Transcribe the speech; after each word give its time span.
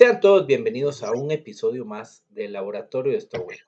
Sean 0.00 0.18
todos 0.18 0.46
bienvenidos 0.46 1.02
a 1.02 1.12
un 1.12 1.30
episodio 1.30 1.84
más 1.84 2.24
del 2.30 2.54
Laboratorio 2.54 3.12
de 3.12 3.20
Stowell. 3.20 3.60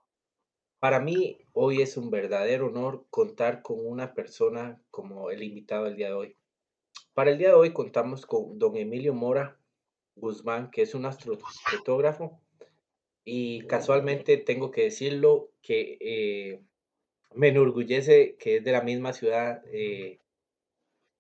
Para 0.79 0.99
mí 0.99 1.37
hoy 1.53 1.83
es 1.83 1.99
un 1.99 2.11
verdadero 2.11 2.69
honor 2.69 3.05
contar 3.11 3.61
con 3.61 3.87
una 3.87 4.15
persona 4.15 4.81
como 4.91 5.31
el 5.31 5.42
invitado 5.42 5.84
del 5.84 5.97
día 5.97 6.07
de 6.07 6.15
hoy. 6.15 6.37
Para 7.13 7.33
el 7.33 7.37
día 7.37 7.49
de 7.49 7.55
hoy 7.57 7.75
contamos 7.75 8.25
con 8.25 8.59
don 8.59 8.79
Emilio 8.79 9.12
Mora 9.12 9.59
Guzmán, 10.16 10.71
que 10.71 10.80
es 10.80 10.95
un 10.95 11.05
astrofotógrafo 11.05 12.40
y 13.26 13.66
casualmente 13.66 14.38
tengo 14.38 14.70
que 14.70 14.84
decirlo 14.84 15.50
que 15.60 15.98
eh, 16.00 16.62
me 17.34 17.48
enorgullece 17.48 18.36
que 18.38 18.56
es 18.56 18.64
de 18.64 18.72
la 18.72 18.80
misma 18.80 19.12
ciudad 19.12 19.62
eh, 19.70 20.18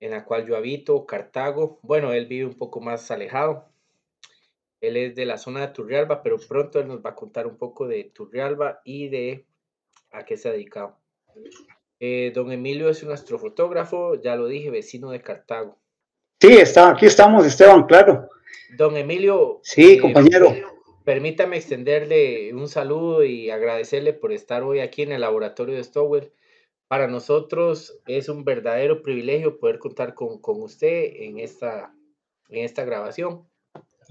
en 0.00 0.10
la 0.12 0.24
cual 0.24 0.46
yo 0.46 0.56
habito, 0.56 1.04
Cartago. 1.04 1.80
Bueno, 1.82 2.14
él 2.14 2.24
vive 2.28 2.46
un 2.46 2.56
poco 2.56 2.80
más 2.80 3.10
alejado. 3.10 3.71
Él 4.82 4.96
es 4.96 5.14
de 5.14 5.24
la 5.24 5.38
zona 5.38 5.60
de 5.60 5.72
Turrialba, 5.72 6.22
pero 6.22 6.36
pronto 6.38 6.80
él 6.80 6.88
nos 6.88 6.98
va 6.98 7.10
a 7.10 7.14
contar 7.14 7.46
un 7.46 7.56
poco 7.56 7.86
de 7.86 8.04
Turrialba 8.12 8.82
y 8.84 9.08
de 9.08 9.46
a 10.10 10.24
qué 10.24 10.36
se 10.36 10.48
ha 10.48 10.52
dedicado. 10.52 10.98
Eh, 12.00 12.32
don 12.34 12.50
Emilio 12.50 12.90
es 12.90 13.04
un 13.04 13.12
astrofotógrafo, 13.12 14.20
ya 14.20 14.34
lo 14.34 14.48
dije, 14.48 14.70
vecino 14.70 15.10
de 15.12 15.22
Cartago. 15.22 15.78
Sí, 16.40 16.54
está, 16.54 16.90
aquí 16.90 17.06
estamos, 17.06 17.46
Esteban, 17.46 17.84
claro. 17.84 18.28
Don 18.76 18.96
Emilio. 18.96 19.60
Sí, 19.62 19.98
compañero. 19.98 20.52
Permítame 21.04 21.58
extenderle 21.58 22.52
un 22.52 22.68
saludo 22.68 23.22
y 23.22 23.50
agradecerle 23.50 24.12
por 24.12 24.32
estar 24.32 24.64
hoy 24.64 24.80
aquí 24.80 25.02
en 25.02 25.12
el 25.12 25.20
laboratorio 25.20 25.76
de 25.76 25.84
Stowell. 25.84 26.32
Para 26.88 27.06
nosotros 27.06 28.00
es 28.06 28.28
un 28.28 28.44
verdadero 28.44 29.00
privilegio 29.02 29.60
poder 29.60 29.78
contar 29.78 30.14
con, 30.14 30.40
usted 30.42 31.12
en 31.14 31.38
esta, 31.38 31.94
en 32.48 32.64
esta 32.64 32.84
grabación. 32.84 33.46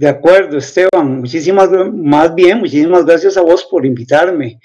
De 0.02 0.10
acuerdo, 0.10 0.58
Esteban. 0.58 1.20
Muchísimas, 1.20 1.70
más 1.94 2.34
bien, 2.34 2.58
muchísimas 2.58 3.06
gracias 3.06 3.38
a 3.38 3.42
vos 3.42 3.68
por 3.70 3.86
invitarme 3.86 4.60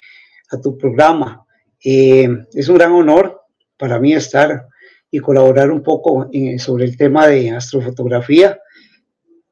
a 0.50 0.58
tu 0.58 0.78
programa. 0.78 1.44
Eh, 1.84 2.26
es 2.54 2.70
un 2.70 2.78
gran 2.78 2.92
honor 2.92 3.42
para 3.76 4.00
mí 4.00 4.14
estar 4.14 4.66
y 5.10 5.18
colaborar 5.18 5.70
un 5.70 5.82
poco 5.82 6.30
sobre 6.56 6.86
el 6.86 6.96
tema 6.96 7.26
de 7.26 7.50
astrofotografía. 7.50 8.58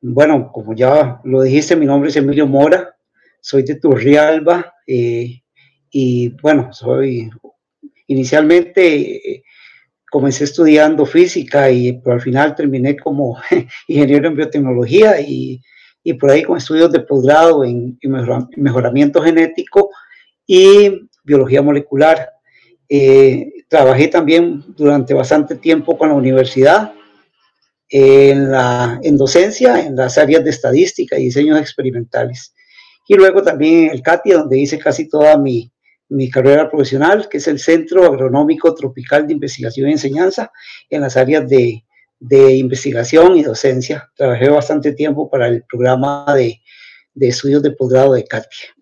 Bueno, 0.01 0.51
como 0.51 0.75
ya 0.75 1.21
lo 1.23 1.43
dijiste, 1.43 1.77
mi 1.77 1.85
nombre 1.85 2.09
es 2.09 2.17
Emilio 2.17 2.47
Mora, 2.47 2.97
soy 3.39 3.63
de 3.65 3.75
Turrialba 3.75 4.73
eh, 4.87 5.43
y 5.91 6.31
bueno, 6.41 6.73
soy 6.73 7.31
Inicialmente 8.07 9.17
eh, 9.17 9.45
comencé 10.11 10.45
estudiando 10.45 11.05
física 11.05 11.71
y 11.71 12.01
al 12.07 12.23
final 12.23 12.55
terminé 12.55 12.97
como 12.97 13.39
ingeniero 13.87 14.29
en 14.29 14.37
biotecnología 14.37 15.21
y, 15.21 15.61
por 16.13 16.31
ahí 16.31 16.43
con 16.43 16.59
estudios 16.59 16.93
de 16.93 17.01
posgrado 17.01 17.65
en, 17.65 17.99
mejoramiento 18.57 19.23
genético 19.23 19.91
y 20.47 21.09
biología 21.25 21.63
molecular. 21.63 22.31
Eh, 22.89 23.51
trabajé 23.69 24.09
también 24.09 24.63
durante 24.77 25.15
bastante 25.15 25.57
tiempo 25.57 25.97
con 25.97 26.11
la 26.11 26.15
universidad 26.15 26.93
en, 27.89 28.51
la, 28.51 29.01
en 29.03 29.17
docencia, 29.17 29.81
en 29.81 29.97
las 29.97 30.19
áreas 30.19 30.45
de 30.45 30.51
estadística 30.51 31.19
y 31.19 31.25
diseños 31.25 31.59
experimentales. 31.59 32.55
Y 33.09 33.15
luego 33.15 33.43
también 33.43 33.85
en 33.85 33.91
el 33.91 34.03
CATI, 34.03 34.33
donde 34.33 34.59
hice 34.59 34.79
casi 34.79 35.09
toda 35.09 35.39
mi, 35.39 35.73
mi 36.09 36.31
carrera 36.31 36.71
profesional, 36.71 37.29
que 37.29 37.39
es 37.39 37.49
el 37.49 37.59
Centro 37.59 38.05
Agronómico 38.05 38.75
Tropical 38.75 39.27
de 39.27 39.35
Investigación 39.35 39.89
y 39.89 39.93
Enseñanza, 39.93 40.53
en 40.91 41.01
las 41.01 41.17
áreas 41.17 41.49
de, 41.49 41.85
de 42.19 42.55
investigación 42.57 43.37
y 43.37 43.43
docencia. 43.43 44.11
Trabajé 44.17 44.49
bastante 44.49 44.93
tiempo 44.93 45.29
para 45.29 45.49
el 45.49 45.65
programa 45.65 46.25
de, 46.35 46.61
de 47.15 47.29
estudios 47.29 47.63
de 47.63 47.73
posgrado 47.73 48.15
de 48.15 48.25
CATIA. 48.25 48.75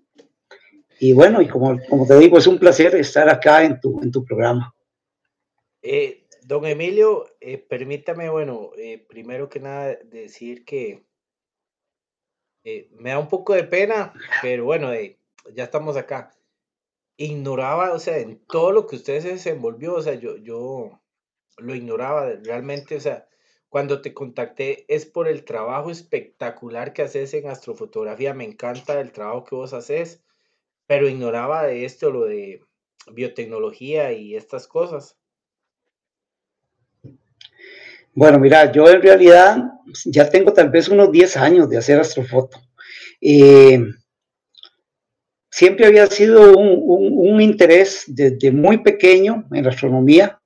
Y 0.99 1.13
bueno, 1.13 1.43
y 1.43 1.49
como, 1.49 1.79
como 1.89 2.07
te 2.07 2.17
digo, 2.19 2.39
es 2.39 2.47
un 2.47 2.59
placer 2.59 2.95
estar 2.95 3.29
acá 3.29 3.65
en 3.65 3.81
tu, 3.81 4.01
en 4.03 4.13
tu 4.13 4.25
programa. 4.25 4.75
Eh, 5.83 6.27
don 6.43 6.65
Emilio, 6.65 7.27
eh, 7.41 7.59
permítame, 7.59 8.29
bueno, 8.29 8.71
eh, 8.79 9.05
primero 9.09 9.49
que 9.49 9.59
nada 9.59 9.97
decir 10.05 10.65
que 10.65 11.05
me 12.93 13.11
da 13.11 13.19
un 13.19 13.29
poco 13.29 13.55
de 13.55 13.65
pena, 13.65 14.15
pero 14.41 14.65
bueno, 14.65 14.93
ya 15.53 15.65
estamos 15.65 15.97
acá 15.97 16.33
ignoraba, 17.17 17.93
o 17.93 17.99
sea, 17.99 18.19
en 18.19 18.39
todo 18.47 18.73
lo 18.73 18.87
que 18.87 18.97
usted 18.97 19.21
se 19.21 19.31
desenvolvió, 19.31 19.95
o 19.95 20.03
sea, 20.03 20.15
yo, 20.15 20.37
yo 20.37 21.01
lo 21.59 21.75
ignoraba 21.75 22.33
realmente, 22.45 22.97
o 22.97 23.01
sea, 23.01 23.29
cuando 23.73 24.03
te 24.03 24.13
contacté 24.13 24.85
es 24.95 25.07
por 25.07 25.27
el 25.29 25.47
trabajo 25.47 25.91
espectacular 25.91 26.93
que 26.93 27.01
haces 27.01 27.33
en 27.33 27.49
astrofotografía, 27.49 28.35
me 28.35 28.45
encanta 28.45 29.01
el 29.01 29.13
trabajo 29.13 29.45
que 29.45 29.55
vos 29.55 29.73
haces, 29.73 30.23
pero 30.87 31.09
ignoraba 31.09 31.63
de 31.63 31.87
esto, 31.87 32.11
lo 32.11 32.27
de 32.27 32.61
biotecnología 33.11 34.13
y 34.13 34.37
estas 34.37 34.67
cosas. 34.67 35.17
Bueno, 38.13 38.39
mira, 38.39 38.71
yo 38.71 38.87
en 38.91 39.01
realidad 39.01 39.57
ya 40.05 40.29
tengo 40.29 40.53
tal 40.53 40.69
vez 40.69 40.91
unos 40.91 41.11
10 41.11 41.35
años 41.39 41.71
de 41.71 41.79
hacer 41.79 41.99
astrofoto. 41.99 42.59
Eh, 43.23 43.83
siempre 45.51 45.87
había 45.87 46.07
sido 46.09 46.59
un, 46.59 47.41
interés 47.41 48.05
desde 48.07 48.53
muy 48.53 48.83
pequeño 48.83 49.47
en 49.51 49.67
astronomía. 49.67 50.42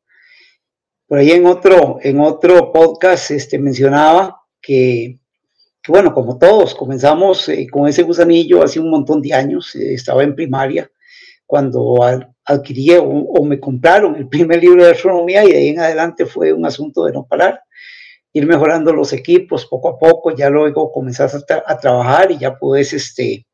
Por 1.07 1.19
ahí 1.19 1.31
en 1.31 1.47
otro, 1.47 1.99
en 2.03 2.21
otro 2.21 2.73
podcast 2.73 3.31
este, 3.31 3.59
mencionaba 3.59 4.43
que, 4.61 5.21
bueno, 5.87 6.13
como 6.13 6.39
todos, 6.39 6.75
comenzamos 6.75 7.49
eh, 7.49 7.67
con 7.71 7.87
ese 7.87 8.03
gusanillo 8.03 8.63
hace 8.63 8.81
un 8.81 8.91
montón 8.91 9.23
de 9.23 9.33
años, 9.33 9.75
eh, 9.77 9.95
estaba 9.95 10.25
en 10.25 10.35
primaria, 10.35 10.91
cuando 11.47 12.03
adquirí 12.45 12.97
o, 12.99 13.45
me 13.45 13.61
compraron 13.61 14.17
el 14.17 14.29
primer 14.29 14.61
libro 14.61 14.85
de 14.85 14.91
astronomía 14.91 15.45
y 15.45 15.53
de 15.53 15.59
ahí 15.59 15.69
en 15.69 15.79
adelante 15.79 16.27
fue 16.27 16.53
un 16.53 16.67
asunto 16.67 17.05
de 17.05 17.13
no 17.13 17.25
parar, 17.25 17.61
ir 18.33 18.47
mejorando 18.47 18.93
los 18.93 19.13
equipos 19.13 19.67
poco 19.67 19.91
a 19.91 19.99
poco, 19.99 20.35
ya 20.35 20.51
luego 20.51 20.91
comenzás 20.91 21.37
a, 21.37 21.63
a 21.65 21.79
trabajar 21.79 22.33
y 22.33 22.39
ya 22.39 22.59
puedes 22.59 22.93
este, 22.93 23.47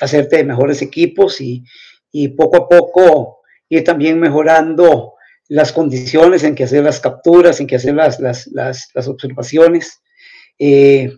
hacerte 0.00 0.38
de 0.38 0.44
mejores 0.44 0.82
equipos 0.82 1.40
y, 1.40 1.64
poco 2.36 2.56
a 2.56 2.68
poco 2.68 3.40
ir 3.68 3.84
también 3.84 4.18
mejorando 4.18 5.15
las 5.48 5.72
condiciones 5.72 6.42
en 6.42 6.54
que 6.54 6.64
hacer 6.64 6.82
las 6.82 7.00
capturas, 7.00 7.60
en 7.60 7.66
que 7.66 7.76
hacer 7.76 7.94
las, 7.94 8.18
las, 8.20 9.08
observaciones. 9.08 10.00
Eh, 10.58 11.12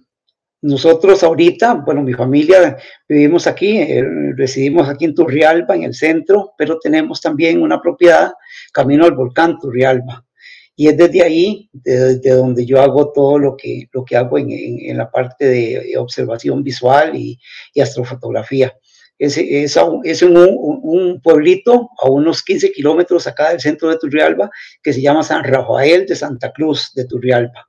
nosotros 0.61 1.23
ahorita, 1.23 1.75
bueno, 1.75 2.03
mi 2.03 2.13
familia 2.13 2.77
vivimos 3.09 3.47
aquí, 3.47 3.79
eh, 3.79 4.05
residimos 4.37 4.89
aquí 4.89 5.05
en 5.05 5.15
Turrialba, 5.15 5.77
en 5.77 5.85
el 5.85 5.95
centro, 5.95 6.53
pero 6.59 6.79
tenemos 6.81 7.21
también 7.21 7.63
una 7.63 7.81
propiedad 7.81 8.33
camino 8.73 9.05
al 9.05 9.13
volcán 9.13 9.59
Turrialba. 9.59 10.25
Y 10.75 10.89
es 10.89 10.97
desde 10.97 11.23
ahí, 11.23 11.69
desde 11.73 12.31
donde 12.31 12.65
yo 12.65 12.81
hago 12.81 13.13
todo 13.13 13.39
lo 13.39 13.57
que, 13.57 13.89
lo 13.93 14.05
que 14.05 14.17
hago 14.17 14.39
en, 14.39 14.51
en, 14.51 14.97
la 14.97 15.11
parte 15.11 15.45
de 15.45 15.97
observación 15.97 16.63
visual 16.63 17.17
y 17.17 17.41
astrofotografía. 17.81 18.73
Es, 19.19 19.37
es, 19.37 19.77
es 20.05 20.23
un, 20.23 20.37
un, 20.37 21.21
pueblito 21.21 21.91
a 21.99 22.09
unos 22.09 22.43
15 22.45 22.71
kilómetros 22.71 23.27
acá 23.27 23.51
del 23.51 23.61
centro 23.61 23.89
de 23.89 23.99
Turrialba 23.99 24.49
que 24.81 24.93
se 24.93 25.03
llama 25.03 25.25
San 25.25 25.43
Rafael 25.43 26.07
de 26.07 26.15
Santa 26.15 26.53
Cruz 26.53 26.93
de 26.95 27.05
Turrialba. 27.05 27.69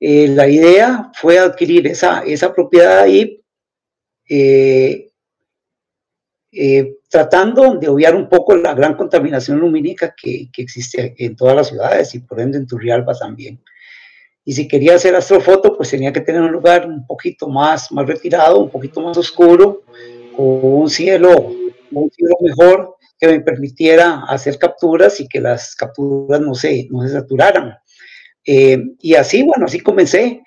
Eh, 0.00 0.28
la 0.28 0.48
idea 0.48 1.10
fue 1.14 1.38
adquirir 1.38 1.86
esa, 1.88 2.20
esa 2.20 2.54
propiedad 2.54 3.00
ahí 3.00 3.42
eh, 4.28 5.10
eh, 6.52 6.98
tratando 7.10 7.74
de 7.74 7.88
obviar 7.88 8.14
un 8.14 8.28
poco 8.28 8.56
la 8.56 8.74
gran 8.74 8.94
contaminación 8.94 9.58
lumínica 9.58 10.14
que, 10.16 10.48
que, 10.52 10.62
existe 10.62 11.14
en 11.18 11.36
todas 11.36 11.56
las 11.56 11.68
ciudades 11.68 12.14
y 12.14 12.20
por 12.20 12.40
ende 12.40 12.58
en 12.58 12.66
Turrialba 12.66 13.12
también. 13.14 13.60
Y 14.44 14.52
si 14.52 14.66
quería 14.66 14.94
hacer 14.94 15.14
astrofoto, 15.14 15.76
pues 15.76 15.90
tenía 15.90 16.12
que 16.12 16.22
tener 16.22 16.40
un 16.40 16.52
lugar 16.52 16.86
un 16.86 17.06
poquito 17.06 17.48
más, 17.48 17.92
más 17.92 18.06
retirado, 18.06 18.60
un 18.60 18.70
poquito 18.70 19.02
más 19.02 19.16
oscuro, 19.18 19.82
con 20.38 20.60
un 20.62 20.88
cielo, 20.88 21.52
un 21.90 22.10
cielo 22.12 22.36
mejor 22.40 22.94
que 23.18 23.26
me 23.26 23.40
permitiera 23.40 24.22
hacer 24.28 24.56
capturas 24.56 25.18
y 25.18 25.26
que 25.26 25.40
las 25.40 25.74
capturas 25.74 26.40
no 26.40 26.54
se, 26.54 26.86
no 26.90 27.02
se 27.02 27.08
saturaran. 27.08 27.74
Eh, 28.44 28.78
y 29.00 29.14
así, 29.16 29.42
bueno, 29.42 29.66
así 29.66 29.80
comencé 29.80 30.40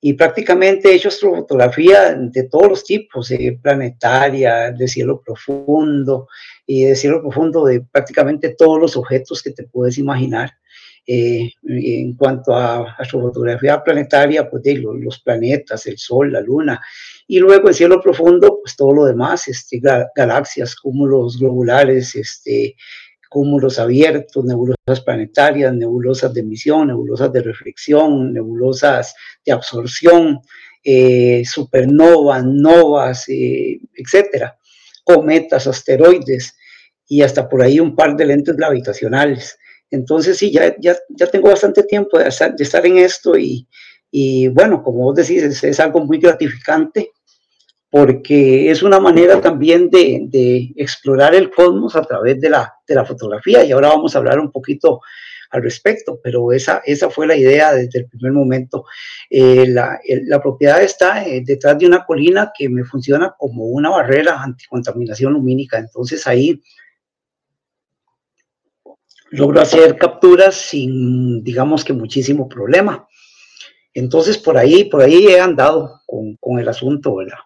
y 0.00 0.14
prácticamente 0.14 0.88
he 0.88 0.94
hecho 0.94 1.08
astrofotografía 1.08 2.14
de 2.14 2.44
todos 2.44 2.68
los 2.68 2.84
tipos, 2.84 3.30
eh, 3.32 3.58
planetaria, 3.62 4.72
de 4.72 4.88
cielo 4.88 5.20
profundo, 5.22 6.28
y 6.66 6.84
de 6.84 6.96
cielo 6.96 7.20
profundo 7.20 7.66
de 7.66 7.82
prácticamente 7.82 8.54
todos 8.56 8.80
los 8.80 8.96
objetos 8.96 9.42
que 9.42 9.50
te 9.50 9.64
puedes 9.64 9.98
imaginar. 9.98 10.52
Eh, 11.06 11.50
en 11.62 12.14
cuanto 12.14 12.54
a 12.56 12.94
astrofotografía 12.98 13.84
planetaria, 13.84 14.48
pues 14.48 14.62
de 14.62 14.76
los, 14.76 15.20
planetas, 15.20 15.84
el 15.86 15.98
Sol, 15.98 16.32
la 16.32 16.40
Luna, 16.40 16.80
y 17.26 17.38
luego 17.38 17.68
en 17.68 17.74
cielo 17.74 18.00
profundo, 18.00 18.60
pues 18.62 18.76
todo 18.76 18.92
lo 18.92 19.04
demás, 19.06 19.48
este, 19.48 19.80
galaxias, 20.14 20.76
cúmulos 20.76 21.38
globulares, 21.38 22.14
este, 22.14 22.76
cúmulos 23.34 23.78
abiertos, 23.78 24.44
nebulosas 24.44 25.00
planetarias, 25.04 25.74
nebulosas 25.74 26.32
de 26.32 26.40
emisión, 26.40 26.88
nebulosas 26.88 27.32
de 27.32 27.42
reflexión, 27.42 28.32
nebulosas 28.32 29.14
de 29.44 29.52
absorción, 29.52 30.40
eh, 30.84 31.42
supernovas, 31.44 32.44
novas, 32.44 33.28
eh, 33.28 33.80
etcétera, 33.94 34.56
cometas, 35.02 35.66
asteroides 35.66 36.54
y 37.08 37.22
hasta 37.22 37.48
por 37.48 37.62
ahí 37.62 37.80
un 37.80 37.96
par 37.96 38.14
de 38.16 38.26
lentes 38.26 38.54
gravitacionales. 38.54 39.58
Entonces 39.90 40.36
sí, 40.38 40.52
ya, 40.52 40.74
ya, 40.78 40.96
ya 41.08 41.26
tengo 41.26 41.48
bastante 41.48 41.82
tiempo 41.84 42.18
de 42.18 42.28
estar, 42.28 42.54
de 42.54 42.62
estar 42.62 42.84
en 42.86 42.98
esto 42.98 43.36
y, 43.36 43.66
y, 44.10 44.46
bueno, 44.46 44.82
como 44.82 44.98
vos 44.98 45.16
decís, 45.16 45.42
es, 45.42 45.64
es, 45.64 45.80
algo 45.80 46.04
muy 46.04 46.18
gratificante 46.18 47.13
porque 47.94 48.72
es 48.72 48.82
una 48.82 48.98
manera 48.98 49.40
también 49.40 49.88
de, 49.88 50.72
explorar 50.74 51.32
el 51.32 51.48
cosmos 51.48 51.94
a 51.94 52.02
través 52.02 52.40
de 52.40 52.50
la, 52.50 52.74
fotografía 53.06 53.62
y 53.62 53.70
ahora 53.70 53.90
vamos 53.90 54.16
a 54.16 54.18
hablar 54.18 54.40
un 54.40 54.50
poquito 54.50 55.00
al 55.50 55.62
respecto, 55.62 56.18
pero 56.20 56.50
esa, 56.50 56.82
esa 56.84 57.08
fue 57.08 57.28
la 57.28 57.36
idea 57.36 57.72
desde 57.72 58.00
el 58.00 58.08
primer 58.08 58.32
momento. 58.32 58.84
Eh, 59.30 59.66
la, 59.68 60.42
propiedad 60.42 60.82
está 60.82 61.24
eh, 61.24 61.44
detrás 61.46 61.78
de 61.78 61.86
una 61.86 62.04
colina 62.04 62.50
que 62.52 62.68
me 62.68 62.82
funciona 62.82 63.32
como 63.38 63.66
una 63.66 63.90
barrera 63.90 64.42
anticontaminación 64.42 65.32
lumínica, 65.32 65.78
entonces 65.78 66.26
ahí 66.26 66.60
logro 69.30 69.60
hacer 69.60 69.96
capturas 69.96 70.56
sin, 70.56 71.44
digamos 71.44 71.84
que 71.84 71.92
muchísimo 71.92 72.48
problema. 72.48 73.06
Entonces, 73.92 74.36
por 74.36 74.58
ahí, 74.58 74.82
por 74.82 75.00
ahí 75.00 75.28
he 75.28 75.38
andado 75.38 76.00
con, 76.06 76.34
con 76.40 76.58
el 76.58 76.68
asunto, 76.68 77.14
¿verdad? 77.14 77.38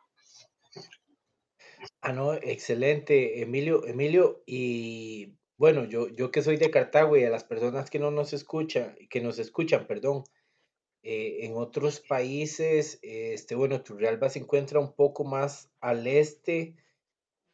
Ah, 2.01 2.13
no, 2.13 2.35
excelente, 2.35 3.43
Emilio, 3.43 3.85
Emilio, 3.87 4.43
y 4.47 5.35
bueno, 5.57 5.85
yo, 5.85 6.09
yo 6.09 6.31
que 6.31 6.43
soy 6.43 6.57
de 6.57 6.71
Cartago 6.71 7.17
y 7.17 7.25
a 7.25 7.31
las 7.31 7.43
personas 7.45 7.91
que 7.91 7.99
no 7.99 8.13
nos 8.13 8.33
escuchan, 8.33 8.97
que 9.11 9.21
nos 9.21 9.39
escuchan, 9.41 9.87
perdón, 9.89 10.23
eh, 11.03 11.47
en 11.47 11.57
otros 11.57 12.01
países, 12.01 12.99
este, 13.03 13.55
bueno, 13.57 13.83
Turrialba 13.83 14.31
se 14.31 14.41
encuentra 14.41 14.79
un 14.81 14.93
poco 14.95 15.25
más 15.25 15.71
al 15.81 16.07
este 16.07 16.77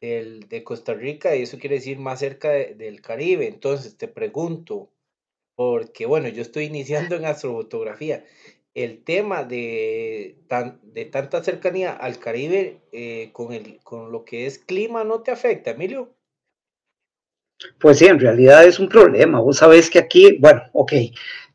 del, 0.01 0.41
de 0.49 0.63
Costa 0.63 0.93
Rica 0.93 1.35
y 1.35 1.43
eso 1.43 1.57
quiere 1.59 1.77
decir 1.77 1.99
más 1.99 2.19
cerca 2.19 2.51
de, 2.51 2.75
del 2.75 3.01
Caribe. 3.01 3.47
Entonces 3.47 3.97
te 3.97 4.07
pregunto, 4.07 4.91
porque 5.55 6.05
bueno, 6.05 6.27
yo 6.29 6.41
estoy 6.41 6.65
iniciando 6.65 7.15
en 7.15 7.25
astrofotografía, 7.25 8.25
el 8.75 9.03
tema 9.03 9.43
de, 9.43 10.35
tan, 10.47 10.79
de 10.83 11.05
tanta 11.05 11.41
cercanía 11.41 11.91
al 11.93 12.19
Caribe 12.19 12.81
eh, 12.91 13.29
con, 13.31 13.53
el, 13.53 13.79
con 13.83 14.11
lo 14.11 14.25
que 14.25 14.45
es 14.45 14.59
clima 14.59 15.03
no 15.03 15.21
te 15.21 15.31
afecta, 15.31 15.71
Emilio? 15.71 16.13
Pues 17.79 17.99
sí, 17.99 18.05
en 18.05 18.19
realidad 18.19 18.65
es 18.65 18.77
un 18.79 18.89
problema. 18.89 19.39
Vos 19.39 19.57
sabés 19.57 19.89
que 19.89 19.97
aquí, 19.97 20.37
bueno, 20.39 20.61
ok, 20.73 20.91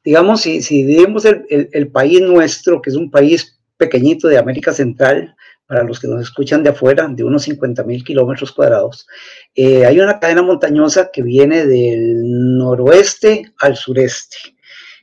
digamos, 0.03 0.41
si, 0.41 0.63
si 0.63 0.81
el, 0.81 1.69
el, 1.73 1.89
país 1.91 2.23
nuestro, 2.23 2.81
que 2.81 2.89
es 2.89 2.97
un 2.97 3.11
país 3.11 3.61
pequeñito 3.77 4.27
de 4.27 4.39
América 4.39 4.73
Central, 4.73 5.37
para 5.67 5.85
los 5.85 6.01
que 6.01 6.09
nos 6.09 6.23
escuchan 6.23 6.63
de 6.63 6.71
afuera, 6.71 7.07
de 7.07 7.23
unos 7.23 7.43
50 7.43 7.85
mil 7.85 8.03
kilómetros 8.03 8.51
cuadrados, 8.51 9.07
eh, 9.55 9.85
hay 9.85 10.01
una 10.01 10.19
cadena 10.19 10.43
montañosa 10.43 11.11
que 11.13 11.23
viene 11.23 11.67
del 11.67 12.57
noroeste 12.59 13.53
al 13.61 13.77
sureste, 13.77 14.57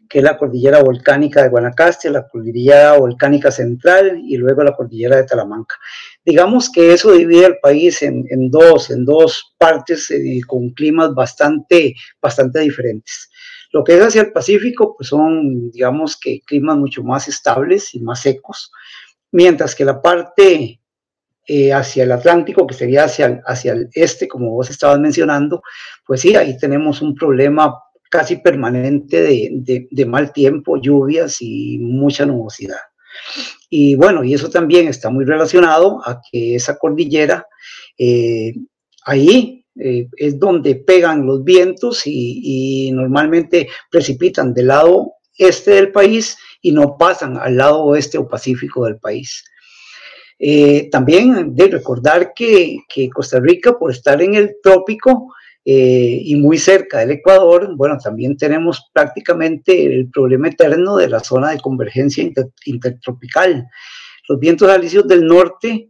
que 0.10 0.20
es 0.20 0.24
la 0.24 0.38
cordillera 0.38 0.82
volcánica 0.82 1.44
de 1.44 1.50
Guanacaste, 1.50 2.10
la 2.10 2.28
cordillera 2.28 2.98
volcánica 2.98 3.52
central 3.52 4.22
y 4.26 4.38
luego 4.38 4.64
la 4.64 4.76
cordillera 4.76 5.18
de 5.18 5.24
Talamanca. 5.24 5.76
Digamos 6.24 6.72
que 6.72 6.94
eso 6.94 7.12
divide 7.12 7.46
el 7.46 7.58
país 7.60 8.02
en, 8.02 8.26
en 8.30 8.50
dos, 8.50 8.90
en 8.90 9.06
dos 9.06 9.56
partes 9.58 10.10
eh, 10.12 10.42
con 10.46 10.70
climas 10.72 11.14
bastante, 11.14 11.96
bastante 12.22 12.60
diferentes. 12.60 13.30
Lo 13.72 13.84
que 13.84 13.96
es 13.98 14.02
hacia 14.02 14.22
el 14.22 14.32
Pacífico, 14.32 14.96
pues 14.98 15.10
son, 15.10 15.72
digamos 15.72 16.18
que 16.20 16.42
climas 16.46 16.78
mucho 16.78 17.04
más 17.04 17.28
estables 17.28 17.94
y 17.96 18.00
más 18.00 18.22
secos, 18.22 18.72
mientras 19.32 19.76
que 19.76 19.86
la 19.86 20.02
parte 20.02 20.80
eh, 21.46 21.74
hacia 21.74 22.04
el 22.04 22.12
Atlántico, 22.12 22.66
que 22.66 22.74
sería 22.74 23.06
hacia 23.06 23.42
hacia 23.46 23.74
el 23.74 23.90
este, 23.94 24.28
como 24.28 24.52
vos 24.52 24.70
estabas 24.70 25.00
mencionando, 25.00 25.62
pues 26.06 26.22
sí, 26.22 26.36
ahí 26.36 26.58
tenemos 26.58 27.02
un 27.02 27.16
problema 27.16 27.74
casi 28.10 28.38
permanente 28.38 29.22
de, 29.22 29.88
de, 29.90 30.06
mal 30.06 30.32
tiempo, 30.32 30.82
lluvias 30.82 31.38
y 31.42 31.78
mucha 31.80 32.26
nubosidad. 32.26 32.80
Y 33.70 33.96
bueno, 33.96 34.24
y 34.24 34.34
eso 34.34 34.50
también 34.50 34.88
está 34.88 35.10
muy 35.10 35.26
relacionado 35.26 36.02
a 36.06 36.22
que 36.32 36.56
esa 36.56 36.78
cordillera, 36.78 37.46
eh, 37.98 38.54
ahí 39.06 39.66
eh, 39.80 40.08
es 40.18 40.40
donde 40.40 40.76
pegan 40.76 41.26
los 41.26 41.44
vientos 41.44 42.08
y, 42.08 42.88
y, 42.88 42.92
normalmente 42.92 43.68
precipitan 43.92 44.54
del 44.54 44.68
lado 44.68 45.14
este 45.38 45.72
del 45.72 45.92
país 45.92 46.38
y 46.62 46.72
no 46.72 46.98
pasan 46.98 47.38
al 47.38 47.58
lado 47.58 47.84
oeste 47.84 48.18
o 48.18 48.28
pacífico 48.28 48.86
del 48.86 48.98
país. 48.98 49.44
Eh, 50.40 50.90
también 50.92 51.56
de 51.56 51.68
recordar 51.68 52.34
que, 52.36 52.78
que, 52.88 53.10
Costa 53.10 53.40
Rica, 53.40 53.78
por 53.78 53.92
estar 53.92 54.22
en 54.22 54.36
el 54.36 54.58
trópico 54.62 55.34
eh, 55.70 56.22
y 56.24 56.38
muy 56.38 56.58
cerca 56.58 57.00
del 57.00 57.12
Ecuador, 57.12 57.76
bueno, 57.76 57.98
también 58.02 58.38
tenemos 58.38 58.90
prácticamente 58.94 59.86
el 59.86 60.10
problema 60.10 60.48
eterno 60.48 60.96
de 60.96 61.10
la 61.10 61.20
zona 61.20 61.52
de 61.52 61.60
convergencia 61.60 62.24
inter, 62.24 62.52
intertropical. 62.64 63.68
Los 64.30 64.40
vientos 64.40 64.70
alisios 64.70 65.06
del 65.10 65.28
norte 65.28 65.90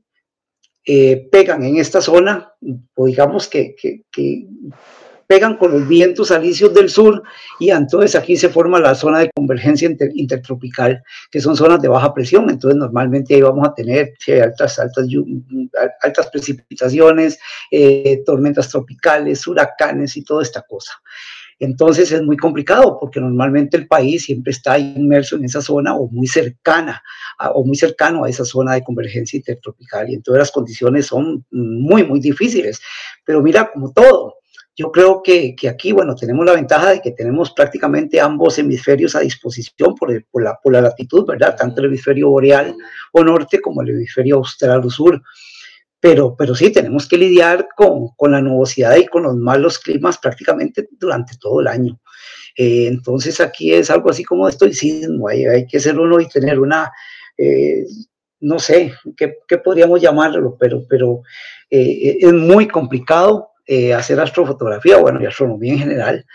eh, 0.83 1.29
pegan 1.31 1.63
en 1.63 1.77
esta 1.77 2.01
zona, 2.01 2.51
o 2.95 3.05
digamos 3.05 3.47
que, 3.47 3.75
pegan 5.27 5.57
con 5.57 5.71
los 5.71 5.87
vientos 5.87 6.31
alisios 6.31 6.73
del 6.73 6.89
sur 6.89 7.21
y 7.59 7.69
entonces 7.69 8.15
aquí 8.15 8.37
se 8.37 8.49
forma 8.49 8.79
la 8.79 8.95
zona 8.95 9.19
de 9.19 9.29
convergencia 9.35 9.87
inter, 9.87 10.09
intertropical, 10.15 11.03
que 11.29 11.41
son 11.41 11.55
zonas 11.55 11.81
de 11.81 11.89
baja 11.89 12.13
presión, 12.13 12.49
entonces 12.49 12.77
normalmente 12.77 13.35
ahí 13.35 13.41
vamos 13.41 13.67
a 13.67 13.75
tener 13.75 14.13
sí, 14.19 14.31
altas, 14.31 14.79
altas, 14.79 15.05
altas 16.01 16.29
precipitaciones, 16.31 17.37
eh, 17.69 18.23
tormentas 18.25 18.69
tropicales, 18.69 19.45
huracanes 19.45 20.15
y 20.15 20.23
toda 20.23 20.41
esta 20.41 20.61
cosa. 20.61 20.93
Entonces 21.59 22.11
es 22.11 22.21
muy 22.21 22.37
complicado 22.37 22.97
porque 22.99 23.19
normalmente 23.19 23.77
el 23.77 23.87
país 23.87 24.25
siempre 24.25 24.51
está 24.51 24.77
inmerso 24.77 25.35
en 25.35 25.45
esa 25.45 25.61
zona 25.61 25.95
o 25.95 26.07
muy 26.07 26.27
cercana 26.27 27.01
a, 27.39 27.49
o 27.51 27.65
muy 27.65 27.75
cercano 27.75 28.23
a 28.23 28.29
esa 28.29 28.45
zona 28.45 28.75
de 28.75 28.83
convergencia 28.83 29.37
intertropical 29.37 30.09
y 30.09 30.13
entonces 30.13 30.39
las 30.39 30.51
condiciones 30.51 31.07
son 31.07 31.45
muy, 31.49 32.03
muy 32.03 32.19
difíciles. 32.19 32.79
Pero 33.25 33.41
mira, 33.41 33.71
como 33.71 33.91
todo, 33.91 34.35
yo 34.77 34.91
creo 34.91 35.23
que, 35.23 35.55
que, 35.55 35.67
aquí, 35.67 35.91
bueno, 35.91 36.13
tenemos 36.13 36.45
la 36.45 36.53
ventaja 36.53 36.91
de 36.91 37.01
que 37.01 37.11
tenemos 37.11 37.51
prácticamente 37.51 38.21
ambos 38.21 38.59
hemisferios 38.59 39.15
a 39.15 39.21
disposición 39.21 39.95
por, 39.95 40.11
el, 40.11 40.23
por, 40.25 40.43
la, 40.43 40.55
por 40.61 40.71
la, 40.71 40.81
latitud, 40.81 41.25
¿verdad? 41.25 41.55
Tanto 41.57 41.81
el 41.81 41.87
hemisferio 41.87 42.29
boreal 42.29 42.75
o 43.11 43.23
norte 43.23 43.59
como 43.59 43.81
el 43.81 43.89
hemisferio 43.89 44.35
austral 44.35 44.85
o 44.85 44.89
sur. 44.91 45.19
Pero, 45.99 46.35
pero 46.37 46.53
sí, 46.53 46.71
tenemos 46.71 47.07
que 47.07 47.17
lidiar 47.17 47.69
con, 47.75 48.09
con 48.15 48.31
la 48.31 48.39
nubosidad 48.39 48.95
y 48.97 49.07
con 49.07 49.23
los 49.23 49.35
malos 49.35 49.79
climas 49.79 50.19
prácticamente 50.19 50.87
durante 50.91 51.35
todo 51.39 51.59
el 51.61 51.67
año. 51.67 51.99
Eh, 52.55 52.85
entonces 52.85 53.41
aquí 53.41 53.73
es 53.73 53.89
algo 53.89 54.11
así 54.11 54.23
como 54.23 54.47
estoicismo, 54.47 55.27
hay, 55.27 55.45
hay 55.45 55.65
que 55.65 55.79
ser 55.79 55.97
uno 55.99 56.19
y 56.19 56.29
tener 56.29 56.59
una, 56.59 56.91
eh, 57.35 57.83
no 58.41 58.59
sé, 58.59 58.93
¿qué, 59.15 59.37
¿qué, 59.47 59.57
podríamos 59.57 59.99
llamarlo? 59.99 60.55
Pero, 60.59 60.85
pero 60.87 61.21
eh, 61.71 62.17
es 62.19 62.33
muy 62.33 62.67
complicado 62.67 63.49
eh, 63.67 63.93
hacer 63.93 64.19
astrofotografía, 64.19 64.97
bueno, 64.97 65.21
y 65.21 65.25
astronomía 65.25 65.73
en 65.73 65.79
general. 65.79 66.25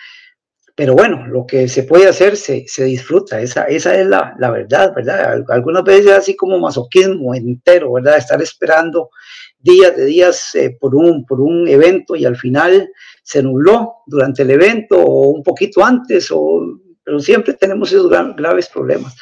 Pero 0.75 0.95
bueno, 0.95 1.27
lo 1.27 1.47
que 1.47 1.69
se 1.69 1.83
puede 1.83 2.09
hacer 2.09 2.37
se, 2.37 2.65
se 2.67 2.85
disfruta, 2.85 3.41
esa, 3.41 3.65
esa 3.65 3.95
es 3.95 4.07
la, 4.07 4.35
la, 4.39 4.51
verdad, 4.51 4.93
¿verdad? 4.95 5.45
Algunas 5.49 5.85
veces 5.85 6.07
es 6.07 6.13
así 6.13 6.37
como 6.37 6.59
masoquismo 6.59 7.35
entero, 7.35 7.93
¿verdad? 7.93 8.17
Estar 8.17 8.41
esperando 8.41 9.11
días 9.59 9.97
de 9.97 10.07
días 10.07 10.55
eh, 10.55 10.77
por, 10.81 10.95
un, 10.95 11.25
por 11.27 11.41
un 11.41 11.69
evento 11.69 12.17
y 12.17 12.25
al 12.25 12.37
final 12.37 12.89
se 13.23 13.43
nubló 13.43 13.97
durante 14.07 14.43
el 14.43 14.51
evento 14.51 14.97
o 14.99 15.31
un 15.31 15.43
poquito 15.43 15.85
antes, 15.85 16.31
o, 16.31 16.61
pero 17.05 17.19
siempre 17.19 17.55
tenemos 17.55 17.93
esos 17.93 18.11
graves 18.11 18.69
problemas. 18.69 19.15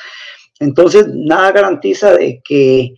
Entonces, 0.61 1.07
nada 1.09 1.53
garantiza 1.53 2.15
de 2.15 2.41
que 2.45 2.95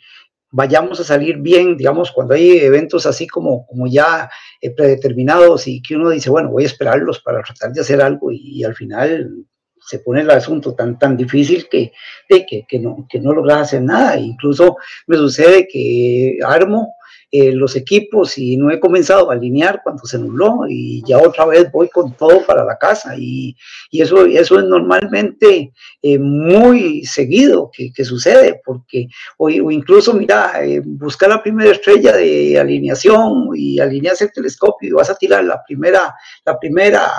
vayamos 0.52 1.00
a 1.00 1.04
salir 1.04 1.38
bien, 1.38 1.76
digamos, 1.76 2.12
cuando 2.12 2.34
hay 2.34 2.58
eventos 2.58 3.06
así 3.06 3.26
como, 3.26 3.66
como 3.66 3.86
ya 3.86 4.30
eh, 4.60 4.70
predeterminados 4.70 5.66
y 5.66 5.82
que 5.82 5.96
uno 5.96 6.10
dice, 6.10 6.30
bueno, 6.30 6.50
voy 6.50 6.64
a 6.64 6.66
esperarlos 6.66 7.20
para 7.20 7.42
tratar 7.42 7.72
de 7.72 7.80
hacer 7.80 8.00
algo 8.00 8.30
y, 8.30 8.62
al 8.62 8.74
final 8.74 9.34
se 9.84 9.98
pone 9.98 10.20
el 10.20 10.30
asunto 10.30 10.74
tan, 10.74 10.96
tan 10.96 11.16
difícil 11.16 11.66
que, 11.68 11.92
que, 12.28 12.64
que, 12.68 12.78
no, 12.78 13.04
que 13.10 13.18
no 13.18 13.32
logras 13.32 13.62
hacer 13.62 13.82
nada. 13.82 14.16
Incluso 14.16 14.76
me 15.08 15.16
sucede 15.16 15.66
que 15.66 16.38
armo 16.46 16.94
eh, 17.34 17.50
los 17.50 17.76
equipos 17.76 18.36
y 18.36 18.58
no 18.58 18.70
he 18.70 18.78
comenzado 18.78 19.30
a 19.30 19.32
alinear 19.32 19.80
cuando 19.82 20.04
se 20.04 20.18
nubló 20.18 20.66
y 20.68 21.02
ya 21.06 21.16
otra 21.16 21.46
vez 21.46 21.72
voy 21.72 21.88
con 21.88 22.14
todo 22.14 22.44
para 22.44 22.62
la 22.62 22.76
casa 22.76 23.14
y, 23.16 23.56
y 23.90 24.02
eso, 24.02 24.26
eso 24.26 24.58
es 24.58 24.66
normalmente 24.66 25.72
eh, 26.02 26.18
muy 26.18 27.06
seguido 27.06 27.70
que, 27.72 27.90
que, 27.90 28.04
sucede 28.04 28.60
porque 28.62 29.08
o, 29.38 29.48
incluso 29.48 30.12
mira, 30.12 30.62
eh, 30.62 30.82
buscar 30.84 31.30
la 31.30 31.42
primera 31.42 31.70
estrella 31.70 32.12
de 32.12 32.58
alineación 32.58 33.48
y 33.54 33.80
alinearse 33.80 34.24
el 34.24 34.32
telescopio 34.32 34.90
y 34.90 34.92
vas 34.92 35.08
a 35.08 35.14
tirar 35.14 35.42
la 35.42 35.64
primera, 35.64 36.14
la 36.44 36.58
primera 36.58 37.10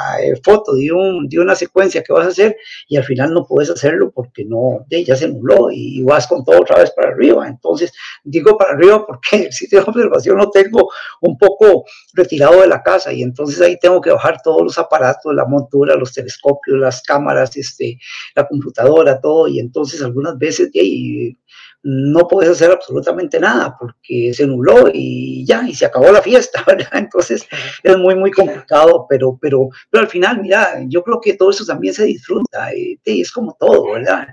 foto 0.44 0.76
de, 0.76 0.92
un, 0.92 1.28
de 1.28 1.40
una 1.40 1.56
secuencia 1.56 2.04
que 2.04 2.14
vas 2.14 2.28
a 2.28 2.30
hacer 2.30 2.56
y 2.88 2.98
al 2.98 3.04
final 3.04 3.34
no 3.34 3.48
puedes 3.48 3.72
hacerlo 3.72 4.12
porque 4.12 4.46
no, 4.46 4.86
ya 4.92 5.16
se 5.16 5.28
nubló 5.28 5.72
y 5.72 6.04
vas 6.04 6.28
con 6.28 6.46
todo 6.46 6.62
otra 6.62 6.78
vez 6.78 6.92
para 6.92 7.10
arriba. 7.10 7.48
Entonces, 7.48 7.92
digo 8.24 8.56
para 8.56 8.74
arriba 8.74 9.08
porque 9.08 9.46
el 9.48 9.54
sitio 9.54 9.80
de 9.80 10.03
observación 10.04 10.38
lo 10.38 10.50
tengo 10.50 10.92
un 11.22 11.38
poco 11.38 11.86
retirado 12.14 12.62
de 12.62 12.68
la 12.68 12.84
casa 12.84 13.12
y 13.14 13.22
entonces 13.22 13.62
ahí 13.62 13.78
tengo 13.80 14.02
que 14.02 14.12
bajar 14.12 14.42
todos 14.42 14.62
los 14.62 14.78
aparatos, 14.78 15.34
la 15.34 15.46
montura, 15.46 15.96
los 15.96 16.14
telescopios, 16.14 16.78
las 16.78 17.02
cámaras, 17.02 17.56
este, 17.58 18.00
la 18.36 18.48
computadora, 18.48 19.20
todo. 19.20 19.48
Y 19.48 19.60
entonces 19.60 20.02
algunas 20.02 20.38
veces 20.38 20.70
y, 20.74 21.38
no 21.86 22.28
puedes 22.30 22.50
hacer 22.50 22.72
absolutamente 22.72 23.40
nada 23.40 23.76
porque 23.78 24.34
se 24.34 24.48
nubló 24.48 24.90
y 24.94 25.46
ya, 25.46 25.68
y 25.68 25.76
se 25.76 25.86
acabó 25.86 26.12
la 26.12 26.22
fiesta, 26.22 26.64
¿verdad? 26.68 26.94
Entonces 26.94 27.46
es 27.84 27.98
muy, 27.98 28.16
muy 28.16 28.32
complicado, 28.32 29.06
pero, 29.10 29.38
pero, 29.42 29.70
pero 29.90 30.04
al 30.04 30.10
final, 30.10 30.42
mira, 30.42 30.80
yo 30.88 31.04
creo 31.04 31.20
que 31.20 31.34
todo 31.34 31.50
eso 31.50 31.66
también 31.66 31.94
se 31.94 32.06
disfruta, 32.06 32.72
eh, 32.72 32.98
es 33.04 33.32
como 33.32 33.56
todo, 33.60 33.92
¿verdad? 33.92 34.28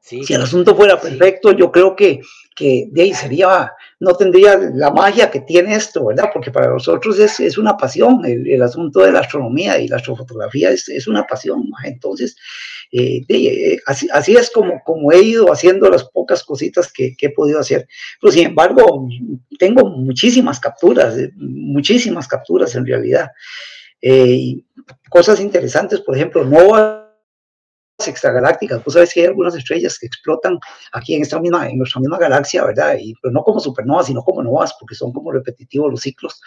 si 0.00 0.34
el 0.34 0.42
asunto 0.42 0.74
fuera 0.74 1.00
perfecto, 1.00 1.52
yo 1.52 1.70
creo 1.70 1.94
que, 1.94 2.20
que 2.54 2.88
de 2.90 3.02
ahí 3.02 3.14
sería, 3.14 3.72
no 4.00 4.14
tendría 4.14 4.56
la 4.74 4.90
magia 4.90 5.30
que 5.30 5.40
tiene 5.40 5.74
esto, 5.74 6.06
¿verdad? 6.06 6.30
Porque 6.32 6.50
para 6.50 6.68
nosotros 6.68 7.18
es, 7.18 7.40
es 7.40 7.58
una 7.58 7.76
pasión, 7.76 8.24
el, 8.24 8.46
el, 8.48 8.62
asunto 8.62 9.00
de 9.00 9.12
la 9.12 9.20
astronomía 9.20 9.78
y 9.78 9.88
la 9.88 9.96
astrofotografía 9.96 10.70
es, 10.70 10.88
es 10.88 11.06
una 11.06 11.24
pasión, 11.24 11.70
entonces, 11.84 12.36
eh, 12.92 13.22
de, 13.28 13.74
eh, 13.74 13.80
así, 13.86 14.08
así, 14.12 14.36
es 14.36 14.50
como, 14.50 14.82
como 14.84 15.12
he 15.12 15.22
ido 15.22 15.52
haciendo 15.52 15.88
las 15.88 16.04
pocas 16.04 16.42
cositas 16.42 16.92
que, 16.92 17.14
que 17.16 17.26
he 17.26 17.30
podido 17.30 17.60
hacer. 17.60 17.86
Pero 18.20 18.32
sin 18.32 18.46
embargo, 18.48 19.08
tengo 19.58 19.88
muchísimas 19.88 20.58
capturas, 20.58 21.16
eh, 21.16 21.30
muchísimas 21.36 22.26
capturas 22.26 22.74
en 22.74 22.86
realidad. 22.86 23.30
Eh, 24.02 24.62
cosas 25.08 25.40
interesantes, 25.40 26.00
por 26.00 26.16
ejemplo, 26.16 26.44
no 26.44 26.99
extragalácticas. 28.08 28.82
Vos 28.84 28.94
sabes 28.94 29.12
que 29.12 29.20
hay 29.20 29.26
algunas 29.26 29.54
estrellas 29.54 29.98
que 29.98 30.06
explotan 30.06 30.58
aquí 30.92 31.14
en, 31.14 31.22
esta 31.22 31.40
misma, 31.40 31.68
en 31.68 31.78
nuestra 31.78 32.00
misma 32.00 32.18
galaxia, 32.18 32.64
¿verdad? 32.64 32.96
Y, 33.00 33.14
pero 33.22 33.32
no 33.32 33.42
como 33.42 33.60
supernovas, 33.60 34.06
sino 34.06 34.22
como 34.22 34.42
novas, 34.42 34.74
porque 34.78 34.94
son 34.94 35.12
como 35.12 35.32
repetitivos 35.32 35.90
los 35.90 36.00
ciclos. 36.00 36.40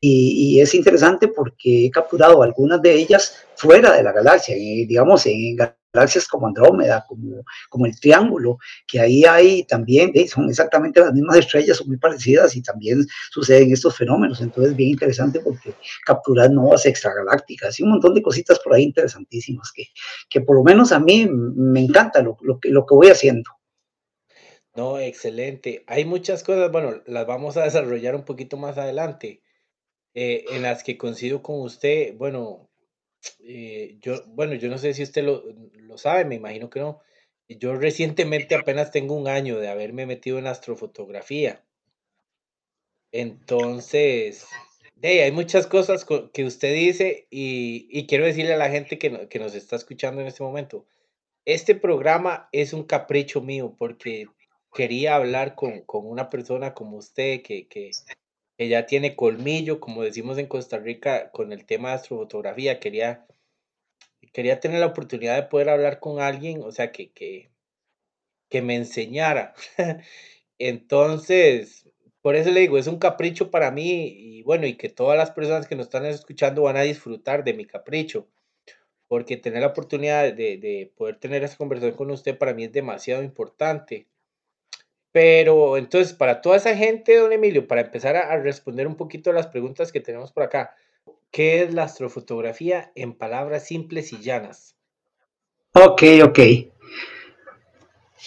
Y, 0.00 0.56
y, 0.56 0.60
es 0.60 0.74
interesante 0.74 1.28
porque 1.28 1.86
he 1.86 1.90
capturado 1.90 2.42
algunas 2.42 2.80
de 2.82 2.94
ellas 2.94 3.34
fuera 3.58 3.96
de 3.96 4.02
la 4.04 4.12
galaxia, 4.12 4.54
digamos 4.54 5.26
en 5.26 5.56
galaxias 5.92 6.28
como 6.28 6.46
Andrómeda, 6.46 7.04
como, 7.08 7.42
como 7.68 7.86
el 7.86 7.98
Triángulo, 7.98 8.58
que 8.86 9.00
ahí 9.00 9.24
hay 9.24 9.64
también, 9.64 10.12
son 10.28 10.48
exactamente 10.48 11.00
las 11.00 11.12
mismas 11.12 11.38
estrellas, 11.38 11.78
son 11.78 11.88
muy 11.88 11.96
parecidas 11.96 12.54
y 12.54 12.62
también 12.62 13.04
suceden 13.32 13.72
estos 13.72 13.96
fenómenos. 13.96 14.40
Entonces, 14.40 14.76
bien 14.76 14.90
interesante 14.90 15.40
porque 15.40 15.74
capturar 16.06 16.52
novas 16.52 16.86
extragalácticas 16.86 17.78
y 17.80 17.82
un 17.82 17.90
montón 17.90 18.14
de 18.14 18.22
cositas 18.22 18.60
por 18.60 18.74
ahí 18.74 18.84
interesantísimas 18.84 19.72
que, 19.74 19.86
que 20.30 20.40
por 20.40 20.56
lo 20.56 20.62
menos 20.62 20.92
a 20.92 21.00
mí 21.00 21.28
me 21.28 21.80
encanta 21.80 22.22
lo, 22.22 22.36
lo, 22.42 22.60
que, 22.60 22.68
lo 22.70 22.86
que 22.86 22.94
voy 22.94 23.08
haciendo. 23.08 23.50
No, 24.76 25.00
excelente. 25.00 25.82
Hay 25.88 26.04
muchas 26.04 26.44
cosas, 26.44 26.70
bueno, 26.70 27.02
las 27.06 27.26
vamos 27.26 27.56
a 27.56 27.64
desarrollar 27.64 28.14
un 28.14 28.24
poquito 28.24 28.56
más 28.56 28.78
adelante, 28.78 29.42
eh, 30.14 30.44
en 30.52 30.62
las 30.62 30.84
que 30.84 30.96
coincido 30.96 31.42
con 31.42 31.60
usted, 31.60 32.16
bueno, 32.16 32.67
eh, 33.40 33.96
yo, 34.00 34.22
bueno, 34.28 34.54
yo 34.54 34.68
no 34.68 34.78
sé 34.78 34.94
si 34.94 35.02
usted 35.02 35.24
lo, 35.24 35.44
lo 35.74 35.98
sabe, 35.98 36.24
me 36.24 36.36
imagino 36.36 36.70
que 36.70 36.80
no. 36.80 37.00
Yo 37.48 37.74
recientemente 37.76 38.54
apenas 38.54 38.90
tengo 38.90 39.14
un 39.14 39.28
año 39.28 39.58
de 39.58 39.68
haberme 39.68 40.06
metido 40.06 40.38
en 40.38 40.46
astrofotografía. 40.46 41.64
Entonces, 43.10 44.46
hay 45.02 45.32
muchas 45.32 45.66
cosas 45.66 46.04
que 46.04 46.44
usted 46.44 46.74
dice 46.74 47.26
y, 47.30 47.88
y 47.90 48.06
quiero 48.06 48.24
decirle 48.24 48.54
a 48.54 48.58
la 48.58 48.70
gente 48.70 48.98
que, 48.98 49.10
no, 49.10 49.28
que, 49.28 49.38
nos 49.38 49.54
está 49.54 49.76
escuchando 49.76 50.20
en 50.20 50.26
este 50.26 50.42
momento, 50.42 50.86
este 51.44 51.74
programa 51.74 52.48
es 52.52 52.72
un 52.72 52.84
capricho 52.84 53.40
mío 53.40 53.74
porque 53.78 54.26
quería 54.74 55.14
hablar 55.16 55.54
con, 55.54 55.80
con 55.82 56.06
una 56.06 56.28
persona 56.28 56.74
como 56.74 56.98
usted 56.98 57.42
que, 57.42 57.68
que, 57.68 57.90
ya 58.58 58.86
tiene 58.86 59.14
colmillo, 59.14 59.80
como 59.80 60.02
decimos 60.02 60.38
en 60.38 60.46
Costa 60.46 60.78
Rica, 60.78 61.30
con 61.30 61.52
el 61.52 61.64
tema 61.64 61.90
de 61.90 61.94
astrofotografía. 61.96 62.80
Quería, 62.80 63.26
quería 64.32 64.60
tener 64.60 64.80
la 64.80 64.86
oportunidad 64.86 65.36
de 65.36 65.48
poder 65.48 65.68
hablar 65.68 66.00
con 66.00 66.20
alguien, 66.20 66.62
o 66.62 66.72
sea, 66.72 66.90
que, 66.92 67.10
que, 67.12 67.50
que 68.48 68.62
me 68.62 68.76
enseñara. 68.76 69.54
Entonces, 70.58 71.88
por 72.22 72.36
eso 72.36 72.50
le 72.50 72.60
digo, 72.60 72.78
es 72.78 72.86
un 72.88 72.98
capricho 72.98 73.50
para 73.50 73.70
mí 73.70 74.06
y 74.08 74.42
bueno, 74.42 74.66
y 74.66 74.76
que 74.76 74.88
todas 74.88 75.16
las 75.16 75.30
personas 75.30 75.68
que 75.68 75.76
nos 75.76 75.86
están 75.86 76.06
escuchando 76.06 76.62
van 76.62 76.76
a 76.76 76.82
disfrutar 76.82 77.44
de 77.44 77.54
mi 77.54 77.64
capricho, 77.64 78.28
porque 79.08 79.36
tener 79.36 79.62
la 79.62 79.68
oportunidad 79.68 80.24
de, 80.34 80.58
de 80.58 80.92
poder 80.96 81.16
tener 81.20 81.44
esa 81.44 81.56
conversación 81.56 81.96
con 81.96 82.10
usted 82.10 82.36
para 82.38 82.54
mí 82.54 82.64
es 82.64 82.72
demasiado 82.72 83.22
importante. 83.22 84.08
Pero 85.20 85.76
entonces, 85.76 86.14
para 86.14 86.40
toda 86.40 86.58
esa 86.58 86.76
gente, 86.76 87.18
don 87.18 87.32
Emilio, 87.32 87.66
para 87.66 87.80
empezar 87.80 88.14
a, 88.14 88.36
responder 88.36 88.86
un 88.86 88.94
poquito 88.94 89.32
las 89.32 89.48
preguntas 89.48 89.90
que 89.90 89.98
tenemos 89.98 90.30
por 90.30 90.44
acá, 90.44 90.76
¿qué 91.32 91.60
es 91.60 91.74
la 91.74 91.82
astrofotografía 91.82 92.92
en 92.94 93.14
palabras 93.14 93.66
simples 93.66 94.12
y 94.12 94.20
llanas? 94.20 94.76
Ok, 95.72 96.04
ok. 96.22 96.38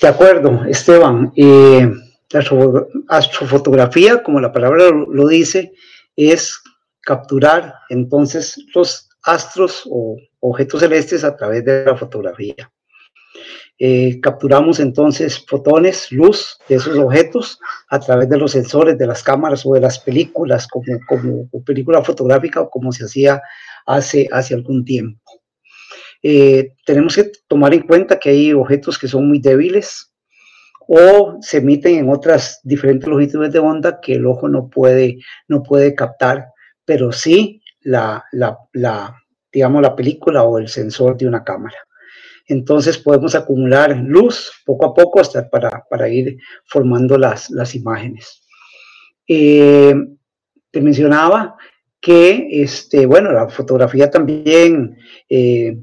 De 0.02 0.06
acuerdo, 0.06 0.66
Esteban. 0.66 1.32
Eh, 1.38 1.90
la 2.30 2.88
astrofotografía, 3.08 4.22
como 4.22 4.42
la 4.42 4.52
palabra 4.52 4.90
lo 4.90 5.28
dice, 5.30 5.72
es 6.18 6.62
capturar 7.00 7.74
entonces 7.88 8.66
los 8.76 9.08
astros 9.24 9.88
o 9.90 10.18
objetos 10.42 10.82
celestes 10.82 11.24
a 11.24 11.38
través 11.38 11.64
de 11.64 11.86
la 11.86 11.96
fotografía. 11.96 12.70
Eh, 13.84 14.20
capturamos 14.22 14.80
entonces 14.80 15.44
fotones, 15.44 16.12
luz 16.12 16.60
de 16.70 16.76
esos 16.76 16.96
objetos 17.00 17.60
a 17.90 18.00
través 18.00 18.30
de 18.30 18.38
los 18.38 18.52
sensores 18.52 18.96
de 18.96 19.08
las 19.08 19.24
cámaras 19.24 19.66
o 19.66 19.74
de 19.74 19.80
las 19.80 19.98
películas, 19.98 20.68
como, 20.68 21.00
como 21.08 21.64
película 21.66 22.04
fotográfica 22.04 22.62
o 22.62 22.70
como 22.70 22.92
se 22.92 23.06
hacía 23.06 23.42
hace, 23.88 24.30
hace 24.32 24.54
algún 24.54 24.86
tiempo. 24.86 25.20
Eh, 26.22 26.76
tenemos 26.86 27.16
que 27.16 27.32
tomar 27.48 27.74
en 27.74 27.82
cuenta 27.82 28.20
que 28.20 28.30
hay 28.30 28.54
objetos 28.54 29.00
que 29.00 29.08
son 29.08 29.28
muy 29.28 29.40
débiles 29.40 30.14
o 30.88 31.38
se 31.42 31.58
emiten 31.58 31.96
en 31.96 32.10
otras 32.12 32.60
diferentes 32.64 33.10
longitudes 33.10 33.52
de 33.52 33.58
onda 33.58 34.00
que 34.00 34.14
el 34.14 34.28
ojo 34.28 34.48
no 34.48 34.70
puede, 34.70 35.18
no 35.48 35.64
puede 35.64 35.96
captar, 35.96 36.50
pero 36.86 37.12
sí 37.12 37.64
la, 37.80 38.26
la, 38.32 39.16
digamos, 39.52 39.82
la 39.82 39.96
película 39.96 40.44
o 40.44 40.60
el 40.60 40.68
sensor 40.68 41.18
de 41.18 41.28
una 41.28 41.44
cámara 41.44 41.78
entonces 42.48 42.98
podemos 42.98 43.36
acumular 43.36 43.96
luz 43.98 44.52
poco 44.66 44.86
a 44.86 44.94
poco 44.94 45.20
hasta 45.20 45.50
para, 45.50 45.86
para 45.90 46.10
ir 46.10 46.38
formando 46.66 47.18
las, 47.18 47.50
las 47.50 47.76
imágenes. 47.76 48.44
Eh, 49.28 49.94
te 50.72 50.82
mencionaba 50.82 51.56
que, 52.00 52.48
este, 52.50 53.06
bueno, 53.06 53.32
la 53.32 53.48
fotografía 53.48 54.10
también 54.10 54.98
eh, 55.30 55.78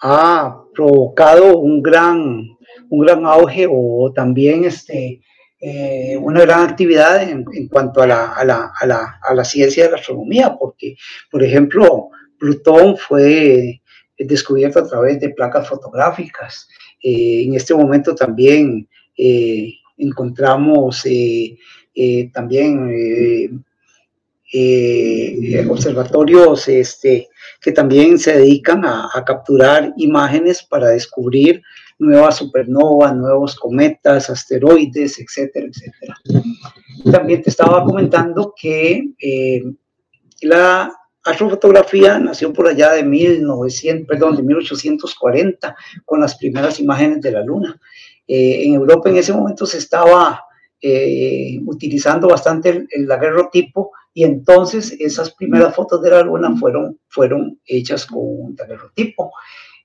ha 0.00 0.62
provocado 0.72 1.58
un 1.58 1.82
gran, 1.82 2.48
un 2.88 3.00
gran 3.00 3.26
auge 3.26 3.66
o 3.68 4.12
también 4.14 4.64
este, 4.64 5.20
eh, 5.60 6.16
una 6.16 6.40
gran 6.42 6.68
actividad 6.68 7.22
en, 7.22 7.44
en 7.52 7.68
cuanto 7.68 8.02
a 8.02 8.06
la, 8.06 8.32
a, 8.32 8.44
la, 8.44 8.72
a, 8.80 8.86
la, 8.86 9.20
a 9.22 9.34
la 9.34 9.44
ciencia 9.44 9.84
de 9.84 9.90
la 9.90 9.96
astronomía, 9.96 10.56
porque, 10.58 10.96
por 11.30 11.42
ejemplo, 11.42 12.08
Plutón 12.38 12.96
fue 12.96 13.81
descubierto 14.26 14.80
a 14.80 14.88
través 14.88 15.20
de 15.20 15.30
placas 15.30 15.68
fotográficas. 15.68 16.68
Eh, 17.02 17.44
en 17.44 17.54
este 17.54 17.74
momento 17.74 18.14
también 18.14 18.88
eh, 19.16 19.74
encontramos 19.96 21.04
eh, 21.04 21.58
también 22.32 23.64
observatorios 25.68 26.68
este, 26.68 27.28
que 27.60 27.72
también 27.72 28.18
se 28.18 28.38
dedican 28.38 28.84
a, 28.84 29.10
capturar 29.26 29.92
imágenes 29.96 30.62
para 30.62 30.88
descubrir 30.88 31.62
nuevas 31.98 32.36
supernovas, 32.36 33.14
nuevos 33.14 33.56
cometas, 33.56 34.28
asteroides, 34.30 35.18
etcétera, 35.18 35.66
etcétera. 35.66 36.16
También 37.10 37.42
te 37.42 37.50
estaba 37.50 37.84
comentando 37.84 38.54
que 38.60 39.10
la 40.42 40.92
astrofotografía 41.24 42.18
nació 42.18 42.52
por 42.52 42.66
allá 42.66 42.92
de 42.92 43.04
1900, 43.04 44.06
perdón, 44.06 44.36
de 44.36 44.42
1840 44.42 45.76
con 46.04 46.20
las 46.20 46.36
primeras 46.36 46.80
imágenes 46.80 47.20
de 47.20 47.32
la 47.32 47.42
luna. 47.42 47.80
Eh, 48.26 48.64
en 48.64 48.74
Europa 48.74 49.10
en 49.10 49.16
ese 49.16 49.32
momento 49.32 49.66
se 49.66 49.78
estaba 49.78 50.44
eh, 50.80 51.60
utilizando 51.64 52.28
bastante 52.28 52.70
el, 52.70 52.88
el 52.90 53.08
y 54.14 54.24
entonces 54.24 54.94
esas 54.98 55.32
primeras 55.32 55.74
fotos 55.74 56.02
de 56.02 56.10
la 56.10 56.22
luna 56.22 56.54
fueron, 56.56 56.98
fueron 57.08 57.58
hechas 57.64 58.04
con 58.06 58.20
un 58.20 58.56
daguerrotipo. 58.56 59.32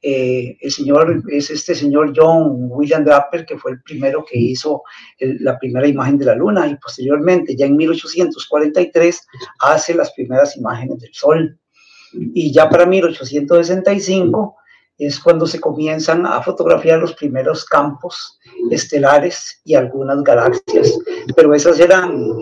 Eh, 0.02 0.58
el 0.62 0.72
señor 0.72 1.24
es 1.30 1.50
este 1.50 1.74
señor 1.74 2.14
John 2.16 2.68
William 2.70 3.04
Draper, 3.04 3.46
que 3.46 3.58
fue 3.58 3.72
el 3.72 3.82
primero 3.82 4.24
que 4.24 4.38
hizo 4.38 4.84
la 5.20 5.58
primera 5.58 5.88
imagen 5.88 6.18
de 6.18 6.26
la 6.26 6.36
luna 6.36 6.68
y 6.68 6.76
posteriormente, 6.76 7.56
ya 7.56 7.66
en 7.66 7.78
1843, 7.78 9.28
hace 9.60 9.94
las 9.94 10.12
primeras 10.14 10.56
imágenes 10.58 11.00
del 11.00 11.14
sol. 11.14 11.60
Y 12.14 12.52
ya 12.52 12.70
para 12.70 12.86
1865 12.86 14.56
es 14.98 15.20
cuando 15.20 15.46
se 15.46 15.60
comienzan 15.60 16.26
a 16.26 16.42
fotografiar 16.42 17.00
los 17.00 17.14
primeros 17.14 17.66
campos 17.66 18.40
estelares 18.72 19.62
y 19.64 19.76
algunas 19.76 20.24
galaxias, 20.24 20.98
pero 21.36 21.54
esas 21.54 21.80
eran 21.80 22.34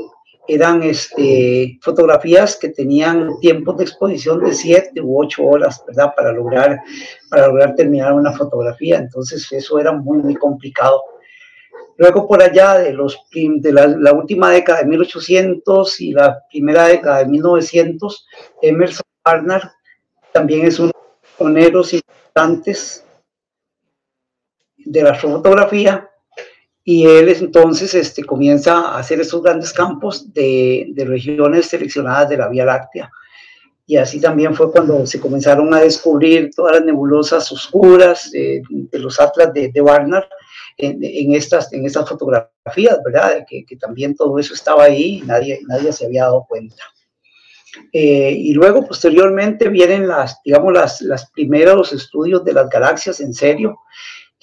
eran 0.47 0.83
este, 0.83 1.79
fotografías 1.81 2.57
que 2.57 2.69
tenían 2.69 3.39
tiempos 3.39 3.77
de 3.77 3.83
exposición 3.83 4.43
de 4.43 4.53
7 4.53 5.01
u 5.01 5.19
8 5.21 5.43
horas, 5.43 5.83
¿verdad? 5.87 6.13
Para 6.15 6.31
lograr, 6.31 6.79
para 7.29 7.47
lograr 7.47 7.75
terminar 7.75 8.13
una 8.13 8.31
fotografía. 8.31 8.97
Entonces 8.97 9.51
eso 9.51 9.79
era 9.79 9.91
muy, 9.91 10.19
muy 10.19 10.35
complicado. 10.35 11.03
Luego 11.97 12.27
por 12.27 12.43
allá 12.43 12.77
de, 12.79 12.91
los, 12.91 13.17
de 13.33 13.71
la, 13.71 14.11
última 14.13 14.51
década 14.51 14.79
de 14.79 14.85
1800 14.85 16.01
y 16.01 16.11
la 16.11 16.39
primera 16.49 16.87
década 16.87 17.19
de 17.19 17.27
1900, 17.27 18.27
Emerson 18.61 19.05
Barnard 19.23 19.69
también 20.33 20.65
es 20.65 20.77
uno 20.79 20.89
de 20.89 20.93
los 20.93 21.31
pioneros 21.37 21.93
importantes 21.93 23.05
de 24.77 25.01
la 25.01 25.15
fotografía 25.15 26.09
y 26.87 27.07
él 27.07 27.29
entonces 27.29 27.95
este, 27.95 28.23
comienza 28.23 28.77
a 28.77 28.99
hacer 28.99 29.19
estos 29.19 29.41
grandes 29.41 29.73
campos 29.73 30.31
de, 30.31 30.85
de, 30.89 31.03
regiones 31.03 31.65
seleccionadas 31.65 32.29
de 32.29 32.37
la 32.37 32.47
Vía 32.47 32.63
Láctea. 32.63 33.09
Y 33.87 33.97
así 33.97 34.21
también 34.21 34.53
fue 34.53 34.71
cuando 34.71 35.03
se 35.07 35.19
comenzaron 35.19 35.73
a 35.73 35.79
descubrir 35.79 36.51
todas 36.55 36.75
las 36.75 36.85
nebulosas 36.85 37.51
oscuras 37.51 38.29
de, 38.31 38.61
los 38.93 39.19
atlas 39.19 39.51
de, 39.51 39.71
de 39.71 39.81
Barnard 39.81 40.25
en, 40.77 40.99
en, 41.01 41.33
estas, 41.33 41.73
en 41.73 41.87
estas 41.87 42.07
fotografías, 42.07 42.99
¿verdad? 43.03 43.43
Que, 43.49 43.65
que, 43.65 43.77
también 43.77 44.15
todo 44.15 44.37
eso 44.37 44.53
estaba 44.53 44.83
ahí 44.83 45.19
y 45.19 45.21
nadie, 45.21 45.61
nadie 45.67 45.91
se 45.91 46.05
había 46.05 46.23
dado 46.25 46.45
cuenta. 46.47 46.83
Eh, 47.91 48.31
y 48.37 48.53
luego, 48.53 48.85
posteriormente, 48.87 49.69
vienen 49.69 50.07
las, 50.07 50.39
digamos, 50.43 50.71
las, 50.71 51.01
las 51.01 51.31
primeros 51.31 51.93
estudios 51.93 52.45
de 52.45 52.53
las 52.53 52.69
galaxias 52.69 53.19
en 53.21 53.33
serio, 53.33 53.79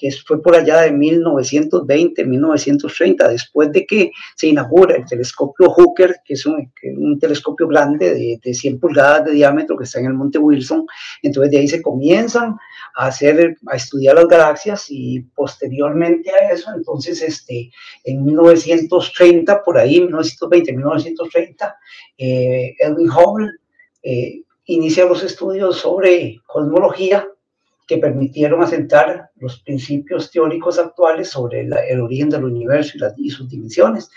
que 0.03 0.11
fue 0.11 0.41
por 0.41 0.53
allá 0.53 0.81
de 0.81 0.91
1920, 0.91 2.25
1930, 2.25 3.29
después 3.29 3.71
de 3.71 3.85
que 3.85 4.11
se 4.35 4.47
inaugura 4.47 4.97
el 4.97 5.05
telescopio 5.05 5.69
Hooker, 5.69 6.17
que 6.25 6.33
es 6.33 6.45
un, 6.45 6.69
un 6.97 7.17
telescopio 7.17 7.69
grande 7.69 8.13
de, 8.13 8.39
de, 8.43 8.53
100 8.53 8.81
pulgadas 8.81 9.23
de 9.23 9.31
diámetro 9.31 9.77
que 9.77 9.85
está 9.85 10.01
en 10.01 10.07
el 10.07 10.13
Monte 10.13 10.39
Wilson. 10.39 10.85
Entonces 11.21 11.51
de 11.51 11.57
ahí 11.59 11.69
se 11.69 11.81
comienzan 11.81 12.57
a 12.97 13.05
hacer, 13.05 13.55
a 13.65 13.77
estudiar 13.77 14.15
las 14.15 14.27
galaxias 14.27 14.87
y 14.89 15.21
posteriormente 15.21 16.31
a 16.31 16.51
eso, 16.51 16.69
entonces 16.75 17.21
este, 17.21 17.71
en 18.03 18.25
1930, 18.25 19.63
por 19.63 19.77
ahí, 19.77 20.01
1920, 20.01 20.73
1930, 20.73 21.77
eh, 22.17 22.75
Edwin 22.77 23.09
Hubble 23.09 23.51
eh, 24.03 24.41
inicia 24.65 25.05
los 25.05 25.23
estudios 25.23 25.77
sobre 25.77 26.41
cosmología 26.45 27.25
que 27.87 27.97
permitieron 27.97 28.61
asentar 28.61 29.29
los 29.35 29.61
principios 29.61 30.31
teóricos 30.31 30.79
actuales 30.79 31.29
sobre 31.29 31.61
el 31.61 32.01
origen 32.01 32.29
del 32.29 32.45
universo 32.45 32.97
y, 33.17 33.29
sus 33.29 33.49
dimensiones. 33.49 34.09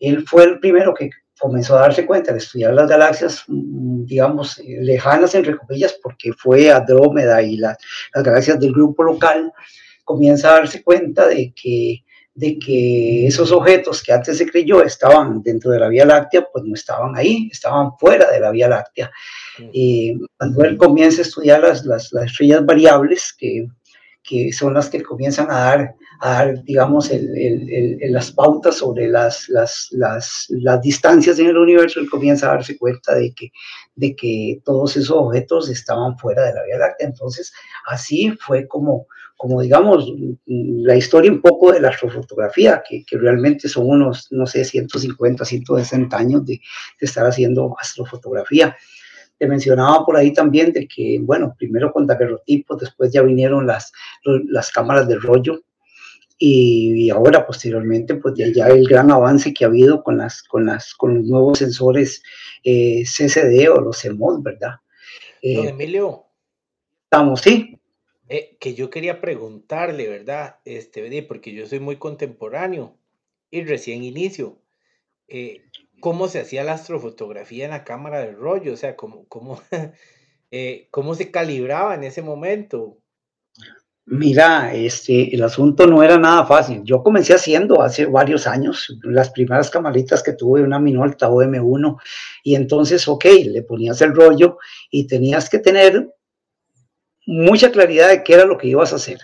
Él 0.00 0.24
fue 0.26 0.44
el 0.44 0.58
primero 0.58 0.94
que 0.94 1.10
comenzó 1.38 1.76
a 1.76 1.82
darse 1.82 2.06
cuenta 2.06 2.32
de 2.32 2.38
estudiar 2.38 2.74
las 2.74 2.88
galaxias, 2.88 3.44
mm, 3.46 4.04
digamos, 4.04 4.60
lejanas 4.64 5.34
entre 5.34 5.56
comillas, 5.56 5.98
porque 6.02 6.32
fue 6.32 6.70
Andrómeda 6.70 7.42
y 7.42 7.56
la, 7.56 7.76
las 8.14 8.24
galaxias 8.24 8.60
del 8.60 8.72
grupo 8.72 9.02
local, 9.02 9.52
comienza 10.04 10.50
a 10.50 10.60
darse 10.60 10.82
cuenta 10.82 11.26
de 11.26 11.52
que 11.54 12.04
de 12.36 12.58
que 12.58 13.26
esos 13.26 13.50
objetos 13.50 14.02
que 14.02 14.12
antes 14.12 14.36
se 14.36 14.46
creyó 14.46 14.82
estaban 14.82 15.42
dentro 15.42 15.70
de 15.70 15.80
la 15.80 15.88
Vía 15.88 16.04
Láctea, 16.04 16.46
pues 16.52 16.64
no 16.64 16.74
estaban 16.74 17.16
ahí, 17.16 17.48
estaban 17.50 17.96
fuera 17.98 18.30
de 18.30 18.38
la 18.38 18.50
Vía 18.50 18.68
Láctea. 18.68 19.10
Cuando 20.38 20.64
él 20.64 20.76
comienza 20.76 21.20
a 21.20 21.22
estudiar 21.22 21.60
las, 21.60 21.84
las, 21.84 22.12
las 22.12 22.26
estrellas 22.26 22.64
variables, 22.64 23.34
que, 23.38 23.66
que, 24.22 24.52
son 24.52 24.74
las 24.74 24.88
que 24.88 25.02
comienzan 25.02 25.50
a 25.50 25.60
dar, 25.60 25.94
a 26.20 26.30
dar 26.30 26.64
digamos, 26.64 27.10
el, 27.10 27.36
el, 27.36 28.02
el, 28.02 28.12
las 28.12 28.32
pautas 28.32 28.76
sobre 28.76 29.08
las, 29.08 29.48
las, 29.48 29.88
las, 29.90 30.48
distancias 30.82 31.38
en 31.38 31.46
el 31.46 31.58
universo, 31.58 32.00
él 32.00 32.10
comienza 32.10 32.46
a 32.46 32.54
darse 32.54 32.76
cuenta 32.76 33.14
de 33.14 33.32
que, 33.32 33.50
de 33.94 34.14
que 34.14 34.60
todos 34.64 34.96
esos 34.96 35.16
objetos 35.16 35.68
estaban 35.68 36.18
fuera 36.18 36.44
de 36.44 36.54
la 36.54 36.64
Vía 36.64 36.78
Láctea. 36.78 37.08
Entonces, 37.08 37.52
así 37.86 38.36
fue 38.40 38.66
como 38.66 39.06
como 39.36 39.60
digamos, 39.60 40.10
la 40.46 40.96
historia 40.96 41.30
un 41.30 41.42
poco 41.42 41.72
de 41.72 41.80
la 41.80 41.90
astrofotografía, 41.90 42.82
que, 42.88 43.04
que 43.04 43.18
realmente 43.18 43.68
son 43.68 43.88
unos, 43.88 44.28
no 44.30 44.46
sé, 44.46 44.64
150, 44.64 45.44
160 45.44 46.16
años 46.16 46.46
de, 46.46 46.54
de, 46.54 47.06
estar 47.06 47.26
haciendo 47.26 47.76
astrofotografía. 47.78 48.76
Te 49.38 49.46
mencionaba 49.46 50.04
por 50.04 50.16
ahí 50.16 50.32
también 50.32 50.72
de 50.72 50.88
que, 50.88 51.18
bueno, 51.20 51.54
primero 51.58 51.92
con 51.92 52.06
daguerrotipos, 52.06 52.80
después 52.80 53.12
ya 53.12 53.22
vinieron 53.22 53.66
las, 53.66 53.92
las 54.24 54.70
cámaras 54.70 55.08
de 55.08 55.16
rollo, 55.16 55.60
y, 56.38 57.08
ahora 57.10 57.46
posteriormente, 57.46 58.14
pues 58.16 58.34
ya, 58.36 58.48
ya, 58.52 58.68
el 58.68 58.86
gran 58.86 59.10
avance 59.10 59.54
que 59.54 59.64
ha 59.64 59.68
habido 59.68 60.02
con, 60.02 60.18
las, 60.18 60.42
con, 60.42 60.66
las, 60.66 60.94
con 60.94 61.14
los 61.14 61.24
nuevos 61.24 61.58
sensores 61.58 62.22
eh, 62.62 63.04
CCD 63.04 63.70
o 63.70 63.80
los 63.80 64.02
CMOS, 64.02 64.42
¿verdad? 64.42 64.74
Eh, 65.40 65.68
Emilio. 65.68 66.24
Estamos, 67.04 67.40
sí. 67.40 67.78
Eh, 68.28 68.56
que 68.60 68.74
yo 68.74 68.90
quería 68.90 69.20
preguntarle, 69.20 70.08
¿verdad? 70.08 70.56
Este, 70.64 71.22
porque 71.22 71.52
yo 71.52 71.66
soy 71.66 71.80
muy 71.80 71.96
contemporáneo 71.96 72.98
y 73.50 73.62
recién 73.62 74.04
inicio. 74.04 74.58
¿Cómo 76.00 76.28
se 76.28 76.40
hacía 76.40 76.64
la 76.64 76.74
astrofotografía 76.74 77.64
en 77.64 77.70
la 77.70 77.84
cámara 77.84 78.20
de 78.20 78.32
rollo? 78.32 78.74
O 78.74 78.76
sea, 78.76 78.96
¿cómo, 78.96 79.26
cómo, 79.28 79.60
eh, 80.50 80.88
cómo 80.90 81.14
se 81.14 81.30
calibraba 81.30 81.94
en 81.94 82.04
ese 82.04 82.22
momento? 82.22 82.98
Mira, 84.08 84.72
este, 84.72 85.34
el 85.34 85.42
asunto 85.42 85.84
no 85.88 86.00
era 86.00 86.16
nada 86.16 86.46
fácil. 86.46 86.82
Yo 86.84 87.02
comencé 87.02 87.34
haciendo 87.34 87.82
hace 87.82 88.06
varios 88.06 88.46
años 88.46 88.96
las 89.02 89.30
primeras 89.30 89.68
camaritas 89.68 90.22
que 90.22 90.32
tuve, 90.32 90.62
una 90.62 90.78
Minolta 90.78 91.28
OM1, 91.28 92.00
y 92.44 92.54
entonces, 92.54 93.08
ok, 93.08 93.24
le 93.46 93.62
ponías 93.62 94.00
el 94.02 94.14
rollo 94.14 94.58
y 94.92 95.08
tenías 95.08 95.50
que 95.50 95.58
tener 95.58 96.14
mucha 97.26 97.72
claridad 97.72 98.08
de 98.08 98.22
qué 98.22 98.34
era 98.34 98.44
lo 98.44 98.56
que 98.56 98.68
ibas 98.68 98.92
a 98.92 98.96
hacer. 98.96 99.18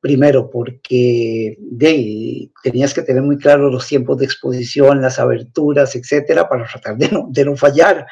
Primero, 0.00 0.48
porque 0.48 1.56
de, 1.58 2.50
tenías 2.62 2.94
que 2.94 3.02
tener 3.02 3.22
muy 3.22 3.36
claro 3.36 3.70
los 3.70 3.86
tiempos 3.86 4.16
de 4.18 4.24
exposición, 4.24 5.02
las 5.02 5.18
aberturas, 5.18 5.94
etcétera, 5.94 6.48
para 6.48 6.66
tratar 6.66 6.96
de 6.96 7.10
no, 7.10 7.26
de 7.30 7.44
no 7.44 7.54
fallar. 7.54 8.06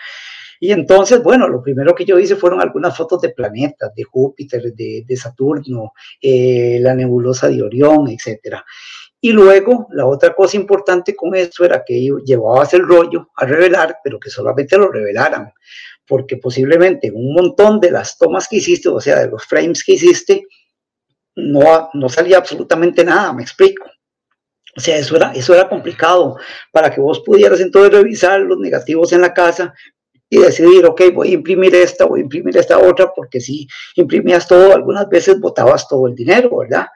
Y 0.60 0.72
entonces, 0.72 1.22
bueno, 1.22 1.48
lo 1.48 1.62
primero 1.62 1.94
que 1.94 2.04
yo 2.04 2.18
hice 2.18 2.36
fueron 2.36 2.60
algunas 2.60 2.96
fotos 2.96 3.20
de 3.22 3.30
planetas, 3.30 3.94
de 3.94 4.04
Júpiter, 4.04 4.74
de, 4.74 5.16
Saturno, 5.16 5.92
eh, 6.20 6.78
la 6.80 6.94
nebulosa 6.94 7.48
de 7.48 7.62
Orión, 7.62 8.08
etcétera. 8.08 8.64
Y 9.20 9.32
luego, 9.32 9.88
la 9.92 10.06
otra 10.06 10.34
cosa 10.34 10.56
importante 10.56 11.16
con 11.16 11.34
esto 11.34 11.64
era 11.64 11.82
que 11.84 12.10
llevabas 12.24 12.74
el 12.74 12.86
rollo 12.86 13.30
a 13.36 13.46
revelar, 13.46 13.98
pero 14.02 14.18
que 14.20 14.30
solamente 14.30 14.76
lo 14.76 14.90
revelaran 14.90 15.52
porque 16.08 16.38
posiblemente 16.38 17.12
un 17.12 17.34
montón 17.34 17.78
de 17.80 17.90
las 17.90 18.16
tomas 18.16 18.48
que 18.48 18.56
hiciste, 18.56 18.88
o 18.88 19.00
sea, 19.00 19.20
de 19.20 19.28
los 19.28 19.44
frames 19.44 19.84
que 19.84 19.92
hiciste, 19.92 20.42
no, 21.38 21.90
no 21.94 22.08
salía 22.08 22.38
absolutamente 22.38 23.04
nada, 23.04 23.32
me 23.32 23.42
explico. 23.42 23.86
O 24.76 24.80
sea, 24.80 24.96
eso 24.96 25.16
era, 25.16 25.32
eso 25.32 25.54
era 25.54 25.68
complicado 25.68 26.36
para 26.72 26.90
que 26.90 27.00
vos 27.00 27.20
pudieras 27.20 27.60
entonces 27.60 27.92
revisar 27.92 28.40
los 28.40 28.58
negativos 28.58 29.12
en 29.12 29.22
la 29.22 29.32
casa 29.32 29.74
y 30.30 30.38
decidir, 30.38 30.84
ok, 30.84 31.02
voy 31.14 31.30
a 31.30 31.34
imprimir 31.34 31.74
esta, 31.74 32.04
voy 32.04 32.20
a 32.20 32.22
imprimir 32.24 32.56
esta 32.56 32.78
otra, 32.78 33.10
porque 33.14 33.40
si 33.40 33.66
imprimías 33.96 34.46
todo, 34.46 34.74
algunas 34.74 35.08
veces 35.08 35.40
botabas 35.40 35.88
todo 35.88 36.06
el 36.06 36.14
dinero, 36.14 36.58
¿verdad? 36.58 36.86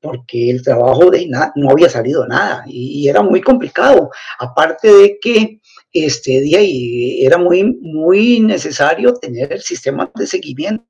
Porque 0.00 0.50
el 0.50 0.62
trabajo 0.62 1.10
de 1.10 1.26
no 1.26 1.70
había 1.70 1.88
salido 1.88 2.26
nada 2.26 2.64
y 2.66 3.08
era 3.08 3.22
muy 3.22 3.40
complicado. 3.40 4.10
Aparte 4.38 4.92
de 4.92 5.18
que 5.18 5.60
este 5.94 6.40
día 6.40 6.60
y 6.60 7.24
era 7.24 7.38
muy, 7.38 7.62
muy 7.80 8.40
necesario 8.40 9.14
tener 9.14 9.52
el 9.52 9.62
sistema 9.62 10.10
de 10.16 10.26
seguimiento 10.26 10.84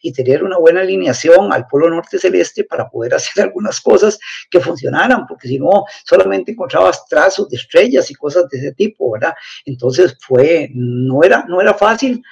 y 0.00 0.12
tener 0.12 0.44
una 0.44 0.58
buena 0.58 0.82
alineación 0.82 1.52
al 1.52 1.66
polo 1.66 1.90
norte 1.90 2.18
celeste 2.18 2.62
para 2.64 2.88
poder 2.88 3.14
hacer 3.14 3.42
algunas 3.44 3.80
cosas 3.80 4.18
que 4.48 4.60
funcionaran, 4.60 5.26
porque 5.26 5.48
si 5.48 5.58
no, 5.58 5.84
solamente 6.04 6.52
encontrabas 6.52 7.04
trazos 7.06 7.48
de 7.48 7.56
estrellas 7.56 8.10
y 8.10 8.14
cosas 8.14 8.48
de 8.48 8.58
ese 8.58 8.72
tipo, 8.72 9.10
¿verdad? 9.10 9.34
Entonces 9.64 10.16
fue, 10.20 10.70
no 10.72 11.22
era, 11.24 11.44
no 11.48 11.60
era 11.60 11.74
fácil, 11.74 12.22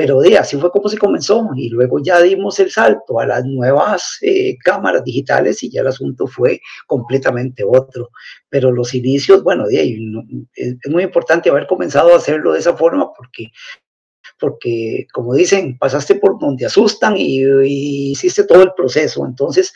pero 0.00 0.18
de, 0.22 0.38
así 0.38 0.56
fue 0.56 0.70
como 0.70 0.88
se 0.88 0.96
comenzó 0.96 1.50
y 1.54 1.68
luego 1.68 1.98
ya 2.02 2.22
dimos 2.22 2.58
el 2.58 2.70
salto 2.70 3.20
a 3.20 3.26
las 3.26 3.44
nuevas 3.44 4.16
eh, 4.22 4.56
cámaras 4.64 5.04
digitales 5.04 5.62
y 5.62 5.70
ya 5.70 5.82
el 5.82 5.88
asunto 5.88 6.26
fue 6.26 6.58
completamente 6.86 7.62
otro. 7.68 8.08
Pero 8.48 8.72
los 8.72 8.94
inicios, 8.94 9.42
bueno, 9.42 9.66
de, 9.66 9.98
es, 10.54 10.76
muy 10.88 11.02
importante 11.02 11.50
haber 11.50 11.66
comenzado 11.66 12.14
a 12.14 12.16
hacerlo 12.16 12.54
de 12.54 12.60
esa 12.60 12.74
forma 12.78 13.12
porque 13.12 13.48
porque 14.40 15.06
como 15.12 15.34
dicen, 15.34 15.78
pasaste 15.78 16.16
por 16.16 16.38
donde 16.38 16.66
asustan 16.66 17.16
y, 17.16 17.42
y, 17.44 18.10
hiciste 18.12 18.44
todo 18.44 18.62
el 18.62 18.72
proceso. 18.74 19.24
Entonces, 19.26 19.72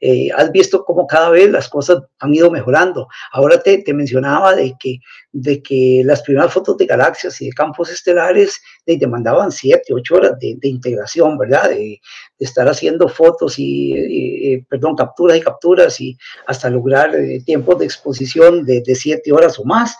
eh, 0.00 0.28
has 0.36 0.52
visto 0.52 0.84
cómo 0.84 1.08
cada 1.08 1.28
vez 1.30 1.50
las 1.50 1.68
cosas 1.68 1.98
han 2.20 2.32
ido 2.32 2.50
mejorando. 2.50 3.08
Ahora 3.32 3.60
te, 3.60 3.78
te, 3.78 3.92
mencionaba 3.92 4.54
de 4.54 4.74
que, 4.78 5.00
de 5.32 5.60
que 5.60 6.02
las 6.04 6.22
primeras 6.22 6.52
fotos 6.52 6.76
de 6.76 6.86
galaxias 6.86 7.40
y 7.40 7.46
de 7.46 7.52
campos 7.52 7.90
estelares 7.90 8.60
te 8.84 8.96
demandaban 8.96 9.50
7, 9.50 9.92
8 9.92 10.14
horas 10.14 10.38
de, 10.38 10.56
de 10.60 10.68
integración, 10.68 11.36
¿verdad? 11.36 11.70
De, 11.70 11.76
de, 11.76 12.00
estar 12.38 12.68
haciendo 12.68 13.08
fotos 13.08 13.58
y, 13.58 13.92
eh, 13.92 14.64
perdón, 14.68 14.94
capturas 14.94 15.36
y 15.36 15.40
capturas 15.40 16.00
y 16.00 16.16
hasta 16.46 16.70
lograr 16.70 17.14
eh, 17.16 17.42
tiempos 17.44 17.78
de 17.80 17.86
exposición 17.86 18.64
de 18.64 18.82
7 18.94 19.32
horas 19.32 19.58
o 19.58 19.64
más. 19.64 19.96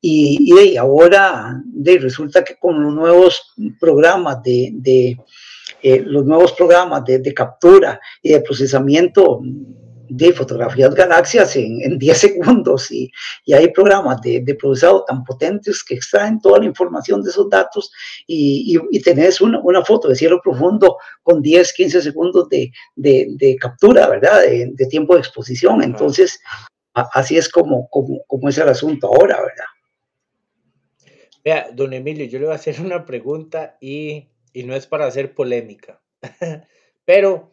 Y, 0.00 0.54
y 0.54 0.76
ahora 0.76 1.60
de, 1.64 1.98
resulta 1.98 2.44
que 2.44 2.56
con 2.56 2.80
los 2.82 2.94
nuevos 2.94 3.54
programas 3.80 4.42
de, 4.42 4.70
de 4.74 5.16
eh, 5.82 6.02
los 6.04 6.24
nuevos 6.24 6.52
programas 6.52 7.04
de, 7.04 7.18
de, 7.18 7.34
captura 7.34 8.00
y 8.22 8.30
de 8.30 8.40
procesamiento 8.40 9.40
de 10.08 10.32
fotografías 10.32 10.94
galaxias 10.94 11.54
en, 11.56 11.80
en 11.82 11.98
10 11.98 12.18
segundos 12.18 12.90
y, 12.90 13.10
y 13.44 13.52
hay 13.52 13.68
programas 13.72 14.20
de, 14.22 14.40
de, 14.40 14.54
procesado 14.54 15.04
tan 15.04 15.22
potentes 15.24 15.84
que 15.84 15.94
extraen 15.94 16.40
toda 16.40 16.60
la 16.60 16.64
información 16.64 17.22
de 17.22 17.30
esos 17.30 17.48
datos 17.50 17.90
y, 18.26 18.76
y, 18.76 18.96
y 18.96 19.02
tenés 19.02 19.40
una, 19.40 19.60
una, 19.60 19.84
foto 19.84 20.08
de 20.08 20.16
cielo 20.16 20.40
profundo 20.42 20.96
con 21.22 21.42
10, 21.42 21.72
15 21.72 22.02
segundos 22.02 22.48
de, 22.48 22.70
de 22.96 23.56
captura, 23.60 24.08
¿verdad? 24.08 24.42
De, 24.42 24.86
tiempo 24.86 25.14
de 25.14 25.20
exposición. 25.20 25.82
Entonces, 25.82 26.40
así 26.94 27.36
es 27.36 27.48
como, 27.48 27.88
como, 27.90 28.20
como 28.26 28.48
es 28.48 28.58
el 28.58 28.68
asunto 28.68 29.08
ahora, 29.08 29.36
¿verdad? 29.36 29.64
Vea, 31.48 31.70
don 31.72 31.94
Emilio, 31.94 32.26
yo 32.26 32.38
le 32.38 32.44
voy 32.44 32.52
a 32.52 32.56
hacer 32.56 32.78
una 32.82 33.06
pregunta 33.06 33.78
y 33.80 34.28
y 34.52 34.64
no 34.64 34.74
es 34.74 34.86
para 34.86 35.06
hacer 35.06 35.34
polémica, 35.34 36.02
pero 37.04 37.52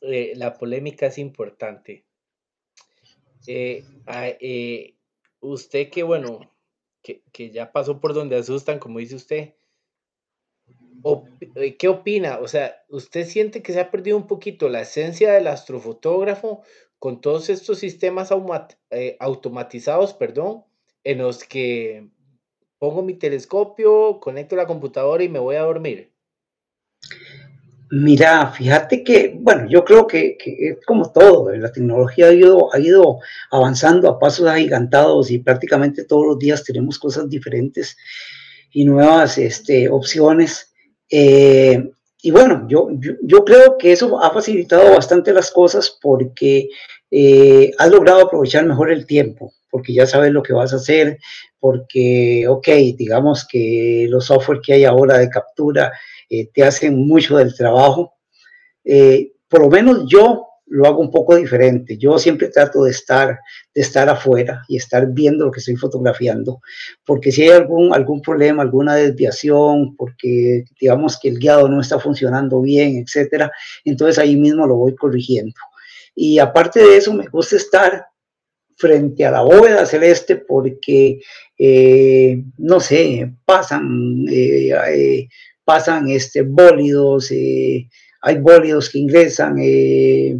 eh, 0.00 0.32
la 0.36 0.54
polémica 0.54 1.06
es 1.06 1.18
importante. 1.18 2.04
Eh, 3.46 3.84
eh, 4.06 4.94
usted 5.40 5.90
que, 5.90 6.02
bueno, 6.02 6.50
que, 7.02 7.22
que, 7.32 7.50
ya 7.50 7.70
pasó 7.70 8.00
por 8.00 8.14
donde 8.14 8.36
asustan, 8.36 8.78
como 8.78 8.98
dice 8.98 9.16
usted, 9.16 9.54
¿qué 11.78 11.88
opina? 11.88 12.38
O 12.38 12.48
sea, 12.48 12.82
¿usted 12.88 13.26
siente 13.26 13.62
que 13.62 13.74
se 13.74 13.80
ha 13.80 13.90
perdido 13.90 14.16
un 14.16 14.26
poquito 14.26 14.70
la 14.70 14.80
esencia 14.80 15.32
del 15.32 15.48
astrofotógrafo 15.48 16.62
con 16.98 17.20
todos 17.20 17.50
estos 17.50 17.78
sistemas 17.78 18.30
automatizados, 19.18 20.14
perdón, 20.14 20.64
en 21.04 21.18
los 21.18 21.44
que 21.44 22.08
pongo 22.82 23.00
mi 23.00 23.14
telescopio, 23.14 24.18
conecto 24.18 24.56
la 24.56 24.66
computadora 24.66 25.22
y 25.22 25.28
me 25.28 25.38
voy 25.38 25.54
a 25.54 25.62
dormir? 25.62 26.10
Mira, 27.92 28.50
fíjate 28.50 29.04
que, 29.04 29.36
bueno, 29.38 29.68
yo 29.68 29.84
creo 29.84 30.08
que, 30.08 30.36
que, 30.36 30.70
es 30.70 30.84
como 30.84 31.12
todo, 31.12 31.54
la 31.54 31.70
tecnología 31.70 32.26
ha 32.26 32.32
ido, 32.32 32.74
ha 32.74 32.80
ido 32.80 33.20
avanzando 33.52 34.08
a 34.08 34.18
pasos 34.18 34.48
agigantados 34.48 35.30
y 35.30 35.38
prácticamente 35.38 36.04
todos 36.04 36.26
los 36.26 36.38
días 36.40 36.64
tenemos 36.64 36.98
cosas 36.98 37.30
diferentes 37.30 37.96
y 38.72 38.84
nuevas 38.84 39.38
este, 39.38 39.88
opciones. 39.88 40.74
Eh, 41.08 41.88
y 42.20 42.30
bueno, 42.32 42.66
yo, 42.68 42.88
yo, 42.98 43.12
yo, 43.22 43.44
creo 43.44 43.78
que 43.78 43.92
eso 43.92 44.20
ha 44.20 44.32
facilitado 44.32 44.92
bastante 44.92 45.32
las 45.32 45.52
cosas 45.52 45.96
porque 46.02 46.68
eh, 47.14 47.72
has 47.76 47.90
logrado 47.90 48.22
aprovechar 48.22 48.64
mejor 48.64 48.90
el 48.90 49.04
tiempo, 49.04 49.52
porque 49.70 49.92
ya 49.92 50.06
sabes 50.06 50.32
lo 50.32 50.42
que 50.42 50.54
vas 50.54 50.72
a 50.72 50.76
hacer, 50.76 51.18
porque, 51.60 52.46
ok, 52.48 52.66
digamos 52.96 53.46
que 53.46 54.06
los 54.08 54.24
software 54.24 54.60
que 54.62 54.72
hay 54.72 54.84
ahora 54.86 55.18
de 55.18 55.28
captura, 55.28 55.92
eh, 56.30 56.48
te 56.54 56.64
hacen 56.64 57.06
mucho 57.06 57.36
del 57.36 57.54
trabajo. 57.54 58.14
Eh, 58.82 59.32
por 59.46 59.60
lo 59.60 59.68
menos 59.68 60.06
yo 60.08 60.46
lo 60.64 60.86
hago 60.86 61.00
un 61.00 61.10
poco 61.10 61.36
diferente. 61.36 61.98
Yo 61.98 62.18
siempre 62.18 62.48
trato 62.48 62.84
de 62.84 62.92
estar, 62.92 63.38
de 63.74 63.80
estar 63.82 64.08
afuera 64.08 64.62
y 64.66 64.76
estar 64.78 65.06
viendo 65.12 65.44
lo 65.44 65.50
que 65.50 65.60
estoy 65.60 65.76
fotografiando, 65.76 66.62
porque 67.04 67.30
si 67.30 67.42
hay 67.42 67.50
algún, 67.50 67.92
algún 67.92 68.22
problema, 68.22 68.62
alguna 68.62 68.94
desviación, 68.94 69.94
porque 69.96 70.64
digamos 70.80 71.18
que 71.20 71.28
el 71.28 71.38
guiado 71.38 71.68
no 71.68 71.78
está 71.78 71.98
funcionando 71.98 72.62
bien, 72.62 72.96
etcétera, 72.96 73.52
entonces 73.84 74.18
ahí 74.18 74.34
mismo 74.34 74.66
lo 74.66 74.76
voy 74.76 74.94
corrigiendo. 74.94 75.52
Y 76.14 76.38
aparte 76.38 76.80
de 76.80 76.96
eso, 76.96 77.12
me 77.14 77.26
gusta 77.26 77.56
estar 77.56 78.06
frente 78.76 79.24
a 79.24 79.30
la 79.30 79.42
bóveda 79.42 79.86
celeste 79.86 80.36
porque, 80.36 81.20
eh, 81.58 82.42
no 82.58 82.80
sé, 82.80 83.32
pasan 83.44 84.24
eh, 84.28 84.70
eh, 84.70 85.28
pasan 85.64 86.08
este, 86.08 86.42
bólidos, 86.42 87.30
eh, 87.30 87.88
hay 88.20 88.38
bólidos 88.38 88.90
que 88.90 88.98
ingresan, 88.98 89.56
eh, 89.60 90.38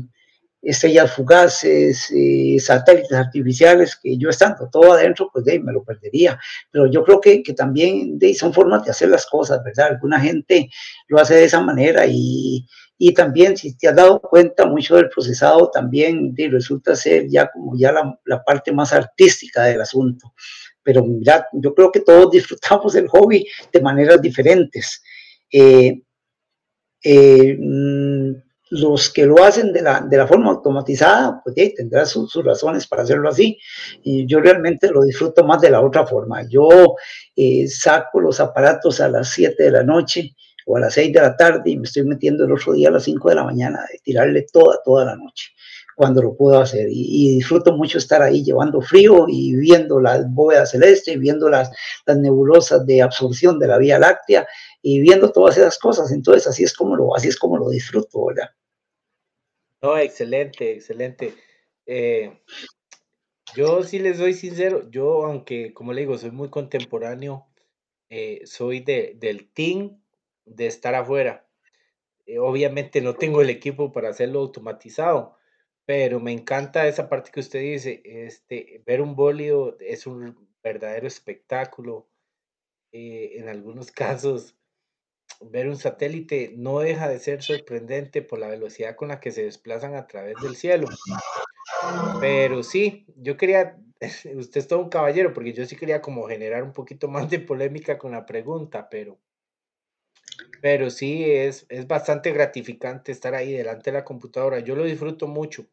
estrellas 0.62 1.12
fugaces, 1.12 2.08
eh, 2.14 2.56
satélites 2.60 3.12
artificiales, 3.12 3.98
que 4.00 4.16
yo 4.16 4.28
estando 4.28 4.68
todo 4.70 4.92
adentro, 4.92 5.28
pues 5.32 5.44
de 5.44 5.58
me 5.58 5.72
lo 5.72 5.82
perdería. 5.82 6.38
Pero 6.70 6.86
yo 6.86 7.02
creo 7.04 7.20
que, 7.20 7.42
que 7.42 7.52
también 7.52 8.18
de 8.18 8.34
son 8.34 8.52
formas 8.52 8.84
de 8.84 8.92
hacer 8.92 9.08
las 9.08 9.26
cosas, 9.26 9.62
¿verdad? 9.64 9.88
Alguna 9.92 10.20
gente 10.20 10.70
lo 11.08 11.18
hace 11.18 11.34
de 11.34 11.44
esa 11.44 11.60
manera 11.60 12.06
y, 12.06 12.66
y 13.04 13.12
también, 13.14 13.56
si 13.56 13.76
te 13.76 13.88
has 13.88 13.96
dado 13.96 14.20
cuenta, 14.20 14.64
mucho 14.64 14.94
del 14.94 15.08
procesado 15.08 15.68
también 15.72 16.36
resulta 16.36 16.94
ser 16.94 17.26
ya 17.28 17.50
como 17.50 17.76
ya 17.76 17.90
la, 17.90 18.16
la 18.24 18.44
parte 18.44 18.70
más 18.70 18.92
artística 18.92 19.64
del 19.64 19.80
asunto 19.80 20.32
pero 20.84 21.04
ya 21.20 21.46
yo 21.52 21.74
creo 21.74 21.90
que 21.90 22.00
todos 22.00 22.30
disfrutamos 22.30 22.92
del 22.92 23.08
hobby 23.08 23.44
de 23.72 23.80
maneras 23.80 24.22
diferentes. 24.22 25.02
Eh, 25.50 26.02
eh, 27.02 27.58
mm, 27.60 28.32
los 28.70 29.10
que 29.10 29.26
lo 29.26 29.42
hacen 29.44 29.72
de 29.72 29.82
la, 29.82 30.00
de 30.00 30.16
la 30.16 30.26
forma 30.26 30.50
automatizada, 30.50 31.42
pues 31.42 31.56
yeah, 31.56 31.70
tendrán 31.76 32.06
su, 32.06 32.26
sus 32.26 32.44
razones 32.44 32.86
para 32.86 33.02
hacerlo 33.02 33.28
así. 33.28 33.58
Y 34.02 34.26
yo 34.26 34.40
realmente 34.40 34.90
lo 34.90 35.02
disfruto 35.02 35.44
más 35.44 35.60
de 35.60 35.70
la 35.70 35.82
otra 35.82 36.06
forma. 36.06 36.48
Yo 36.48 36.68
eh, 37.36 37.66
saco 37.68 38.20
los 38.20 38.40
aparatos 38.40 39.00
a 39.00 39.08
las 39.08 39.28
7 39.30 39.62
de 39.62 39.70
la 39.72 39.82
noche 39.82 40.34
o 40.66 40.76
a 40.76 40.80
las 40.80 40.94
6 40.94 41.12
de 41.12 41.20
la 41.20 41.36
tarde 41.36 41.70
y 41.70 41.76
me 41.76 41.84
estoy 41.84 42.04
metiendo 42.04 42.44
el 42.44 42.52
otro 42.52 42.72
día 42.72 42.88
a 42.88 42.92
las 42.92 43.04
5 43.04 43.28
de 43.28 43.34
la 43.34 43.44
mañana, 43.44 43.80
de 43.90 43.98
tirarle 43.98 44.46
toda, 44.52 44.78
toda 44.84 45.04
la 45.04 45.16
noche 45.16 45.52
cuando 45.94 46.22
lo 46.22 46.34
puedo 46.34 46.58
hacer. 46.58 46.88
Y, 46.90 47.36
disfruto 47.36 47.76
mucho 47.76 47.98
estar 47.98 48.22
ahí 48.22 48.42
llevando 48.42 48.80
frío 48.80 49.26
y 49.28 49.54
viendo 49.56 50.00
las 50.00 50.28
bóvedas 50.32 50.70
celestes, 50.70 51.18
viendo 51.18 51.48
las, 51.48 51.70
las 52.06 52.18
nebulosas 52.18 52.86
de 52.86 53.02
absorción 53.02 53.58
de 53.58 53.68
la 53.68 53.78
Vía 53.78 53.98
Láctea 53.98 54.46
y 54.80 55.00
viendo 55.00 55.30
todas 55.30 55.56
esas 55.58 55.78
cosas. 55.78 56.10
Entonces, 56.12 56.46
así 56.46 56.64
es 56.64 56.74
como 56.74 56.96
lo, 56.96 57.14
así 57.14 57.28
es 57.28 57.38
como 57.38 57.58
lo 57.58 57.68
disfruto, 57.70 58.26
¿verdad? 58.26 58.50
No, 59.80 59.98
excelente, 59.98 60.72
excelente. 60.72 61.34
Eh, 61.86 62.32
yo 63.54 63.82
sí 63.82 63.98
les 63.98 64.18
soy 64.18 64.34
sincero, 64.34 64.88
yo 64.90 65.24
aunque, 65.24 65.74
como 65.74 65.92
le 65.92 66.02
digo, 66.02 66.16
soy 66.16 66.30
muy 66.30 66.48
contemporáneo, 66.48 67.46
eh, 68.08 68.42
soy 68.44 68.80
de, 68.80 69.16
del 69.18 69.50
team 69.52 70.01
de 70.44 70.66
estar 70.66 70.94
afuera. 70.94 71.46
Eh, 72.26 72.38
obviamente 72.38 73.00
no 73.00 73.14
tengo 73.14 73.42
el 73.42 73.50
equipo 73.50 73.92
para 73.92 74.10
hacerlo 74.10 74.40
automatizado, 74.40 75.36
pero 75.84 76.20
me 76.20 76.32
encanta 76.32 76.86
esa 76.86 77.08
parte 77.08 77.30
que 77.32 77.40
usted 77.40 77.60
dice, 77.60 78.02
este, 78.04 78.82
ver 78.86 79.00
un 79.00 79.16
bólido 79.16 79.76
es 79.80 80.06
un 80.06 80.48
verdadero 80.62 81.06
espectáculo. 81.06 82.08
Eh, 82.92 83.38
en 83.38 83.48
algunos 83.48 83.90
casos, 83.92 84.56
ver 85.40 85.68
un 85.68 85.76
satélite 85.76 86.52
no 86.56 86.80
deja 86.80 87.08
de 87.08 87.18
ser 87.18 87.42
sorprendente 87.42 88.22
por 88.22 88.38
la 88.38 88.48
velocidad 88.48 88.96
con 88.96 89.08
la 89.08 89.20
que 89.20 89.32
se 89.32 89.44
desplazan 89.44 89.94
a 89.94 90.06
través 90.06 90.34
del 90.42 90.56
cielo. 90.56 90.88
Pero 92.20 92.62
sí, 92.62 93.06
yo 93.16 93.36
quería, 93.36 93.78
usted 94.36 94.60
es 94.60 94.68
todo 94.68 94.80
un 94.80 94.88
caballero, 94.88 95.32
porque 95.32 95.52
yo 95.52 95.64
sí 95.66 95.76
quería 95.76 96.00
como 96.00 96.28
generar 96.28 96.62
un 96.62 96.72
poquito 96.72 97.08
más 97.08 97.28
de 97.28 97.40
polémica 97.40 97.98
con 97.98 98.12
la 98.12 98.26
pregunta, 98.26 98.88
pero, 98.88 99.18
pero 100.60 100.90
sí 100.90 101.24
es, 101.24 101.66
es 101.68 101.86
bastante 101.86 102.32
gratificante 102.32 103.12
estar 103.12 103.34
ahí 103.34 103.52
delante 103.52 103.90
de 103.90 103.98
la 103.98 104.04
computadora. 104.04 104.60
Yo 104.60 104.76
lo 104.76 104.84
disfruto 104.84 105.26
mucho. 105.26 105.66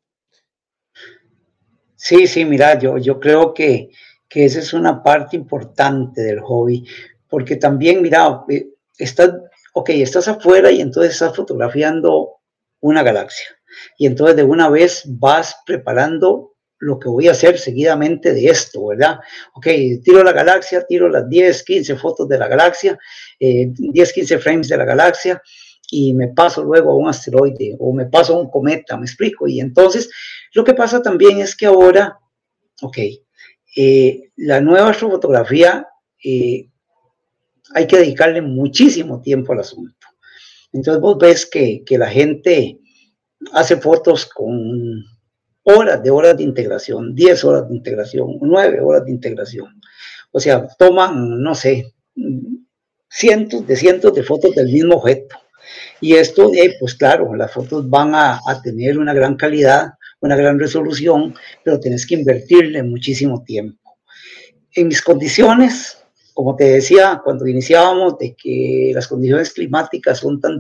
Sí, 1.95 2.27
sí, 2.27 2.45
mira, 2.45 2.79
yo, 2.79 2.97
yo 2.97 3.19
creo 3.19 3.53
que, 3.53 3.89
que 4.27 4.45
esa 4.45 4.59
es 4.59 4.73
una 4.73 5.03
parte 5.03 5.35
importante 5.35 6.21
del 6.21 6.39
hobby, 6.39 6.87
porque 7.27 7.57
también, 7.57 8.01
mira, 8.01 8.45
eh, 8.49 8.69
estás, 8.97 9.33
ok, 9.73 9.89
estás 9.89 10.27
afuera 10.27 10.71
y 10.71 10.81
entonces 10.81 11.13
estás 11.13 11.35
fotografiando 11.35 12.37
una 12.79 13.03
galaxia. 13.03 13.47
Y 13.97 14.07
entonces 14.07 14.37
de 14.37 14.43
una 14.43 14.69
vez 14.69 15.03
vas 15.05 15.57
preparando 15.65 16.48
lo 16.79 16.97
que 16.97 17.09
voy 17.09 17.27
a 17.27 17.31
hacer 17.31 17.59
seguidamente 17.59 18.33
de 18.33 18.45
esto, 18.45 18.87
¿verdad? 18.87 19.19
Ok, 19.53 19.67
tiro 20.03 20.23
la 20.23 20.31
galaxia, 20.31 20.85
tiro 20.85 21.09
las 21.09 21.27
10, 21.29 21.63
15 21.63 21.95
fotos 21.97 22.27
de 22.27 22.37
la 22.37 22.47
galaxia, 22.47 22.97
10, 23.39 24.09
eh, 24.09 24.13
15 24.13 24.39
frames 24.39 24.69
de 24.69 24.77
la 24.77 24.85
galaxia 24.85 25.41
y 25.91 26.13
me 26.13 26.29
paso 26.29 26.63
luego 26.63 26.91
a 26.91 26.95
un 26.95 27.09
asteroide 27.09 27.75
o 27.79 27.93
me 27.93 28.05
paso 28.05 28.35
a 28.35 28.41
un 28.41 28.49
cometa, 28.49 28.97
me 28.97 29.05
explico. 29.05 29.47
Y 29.47 29.59
entonces 29.59 30.09
lo 30.53 30.63
que 30.63 30.73
pasa 30.73 31.01
también 31.01 31.39
es 31.39 31.55
que 31.55 31.65
ahora, 31.65 32.17
ok, 32.81 32.97
eh, 33.75 34.31
la 34.37 34.61
nueva 34.61 34.89
astrofotografía 34.89 35.87
eh, 36.23 36.69
hay 37.73 37.87
que 37.87 37.97
dedicarle 37.97 38.41
muchísimo 38.41 39.21
tiempo 39.21 39.53
al 39.53 39.59
asunto. 39.59 40.07
Entonces 40.71 41.01
vos 41.01 41.17
ves 41.17 41.45
que, 41.45 41.83
que 41.85 41.97
la 41.97 42.09
gente 42.09 42.79
hace 43.53 43.77
fotos 43.77 44.25
con 44.27 45.03
horas 45.63 46.01
de 46.01 46.09
horas 46.09 46.37
de 46.37 46.43
integración, 46.43 47.15
10 47.15 47.43
horas 47.43 47.69
de 47.69 47.75
integración, 47.75 48.37
9 48.41 48.79
horas 48.81 49.05
de 49.05 49.11
integración. 49.11 49.81
O 50.31 50.39
sea, 50.39 50.67
toman, 50.77 51.41
no 51.41 51.55
sé, 51.55 51.93
cientos 53.09 53.65
de 53.65 53.75
cientos 53.75 54.13
de 54.13 54.23
fotos 54.23 54.55
del 54.55 54.67
mismo 54.67 54.95
objeto. 54.95 55.35
Y 56.01 56.13
esto, 56.13 56.51
eh, 56.53 56.75
pues 56.79 56.95
claro, 56.95 57.35
las 57.35 57.51
fotos 57.51 57.89
van 57.89 58.15
a, 58.15 58.39
a, 58.45 58.61
tener 58.61 58.97
una 58.97 59.13
gran 59.13 59.35
calidad, 59.35 59.93
una 60.21 60.35
gran 60.35 60.59
resolución, 60.59 61.35
pero 61.63 61.79
tienes 61.79 62.05
que 62.07 62.15
invertirle 62.15 62.83
muchísimo 62.83 63.43
tiempo. 63.43 63.97
En 64.73 64.87
mis 64.87 65.01
condiciones, 65.01 65.97
como 66.33 66.55
te 66.55 66.65
decía 66.65 67.21
cuando 67.23 67.45
iniciábamos, 67.47 68.17
de 68.17 68.35
que 68.35 68.91
las 68.93 69.07
condiciones 69.07 69.51
climáticas 69.51 70.19
son 70.19 70.39
tan, 70.39 70.57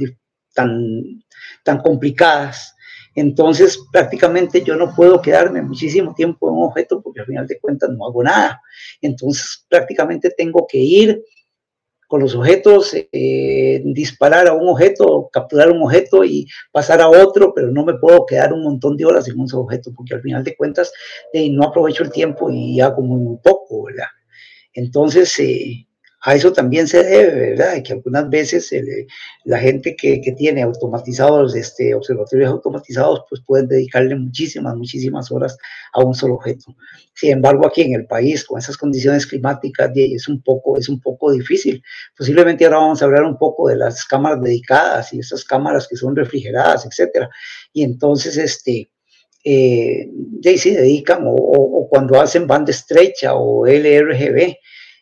tan, 0.53 1.23
tan 1.63 1.77
complicadas, 1.79 2.75
entonces 3.15 3.79
prácticamente 3.91 4.63
yo 4.63 4.75
no 4.75 4.93
puedo 4.95 5.21
quedarme 5.21 5.61
muchísimo 5.61 6.13
tiempo 6.13 6.49
en 6.49 6.55
un 6.55 6.63
objeto 6.65 7.01
porque 7.01 7.21
al 7.21 7.25
final 7.25 7.47
de 7.47 7.59
cuentas 7.59 7.89
no 7.89 8.05
hago 8.05 8.23
nada. 8.23 8.61
Entonces 9.01 9.65
prácticamente 9.69 10.29
tengo 10.29 10.65
que 10.69 10.77
ir 10.77 11.23
con 12.09 12.21
los 12.21 12.33
objetos, 12.33 12.95
eh, 12.95 13.81
disparar 13.85 14.47
a 14.47 14.53
un 14.53 14.67
objeto, 14.67 15.29
capturar 15.31 15.69
un 15.69 15.83
objeto 15.83 16.23
y 16.23 16.47
pasar 16.71 17.01
a 17.01 17.07
otro, 17.07 17.53
pero 17.53 17.69
no 17.69 17.85
me 17.85 17.93
puedo 17.99 18.25
quedar 18.25 18.51
un 18.51 18.63
montón 18.63 18.97
de 18.97 19.05
horas 19.05 19.27
en 19.27 19.39
un 19.39 19.47
solo 19.47 19.63
objeto, 19.65 19.91
porque 19.95 20.15
al 20.15 20.21
final 20.23 20.43
de 20.43 20.55
cuentas 20.55 20.91
eh, 21.31 21.51
no 21.51 21.65
aprovecho 21.65 22.01
el 22.01 22.11
tiempo 22.11 22.49
y 22.49 22.81
hago 22.81 23.03
muy 23.03 23.37
poco, 23.43 23.83
¿verdad? 23.83 24.07
Entonces, 24.73 25.37
eh, 25.37 25.87
a 26.21 26.35
eso 26.35 26.51
también 26.51 26.87
se 26.87 27.01
debe, 27.03 27.51
¿verdad? 27.51 27.81
Que 27.81 27.93
algunas 27.93 28.29
veces 28.29 28.73
la 29.45 29.57
gente 29.57 29.95
que, 29.95 30.19
que, 30.19 30.33
tiene 30.33 30.61
automatizados, 30.63 31.55
este, 31.55 31.95
observatorios 31.95 32.51
automatizados, 32.51 33.23
pues 33.29 33.41
pueden 33.45 33.67
dedicarle 33.67 34.15
muchísimas, 34.15 34.75
muchísimas 34.75 35.31
horas 35.31 35.57
a 35.93 36.03
un 36.03 36.13
solo 36.13 36.35
objeto. 36.35 36.75
Sin 37.13 37.31
embargo, 37.31 37.65
aquí 37.65 37.81
en 37.83 37.93
el 37.93 38.05
país, 38.05 38.43
con 38.43 38.59
esas 38.59 38.75
condiciones 38.75 39.25
climáticas, 39.25 39.91
es 39.95 40.27
un 40.27 40.41
poco, 40.41 40.77
es 40.77 40.89
un 40.89 40.99
poco 40.99 41.31
difícil. 41.31 41.81
Posiblemente 42.17 42.65
ahora 42.65 42.77
vamos 42.77 43.01
a 43.01 43.05
hablar 43.05 43.23
un 43.23 43.37
poco 43.37 43.69
de 43.69 43.77
las 43.77 44.03
cámaras 44.05 44.41
dedicadas 44.41 45.13
y 45.13 45.19
esas 45.19 45.45
cámaras 45.45 45.87
que 45.87 45.95
son 45.95 46.15
refrigeradas, 46.15 46.85
etcétera. 46.85 47.29
Y 47.71 47.83
entonces, 47.83 48.37
este, 48.37 48.91
eh, 49.45 50.09
se 50.57 50.71
dedican 50.71 51.25
o, 51.25 51.33
o, 51.33 51.87
cuando 51.87 52.19
hacen 52.19 52.45
banda 52.45 52.71
estrecha 52.71 53.35
o 53.35 53.65
LRGB, 53.65 54.57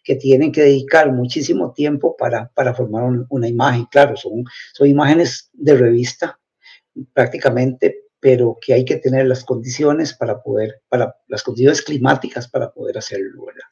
que 0.08 0.16
tienen 0.16 0.54
que 0.54 0.62
dedicar 0.62 1.12
muchísimo 1.12 1.74
tiempo 1.74 2.16
para, 2.16 2.48
para 2.56 2.74
formar 2.74 3.04
una 3.28 3.46
imagen. 3.50 3.88
Claro, 3.92 4.16
son, 4.16 4.46
son 4.72 4.88
imágenes 4.88 5.50
de 5.52 5.76
revista 5.76 6.40
prácticamente, 7.12 8.06
pero 8.22 8.58
que 8.62 8.74
hay 8.74 8.86
que 8.86 8.96
tener 8.96 9.28
las 9.28 9.44
condiciones 9.44 10.14
para 10.14 10.42
poder, 10.42 10.82
para 10.88 11.18
las 11.28 11.44
condiciones 11.44 11.82
climáticas 11.82 12.48
para 12.48 12.72
poder 12.72 12.98
hacerlo, 12.98 13.48
¿verdad? 13.48 13.68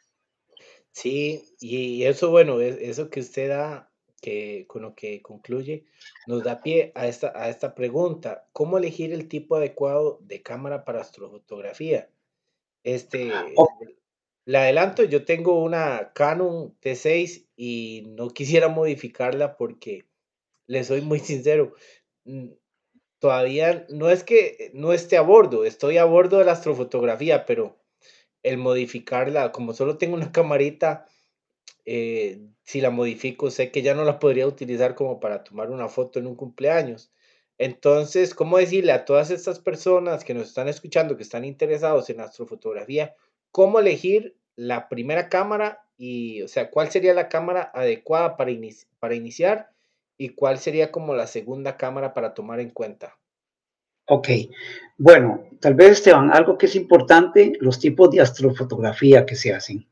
Sí, 0.92 1.42
y 1.62 2.04
eso, 2.04 2.32
bueno, 2.32 2.60
eso 2.60 3.10
que 3.10 3.22
usted 3.22 3.48
da, 3.48 3.90
que 4.22 4.66
con 4.68 4.82
lo 4.82 4.94
que 4.94 5.22
concluye, 5.22 5.86
nos 6.28 6.44
da 6.44 6.62
pie 6.62 6.92
a 6.96 7.08
esta, 7.08 7.32
a 7.34 7.48
esta 7.48 7.74
pregunta. 7.76 8.46
¿Cómo 8.52 8.78
elegir 8.78 9.14
el 9.14 9.30
tipo 9.30 9.56
adecuado 9.56 10.20
de 10.22 10.42
cámara 10.42 10.84
para 10.84 11.00
astrofotografía? 11.00 12.10
Este, 12.84 13.32
le 14.46 14.58
adelanto, 14.60 15.04
yo 15.04 15.26
tengo 15.26 15.64
una 15.64 16.12
Canon 16.14 16.76
T6 16.80 17.48
y 17.58 18.04
no 18.16 18.30
quisiera 18.30 18.68
modificarla 18.68 19.58
porque 19.58 20.06
le 20.68 20.84
soy 20.84 21.02
muy 21.02 21.20
sincero. 21.20 21.74
Todavía 23.20 23.86
no 23.90 24.10
es 24.10 24.24
que 24.24 24.72
no 24.74 24.94
esté 24.94 25.18
a 25.18 25.22
bordo, 25.22 25.66
estoy 25.66 25.98
a 25.98 26.06
bordo 26.06 26.38
de 26.38 26.46
la 26.46 26.52
astrofotografía, 26.52 27.46
pero 27.46 27.78
el 28.44 28.58
modificarla, 28.58 29.52
como 29.52 29.74
solo 29.74 29.98
tengo 29.98 30.16
una 30.16 30.32
camarita, 30.32 31.06
eh, 31.86 32.40
si 32.64 32.82
la 32.82 32.92
modifico, 32.92 33.50
sé 33.50 33.72
que 33.72 33.82
ya 33.82 33.96
no 33.96 34.06
la 34.06 34.20
podría 34.20 34.48
utilizar 34.48 34.96
como 34.96 35.20
para 35.20 35.44
tomar 35.44 35.72
una 35.72 35.88
foto 35.88 36.20
en 36.20 36.28
un 36.28 36.36
cumpleaños. 36.36 37.12
Entonces, 37.58 38.36
¿cómo 38.36 38.58
decirle 38.58 38.92
a 38.92 39.06
todas 39.06 39.32
estas 39.32 39.60
personas 39.60 40.24
que 40.24 40.34
nos 40.34 40.50
están 40.50 40.68
escuchando, 40.68 41.18
que 41.18 41.24
están 41.24 41.46
interesados 41.46 42.10
en 42.10 42.20
astrofotografía, 42.20 43.16
cómo 43.56 43.80
elegir 43.80 44.36
la 44.58 44.90
primera 44.90 45.30
cámara 45.30 45.80
y, 45.98 46.42
o 46.42 46.48
sea, 46.50 46.70
cuál 46.70 46.92
sería 46.92 47.14
la 47.14 47.30
cámara 47.30 47.72
adecuada 47.74 48.36
para, 48.36 48.52
para 49.00 49.16
iniciar 49.16 49.70
y 50.18 50.36
cuál 50.36 50.58
sería 50.58 50.92
como 50.92 51.16
la 51.16 51.26
segunda 51.26 51.78
cámara 51.78 52.14
para 52.14 52.34
tomar 52.34 52.60
en 52.60 52.72
cuenta. 52.72 53.18
Ok, 54.08 54.28
bueno, 54.98 55.46
tal 55.62 55.74
vez 55.74 55.92
Esteban, 55.92 56.34
algo 56.34 56.58
que 56.58 56.66
es 56.66 56.76
importante, 56.76 57.54
los 57.62 57.80
tipos 57.80 58.12
de 58.12 58.20
astrofotografía 58.20 59.26
que 59.26 59.38
se 59.38 59.54
hacen. 59.54 59.88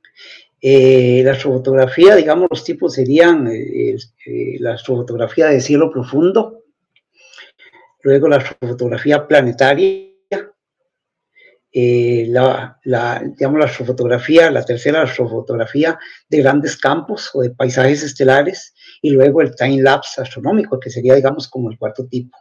Eh, 0.60 1.22
la 1.24 1.32
astrofotografía, 1.32 2.18
digamos, 2.18 2.50
los 2.52 2.66
tipos 2.66 2.94
serían 2.94 3.48
eh, 3.48 3.96
eh, 4.26 4.58
la 4.60 4.74
astrofotografía 4.74 5.46
de 5.46 5.62
cielo 5.62 5.90
profundo, 5.90 6.66
luego 8.02 8.28
la 8.28 8.36
astrofotografía 8.36 9.26
planetaria, 9.26 10.13
eh, 11.76 12.28
la, 12.30 12.80
la, 12.84 13.24
digamos, 13.36 13.60
la 13.60 13.66
astrofotografía, 13.66 14.52
la 14.52 14.64
tercera 14.64 15.02
astrofotografía 15.02 15.98
de 16.30 16.38
grandes 16.38 16.78
campos 16.78 17.32
o 17.34 17.42
de 17.42 17.50
paisajes 17.50 18.04
estelares, 18.04 18.76
y 19.02 19.10
luego 19.10 19.42
el 19.42 19.56
time 19.56 19.82
lapse 19.82 20.22
astronómico, 20.22 20.80
que 20.80 20.92
sería, 20.92 21.16
digamos, 21.16 21.48
como 21.48 21.72
el 21.72 21.78
cuarto 21.80 22.06
tipo. 22.08 22.38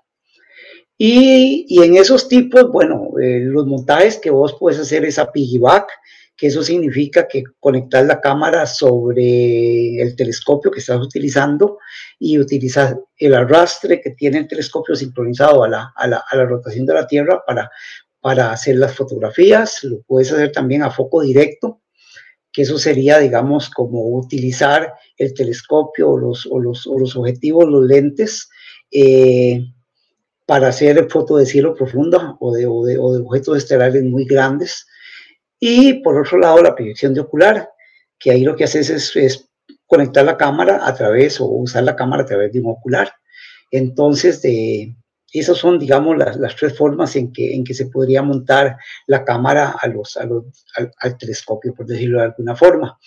Y, 0.99 1.65
y 1.67 1.83
en 1.83 1.97
esos 1.97 2.29
tipos, 2.29 2.71
bueno, 2.71 3.09
eh, 3.21 3.41
los 3.41 3.67
montajes 3.67 4.19
que 4.19 4.31
vos 4.31 4.55
puedes 4.61 4.79
hacer 4.79 5.05
es 5.07 5.19
a 5.19 5.33
piggyback, 5.33 5.89
que 6.37 6.49
eso 6.49 6.63
significa 6.63 7.27
que 7.27 7.43
conectar 7.59 8.05
la 8.05 8.21
cámara 8.21 8.67
sobre 8.67 10.01
el 10.01 10.15
telescopio 10.15 10.71
que 10.71 10.81
estás 10.81 11.01
utilizando 11.01 11.79
y 12.19 12.39
utilizar 12.39 12.99
el 13.17 13.35
arrastre 13.35 14.01
que 14.01 14.11
tiene 14.11 14.39
el 14.39 14.49
telescopio 14.49 14.95
sincronizado 14.95 15.65
a 15.65 15.69
la, 15.69 15.93
a 15.97 16.07
la, 16.07 16.23
a 16.29 16.37
la 16.37 16.45
rotación 16.45 16.85
de 16.85 16.95
la 16.95 17.07
Tierra 17.07 17.43
para 17.47 17.71
para 18.23 18.53
hacer 18.53 18.77
las 18.77 18.95
fotografías, 18.95 19.83
lo 19.83 20.01
puedes 20.03 20.33
hacer 20.33 20.53
también 20.53 20.85
a 20.85 20.91
foco 20.91 21.23
directo, 21.23 21.83
que 22.53 22.63
eso 22.63 22.79
sería, 22.79 23.19
digamos, 23.19 23.69
como 23.69 24.17
utilizar 24.17 24.95
el 25.19 25.35
telescopio 25.35 26.11
o 26.11 26.19
los, 26.19 26.47
o 26.49 26.61
los, 26.61 26.87
o 26.87 26.99
los 26.99 27.17
objetivos, 27.17 27.69
los 27.69 27.85
lentes, 27.85 28.49
eh, 28.93 29.65
para 30.47 30.69
hacer 30.69 31.11
foto 31.11 31.37
de 31.37 31.47
cielo 31.47 31.75
profundo 31.75 32.37
o 32.39 32.55
de, 32.55 32.65
o 32.67 32.85
de, 32.85 32.97
o 32.97 33.13
de 33.13 33.23
objetos 33.23 33.59
estelares 33.59 34.05
muy 34.05 34.25
grandes. 34.25 34.87
Y 35.59 35.95
por 35.95 36.21
otro 36.21 36.39
lado, 36.39 36.63
la 36.63 36.77
proyección 36.77 37.15
de 37.15 37.21
ocular, 37.21 37.71
que 38.21 38.31
ahí 38.31 38.45
lo 38.45 38.55
que 38.55 38.65
haces 38.65 38.89
es, 38.89 39.17
es 39.17 39.49
conectar 39.87 40.25
la 40.25 40.37
cámara 40.37 40.87
a 40.87 40.95
través 40.95 41.41
o 41.41 41.47
usar 41.47 41.83
la 41.83 41.97
cámara 41.97 42.23
a 42.23 42.27
través 42.27 42.53
de 42.53 42.61
un 42.61 42.71
ocular. 42.71 43.13
Entonces, 43.73 44.43
de, 44.43 44.95
esas 45.41 45.59
son, 45.59 45.79
digamos, 45.79 46.17
las, 46.17 46.57
tres 46.57 46.77
formas 46.77 47.17
en 47.17 47.33
que, 47.33 47.63
se 47.73 47.87
podría 47.87 48.23
montar 48.23 48.77
la 49.07 49.25
cámara 49.25 49.77
a 49.81 49.89
los, 49.89 50.17
a 50.17 50.29
al, 50.99 51.19
telescopio, 51.19 51.75
por 51.75 51.87
decirlo 51.87 52.19
de 52.19 52.25
alguna 52.25 52.55
forma. 52.55 52.99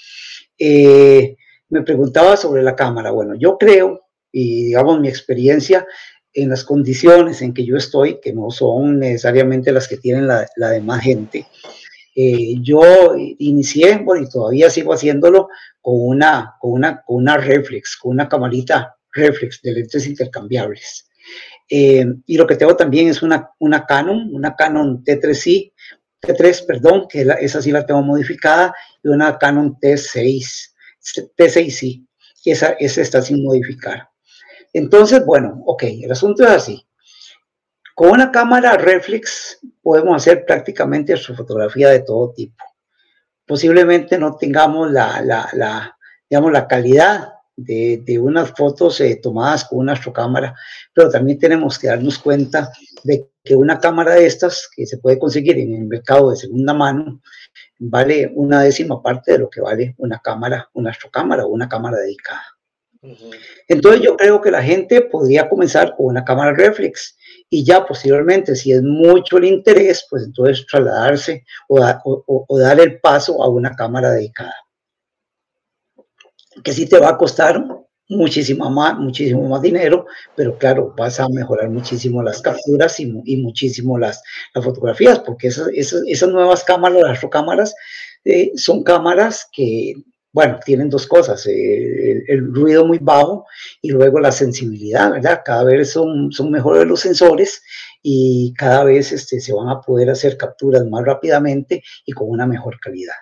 Eh, 0.58 1.36
me 1.70 1.84
preguntaba 1.84 2.38
sobre 2.38 2.64
la 2.64 2.76
cámara. 2.76 3.12
Bueno, 3.12 3.36
yo 3.36 3.58
creo, 3.58 4.08
y 4.32 4.66
digamos 4.66 5.00
mi 5.00 5.08
experiencia, 5.08 5.86
en 6.34 6.50
las 6.50 6.64
condiciones 6.64 7.42
en 7.42 7.54
que 7.54 7.66
yo 7.66 7.78
estoy, 7.78 8.20
que 8.20 8.34
no 8.34 8.52
son 8.52 9.00
necesariamente 9.00 9.72
las 9.72 9.88
que 9.88 9.98
tienen 9.98 10.28
la, 10.28 10.46
la 10.58 10.70
demás 10.70 11.02
gente, 11.02 11.48
eh, 12.18 12.56
yo 12.62 13.14
inicié, 13.40 13.98
bueno, 13.98 14.24
y 14.24 14.30
todavía 14.30 14.70
sigo 14.70 14.94
haciéndolo 14.94 15.50
con 15.82 15.96
una, 15.98 16.56
con 16.62 16.72
una, 16.72 17.02
con 17.02 17.18
una 17.18 17.38
reflex, 17.38 17.98
con 17.98 18.12
una 18.12 18.30
camarita 18.30 18.96
reflex 19.12 19.62
de 19.62 19.74
lentes 19.74 20.08
intercambiables. 20.08 21.10
Eh, 21.70 22.06
y 22.26 22.38
lo 22.38 22.46
que 22.46 22.56
tengo 22.56 22.76
también 22.76 23.08
es 23.08 23.22
una, 23.22 23.52
una 23.60 23.86
Canon, 23.86 24.30
una 24.34 24.56
Canon 24.56 25.04
T3i, 25.04 25.74
T3, 26.22 26.66
perdón, 26.66 27.08
que 27.10 27.28
esa 27.40 27.62
sí 27.62 27.72
la 27.72 27.86
tengo 27.86 28.02
modificada, 28.02 28.74
y 29.04 29.10
una 29.10 29.38
Canon 29.38 29.78
T6, 29.80 30.74
T6i, 31.38 32.08
y 32.44 32.52
esa, 32.52 32.70
esa 32.80 33.02
está 33.02 33.22
sin 33.22 33.44
modificar. 33.44 34.10
Entonces, 34.74 35.26
bueno, 35.26 35.62
ok, 35.66 35.84
el 36.04 36.12
asunto 36.12 36.44
es 36.44 36.50
así. 36.50 36.88
Con 37.96 38.10
una 38.10 38.32
cámara 38.32 38.76
reflex 38.76 39.60
podemos 39.82 40.16
hacer 40.18 40.46
prácticamente 40.46 41.14
astrofotografía 41.14 41.90
de 41.90 42.02
todo 42.02 42.34
tipo. 42.34 42.64
Posiblemente 43.46 44.18
no 44.18 44.36
tengamos 44.36 44.92
la, 44.92 45.22
la, 45.22 45.48
la 45.54 45.98
digamos, 46.30 46.52
la 46.52 46.68
calidad 46.68 47.35
de, 47.56 48.02
de 48.06 48.20
unas 48.20 48.52
fotos 48.52 49.00
eh, 49.02 49.20
tomadas 49.22 49.66
con 49.66 49.80
una 49.80 49.94
astrocámara, 49.94 50.56
pero 50.94 51.10
también 51.10 51.40
tenemos 51.40 51.80
que 51.80 51.88
darnos 51.88 52.20
cuenta 52.20 52.72
de 53.04 53.28
que 53.44 53.56
una 53.56 53.80
cámara 53.80 54.16
de 54.16 54.26
estas, 54.26 54.70
que 54.76 54.86
se 54.86 54.98
puede 54.98 55.20
conseguir 55.20 55.58
en 55.60 55.74
el 55.74 55.86
mercado 55.86 56.32
de 56.32 56.38
segunda 56.38 56.74
mano, 56.74 57.22
vale 57.80 58.32
una 58.34 58.62
décima 58.62 59.02
parte 59.02 59.34
de 59.34 59.40
lo 59.40 59.50
que 59.50 59.62
vale 59.62 59.96
una 59.98 60.20
cámara, 60.20 60.70
una 60.74 60.92
astrocámara 60.92 61.46
o 61.46 61.50
una 61.50 61.70
cámara 61.70 61.98
dedicada. 61.98 62.44
Entonces 63.68 64.02
yo 64.02 64.18
creo 64.18 64.42
que 64.42 64.50
la 64.50 64.64
gente 64.64 65.02
podría 65.02 65.48
comenzar 65.48 65.96
con 65.96 66.08
una 66.08 66.26
cámara 66.26 66.54
reflex 66.54 67.16
y 67.50 67.64
ya 67.64 67.86
posteriormente, 67.86 68.56
si 68.56 68.72
es 68.72 68.82
mucho 68.82 69.38
el 69.38 69.46
interés, 69.46 70.08
pues 70.10 70.24
entonces 70.24 70.66
trasladarse 70.66 71.46
o, 71.68 71.80
o, 72.48 72.60
dar 72.60 72.80
el 72.80 73.00
paso 73.00 73.44
a 73.44 73.50
una 73.50 73.76
cámara 73.76 74.12
dedicada. 74.12 74.56
Que 76.64 76.74
sí 76.74 76.88
te 76.88 77.00
va 77.00 77.10
a 77.10 77.18
costar 77.18 77.64
muchísimo 78.10 78.70
más, 78.70 78.98
muchísimo 78.98 79.48
más 79.48 79.62
dinero, 79.62 80.06
pero 80.36 80.58
claro, 80.58 80.94
vas 80.96 81.20
a 81.20 81.28
mejorar 81.30 81.70
muchísimo 81.70 82.22
las 82.22 82.42
capturas 82.42 83.00
y, 83.00 83.12
y 83.26 83.38
muchísimo 83.38 83.98
las, 83.98 84.22
las, 84.54 84.64
fotografías, 84.64 85.20
porque 85.20 85.48
esas, 85.48 85.70
esas, 85.74 86.04
esas 86.08 86.30
nuevas 86.30 86.64
cámaras, 86.64 87.02
las 87.02 87.20
cámaras, 87.32 87.74
eh, 88.24 88.52
son 88.56 88.84
cámaras 88.84 89.48
que 89.52 89.96
bueno, 90.36 90.60
tienen 90.66 90.90
dos 90.90 91.08
cosas, 91.08 91.48
eh, 91.48 92.24
el, 92.28 92.54
ruido 92.54 92.86
muy 92.86 92.98
bajo 93.00 93.46
y 93.82 93.92
luego 93.92 94.20
la 94.20 94.34
sensibilidad, 94.34 95.10
¿verdad? 95.12 95.42
Cada 95.46 95.64
vez 95.64 95.92
son, 95.92 96.30
son 96.34 96.52
mejores 96.52 96.86
los 96.86 97.00
sensores 97.00 97.64
y 98.04 98.54
cada 98.58 98.84
vez 98.84 99.14
este, 99.14 99.40
se 99.40 99.54
van 99.54 99.70
a 99.70 99.80
poder 99.80 100.10
hacer 100.10 100.36
capturas 100.36 100.86
más 100.88 101.06
rápidamente 101.06 101.84
y 102.06 102.12
con 102.12 102.30
una 102.30 102.46
mejor 102.46 102.78
calidad. 102.82 103.16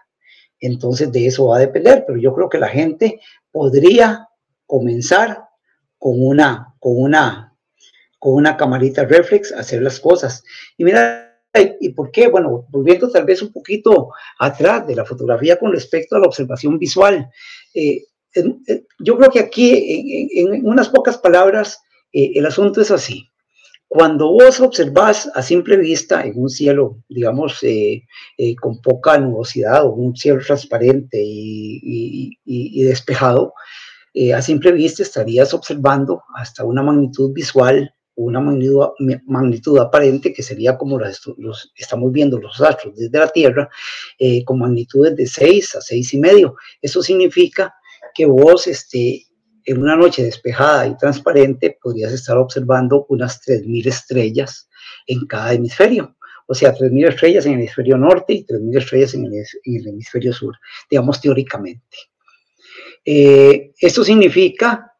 Entonces 0.65 1.11
de 1.11 1.27
eso 1.27 1.47
va 1.47 1.57
a 1.57 1.61
depender, 1.61 2.05
pero 2.07 2.17
yo 2.17 2.33
creo 2.33 2.49
que 2.49 2.57
la 2.57 2.69
gente 2.69 3.19
podría 3.51 4.29
comenzar 4.65 5.43
con 5.97 6.13
una, 6.17 6.73
con 6.79 6.93
una, 6.95 7.53
con 8.17 8.35
una 8.35 8.55
camarita 8.55 9.03
reflex 9.03 9.51
hacer 9.51 9.81
las 9.81 9.99
cosas. 9.99 10.43
Y 10.77 10.85
mira, 10.85 11.29
¿Y 11.79 11.89
por 11.89 12.09
qué? 12.09 12.29
Bueno, 12.29 12.65
volviendo 12.69 13.11
tal 13.11 13.25
vez 13.25 13.43
un 13.43 13.51
poquito 13.51 14.09
atrás 14.39 14.87
de 14.87 14.95
la 14.95 15.05
fotografía 15.05 15.59
con 15.59 15.71
respecto 15.71 16.15
a 16.15 16.19
la 16.19 16.25
observación 16.25 16.79
visual. 16.79 17.29
Eh, 17.75 18.05
yo 18.97 19.17
creo 19.17 19.29
que 19.29 19.39
aquí, 19.39 20.31
en, 20.33 20.65
unas 20.65 20.89
pocas 20.89 21.19
palabras, 21.19 21.79
eh, 22.11 22.31
el 22.33 22.47
asunto 22.47 22.81
es 22.81 22.89
así. 22.89 23.29
Cuando 23.95 24.31
vos 24.31 24.59
observás 24.59 25.29
a 25.35 25.43
simple 25.43 25.77
vista 25.77 26.23
en 26.25 26.33
un 26.41 26.49
cielo, 26.49 27.03
digamos, 27.09 27.61
eh, 27.61 28.03
con 28.59 28.81
poca 28.81 29.19
nubosidad 29.19 29.85
o 29.85 29.93
un 29.93 30.15
cielo 30.15 30.41
transparente 30.43 31.21
y, 31.23 32.39
y 32.43 32.83
despejado, 32.83 33.53
a 34.35 34.41
simple 34.41 34.71
vista 34.71 35.03
estarías 35.03 35.53
observando 35.53 36.23
hasta 36.35 36.63
una 36.63 36.81
magnitud 36.81 37.33
visual 37.33 37.93
una 38.15 38.39
magnitud, 38.39 38.85
magnitud, 39.25 39.79
aparente 39.79 40.33
que 40.33 40.43
sería 40.43 40.77
como 40.77 40.99
los, 40.99 41.73
estamos 41.75 42.11
viendo 42.11 42.39
los 42.39 42.61
astros 42.61 42.95
desde 42.95 43.17
la 43.17 43.27
Tierra, 43.27 43.69
eh, 44.19 44.43
con 44.43 44.59
magnitudes 44.59 45.15
de 45.15 45.25
6 45.25 45.75
a 45.75 45.81
6 45.81 46.13
y 46.13 46.19
medio. 46.19 46.55
Eso 46.81 47.01
significa 47.01 47.73
que 48.13 48.25
vos 48.25 48.67
este, 48.67 49.25
en 49.65 49.81
una 49.81 49.95
noche 49.95 50.23
despejada 50.23 50.87
y 50.87 50.97
transparente 50.97 51.77
podrías 51.81 52.13
estar 52.13 52.37
observando 52.37 53.05
unas 53.09 53.41
3.000 53.41 53.87
estrellas 53.87 54.69
en 55.07 55.25
cada 55.27 55.53
hemisferio. 55.53 56.15
O 56.47 56.53
sea, 56.53 56.75
3.000 56.75 57.07
estrellas 57.07 57.45
en 57.45 57.53
el 57.53 57.59
hemisferio 57.59 57.97
norte 57.97 58.33
y 58.33 58.45
3.000 58.45 58.77
estrellas 58.77 59.13
en 59.13 59.25
el, 59.25 59.33
en 59.33 59.75
el, 59.75 59.87
hemisferio 59.87 60.33
sur, 60.33 60.55
digamos 60.89 61.21
teóricamente. 61.21 61.97
Eh, 63.05 63.71
esto 63.79 64.03
significa 64.03 64.93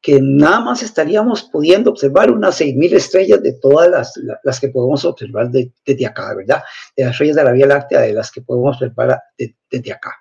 que 0.00 0.20
nada 0.20 0.60
más 0.60 0.82
estaríamos 0.82 1.44
pudiendo 1.44 1.90
observar 1.90 2.30
unas 2.30 2.60
6.000 2.60 2.94
estrellas 2.94 3.42
de 3.42 3.54
todas 3.54 3.90
las, 3.90 4.12
las 4.44 4.60
que 4.60 4.68
podemos 4.68 5.04
observar 5.04 5.50
desde 5.50 6.06
acá, 6.06 6.34
¿verdad? 6.34 6.62
De 6.96 7.04
las 7.04 7.12
estrellas 7.12 7.36
de 7.36 7.44
la 7.44 7.52
Vía 7.52 7.66
Láctea, 7.66 8.00
de 8.00 8.12
las 8.12 8.30
que 8.30 8.40
podemos 8.42 8.76
observar 8.76 9.20
desde 9.36 9.92
acá. 9.92 10.12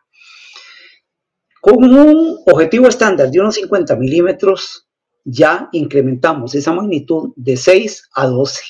Con 1.65 1.84
un 1.84 2.38
objetivo 2.45 2.88
estándar 2.88 3.32
de 3.32 3.39
unos 3.39 3.56
50 3.56 3.95
milímetros, 3.95 4.88
ya 5.23 5.67
incrementamos 5.71 6.54
esa 6.54 6.71
magnitud 6.71 7.34
de 7.36 7.58
6 7.58 8.10
a 8.13 8.28
12. 8.28 8.62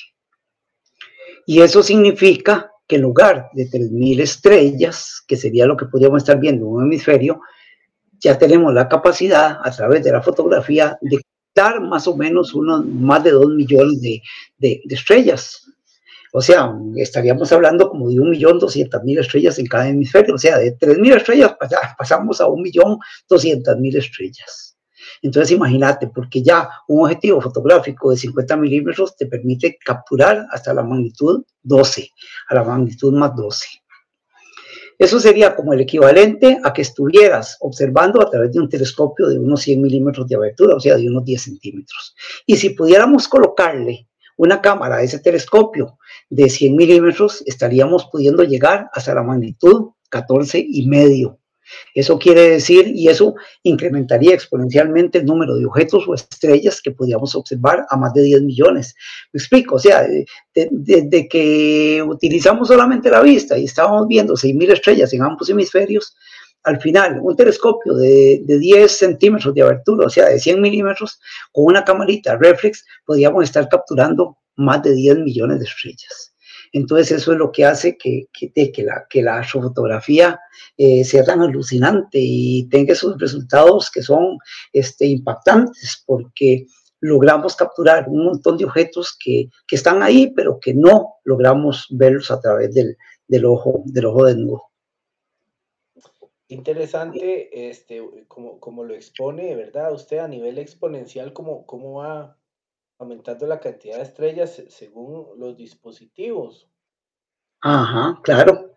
Y 1.44 1.60
eso 1.60 1.82
significa 1.82 2.70
que 2.88 2.96
en 2.96 3.02
lugar 3.02 3.50
de 3.52 3.68
3.000 3.68 4.20
estrellas, 4.22 5.22
que 5.28 5.36
sería 5.36 5.66
lo 5.66 5.76
que 5.76 5.84
podríamos 5.84 6.22
estar 6.22 6.40
viendo 6.40 6.64
en 6.64 6.72
un 6.72 6.84
hemisferio, 6.84 7.42
ya 8.18 8.38
tenemos 8.38 8.72
la 8.72 8.88
capacidad 8.88 9.58
a 9.62 9.70
través 9.72 10.02
de 10.02 10.12
la 10.12 10.22
fotografía 10.22 10.96
de 11.02 11.20
dar 11.54 11.82
más 11.82 12.08
o 12.08 12.16
menos 12.16 12.54
unos 12.54 12.86
más 12.86 13.22
de 13.22 13.32
2 13.32 13.50
millones 13.50 14.00
de, 14.00 14.22
de, 14.56 14.80
estrellas. 14.88 15.65
O 16.38 16.42
sea, 16.42 16.70
estaríamos 16.96 17.50
hablando 17.50 17.88
como 17.88 18.10
de 18.10 18.16
1.200.000 18.16 19.20
estrellas 19.20 19.58
en 19.58 19.66
cada 19.68 19.88
hemisferio. 19.88 20.34
O 20.34 20.38
sea, 20.38 20.58
de 20.58 20.76
3.000 20.76 21.16
estrellas 21.16 21.56
pasamos 21.96 22.42
a 22.42 22.44
1.200.000 22.44 23.96
estrellas. 23.96 24.76
Entonces 25.22 25.52
imagínate, 25.52 26.08
porque 26.08 26.42
ya 26.42 26.68
un 26.88 27.04
objetivo 27.04 27.40
fotográfico 27.40 28.10
de 28.10 28.18
50 28.18 28.54
milímetros 28.58 29.16
te 29.16 29.24
permite 29.24 29.78
capturar 29.82 30.46
hasta 30.50 30.74
la 30.74 30.82
magnitud 30.82 31.42
12, 31.62 32.10
a 32.50 32.54
la 32.54 32.64
magnitud 32.64 33.14
más 33.14 33.34
12. 33.34 33.66
Eso 34.98 35.18
sería 35.18 35.56
como 35.56 35.72
el 35.72 35.80
equivalente 35.80 36.58
a 36.62 36.70
que 36.70 36.82
estuvieras 36.82 37.56
observando 37.60 38.20
a 38.20 38.28
través 38.28 38.52
de 38.52 38.60
un 38.60 38.68
telescopio 38.68 39.28
de 39.28 39.38
unos 39.38 39.62
100 39.62 39.80
milímetros 39.80 40.28
de 40.28 40.36
abertura, 40.36 40.76
o 40.76 40.80
sea, 40.80 40.96
de 40.96 41.08
unos 41.08 41.24
10 41.24 41.40
centímetros. 41.40 42.14
Y 42.44 42.58
si 42.58 42.70
pudiéramos 42.70 43.26
colocarle 43.26 44.06
una 44.36 44.60
cámara 44.60 45.02
ese 45.02 45.18
telescopio 45.18 45.98
de 46.30 46.48
100 46.48 46.76
milímetros, 46.76 47.42
estaríamos 47.46 48.06
pudiendo 48.06 48.42
llegar 48.44 48.88
hasta 48.92 49.14
la 49.14 49.22
magnitud 49.22 49.90
14 50.10 50.64
y 50.68 50.86
medio 50.86 51.38
eso 51.94 52.18
quiere 52.18 52.50
decir, 52.50 52.92
y 52.94 53.08
eso 53.08 53.34
incrementaría 53.62 54.34
exponencialmente 54.34 55.18
el 55.18 55.26
número 55.26 55.56
de 55.56 55.66
objetos 55.66 56.06
o 56.06 56.14
estrellas 56.14 56.80
que 56.80 56.92
podíamos 56.92 57.34
observar 57.34 57.86
a 57.88 57.96
más 57.96 58.12
de 58.14 58.22
10 58.22 58.42
millones. 58.42 58.94
Me 59.32 59.38
explico, 59.38 59.76
o 59.76 59.78
sea, 59.78 60.06
desde 60.54 61.28
que 61.28 62.04
utilizamos 62.06 62.68
solamente 62.68 63.10
la 63.10 63.22
vista 63.22 63.58
y 63.58 63.64
estábamos 63.64 64.06
viendo 64.08 64.34
6.000 64.34 64.72
estrellas 64.72 65.12
en 65.12 65.22
ambos 65.22 65.48
hemisferios, 65.50 66.16
al 66.66 66.80
final, 66.80 67.20
un 67.22 67.36
telescopio 67.36 67.94
de, 67.94 68.42
de, 68.44 68.58
10 68.58 68.90
centímetros 68.90 69.54
de 69.54 69.62
abertura, 69.62 70.06
o 70.06 70.10
sea, 70.10 70.28
de 70.28 70.40
100 70.40 70.60
milímetros, 70.60 71.20
con 71.52 71.66
una 71.66 71.84
camarita 71.84 72.36
reflex, 72.36 72.84
podíamos 73.06 73.44
estar 73.44 73.68
capturando 73.68 74.36
más 74.56 74.82
de 74.82 74.94
10 74.94 75.18
millones 75.20 75.60
de 75.60 75.64
estrellas. 75.64 76.34
Entonces 76.72 77.12
eso 77.12 77.32
es 77.32 77.38
lo 77.38 77.52
que 77.52 77.64
hace 77.64 77.96
que, 77.96 78.26
que, 78.32 78.82
la, 78.82 79.06
que 79.08 79.22
la 79.22 79.38
astrofotografía 79.38 80.38
eh, 80.76 81.04
sea 81.04 81.24
tan 81.24 81.40
alucinante 81.40 82.18
y 82.20 82.68
tenga 82.68 82.92
esos 82.92 83.16
resultados 83.18 83.90
que 83.90 84.02
son 84.02 84.36
este, 84.72 85.06
impactantes 85.06 86.02
porque 86.04 86.66
logramos 87.00 87.54
capturar 87.54 88.08
un 88.08 88.24
montón 88.24 88.58
de 88.58 88.64
objetos 88.64 89.16
que, 89.22 89.48
que, 89.68 89.76
están 89.76 90.02
ahí, 90.02 90.32
pero 90.34 90.58
que 90.60 90.74
no 90.74 91.14
logramos 91.24 91.86
verlos 91.90 92.30
a 92.32 92.40
través 92.40 92.74
del, 92.74 92.96
del 93.28 93.44
ojo, 93.44 93.82
del 93.86 94.06
ojo 94.06 94.24
desnudo. 94.24 94.62
Interesante, 96.48 97.68
este, 97.70 98.02
como, 98.28 98.60
como 98.60 98.84
lo 98.84 98.94
expone, 98.94 99.56
¿verdad? 99.56 99.92
Usted 99.92 100.18
a 100.18 100.28
nivel 100.28 100.58
exponencial, 100.58 101.32
¿cómo, 101.32 101.66
cómo 101.66 101.94
va 101.94 102.38
aumentando 102.98 103.46
la 103.46 103.60
cantidad 103.60 103.96
de 103.96 104.02
estrellas 104.02 104.62
según 104.68 105.38
los 105.38 105.56
dispositivos. 105.56 106.68
Ajá, 107.60 108.20
claro. 108.22 108.75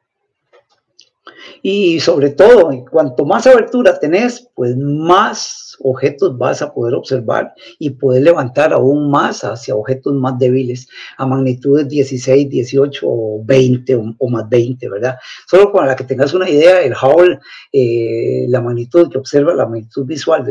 Y 1.62 2.00
sobre 2.00 2.30
todo, 2.30 2.70
cuanto 2.90 3.26
más 3.26 3.48
abertura 3.48 4.00
tenés, 4.00 4.50
pues 4.56 4.78
más 4.78 5.70
objetos 5.82 6.38
vas 6.38 6.62
a 6.62 6.74
poder 6.74 6.94
observar 6.94 7.54
y 7.78 7.92
poder 7.92 8.24
levantar 8.24 8.74
aún 8.74 9.10
más 9.10 9.44
hacia 9.44 9.76
objetos 9.76 10.14
más 10.14 10.38
débiles, 10.38 10.88
a 11.18 11.26
magnitudes 11.26 11.88
16, 11.88 12.50
18 12.50 13.06
o 13.08 13.44
20 13.44 13.96
o, 14.18 14.30
más 14.30 14.50
20, 14.50 14.90
¿verdad? 14.90 15.18
Solo 15.48 15.72
para 15.72 15.96
que 15.96 16.04
tengas 16.04 16.34
una 16.34 16.50
idea, 16.50 16.82
el 16.82 16.94
Hubble, 16.94 17.40
eh, 17.72 18.46
la 18.50 18.62
magnitud 18.62 19.10
que 19.12 19.18
observa, 19.18 19.54
la 19.54 19.66
magnitud 19.66 20.06
visual 20.06 20.46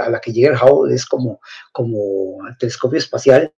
a 0.00 0.10
la 0.10 0.20
que 0.20 0.32
llega 0.32 0.50
el 0.50 0.56
Hubble 0.56 0.94
es 0.94 1.06
como, 1.06 1.40
como 1.72 2.46
el 2.48 2.56
telescopio 2.58 2.98
espacial, 2.98 3.52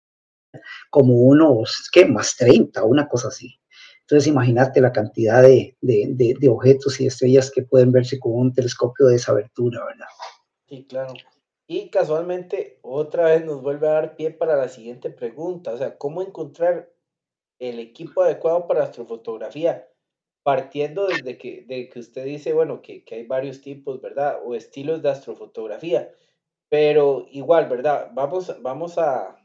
como 0.91 1.15
unos, 1.15 1.89
¿qué? 1.93 2.05
Más 2.07 2.37
30, 2.37 2.85
una 2.85 3.09
cosa 3.09 3.29
así. 3.29 3.60
Entonces, 4.11 4.27
imagínate 4.27 4.81
la 4.81 4.93
cantidad 4.93 5.41
de, 5.41 5.77
objetos 6.49 7.01
y 7.01 7.07
estrellas 7.07 7.49
que 7.49 7.63
pueden 7.63 7.93
verse 7.93 8.19
con 8.19 8.33
un 8.33 8.53
telescopio 8.53 9.07
de 9.07 9.15
esa 9.15 9.31
abertura, 9.31 9.85
¿verdad? 9.85 10.09
Sí, 10.69 10.85
claro. 10.89 11.15
Y 11.69 11.91
casualmente, 11.91 12.81
otra 12.83 13.27
vez 13.27 13.45
nos 13.45 13.63
vuelve 13.63 13.87
a 13.87 13.93
dar 13.93 14.17
pie 14.17 14.33
para 14.33 14.57
la 14.57 14.69
siguiente 14.69 15.11
pregunta, 15.11 15.73
o 15.73 15.79
sea, 15.79 15.97
¿cómo 15.97 16.23
encontrar 16.23 16.91
el 17.61 17.79
equipo 17.79 18.23
adecuado 18.23 18.67
para 18.67 18.83
astrofotografía? 18.83 19.89
Partiendo 20.43 21.07
desde 21.07 21.39
que, 21.39 21.65
de 21.69 21.89
que 21.89 22.01
usted 22.01 22.25
dice, 22.25 22.53
bueno, 22.53 22.83
que, 22.83 23.05
que 23.05 23.15
hay 23.15 23.27
varios 23.27 23.61
tipos, 23.61 24.01
¿verdad? 24.01 24.41
O 24.45 24.57
estilos 24.57 25.03
de 25.03 25.11
astrofotografía. 25.11 26.11
Pero 26.69 27.29
igual, 27.31 27.69
¿verdad? 27.69 28.11
Vamos, 28.13 28.61
vamos 28.61 28.99
a, 28.99 29.41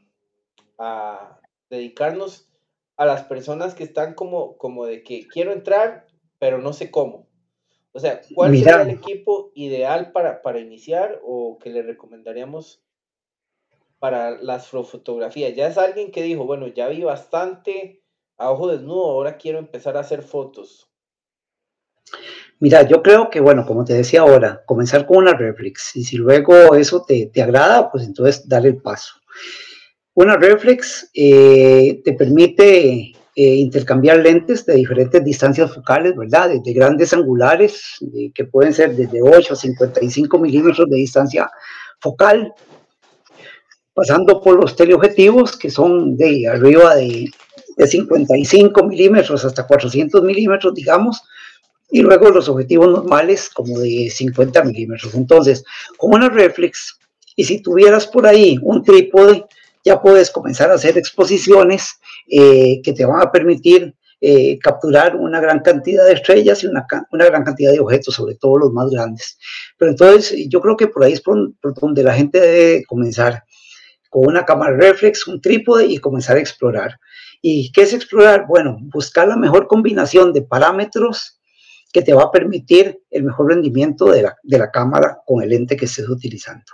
a 0.76 1.40
dedicarnos 1.70 2.48
a 2.96 3.04
las 3.06 3.24
personas 3.24 3.74
que 3.74 3.84
están 3.84 4.14
como, 4.14 4.56
como 4.56 4.86
de 4.86 5.02
que 5.02 5.26
quiero 5.28 5.52
entrar, 5.52 6.06
pero 6.38 6.58
no 6.58 6.72
sé 6.72 6.90
cómo. 6.90 7.28
O 7.92 7.98
sea, 8.00 8.20
¿cuál 8.34 8.56
sería 8.56 8.82
el 8.82 8.90
equipo 8.90 9.52
ideal 9.54 10.12
para, 10.12 10.42
para 10.42 10.60
iniciar 10.60 11.18
o 11.24 11.58
que 11.58 11.70
le 11.70 11.82
recomendaríamos 11.82 12.82
para 13.98 14.42
la 14.42 14.56
astrofotografía? 14.56 15.48
Ya 15.50 15.68
es 15.68 15.78
alguien 15.78 16.10
que 16.10 16.22
dijo, 16.22 16.44
bueno, 16.44 16.66
ya 16.66 16.88
vi 16.88 17.02
bastante 17.02 18.02
a 18.36 18.50
ojo 18.50 18.68
desnudo, 18.68 19.10
ahora 19.10 19.38
quiero 19.38 19.58
empezar 19.58 19.96
a 19.96 20.00
hacer 20.00 20.22
fotos. 20.22 20.90
Mira, 22.58 22.82
yo 22.82 23.02
creo 23.02 23.30
que, 23.30 23.40
bueno, 23.40 23.66
como 23.66 23.84
te 23.84 23.94
decía 23.94 24.20
ahora, 24.20 24.62
comenzar 24.66 25.06
con 25.06 25.18
una 25.18 25.34
reflex 25.34 25.96
y 25.96 26.04
si 26.04 26.16
luego 26.16 26.74
eso 26.74 27.02
te, 27.06 27.26
te 27.26 27.42
agrada, 27.42 27.90
pues 27.90 28.04
entonces 28.04 28.48
darle 28.48 28.70
el 28.70 28.82
paso. 28.82 29.14
Una 30.16 30.36
reflex 30.38 31.10
eh, 31.12 32.00
te 32.02 32.14
permite 32.14 33.12
eh, 33.12 33.14
intercambiar 33.34 34.16
lentes 34.16 34.64
de 34.64 34.76
diferentes 34.76 35.22
distancias 35.22 35.74
focales, 35.74 36.16
¿verdad? 36.16 36.48
Desde 36.48 36.72
grandes 36.72 37.12
angulares, 37.12 37.98
que 38.34 38.44
pueden 38.44 38.72
ser 38.72 38.96
desde 38.96 39.20
8 39.20 39.52
a 39.52 39.56
55 39.56 40.38
milímetros 40.38 40.88
de 40.88 40.96
distancia 40.96 41.50
focal, 42.00 42.50
pasando 43.92 44.40
por 44.40 44.58
los 44.58 44.74
teleobjetivos, 44.74 45.54
que 45.54 45.68
son 45.68 46.16
de 46.16 46.48
arriba 46.48 46.94
de, 46.94 47.26
de 47.76 47.86
55 47.86 48.84
milímetros 48.84 49.44
hasta 49.44 49.66
400 49.66 50.22
milímetros, 50.22 50.72
digamos, 50.72 51.20
y 51.90 52.00
luego 52.00 52.30
los 52.30 52.48
objetivos 52.48 52.88
normales 52.88 53.50
como 53.50 53.80
de 53.80 54.08
50 54.08 54.64
milímetros. 54.64 55.14
Entonces, 55.14 55.62
con 55.98 56.14
una 56.14 56.30
reflex, 56.30 56.98
y 57.36 57.44
si 57.44 57.60
tuvieras 57.60 58.06
por 58.06 58.26
ahí 58.26 58.58
un 58.62 58.82
trípode, 58.82 59.44
ya 59.86 60.02
puedes 60.02 60.32
comenzar 60.32 60.70
a 60.72 60.74
hacer 60.74 60.98
exposiciones 60.98 62.00
eh, 62.28 62.82
que 62.82 62.92
te 62.92 63.06
van 63.06 63.22
a 63.22 63.30
permitir 63.30 63.94
eh, 64.20 64.58
capturar 64.58 65.14
una 65.14 65.40
gran 65.40 65.60
cantidad 65.60 66.04
de 66.04 66.14
estrellas 66.14 66.64
y 66.64 66.66
una, 66.66 66.84
una, 67.12 67.26
gran 67.26 67.44
cantidad 67.44 67.70
de 67.70 67.78
objetos, 67.78 68.14
sobre 68.14 68.34
todo 68.34 68.58
los 68.58 68.72
más 68.72 68.90
grandes. 68.90 69.38
Pero 69.78 69.92
entonces 69.92 70.48
yo 70.48 70.60
creo 70.60 70.76
que 70.76 70.88
por 70.88 71.04
ahí 71.04 71.12
es 71.12 71.22
donde 71.22 72.02
la 72.02 72.14
gente 72.14 72.40
debe 72.40 72.84
comenzar, 72.86 73.44
con 74.10 74.26
una 74.26 74.44
cámara 74.44 74.76
reflex, 74.76 75.28
un 75.28 75.40
trípode 75.40 75.86
y 75.86 75.98
comenzar 75.98 76.36
a 76.36 76.40
explorar. 76.40 76.98
¿Y 77.40 77.70
qué 77.70 77.82
es 77.82 77.92
explorar? 77.92 78.46
Bueno, 78.48 78.78
buscar 78.80 79.28
la 79.28 79.36
mejor 79.36 79.68
combinación 79.68 80.32
de 80.32 80.42
parámetros 80.42 81.35
que 81.92 82.02
te 82.02 82.12
va 82.12 82.24
a 82.24 82.30
permitir 82.30 83.00
el 83.10 83.24
mejor 83.24 83.48
rendimiento 83.48 84.06
de 84.06 84.22
la, 84.22 84.36
de 84.42 84.58
la 84.58 84.70
cámara 84.70 85.18
con 85.24 85.42
el 85.42 85.48
lente 85.48 85.76
que 85.76 85.86
estés 85.86 86.08
utilizando. 86.08 86.64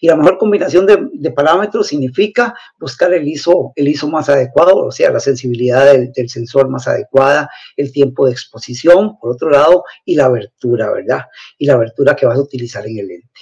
Y 0.00 0.06
la 0.06 0.16
mejor 0.16 0.38
combinación 0.38 0.86
de, 0.86 1.30
parámetros 1.32 1.88
significa 1.88 2.54
buscar 2.78 3.12
el 3.12 3.28
ISO, 3.28 3.72
el 3.76 3.88
ISO 3.88 4.08
más 4.08 4.28
adecuado, 4.28 4.76
o 4.86 4.90
sea, 4.90 5.10
la 5.10 5.20
sensibilidad 5.20 5.92
del, 5.92 6.12
del, 6.12 6.28
sensor 6.28 6.68
más 6.68 6.88
adecuada, 6.88 7.50
el 7.76 7.92
tiempo 7.92 8.26
de 8.26 8.32
exposición, 8.32 9.18
por 9.18 9.32
otro 9.32 9.50
lado, 9.50 9.84
y 10.04 10.14
la 10.14 10.26
abertura, 10.26 10.90
¿verdad? 10.90 11.26
Y 11.58 11.66
la 11.66 11.74
abertura 11.74 12.16
que 12.16 12.26
vas 12.26 12.38
a 12.38 12.42
utilizar 12.42 12.86
en 12.86 12.98
el 12.98 13.08
lente. 13.08 13.40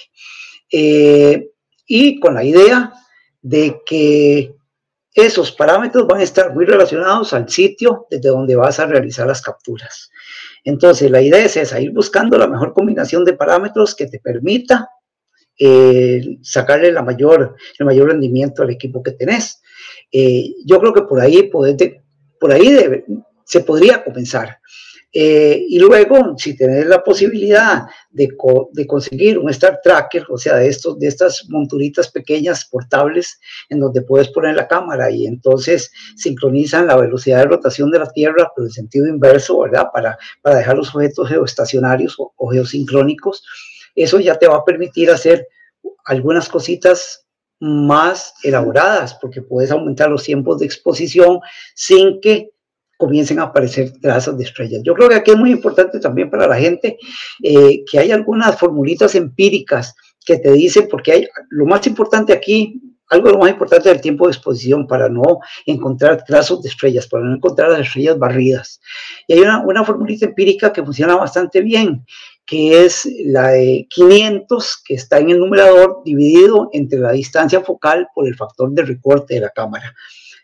Eh, 0.71 1.51
y 1.87 2.19
con 2.19 2.35
la 2.35 2.43
idea 2.43 2.93
de 3.41 3.81
que 3.85 4.55
esos 5.13 5.51
parámetros 5.51 6.07
van 6.07 6.21
a 6.21 6.23
estar 6.23 6.53
muy 6.53 6.65
relacionados 6.65 7.33
al 7.33 7.49
sitio 7.49 8.07
desde 8.09 8.29
donde 8.29 8.55
vas 8.55 8.79
a 8.79 8.85
realizar 8.85 9.27
las 9.27 9.41
capturas. 9.41 10.11
Entonces, 10.63 11.09
la 11.09 11.21
idea 11.21 11.45
es 11.45 11.57
esa, 11.57 11.79
ir 11.79 11.91
buscando 11.91 12.37
la 12.37 12.47
mejor 12.47 12.73
combinación 12.73 13.25
de 13.25 13.33
parámetros 13.33 13.95
que 13.95 14.07
te 14.07 14.19
permita 14.19 14.89
eh, 15.57 16.37
sacarle 16.41 16.91
la 16.91 17.01
mayor, 17.01 17.55
el 17.77 17.85
mayor 17.85 18.09
rendimiento 18.09 18.63
al 18.63 18.69
equipo 18.69 19.03
que 19.03 19.11
tenés. 19.11 19.61
Eh, 20.11 20.53
yo 20.65 20.79
creo 20.79 20.93
que 20.93 21.01
por 21.01 21.19
ahí, 21.19 21.43
por 22.39 22.51
ahí 22.51 22.77
se 23.45 23.59
podría 23.61 24.03
comenzar. 24.03 24.59
Eh, 25.11 25.65
y 25.67 25.79
luego, 25.79 26.37
si 26.37 26.55
tenés 26.55 26.85
la 26.85 27.03
posibilidad 27.03 27.87
de, 28.11 28.29
conseguir 28.87 29.39
un 29.39 29.49
Star 29.49 29.79
Tracker, 29.81 30.25
o 30.29 30.37
sea, 30.37 30.57
de, 30.57 30.67
estos, 30.67 30.99
de 30.99 31.07
estas 31.07 31.45
monturitas 31.49 32.11
pequeñas 32.11 32.65
portables 32.65 33.39
en 33.69 33.79
donde 33.79 34.03
puedes 34.03 34.29
poner 34.29 34.55
la 34.55 34.67
cámara 34.67 35.09
y 35.09 35.25
entonces 35.25 35.91
sincronizan 36.15 36.85
la 36.85 36.97
velocidad 36.97 37.39
de 37.39 37.45
rotación 37.45 37.89
de 37.89 37.99
la 37.99 38.11
Tierra, 38.11 38.51
pero 38.55 38.67
en 38.67 38.71
sentido 38.71 39.07
inverso, 39.07 39.59
¿verdad? 39.59 39.87
Para, 39.91 40.17
para 40.43 40.57
dejar 40.57 40.77
los 40.77 40.93
objetos 40.93 41.27
geoestacionarios 41.27 42.15
o, 42.19 42.31
o 42.35 42.51
geosincrónicos, 42.51 43.43
eso 43.95 44.19
ya 44.19 44.35
te 44.35 44.47
va 44.47 44.57
a 44.57 44.65
permitir 44.65 45.09
hacer 45.09 45.47
algunas 46.05 46.49
cositas 46.49 47.25
más 47.59 48.33
elaboradas, 48.43 49.15
porque 49.15 49.41
puedes 49.41 49.71
aumentar 49.71 50.09
los 50.09 50.23
tiempos 50.23 50.59
de 50.59 50.65
exposición 50.65 51.39
sin 51.73 52.21
que 52.21 52.51
comiencen 52.99 53.39
a 53.39 53.43
aparecer 53.43 53.93
trazas 54.01 54.37
de 54.37 54.43
estrellas. 54.43 54.81
Yo 54.83 54.93
creo 54.93 55.07
que 55.07 55.15
aquí 55.15 55.31
es 55.31 55.37
muy 55.37 55.51
importante 55.51 56.01
también 56.01 56.29
para 56.29 56.47
la 56.47 56.57
gente 56.57 56.97
eh, 57.41 57.85
que 57.89 57.97
hay 57.97 58.11
algunas 58.11 58.59
formulitas 58.59 59.15
empíricas 59.15 59.95
que 60.25 60.37
te 60.37 60.51
dicen, 60.51 60.89
porque 60.91 61.13
hay, 61.13 61.27
lo 61.49 61.65
más 61.65 61.87
importante 61.87 62.33
aquí, 62.33 62.81
algo 63.07 63.27
de 63.27 63.33
lo 63.33 63.39
más 63.39 63.51
importante 63.51 63.87
del 63.87 64.01
tiempo 64.01 64.25
de 64.25 64.33
exposición 64.33 64.85
para 64.85 65.07
no 65.07 65.39
encontrar 65.65 66.25
trazos 66.25 66.61
de 66.61 66.67
estrellas, 66.67 67.07
para 67.07 67.23
no 67.23 67.37
encontrar 67.37 67.71
las 67.71 67.87
estrellas 67.87 68.19
barridas. 68.19 68.81
Y 69.27 69.33
hay 69.35 69.39
una, 69.39 69.63
una 69.65 69.85
formulita 69.85 70.25
empírica 70.25 70.73
que 70.73 70.83
funciona 70.83 71.15
bastante 71.15 71.61
bien, 71.61 72.05
que 72.45 72.83
es 72.83 73.07
la 73.23 73.51
de 73.51 73.87
500, 73.89 74.83
que 74.85 74.95
está 74.95 75.19
en 75.19 75.29
el 75.29 75.39
numerador, 75.39 76.01
dividido 76.03 76.69
entre 76.73 76.99
la 76.99 77.13
distancia 77.13 77.61
focal 77.61 78.09
por 78.13 78.27
el 78.27 78.35
factor 78.35 78.69
de 78.71 78.83
recorte 78.83 79.35
de 79.35 79.39
la 79.39 79.51
cámara. 79.51 79.95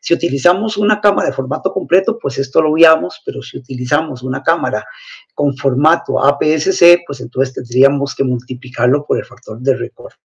Si 0.05 0.13
utilizamos 0.13 0.77
una 0.77 1.01
cámara 1.01 1.29
de 1.29 1.33
formato 1.33 1.73
completo, 1.73 2.19
pues 2.19 2.37
esto 2.37 2.61
lo 2.61 2.73
veamos, 2.73 3.23
pero 3.25 3.41
si 3.41 3.57
utilizamos 3.57 4.21
una 4.21 4.43
cámara 4.43 4.85
con 5.33 5.57
formato 5.57 6.23
APS-C, 6.23 7.01
pues 7.07 7.21
entonces 7.21 7.55
tendríamos 7.55 8.13
que 8.13 8.23
multiplicarlo 8.23 9.03
por 9.03 9.17
el 9.17 9.25
factor 9.25 9.59
de 9.59 9.75
recorte. 9.75 10.21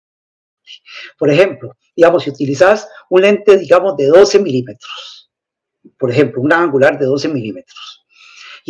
Por 1.18 1.30
ejemplo, 1.30 1.78
digamos, 1.96 2.24
si 2.24 2.30
utilizas 2.30 2.90
un 3.10 3.22
lente, 3.22 3.58
digamos, 3.58 3.96
de 3.96 4.08
12 4.08 4.40
milímetros, 4.40 5.32
por 5.98 6.12
ejemplo, 6.12 6.42
un 6.42 6.52
angular 6.52 7.00
de 7.00 7.06
12 7.06 7.30
milímetros, 7.30 7.99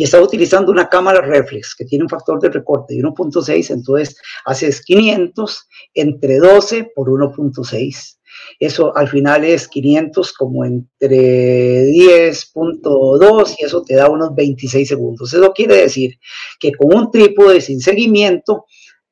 y 0.00 0.04
estás 0.04 0.22
utilizando 0.22 0.72
una 0.72 0.88
cámara 0.88 1.20
reflex 1.20 1.74
que 1.76 1.84
tiene 1.84 2.04
un 2.04 2.08
factor 2.08 2.40
de 2.40 2.48
recorte 2.48 2.94
de 2.94 3.02
1.6, 3.02 3.70
entonces 3.70 4.16
haces 4.46 4.82
500 4.82 5.68
entre 5.92 6.38
12 6.38 6.92
por 6.94 7.08
1.6 7.10 8.16
eso 8.58 8.96
al 8.96 9.08
final 9.08 9.44
es 9.44 9.68
500 9.68 10.32
como 10.32 10.64
entre 10.64 11.84
10.2 11.84 13.56
y 13.58 13.64
eso 13.66 13.82
te 13.82 13.94
da 13.94 14.08
unos 14.08 14.34
26 14.34 14.88
segundos. 14.88 15.34
Eso 15.34 15.52
quiere 15.52 15.76
decir 15.76 16.18
que 16.58 16.72
con 16.72 16.96
un 16.96 17.10
trípode 17.10 17.60
sin 17.60 17.80
seguimiento 17.80 18.64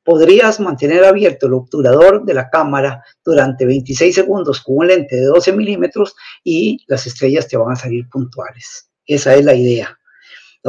podrías 0.03 0.59
mantener 0.59 1.05
abierto 1.05 1.49
el 1.49 1.53
obturador 1.53 2.25
de 2.25 2.33
la 2.33 2.49
cámara 2.49 3.05
durante 3.23 3.67
26 3.67 4.15
segundos 4.15 4.63
con 4.63 4.79
un 4.79 4.87
lente 4.87 5.17
de 5.17 5.27
12 5.27 5.53
milímetros 5.53 6.15
y 6.43 6.79
las 6.87 7.07
estrellas 7.07 7.47
te 7.47 7.59
van 7.59 7.73
a 7.73 7.77
salir 7.77 8.09
puntuales. 8.09 8.89
Esa 9.05 9.35
es 9.35 9.45
la 9.45 9.55
idea. 9.55 9.98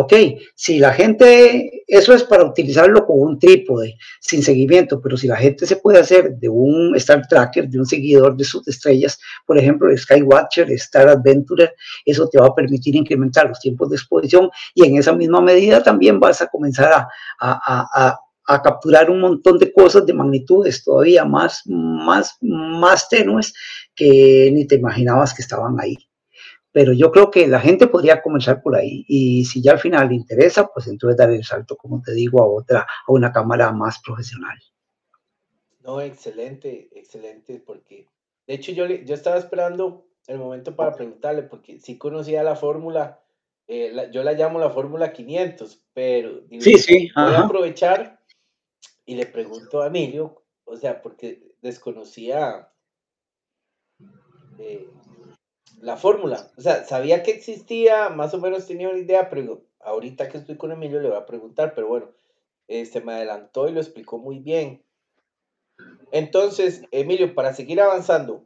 Ok, 0.02 0.14
si 0.56 0.80
la 0.80 0.93
gente, 0.93 1.84
eso 1.86 2.14
es 2.14 2.24
para 2.24 2.45
utilizarlo 2.45 3.06
con 3.06 3.20
un 3.20 3.38
trípode, 3.38 3.97
sin 4.22 4.41
seguimiento, 4.41 5.02
pero 5.02 5.18
si 5.18 5.28
la 5.28 5.36
gente 5.36 5.66
se 5.66 5.76
puede 5.76 6.00
hacer 6.00 6.38
de 6.38 6.47
un 6.47 6.95
Star 6.95 7.28
Tracker, 7.28 7.68
de 7.68 7.80
un 7.80 7.86
seguidor 7.86 8.38
de 8.38 8.45
sus 8.45 8.66
estrellas, 8.70 9.20
por 9.45 9.58
ejemplo, 9.58 9.95
Skywatcher, 9.95 10.72
Star 10.72 11.10
Adventurer, 11.10 11.76
eso 12.06 12.30
te 12.30 12.39
va 12.39 12.47
a 12.47 12.56
permitir 12.56 12.95
incrementar 12.95 13.50
los 13.50 13.60
tiempos 13.60 13.89
de 13.89 13.97
exposición 13.97 14.50
y 14.74 14.86
en 14.86 14.95
esa 14.95 15.12
misma 15.12 15.41
medida 15.41 15.84
también 15.84 16.18
vas 16.18 16.41
a 16.41 16.47
comenzar 16.47 16.93
a, 16.93 17.10
a, 17.41 17.60
a, 17.93 18.20
a 18.47 18.62
capturar 18.62 19.10
un 19.10 19.20
montón 19.20 19.60
de 19.60 19.74
cosas 19.74 20.06
de 20.06 20.14
magnitudes 20.14 20.82
todavía 20.82 21.26
más, 21.26 21.64
más, 21.66 22.38
más 22.39 23.10
tenues 23.10 23.54
que 23.93 24.50
ni 24.54 24.66
te 24.66 24.76
imaginabas 24.76 25.34
que 25.34 25.41
estaban 25.41 25.78
ahí. 25.78 25.97
Pero 26.72 26.93
yo 26.93 27.11
creo 27.11 27.32
que 27.32 27.47
la 27.47 27.59
gente 27.59 27.88
podría 27.88 28.22
comenzar 28.22 28.61
por 28.61 28.76
ahí 28.76 29.03
y 29.07 29.45
si 29.45 29.61
ya 29.61 29.72
al 29.72 29.80
final 29.80 30.09
le 30.09 30.15
interesa, 30.15 30.67
pues 30.67 30.88
entonces 30.88 31.17
dar 31.17 31.32
el 31.32 31.43
salto, 31.43 31.76
como 31.76 32.01
te 32.01 32.13
digo, 32.13 32.41
a 32.41 32.47
otra, 32.47 32.82
a 32.82 33.11
una 33.11 33.32
cámara 33.32 33.72
más 33.72 33.99
profesional. 34.05 34.57
No, 35.82 36.01
excelente, 36.01 36.89
excelente, 36.93 37.63
porque 37.65 38.07
de 38.45 38.53
hecho 38.53 38.72
yo, 38.72 38.86
yo 38.86 39.15
estaba 39.15 39.38
esperando 39.38 40.05
el 40.28 40.38
momento 40.38 40.76
para 40.76 40.93
preguntarle, 40.93 41.43
porque 41.43 41.80
sí 41.80 41.97
conocía 41.97 42.43
la 42.43 42.55
fórmula, 42.55 43.20
eh, 43.67 43.89
la, 43.91 44.11
yo 44.11 44.22
la 44.22 44.34
llamo 44.34 44.59
la 44.59 44.70
fórmula 44.70 45.11
500, 45.11 45.82
pero 45.93 46.41
digo, 46.41 46.61
sí, 46.61 46.78
sí, 46.78 47.11
voy 47.15 47.34
a 47.34 47.39
aprovechar 47.39 48.20
y 49.05 49.15
le 49.15 49.26
pregunto 49.26 49.82
a 49.82 49.88
Emilio, 49.88 50.43
o 50.65 50.76
sea, 50.76 51.01
porque 51.01 51.55
desconocía 51.63 52.72
eh, 54.59 54.88
la 55.82 55.98
fórmula. 55.98 56.52
O 56.58 56.62
sea, 56.62 56.84
sabía 56.86 57.24
que 57.24 57.32
existía, 57.32 58.10
más 58.10 58.34
o 58.34 58.40
menos 58.40 58.68
tenía 58.68 58.90
una 58.90 59.00
idea, 59.00 59.30
pero 59.30 59.64
ahorita 59.80 60.30
que 60.30 60.38
estoy 60.38 60.58
con 60.58 60.72
Emilio 60.72 61.00
le 61.00 61.10
voy 61.10 61.18
a 61.18 61.26
preguntar, 61.26 61.74
pero 61.76 61.88
bueno, 61.88 62.10
este 62.68 63.02
me 63.02 63.14
adelantó 63.14 63.68
y 63.68 63.72
lo 63.72 63.80
explicó 63.80 64.18
muy 64.18 64.40
bien. 64.40 64.84
Entonces, 66.12 66.84
Emilio, 66.92 67.34
para 67.34 67.54
seguir 67.54 67.82
avanzando, 67.82 68.46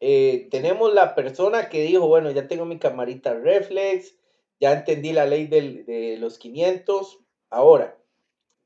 eh, 0.00 0.48
tenemos 0.50 0.92
la 0.94 1.14
persona 1.14 1.68
que 1.68 1.82
dijo, 1.82 2.06
bueno, 2.06 2.30
ya 2.30 2.48
tengo 2.48 2.64
mi 2.64 2.78
camarita 2.78 3.34
reflex, 3.34 4.14
ya 4.60 4.72
entendí 4.72 5.12
la 5.12 5.26
ley 5.26 5.46
de 5.46 6.16
los 6.18 6.38
500. 6.38 7.20
Ahora, 7.50 7.98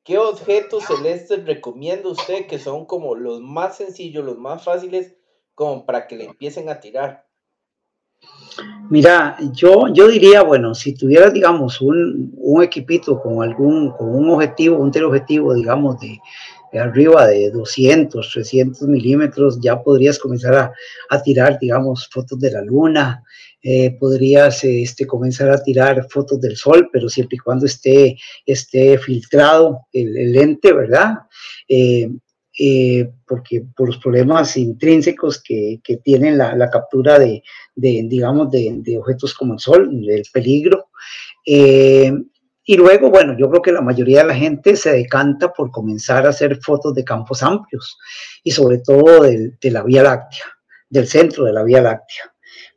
¿qué 0.05 0.19
objetos 0.19 0.85
celestes 0.85 1.45
recomienda 1.45 2.09
usted 2.09 2.47
que 2.47 2.59
son 2.59 2.87
como 2.87 3.15
los 3.15 3.41
más 3.41 3.77
sencillos, 3.77 4.25
los 4.25 4.39
más 4.39 4.65
fáciles, 4.65 5.17
como 5.55 5.85
para 5.85 6.07
que 6.07 6.17
le 6.17 6.25
empiecen 6.25 6.69
a 6.69 6.81
tirar? 6.81 7.27
Mira, 8.91 9.39
yo, 9.55 9.89
yo 9.93 10.09
diría, 10.09 10.43
bueno, 10.43 10.75
si 10.75 10.93
tuvieras, 10.93 11.33
digamos, 11.33 11.81
un, 11.81 12.33
un 12.37 12.63
equipito 12.63 13.21
con 13.21 13.43
algún, 13.43 13.91
con 13.93 14.15
un 14.15 14.31
objetivo, 14.31 14.77
un 14.77 14.91
teleobjetivo, 14.91 15.55
digamos, 15.55 15.99
de, 16.01 16.21
arriba 16.79 17.27
de 17.27 17.51
200, 17.51 18.31
300 18.31 18.83
milímetros, 18.89 19.59
ya 19.61 19.83
podrías 19.83 20.19
comenzar 20.19 20.55
a, 20.55 20.73
a 21.09 21.23
tirar, 21.23 21.59
digamos, 21.59 22.09
fotos 22.11 22.39
de 22.39 22.51
la 22.51 22.63
luna, 22.63 23.23
eh, 23.65 23.97
podrías 23.99 24.65
este, 24.65 25.07
comenzar 25.07 25.49
a 25.51 25.63
tirar 25.63 26.07
fotos 26.11 26.41
del 26.41 26.57
sol, 26.57 26.91
pero 26.93 27.09
siempre 27.09 27.37
y 27.37 27.39
cuando 27.39 27.67
esté, 27.67 28.19
esté 28.45 28.99
filtrado 28.99 29.87
el, 29.93 30.33
lente, 30.33 30.73
¿verdad? 30.73 31.15
Eh, 31.69 32.11
eh, 32.59 33.11
porque 33.27 33.65
por 33.75 33.89
los 33.89 33.99
problemas 33.99 34.57
intrínsecos 34.57 35.43
que, 35.43 35.81
que 35.83 35.97
tienen 35.99 36.37
la, 36.37 36.55
la, 36.55 36.71
captura 36.71 37.19
de, 37.19 37.43
de 37.75 38.05
digamos, 38.07 38.51
de, 38.51 38.75
de, 38.79 38.99
objetos 38.99 39.35
como 39.35 39.55
el 39.55 39.61
sol, 39.61 39.91
el 40.09 40.25
peligro. 40.33 40.91
Eh, 41.47 42.13
y 42.65 42.77
luego, 42.77 43.11
bueno, 43.11 43.37
yo 43.39 43.51
creo 43.51 43.63
que 43.63 43.73
la 43.73 43.81
mayoría 43.81 44.21
de 44.21 44.29
la 44.29 44.35
gente 44.35 44.77
se 44.77 44.93
decanta 44.93 45.53
por 45.53 45.71
comenzar 45.71 46.27
a 46.27 46.31
hacer 46.31 46.59
fotos 46.61 46.95
de 46.95 47.05
campos 47.05 47.43
amplios 47.43 47.99
y 48.45 48.53
sobre 48.53 48.79
todo 48.79 49.23
de 49.23 49.71
la 49.71 49.83
Vía 49.83 50.03
Láctea, 50.05 50.45
del 50.89 51.09
centro 51.09 51.45
de 51.45 51.53
la 51.53 51.65
Vía 51.65 51.81
Láctea, 51.81 52.32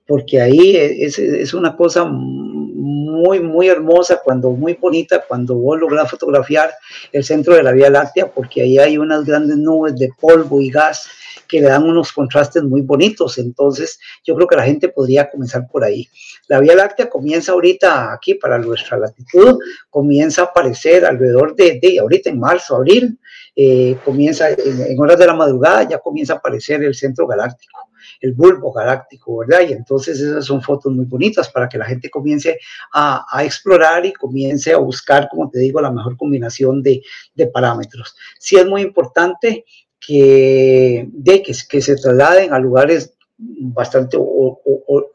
porque 0.07 0.39
ahí 0.39 0.75
es, 0.75 1.53
una 1.53 1.75
cosa 1.75 2.05
muy, 2.05 3.39
muy 3.39 3.67
hermosa, 3.67 4.21
cuando 4.23 4.51
muy 4.51 4.73
bonita, 4.73 5.23
cuando 5.27 5.55
vos 5.55 5.79
logras 5.79 6.09
fotografiar 6.09 6.73
el 7.11 7.23
centro 7.23 7.55
de 7.55 7.63
la 7.63 7.71
Vía 7.71 7.89
Láctea, 7.89 8.31
porque 8.31 8.61
ahí 8.61 8.77
hay 8.77 8.97
unas 8.97 9.25
grandes 9.25 9.57
nubes 9.57 9.95
de 9.95 10.09
polvo 10.19 10.61
y 10.61 10.69
gas 10.69 11.07
que 11.47 11.61
le 11.61 11.67
dan 11.67 11.83
unos 11.83 12.11
contrastes 12.11 12.63
muy 12.63 12.81
bonitos. 12.81 13.37
Entonces, 13.37 13.99
yo 14.23 14.35
creo 14.35 14.47
que 14.47 14.55
la 14.55 14.63
gente 14.63 14.89
podría 14.89 15.29
comenzar 15.29 15.67
por 15.67 15.83
ahí. 15.83 16.07
La 16.47 16.59
Vía 16.59 16.75
Láctea 16.75 17.09
comienza 17.09 17.53
ahorita 17.53 18.13
aquí 18.13 18.35
para 18.35 18.59
nuestra 18.59 18.97
latitud, 18.97 19.57
comienza 19.89 20.41
a 20.41 20.45
aparecer 20.45 21.05
alrededor 21.05 21.55
de, 21.55 21.79
de 21.81 21.99
ahorita 21.99 22.29
en 22.29 22.39
marzo, 22.39 22.75
abril, 22.75 23.17
eh, 23.55 23.97
comienza 24.05 24.49
en, 24.51 24.57
en 24.87 24.99
horas 24.99 25.17
de 25.17 25.25
la 25.25 25.33
madrugada, 25.33 25.87
ya 25.89 25.97
comienza 25.97 26.33
a 26.33 26.37
aparecer 26.37 26.83
el 26.83 26.93
centro 26.93 27.25
galáctico 27.25 27.84
el 28.21 28.33
bulbo 28.33 28.71
galáctico, 28.71 29.37
¿verdad? 29.37 29.67
Y 29.67 29.73
entonces 29.73 30.19
esas 30.19 30.45
son 30.45 30.61
fotos 30.61 30.93
muy 30.93 31.05
bonitas 31.05 31.49
para 31.49 31.67
que 31.69 31.77
la 31.77 31.85
gente 31.85 32.09
comience 32.09 32.59
a, 32.93 33.25
explorar 33.43 34.05
y 34.05 34.13
comience 34.13 34.73
a 34.73 34.77
buscar, 34.77 35.27
como 35.29 35.49
te 35.49 35.59
digo, 35.59 35.81
la 35.81 35.91
mejor 35.91 36.17
combinación 36.17 36.81
de, 36.81 37.01
de 37.33 37.47
parámetros. 37.47 38.15
Sí 38.39 38.55
es 38.55 38.65
muy 38.65 38.81
importante 38.81 39.65
que, 39.99 41.07
de, 41.11 41.41
que, 41.41 41.81
se 41.81 41.95
trasladen 41.95 42.53
a 42.53 42.59
lugares 42.59 43.15
bastante, 43.37 44.17
o, 44.19 44.61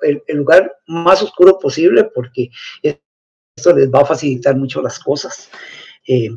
el, 0.03 0.22
lugar 0.36 0.72
más 0.86 1.22
oscuro 1.22 1.59
posible, 1.59 2.05
porque 2.14 2.51
esto 2.82 3.74
les 3.74 3.90
va 3.90 4.01
a 4.01 4.07
facilitar 4.07 4.57
mucho 4.57 4.82
las 4.82 4.98
cosas. 4.98 5.48
Eh, 6.07 6.30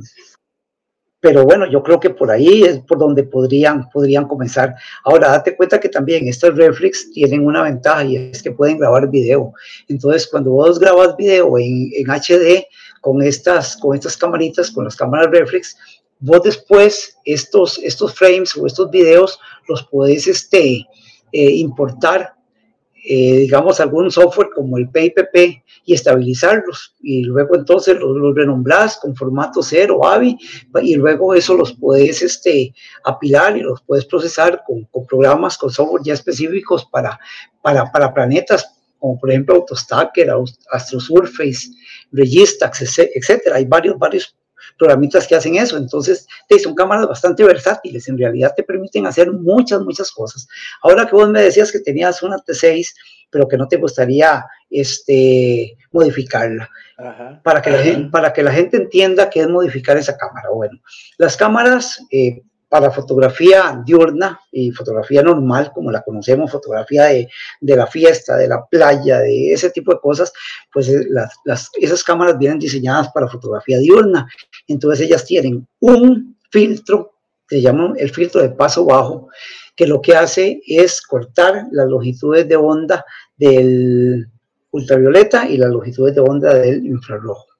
pero 1.23 1.45
bueno, 1.45 1.65
yo 1.71 1.81
creo 1.81 2.01
que 2.01 2.09
por 2.09 2.29
ahí 2.29 2.63
es 2.63 2.79
por 2.79 2.97
donde 2.97 3.23
podrían, 3.23 3.89
podrían 3.91 4.27
comenzar. 4.27 4.75
Ahora, 5.05 5.29
date 5.29 5.55
cuenta 5.55 5.79
que 5.79 5.87
también 5.87 6.27
estos 6.27 6.53
reflex 6.57 7.09
tienen 7.13 7.45
una 7.45 7.63
ventaja 7.63 8.03
y 8.03 8.17
es 8.17 8.43
que 8.43 8.51
pueden 8.51 8.77
grabar 8.77 9.09
video. 9.09 9.53
Entonces, 9.87 10.27
cuando 10.27 10.51
vos 10.51 10.77
grabas 10.79 11.15
video 11.15 11.57
en, 11.57 11.91
en 11.93 12.07
HD 12.07 12.65
con 12.99 13.21
estas, 13.21 13.77
con 13.77 13.95
estas 13.95 14.17
camaritas, 14.17 14.69
con 14.69 14.83
las 14.83 14.97
cámaras 14.97 15.31
reflex, 15.31 15.77
vos 16.19 16.43
después 16.43 17.17
estos, 17.23 17.79
estos 17.79 18.13
frames 18.15 18.57
o 18.57 18.67
estos 18.67 18.91
videos 18.91 19.39
los 19.69 19.81
podés 19.83 20.27
este, 20.27 20.85
eh, 21.31 21.51
importar 21.51 22.33
eh, 23.05 23.39
digamos, 23.39 23.79
algún 23.79 24.09
software 24.09 24.49
como 24.55 24.77
el 24.77 24.89
PIPP 24.89 25.61
y 25.85 25.93
estabilizarlos. 25.93 26.95
Y 27.01 27.23
luego 27.23 27.55
entonces 27.55 27.99
los, 27.99 28.15
los 28.15 28.33
renombras 28.33 28.97
con 28.97 29.15
formato 29.15 29.61
0, 29.61 30.05
AVI, 30.05 30.37
y 30.81 30.95
luego 30.95 31.33
eso 31.33 31.55
los 31.55 31.73
puedes 31.73 32.21
este, 32.21 32.73
apilar 33.03 33.57
y 33.57 33.61
los 33.61 33.81
puedes 33.81 34.05
procesar 34.05 34.63
con, 34.65 34.85
con 34.85 35.05
programas, 35.05 35.57
con 35.57 35.69
software 35.69 36.03
ya 36.03 36.13
específicos 36.13 36.85
para, 36.85 37.19
para, 37.61 37.91
para 37.91 38.13
planetas, 38.13 38.65
como 38.97 39.19
por 39.19 39.31
ejemplo 39.31 39.55
AutoStacker, 39.55 40.31
AstroSurface, 40.71 41.71
Registax, 42.13 42.99
etcétera. 43.13 43.57
Hay 43.57 43.65
varios, 43.65 43.99
varios 43.99 44.33
programitas 44.77 45.27
que 45.27 45.35
hacen 45.35 45.55
eso. 45.55 45.77
Entonces, 45.77 46.27
son 46.61 46.75
cámaras 46.75 47.07
bastante 47.07 47.43
versátiles, 47.43 48.07
en 48.07 48.17
realidad 48.17 48.53
te 48.55 48.63
permiten 48.63 49.05
hacer 49.05 49.31
muchas, 49.31 49.81
muchas 49.81 50.11
cosas. 50.11 50.47
Ahora 50.81 51.05
que 51.05 51.15
vos 51.15 51.29
me 51.29 51.41
decías 51.41 51.71
que 51.71 51.79
tenías 51.79 52.21
una 52.23 52.37
T6, 52.37 52.93
pero 53.29 53.47
que 53.47 53.57
no 53.57 53.67
te 53.67 53.77
gustaría 53.77 54.45
este, 54.69 55.77
modificarla. 55.91 56.69
Ajá, 56.97 57.41
para, 57.43 57.61
que 57.61 57.71
ajá. 57.71 57.83
La, 57.83 58.11
para 58.11 58.33
que 58.33 58.43
la 58.43 58.51
gente 58.51 58.77
entienda 58.77 59.29
qué 59.29 59.41
es 59.41 59.49
modificar 59.49 59.97
esa 59.97 60.15
cámara. 60.15 60.49
Bueno, 60.53 60.79
las 61.17 61.35
cámaras 61.35 61.99
eh, 62.11 62.43
para 62.73 62.89
fotografía 62.89 63.79
diurna 63.85 64.39
y 64.51 64.71
fotografía 64.71 65.21
normal, 65.21 65.71
como 65.71 65.91
la 65.91 66.01
conocemos, 66.01 66.49
fotografía 66.49 67.03
de, 67.03 67.29
de 67.61 67.75
la 67.75 67.85
fiesta, 67.85 68.35
de 68.35 68.47
la 68.47 68.65
playa, 68.65 69.19
de 69.19 69.53
ese 69.53 69.69
tipo 69.69 69.93
de 69.93 69.99
cosas, 69.99 70.33
pues 70.73 70.89
eh, 70.89 71.05
esas 71.79 72.03
cámaras 72.03 72.39
vienen 72.39 72.57
diseñadas 72.57 73.11
para 73.11 73.27
fotografía 73.27 73.77
diurna. 73.77 74.27
Entonces 74.67 75.05
ellas 75.05 75.23
tienen 75.23 75.67
un 75.81 76.35
filtro, 76.49 77.13
que 77.47 77.61
llaman 77.61 77.93
el 77.95 78.09
filtro 78.09 78.41
de 78.41 78.49
paso 78.49 78.85
bajo, 78.85 79.29
que 79.75 79.85
lo 79.85 80.01
que 80.01 80.15
hace 80.15 80.59
es 80.65 80.99
cortar 80.99 81.67
las 81.69 81.87
longitudes 81.87 82.49
de 82.49 82.55
onda 82.55 83.05
del 83.37 84.27
ultravioleta 84.71 85.47
y 85.47 85.57
las 85.57 85.69
longitudes 85.69 86.15
de 86.15 86.21
onda 86.21 86.55
del 86.55 86.83
infrarrojo 86.87 87.52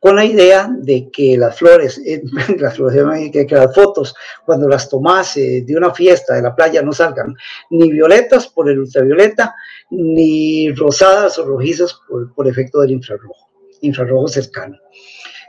con 0.00 0.16
la 0.16 0.24
idea 0.24 0.68
de 0.70 1.10
que 1.10 1.36
las 1.36 1.58
flores, 1.58 2.00
eh, 2.04 2.22
las, 2.58 2.76
flores 2.76 3.30
que, 3.32 3.46
que, 3.46 3.54
las 3.54 3.74
fotos, 3.74 4.14
cuando 4.44 4.68
las 4.68 4.88
tomas 4.88 5.36
eh, 5.36 5.62
de 5.66 5.76
una 5.76 5.92
fiesta 5.92 6.34
de 6.34 6.42
la 6.42 6.54
playa, 6.54 6.82
no 6.82 6.92
salgan 6.92 7.34
ni 7.70 7.90
violetas 7.90 8.48
por 8.48 8.68
el 8.70 8.78
ultravioleta, 8.78 9.54
ni 9.90 10.72
rosadas 10.72 11.38
o 11.38 11.46
rojizas 11.46 11.98
por, 12.08 12.34
por 12.34 12.48
efecto 12.48 12.80
del 12.80 12.92
infrarrojo, 12.92 13.48
infrarrojo 13.80 14.28
cercano. 14.28 14.76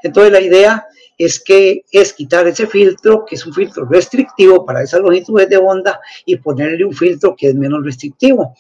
Entonces 0.04 0.32
la 0.32 0.42
idea 0.42 0.88
es 1.18 1.44
que 1.44 1.82
es 1.92 2.14
quitar 2.14 2.48
ese 2.48 2.68
filtro, 2.68 3.26
que 3.26 3.36
es 3.36 3.46
un 3.46 3.54
filtro 3.54 3.86
restrictivo 3.86 4.64
para 4.66 4.84
esas 4.84 5.02
longitudes 5.02 5.50
de 5.50 5.58
onda, 5.58 6.00
y 6.26 6.36
ponerle 6.38 6.86
un 6.86 6.94
filtro 6.94 7.36
que 7.36 7.48
es 7.48 7.56
menos 7.56 7.84
restrictivo 7.84 8.54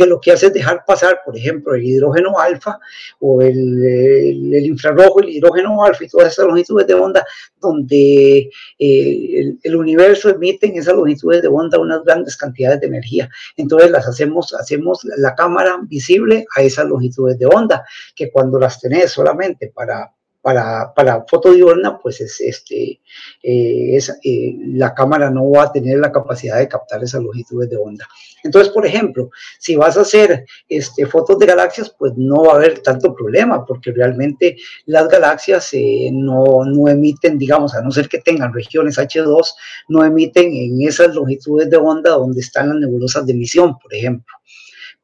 que 0.00 0.06
lo 0.06 0.18
que 0.18 0.32
hace 0.32 0.46
es 0.46 0.54
dejar 0.54 0.82
pasar, 0.86 1.20
por 1.26 1.36
ejemplo, 1.36 1.74
el 1.74 1.84
hidrógeno 1.84 2.38
alfa 2.38 2.78
o 3.18 3.42
el, 3.42 4.64
infrarrojo, 4.64 5.20
el 5.20 5.28
hidrógeno 5.28 5.84
alfa 5.84 6.04
y 6.04 6.08
todas 6.08 6.32
esas 6.32 6.46
longitudes 6.46 6.86
de 6.86 6.94
onda 6.94 7.22
donde 7.60 8.48
eh, 8.78 9.54
el, 9.62 9.76
universo 9.76 10.30
emite 10.30 10.68
en 10.68 10.78
esas 10.78 10.94
longitudes 10.94 11.42
de 11.42 11.48
onda 11.48 11.78
unas 11.78 12.02
grandes 12.02 12.34
cantidades 12.38 12.80
de 12.80 12.86
energía. 12.86 13.28
Entonces 13.58 13.90
las 13.90 14.08
hacemos, 14.08 14.54
hacemos 14.54 15.04
la 15.18 15.34
cámara 15.34 15.78
visible 15.82 16.46
a 16.56 16.62
esas 16.62 16.86
longitudes 16.86 17.38
de 17.38 17.44
onda, 17.44 17.84
que 18.16 18.30
cuando 18.30 18.58
las 18.58 18.80
tenés 18.80 19.10
solamente 19.10 19.70
para 19.74 20.14
para, 20.42 20.92
para 20.94 21.24
fotodiurna, 21.28 21.98
pues 21.98 22.20
es, 22.20 22.40
este, 22.40 23.00
eh, 23.42 23.96
es, 23.96 24.10
eh, 24.24 24.56
la 24.68 24.94
cámara 24.94 25.30
no 25.30 25.50
va 25.50 25.64
a 25.64 25.72
tener 25.72 25.98
la 25.98 26.10
capacidad 26.10 26.58
de 26.58 26.68
captar 26.68 27.02
esas 27.02 27.22
longitudes 27.22 27.68
de 27.68 27.76
onda. 27.76 28.08
Entonces, 28.42 28.72
por 28.72 28.86
ejemplo, 28.86 29.30
si 29.58 29.76
vas 29.76 29.96
a 29.96 30.02
hacer 30.02 30.46
este, 30.68 31.06
fotos 31.06 31.38
de 31.38 31.46
galaxias, 31.46 31.94
pues 31.98 32.12
no 32.16 32.44
va 32.44 32.54
a 32.54 32.56
haber 32.56 32.80
tanto 32.80 33.14
problema, 33.14 33.64
porque 33.66 33.92
realmente 33.92 34.56
las 34.86 35.08
galaxias 35.08 35.68
eh, 35.72 36.10
no, 36.12 36.64
no 36.64 36.88
emiten, 36.88 37.38
digamos, 37.38 37.74
a 37.74 37.82
no 37.82 37.90
ser 37.90 38.08
que 38.08 38.18
tengan 38.18 38.52
regiones 38.54 38.98
H2, 38.98 39.54
no 39.88 40.04
emiten 40.04 40.54
en 40.54 40.80
esas 40.82 41.14
longitudes 41.14 41.68
de 41.68 41.76
onda 41.76 42.10
donde 42.10 42.40
están 42.40 42.70
las 42.70 42.78
nebulosas 42.78 43.26
de 43.26 43.32
emisión, 43.32 43.78
por 43.78 43.94
ejemplo 43.94 44.39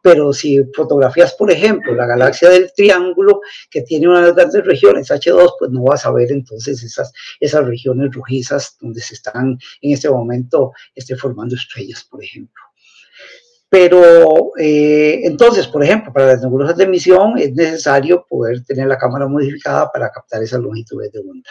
pero 0.06 0.32
si 0.32 0.62
fotografías, 0.72 1.32
por 1.32 1.50
ejemplo, 1.50 1.92
la 1.92 2.06
galaxia 2.06 2.48
del 2.48 2.70
triángulo, 2.72 3.40
que 3.68 3.82
tiene 3.82 4.06
unas 4.06 4.36
grandes 4.36 4.64
regiones 4.64 5.10
H2, 5.10 5.54
pues 5.58 5.72
no 5.72 5.82
vas 5.82 6.06
a 6.06 6.12
ver 6.12 6.30
entonces 6.30 6.80
esas, 6.84 7.12
esas 7.40 7.66
regiones 7.66 8.14
rojizas 8.14 8.76
donde 8.80 9.00
se 9.00 9.14
están 9.14 9.58
en 9.80 9.92
este 9.92 10.08
momento 10.08 10.70
este, 10.94 11.16
formando 11.16 11.56
estrellas, 11.56 12.06
por 12.08 12.22
ejemplo. 12.22 12.62
Pero 13.68 14.52
eh, 14.56 15.22
entonces, 15.24 15.66
por 15.66 15.82
ejemplo, 15.82 16.12
para 16.12 16.28
las 16.28 16.40
nebulosas 16.40 16.76
de 16.76 16.84
emisión 16.84 17.36
es 17.36 17.52
necesario 17.52 18.24
poder 18.28 18.64
tener 18.64 18.86
la 18.86 18.98
cámara 18.98 19.26
modificada 19.26 19.90
para 19.90 20.10
captar 20.10 20.40
esas 20.40 20.60
longitudes 20.60 21.10
de 21.10 21.18
onda. 21.18 21.50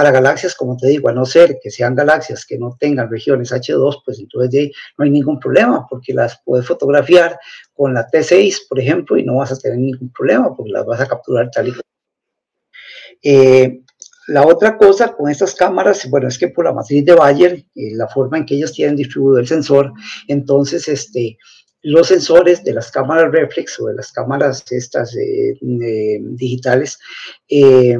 Para 0.00 0.12
galaxias, 0.12 0.54
como 0.54 0.78
te 0.78 0.86
digo, 0.86 1.10
a 1.10 1.12
no 1.12 1.26
ser 1.26 1.58
que 1.62 1.70
sean 1.70 1.94
galaxias 1.94 2.46
que 2.46 2.56
no 2.56 2.74
tengan 2.80 3.10
regiones 3.10 3.52
H2, 3.52 4.00
pues 4.02 4.18
entonces 4.18 4.70
no 4.96 5.04
hay 5.04 5.10
ningún 5.10 5.38
problema 5.38 5.86
porque 5.90 6.14
las 6.14 6.40
puedes 6.42 6.66
fotografiar 6.66 7.38
con 7.74 7.92
la 7.92 8.08
T6, 8.08 8.66
por 8.66 8.80
ejemplo, 8.80 9.18
y 9.18 9.24
no 9.24 9.36
vas 9.36 9.52
a 9.52 9.58
tener 9.58 9.76
ningún 9.76 10.10
problema 10.10 10.56
porque 10.56 10.72
las 10.72 10.86
vas 10.86 11.02
a 11.02 11.06
capturar 11.06 11.50
tal 11.50 11.68
y 11.68 11.72
como. 11.72 11.82
Eh, 13.22 13.82
la 14.28 14.46
otra 14.46 14.78
cosa 14.78 15.12
con 15.12 15.30
estas 15.30 15.54
cámaras, 15.54 16.08
bueno, 16.08 16.28
es 16.28 16.38
que 16.38 16.48
por 16.48 16.64
la 16.64 16.72
matriz 16.72 17.04
de 17.04 17.12
Bayer, 17.12 17.66
eh, 17.74 17.90
la 17.92 18.08
forma 18.08 18.38
en 18.38 18.46
que 18.46 18.54
ellos 18.54 18.72
tienen 18.72 18.96
distribuido 18.96 19.38
el 19.38 19.48
sensor, 19.48 19.92
entonces 20.28 20.88
este, 20.88 21.36
los 21.82 22.08
sensores 22.08 22.64
de 22.64 22.72
las 22.72 22.90
cámaras 22.90 23.30
reflex 23.30 23.78
o 23.80 23.88
de 23.88 23.96
las 23.96 24.12
cámaras 24.12 24.64
estas 24.70 25.14
eh, 25.14 25.58
digitales, 25.60 26.98
eh, 27.50 27.98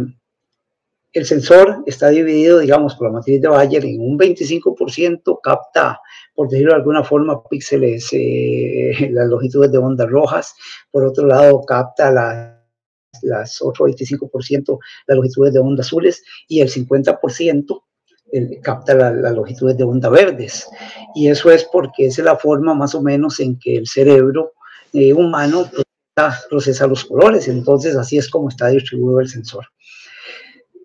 el 1.13 1.27
sensor 1.27 1.83
está 1.87 2.09
dividido, 2.09 2.59
digamos, 2.61 2.95
por 2.95 3.09
la 3.09 3.15
matriz 3.15 3.41
de 3.41 3.49
Bayer 3.49 3.85
en 3.85 4.01
un 4.01 4.19
25% 4.19 5.41
capta, 5.43 6.01
por 6.35 6.49
decirlo 6.49 6.73
de 6.73 6.79
alguna 6.79 7.03
forma, 7.03 7.43
píxeles, 7.49 8.11
las 9.11 9.29
longitudes 9.29 9.73
de 9.73 9.79
ondas 9.79 10.09
rojas, 10.09 10.55
por 10.91 11.05
otro 11.05 11.27
lado 11.27 11.63
capta 11.63 12.11
la 12.11 12.57
las 13.23 13.61
otro 13.61 13.87
25% 13.87 14.79
las 15.07 15.17
longitudes 15.17 15.53
de 15.53 15.61
onda 15.61 15.83
azules 15.83 16.23
y 16.49 16.61
el 16.61 16.71
50% 16.71 17.83
capta 18.63 18.95
las 18.95 19.35
longitudes 19.35 19.77
de 19.77 19.85
onda 19.85 20.09
verdes. 20.09 20.69
Y 21.15 21.29
eso 21.29 21.51
es 21.51 21.65
porque 21.65 22.07
es 22.07 22.19
la 22.19 22.37
forma 22.37 22.75
más 22.75 22.95
o 22.95 23.03
menos 23.03 23.41
en 23.41 23.59
que 23.59 23.77
el 23.77 23.87
cerebro 23.87 24.53
eh, 24.93 25.13
humano 25.13 25.69
procesa, 26.49 26.87
los 26.87 27.05
colores. 27.05 27.49
Entonces 27.49 27.97
así 27.97 28.19
es 28.19 28.29
como 28.29 28.49
está 28.49 28.69
distribuido 28.69 29.21
el 29.21 29.29
sensor. 29.29 29.67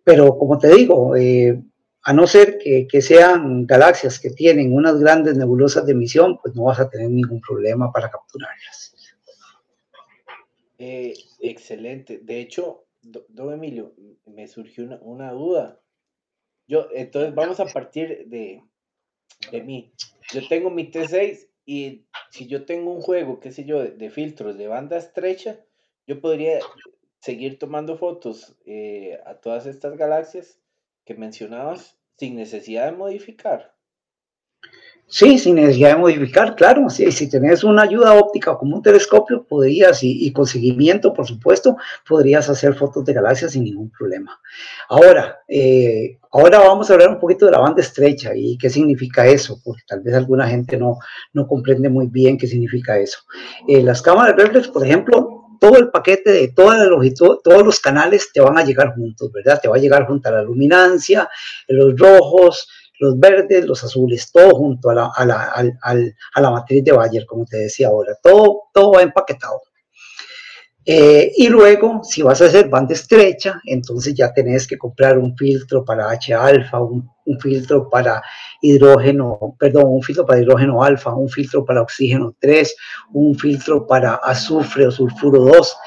Pero 0.06 0.38
como 0.38 0.58
te 0.58 0.74
digo, 0.74 1.18
eh, 1.18 1.62
a 2.04 2.14
no 2.14 2.28
ser 2.28 2.58
que, 2.60 3.02
sean 3.02 3.66
galaxias 3.66 4.20
que 4.20 4.30
tienen 4.30 4.74
unas 4.74 5.00
grandes 5.00 5.36
nebulosas 5.36 5.86
de 5.86 5.92
emisión, 5.92 6.38
pues 6.42 6.56
no 6.56 6.66
vas 6.66 6.80
a 6.80 6.90
tener 6.90 7.10
ningún 7.10 7.42
problema 7.42 7.92
para 7.92 8.10
capturarlas. 8.10 8.96
Eh, 10.78 11.14
excelente. 11.40 12.20
De 12.22 12.40
hecho, 12.40 12.86
don 13.02 13.52
Emilio, 13.52 13.94
me 14.26 14.48
surgió 14.48 14.86
una, 15.02 15.32
duda. 15.32 15.82
Yo, 16.68 16.88
entonces 16.94 17.34
vamos 17.36 17.60
a 17.60 17.66
partir 17.66 18.28
de, 18.28 18.62
de 19.52 19.62
mí. 19.64 19.92
Yo 20.32 20.48
tengo 20.48 20.70
mi 20.70 20.92
T6 20.92 21.48
y 21.66 22.06
si 22.30 22.46
yo 22.48 22.66
tengo 22.66 22.92
un 22.92 23.02
juego, 23.02 23.40
qué 23.40 23.52
sé 23.52 23.66
yo, 23.66 23.84
de, 23.84 24.10
filtros 24.12 24.58
de 24.58 24.68
banda 24.68 24.98
estrecha, 24.98 25.60
yo 26.06 26.22
podría 26.22 26.60
seguir 27.26 27.58
tomando 27.58 27.98
fotos 27.98 28.56
eh, 28.68 29.20
a 29.26 29.34
todas 29.34 29.66
estas 29.66 29.98
galaxias 29.98 30.60
que 31.06 31.16
mencionabas 31.16 31.98
sin 32.18 32.36
necesidad 32.36 32.86
de 32.86 32.98
modificar. 32.98 33.74
Sí, 35.08 35.40
sin 35.40 35.56
necesidad 35.56 35.90
de 35.90 36.02
modificar, 36.02 36.56
claro. 36.56 36.88
Sí, 36.90 37.12
si 37.12 37.28
tenés 37.28 37.64
una 37.64 37.82
ayuda 37.82 38.14
óptica 38.14 38.56
como 38.56 38.76
un 38.76 38.84
telescopio, 38.84 39.44
podrías, 39.44 40.00
y, 40.04 40.32
con 40.34 40.46
seguimiento, 40.46 41.14
por 41.14 41.26
supuesto, 41.26 41.78
podrías 42.08 42.48
hacer 42.48 42.76
fotos 42.76 43.06
de 43.06 43.14
galaxias 43.14 43.54
sin 43.54 43.64
ningún 43.64 43.90
problema. 43.90 44.40
Ahora, 44.90 45.40
eh, 45.48 46.20
ahora 46.32 46.60
vamos 46.60 46.90
a 46.90 46.94
hablar 46.94 47.10
un 47.10 47.20
poquito 47.20 47.48
de 47.48 47.54
la 47.54 47.60
banda 47.60 47.82
estrecha 47.82 48.36
y 48.36 48.56
qué 48.58 48.70
significa 48.70 49.26
eso, 49.26 49.60
porque 49.64 49.82
tal 49.88 50.02
vez 50.02 50.14
alguna 50.14 50.48
gente 50.48 50.78
no, 50.78 51.00
no 51.34 51.48
comprende 51.48 51.90
muy 51.90 52.06
bien 52.06 52.38
qué 52.38 52.46
significa 52.46 53.00
eso. 53.00 53.20
Eh, 53.68 53.82
las 53.82 54.02
cámaras 54.02 54.36
reflex, 54.36 54.68
por 54.68 54.86
ejemplo, 54.86 55.35
todo 55.60 55.78
el 55.78 55.90
paquete 55.90 56.32
de 56.32 56.48
toda 56.50 56.78
la 56.78 56.86
longitud, 56.86 57.40
todos 57.44 57.64
los 57.64 57.80
canales 57.80 58.32
te 58.34 58.42
van 58.42 58.58
a 58.58 58.64
llegar 58.64 58.94
juntos, 58.96 59.32
¿verdad? 59.32 59.60
Te 59.62 59.68
va 59.68 59.76
a 59.76 59.80
llegar 59.80 60.08
junto 60.08 60.30
a 60.30 60.34
la 60.34 60.42
luminancia, 60.42 61.30
los 61.68 61.98
rojos, 61.98 62.68
los 63.00 63.20
verdes, 63.20 63.66
los 63.66 63.84
azules, 63.84 64.32
todo 64.32 64.52
junto 64.52 64.90
a 64.90 64.96
la, 64.96 65.12
a 65.16 65.26
la, 65.26 65.54
a 65.84 66.42
la 66.42 66.52
matriz 66.52 66.84
de 66.84 66.92
Bayer, 66.92 67.26
como 67.26 67.46
te 67.46 67.58
decía 67.58 67.88
ahora, 67.88 68.18
todo, 68.22 68.64
todo 68.74 68.94
va 68.94 69.02
empaquetado. 69.02 69.62
Eh, 70.88 71.32
y 71.36 71.48
luego, 71.50 72.02
si 72.04 72.22
vas 72.22 72.42
a 72.42 72.46
hacer 72.46 72.70
banda 72.70 72.94
estrecha, 72.94 73.60
entonces 73.66 74.14
ya 74.14 74.32
tenés 74.32 74.68
que 74.68 74.78
comprar 74.78 75.18
un 75.18 75.36
filtro 75.36 75.84
para 75.84 76.12
H-alfa, 76.12 76.80
un, 76.80 77.10
un, 77.26 77.40
filtro 77.40 77.90
para 77.90 78.22
hidrógeno, 78.62 79.56
perdón, 79.58 79.86
un 79.88 80.04
filtro 80.04 80.28
para 80.28 80.42
hidrógeno 80.42 80.84
alfa, 80.84 81.16
un 81.16 81.28
filtro 81.28 81.66
para 81.66 81.82
oxígeno 81.82 82.36
3, 82.40 82.76
un 83.14 83.36
filtro 83.36 83.88
para 83.88 84.16
azufre 84.16 84.86
o 84.86 84.92
sulfuro 84.92 85.40
2. 85.40 85.78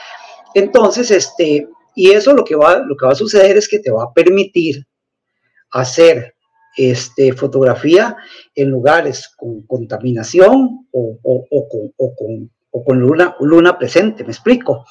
Entonces, 0.55 1.13
este, 1.13 1.69
y 1.95 2.11
eso 2.11 2.35
lo 2.35 2.45
que 2.45 2.57
va, 2.57 2.81
lo 2.81 2.97
que 2.97 3.07
va 3.07 3.13
a 3.13 3.17
suceder 3.17 3.57
es 3.57 3.69
que 3.69 3.79
te 3.79 3.91
va 3.91 4.05
a 4.05 4.13
permitir 4.13 4.85
hacer 5.71 6.35
este, 6.77 7.33
fotografía 7.33 8.17
en 8.55 8.71
lugares 8.71 9.29
con 9.37 9.63
contaminación 9.63 10.87
o, 10.93 11.19
con, 11.23 11.93
con, 12.17 12.51
luna, 12.73 13.37
luna, 13.41 13.79
presente, 13.79 14.25
me 14.25 14.31
explico. 14.31 14.85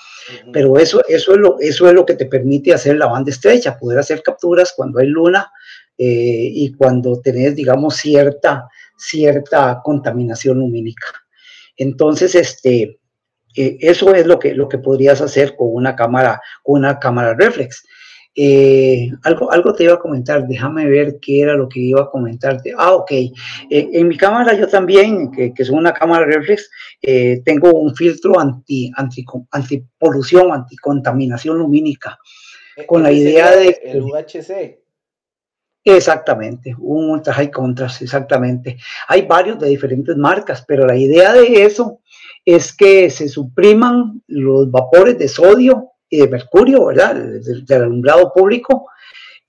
Pero 0.52 0.78
eso, 0.78 1.02
eso, 1.08 1.34
es 1.34 1.38
lo, 1.38 1.60
eso 1.60 1.88
es 1.88 1.94
lo 1.94 2.06
que 2.06 2.16
te 2.16 2.26
permite 2.26 2.74
hacer 2.74 2.98
la 2.98 3.08
banda 3.08 3.32
estrecha, 3.32 3.78
poder 3.78 4.00
hacer 4.00 4.22
capturas 4.24 4.74
cuando 4.76 5.00
hay 5.00 5.08
luna 5.08 5.52
eh, 5.98 6.50
y 6.54 6.74
cuando 6.74 7.20
tenés, 7.22 7.56
digamos, 7.56 7.96
cierta, 7.96 8.68
cierta 8.98 9.82
contaminación 9.84 10.60
lumínica. 10.60 11.08
Entonces, 11.78 12.36
este, 12.36 13.00
eh, 13.56 13.78
eso 13.80 14.14
es 14.14 14.26
lo 14.26 14.38
que, 14.40 14.54
lo 14.54 14.68
que 14.68 14.78
podrías 14.78 15.22
hacer 15.22 15.56
con 15.56 15.70
una 15.72 15.96
cámara, 15.96 16.42
con 16.64 16.80
una 16.80 17.00
cámara 17.00 17.36
reflex. 17.36 17.84
Eh, 18.40 19.10
algo, 19.24 19.52
algo 19.52 19.74
te 19.74 19.86
iba 19.86 19.96
a 19.96 20.00
comentar, 20.00 20.48
déjame 20.48 20.88
ver 20.88 21.18
qué 21.20 21.42
era 21.42 21.56
lo 21.56 21.68
que 21.68 21.80
iba 21.80 22.04
a 22.04 22.10
comentarte. 22.10 22.72
Ah, 22.78 22.94
ok. 22.94 23.12
Eh, 23.12 23.32
en 23.72 24.08
mi 24.08 24.16
cámara 24.16 24.54
yo 24.54 24.68
también, 24.68 25.32
que, 25.32 25.52
que 25.56 25.64
es 25.64 25.72
una 25.72 25.92
cámara 25.92 26.24
reflex, 26.24 26.70
eh, 27.02 27.42
tengo 27.44 27.74
un 27.74 27.96
filtro 27.96 28.40
anti, 28.40 28.92
anti, 28.96 29.26
antipolución, 29.50 30.52
anticontaminación 30.52 31.58
lumínica, 31.58 32.20
con 32.86 33.02
la 33.02 33.12
idea 33.12 33.56
de... 33.56 33.76
El 33.84 34.04
UHC. 34.04 34.84
Exactamente, 35.84 36.76
un 36.78 37.10
ultra 37.10 37.34
high 37.34 37.50
contrast, 37.50 38.04
exactamente. 38.04 38.78
Hay 39.08 39.24
varios 39.24 39.58
de 39.58 39.70
diferentes 39.70 40.16
marcas, 40.16 40.64
pero 40.68 40.86
la 40.86 40.96
idea 40.96 41.34
de 41.34 41.64
eso 41.64 42.02
es 42.46 42.72
que 42.72 43.10
se 43.10 43.30
supriman 43.30 44.22
los 44.28 44.70
vapores 44.70 45.18
de 45.18 45.28
sodio 45.28 45.94
y 46.10 46.22
de 46.22 46.28
mercurio, 46.28 46.86
¿verdad? 46.86 47.16
Del, 47.16 47.66
alumbrado 47.70 48.32
público, 48.34 48.88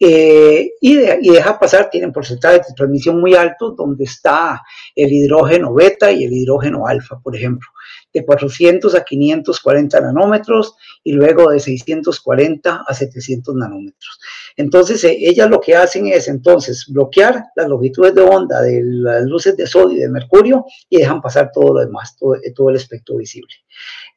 eh, 0.01 0.75
y, 0.81 0.95
deja 0.97 1.59
pasar, 1.59 1.91
tienen 1.91 2.13
porcentajes 2.13 2.69
de 2.69 2.75
transmisión 2.75 3.21
muy 3.21 3.35
altos, 3.35 3.75
donde 3.77 4.05
está 4.05 4.63
el 4.95 5.13
hidrógeno 5.13 5.75
beta 5.75 6.13
y 6.13 6.25
el 6.25 6.33
hidrógeno 6.33 6.87
alfa, 6.87 7.19
por 7.19 7.35
ejemplo, 7.35 7.69
de 8.13 8.25
400 8.25 8.95
a 8.95 9.05
540 9.05 10.01
nanómetros 10.01 10.77
y 11.03 11.13
luego 11.13 11.51
de 11.51 11.59
640 11.59 12.85
a 12.87 12.95
700 12.95 13.55
nanómetros. 13.57 14.21
Entonces, 14.57 15.03
eh, 15.03 15.17
ellas 15.19 15.51
lo 15.51 15.61
que 15.61 15.75
hacen 15.75 16.07
es 16.07 16.29
entonces 16.29 16.87
bloquear 16.89 17.47
las 17.57 17.69
longitudes 17.69 18.15
de 18.15 18.23
onda 18.23 18.61
de 18.61 18.81
las 18.85 19.25
luces 19.25 19.57
de 19.57 19.67
sodio 19.67 19.99
y 19.99 20.01
de 20.01 20.09
mercurio 20.09 20.65
y 20.89 20.99
dejan 20.99 21.21
pasar 21.21 21.51
todo 21.53 21.75
lo 21.75 21.81
demás, 21.81 22.17
todo, 22.17 22.37
todo 22.55 22.71
el 22.71 22.77
espectro 22.77 23.17
visible. 23.17 23.53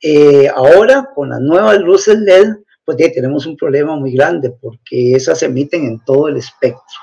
Eh, 0.02 0.48
ahora, 0.54 1.10
con 1.16 1.30
las 1.30 1.42
nuevas 1.42 1.80
luces 1.80 2.20
LED, 2.20 2.54
pues 2.96 3.08
ya 3.08 3.14
tenemos 3.14 3.46
un 3.46 3.56
problema 3.56 3.96
muy 3.96 4.14
grande 4.14 4.52
porque 4.52 5.14
esas 5.14 5.42
emiten 5.44 5.86
en 5.86 6.00
todo 6.04 6.28
el 6.28 6.38
espectro. 6.38 7.00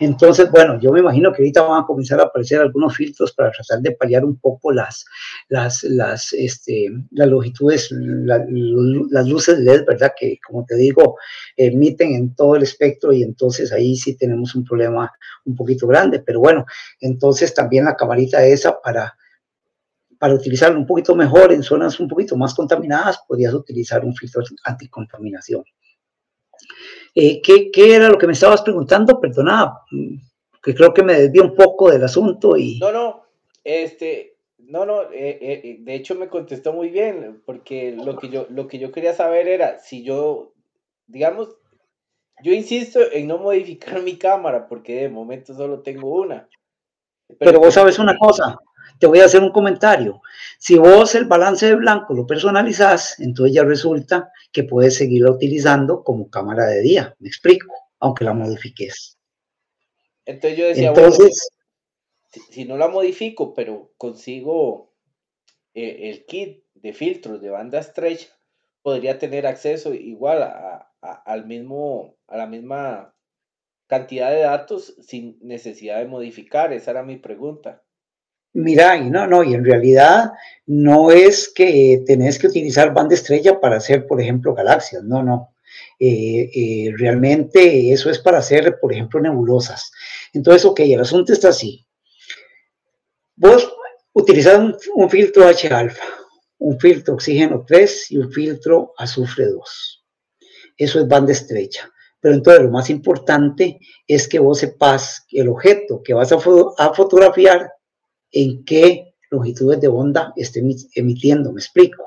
Entonces, 0.00 0.50
bueno, 0.50 0.80
yo 0.80 0.90
me 0.90 0.98
imagino 0.98 1.32
que 1.32 1.42
ahorita 1.42 1.62
van 1.62 1.82
a 1.82 1.86
comenzar 1.86 2.18
a 2.18 2.24
aparecer 2.24 2.60
algunos 2.60 2.96
filtros 2.96 3.32
para 3.32 3.52
tratar 3.52 3.80
de 3.80 3.92
paliar 3.92 4.24
un 4.24 4.36
poco 4.36 4.72
las, 4.72 5.04
las, 5.48 5.84
las, 5.84 6.32
este, 6.32 6.88
las 7.12 7.28
longitudes, 7.28 7.88
las 7.92 9.28
luces 9.28 9.60
LED, 9.60 9.84
¿verdad? 9.86 10.12
Que, 10.18 10.38
como 10.44 10.64
te 10.64 10.74
digo, 10.74 11.16
emiten 11.56 12.14
en 12.14 12.34
todo 12.34 12.56
el 12.56 12.64
espectro 12.64 13.12
y 13.12 13.22
entonces 13.22 13.72
ahí 13.72 13.94
sí 13.94 14.16
tenemos 14.16 14.56
un 14.56 14.64
problema 14.64 15.12
un 15.44 15.54
poquito 15.54 15.86
grande. 15.86 16.18
Pero 16.18 16.40
bueno, 16.40 16.66
entonces 17.00 17.54
también 17.54 17.84
la 17.84 17.94
camarita 17.94 18.44
esa 18.44 18.80
para 18.80 19.14
para 20.22 20.34
utilizarlo 20.34 20.78
un 20.78 20.86
poquito 20.86 21.16
mejor 21.16 21.52
en 21.52 21.64
zonas 21.64 21.98
un 21.98 22.06
poquito 22.06 22.36
más 22.36 22.54
contaminadas, 22.54 23.24
podrías 23.26 23.52
utilizar 23.54 24.04
un 24.04 24.14
filtro 24.14 24.40
anticontaminación. 24.62 25.64
Eh, 27.12 27.42
¿qué, 27.42 27.72
¿qué, 27.72 27.96
era 27.96 28.08
lo 28.08 28.16
que 28.16 28.28
me 28.28 28.34
estabas 28.34 28.62
preguntando? 28.62 29.18
Perdona, 29.18 29.80
que 30.62 30.76
creo 30.76 30.94
que 30.94 31.02
me 31.02 31.14
desvié 31.14 31.42
un 31.42 31.56
poco 31.56 31.90
del 31.90 32.04
asunto 32.04 32.56
y... 32.56 32.78
No, 32.78 32.92
no, 32.92 33.24
este, 33.64 34.36
no, 34.58 34.86
no, 34.86 35.10
eh, 35.10 35.40
eh, 35.40 35.76
de 35.80 35.94
hecho 35.96 36.14
me 36.14 36.28
contestó 36.28 36.72
muy 36.72 36.90
bien, 36.90 37.42
porque 37.44 37.90
lo 37.90 38.16
que, 38.16 38.28
yo, 38.28 38.46
lo 38.48 38.68
que 38.68 38.78
yo 38.78 38.92
quería 38.92 39.14
saber 39.14 39.48
era 39.48 39.80
si 39.80 40.04
yo, 40.04 40.52
digamos, 41.08 41.48
yo 42.44 42.52
insisto 42.52 43.00
en 43.10 43.26
no 43.26 43.38
modificar 43.38 44.00
mi 44.00 44.16
cámara, 44.16 44.68
porque 44.68 45.00
de 45.00 45.08
momento 45.08 45.52
solo 45.52 45.80
tengo 45.80 46.14
una. 46.14 46.48
Pero, 47.26 47.38
Pero 47.40 47.58
vos 47.58 47.74
sabes 47.74 47.98
una 47.98 48.16
cosa, 48.16 48.56
te 48.98 49.06
voy 49.06 49.20
a 49.20 49.26
hacer 49.26 49.42
un 49.42 49.50
comentario. 49.50 50.22
Si 50.58 50.76
vos 50.78 51.14
el 51.14 51.24
balance 51.24 51.66
de 51.66 51.74
blanco 51.74 52.14
lo 52.14 52.26
personalizás, 52.26 53.18
entonces 53.20 53.54
ya 53.54 53.64
resulta 53.64 54.30
que 54.52 54.64
puedes 54.64 54.96
seguirla 54.96 55.32
utilizando 55.32 56.04
como 56.04 56.30
cámara 56.30 56.66
de 56.66 56.80
día. 56.80 57.16
Me 57.18 57.28
explico, 57.28 57.72
aunque 57.98 58.24
la 58.24 58.32
modifiques. 58.32 59.18
Entonces 60.24 60.58
yo 60.58 60.66
decía, 60.66 60.88
entonces, 60.88 61.48
si, 62.50 62.64
no 62.64 62.76
la 62.76 62.88
modifico, 62.88 63.54
pero 63.54 63.92
consigo 63.96 64.92
eh, 65.74 66.10
el 66.10 66.24
kit 66.26 66.64
de 66.74 66.92
filtros 66.92 67.40
de 67.40 67.50
banda 67.50 67.80
estrecha, 67.80 68.28
podría 68.82 69.18
tener 69.18 69.46
acceso 69.46 69.94
igual 69.94 70.42
a, 70.42 70.92
al 71.00 71.46
mismo, 71.46 72.16
a 72.26 72.36
la 72.36 72.46
misma 72.46 73.14
cantidad 73.86 74.30
de 74.30 74.40
datos 74.40 74.96
sin 75.02 75.38
necesidad 75.40 75.98
de 75.98 76.06
modificar. 76.06 76.72
Esa 76.72 76.92
era 76.92 77.02
mi 77.02 77.16
pregunta. 77.16 77.81
Mira, 78.54 78.96
y 78.96 79.10
no, 79.10 79.26
no, 79.26 79.42
y 79.42 79.54
en 79.54 79.64
realidad 79.64 80.32
no 80.66 81.10
es 81.10 81.50
que 81.54 82.02
tenés 82.06 82.38
que 82.38 82.48
utilizar 82.48 82.92
banda 82.92 83.14
estrella 83.14 83.58
para 83.58 83.76
hacer, 83.76 84.06
por 84.06 84.20
ejemplo, 84.20 84.54
galaxias, 84.54 85.02
no, 85.04 85.22
no. 85.22 85.54
Eh, 85.98 86.50
eh, 86.54 86.92
realmente 86.96 87.92
eso 87.92 88.10
es 88.10 88.18
para 88.18 88.38
hacer, 88.38 88.78
por 88.80 88.92
ejemplo, 88.92 89.20
nebulosas. 89.20 89.90
Entonces, 90.32 90.64
ok, 90.64 90.80
el 90.80 91.00
asunto 91.00 91.32
está 91.32 91.48
así. 91.48 91.86
Vos 93.36 93.72
utilizas 94.12 94.60
un, 94.94 95.08
filtro 95.08 95.46
H-alfa, 95.46 96.04
un 96.58 96.78
filtro 96.78 97.14
oxígeno 97.14 97.64
3 97.66 98.10
y 98.10 98.18
un 98.18 98.30
filtro 98.30 98.92
azufre 98.98 99.46
2. 99.46 100.04
Eso 100.76 101.00
es 101.00 101.08
banda 101.08 101.32
estrecha. 101.32 101.90
Pero 102.20 102.34
entonces 102.34 102.62
lo 102.62 102.70
más 102.70 102.90
importante 102.90 103.80
es 104.06 104.28
que 104.28 104.38
vos 104.38 104.58
sepas 104.58 105.24
el 105.30 105.48
objeto 105.48 106.02
que 106.04 106.14
vas 106.14 106.30
a 106.32 106.38
fotografiar 106.38 107.72
en 108.32 108.64
qué 108.64 109.14
longitudes 109.30 109.80
de 109.80 109.88
onda 109.88 110.32
esté 110.36 110.62
emitiendo, 110.94 111.52
me 111.52 111.60
explico. 111.60 112.04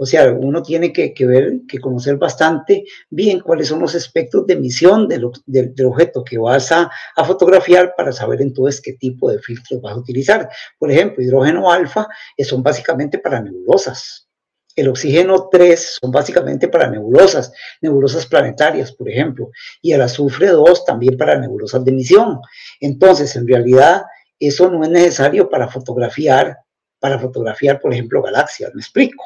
O 0.00 0.06
sea, 0.06 0.32
uno 0.32 0.62
tiene 0.62 0.92
que, 0.92 1.12
ver, 1.26 1.62
que 1.66 1.80
conocer 1.80 2.16
bastante 2.16 2.84
bien 3.10 3.40
cuáles 3.40 3.66
son 3.66 3.80
los 3.80 3.96
aspectos 3.96 4.46
de 4.46 4.54
emisión 4.54 5.08
del, 5.08 5.24
objeto 5.24 6.22
que 6.24 6.38
vas 6.38 6.70
a, 6.70 6.88
fotografiar 7.26 7.94
para 7.96 8.12
saber 8.12 8.40
entonces 8.40 8.80
qué 8.80 8.92
tipo 8.92 9.28
de 9.28 9.40
filtros 9.40 9.80
vas 9.80 9.94
a 9.94 9.98
utilizar. 9.98 10.48
Por 10.78 10.92
ejemplo, 10.92 11.22
hidrógeno 11.22 11.72
alfa 11.72 12.06
eh, 12.36 12.44
son 12.44 12.62
básicamente 12.62 13.18
para 13.18 13.40
nebulosas. 13.40 14.28
El 14.76 14.86
oxígeno 14.86 15.48
3 15.50 15.98
son 16.00 16.12
básicamente 16.12 16.68
para 16.68 16.88
nebulosas, 16.88 17.52
nebulosas 17.82 18.24
planetarias, 18.26 18.92
por 18.92 19.10
ejemplo. 19.10 19.50
Y 19.82 19.90
el 19.90 20.00
azufre 20.00 20.46
2 20.46 20.84
también 20.84 21.16
para 21.16 21.36
nebulosas 21.36 21.84
de 21.84 21.90
emisión. 21.90 22.38
Entonces, 22.78 23.34
en 23.34 23.48
realidad, 23.48 24.04
eso 24.38 24.70
no 24.70 24.82
es 24.84 24.90
necesario 24.90 25.48
para 25.48 25.68
fotografiar, 25.68 26.58
para 26.98 27.18
fotografiar, 27.18 27.80
por 27.80 27.92
ejemplo, 27.92 28.22
galaxias, 28.22 28.74
me 28.74 28.80
explico. 28.80 29.24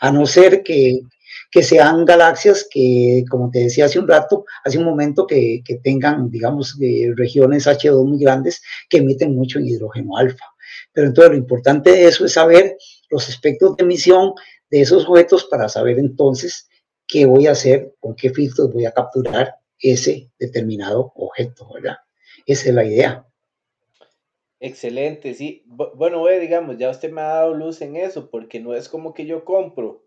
A 0.00 0.10
no 0.10 0.26
ser 0.26 0.62
que, 0.62 1.00
sean 1.62 2.04
galaxias 2.04 2.66
que, 2.70 3.24
como 3.30 3.50
te 3.50 3.60
decía 3.60 3.86
hace 3.86 3.98
un 3.98 4.08
rato, 4.08 4.44
hace 4.64 4.78
un 4.78 4.84
momento, 4.84 5.26
que, 5.26 5.62
tengan, 5.82 6.30
digamos, 6.30 6.76
regiones 7.16 7.66
H2 7.66 8.06
muy 8.06 8.18
grandes 8.18 8.62
que 8.88 8.98
emiten 8.98 9.34
mucho 9.34 9.58
en 9.58 9.66
hidrógeno 9.66 10.16
alfa. 10.16 10.44
Pero 10.92 11.08
entonces 11.08 11.32
lo 11.32 11.38
importante 11.38 11.90
de 11.90 12.06
eso 12.06 12.24
es 12.24 12.32
saber 12.32 12.76
los 13.10 13.28
aspectos 13.28 13.76
de 13.76 13.84
emisión 13.84 14.32
de 14.70 14.82
esos 14.82 15.08
objetos 15.08 15.44
para 15.44 15.68
saber 15.68 15.98
entonces 15.98 16.68
qué 17.06 17.26
voy 17.26 17.46
a 17.46 17.52
hacer, 17.52 17.94
con 17.98 18.14
qué 18.14 18.30
filtros 18.30 18.72
voy 18.72 18.86
a 18.86 18.92
capturar 18.92 19.54
ese 19.78 20.30
determinado 20.38 21.12
objeto, 21.16 21.68
¿verdad? 21.74 21.96
Esa 22.46 22.68
es 22.68 22.74
la 22.74 22.84
idea. 22.84 23.26
Excelente, 24.60 25.32
sí. 25.32 25.64
Bueno, 25.66 26.26
digamos, 26.26 26.76
ya 26.76 26.90
usted 26.90 27.10
me 27.10 27.22
ha 27.22 27.28
dado 27.28 27.54
luz 27.54 27.80
en 27.80 27.96
eso, 27.96 28.30
porque 28.30 28.60
no 28.60 28.74
es 28.74 28.90
como 28.90 29.14
que 29.14 29.24
yo 29.24 29.44
compro 29.44 30.04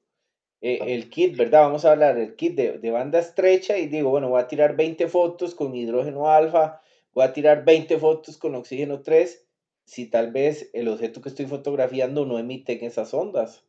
eh, 0.62 0.80
el 0.88 1.10
kit, 1.10 1.36
¿verdad? 1.36 1.64
Vamos 1.64 1.86
a 1.86 1.92
hablar 1.92 2.16
del 2.16 2.36
kit 2.36 2.56
de, 2.56 2.92
banda 2.92 3.20
estrecha 3.20 3.78
y 3.80 3.88
digo, 3.88 4.12
bueno, 4.12 4.30
voy 4.30 4.42
a 4.42 4.48
tirar 4.48 4.78
20 4.78 5.08
fotos 5.08 5.56
con 5.56 5.76
hidrógeno 5.76 6.30
alfa, 6.30 6.82
voy 7.14 7.26
a 7.26 7.34
tirar 7.34 7.66
20 7.66 7.98
fotos 7.98 8.38
con 8.38 8.54
oxígeno 8.54 9.02
3, 9.02 9.44
si 9.86 10.06
tal 10.06 10.32
vez 10.32 10.70
el 10.74 10.88
objeto 10.88 11.20
que 11.20 11.30
estoy 11.30 11.48
fotografiando 11.48 12.26
no 12.26 12.38
emite 12.38 12.74
en 12.74 12.86
esas 12.86 13.14
ondas. 13.14 13.66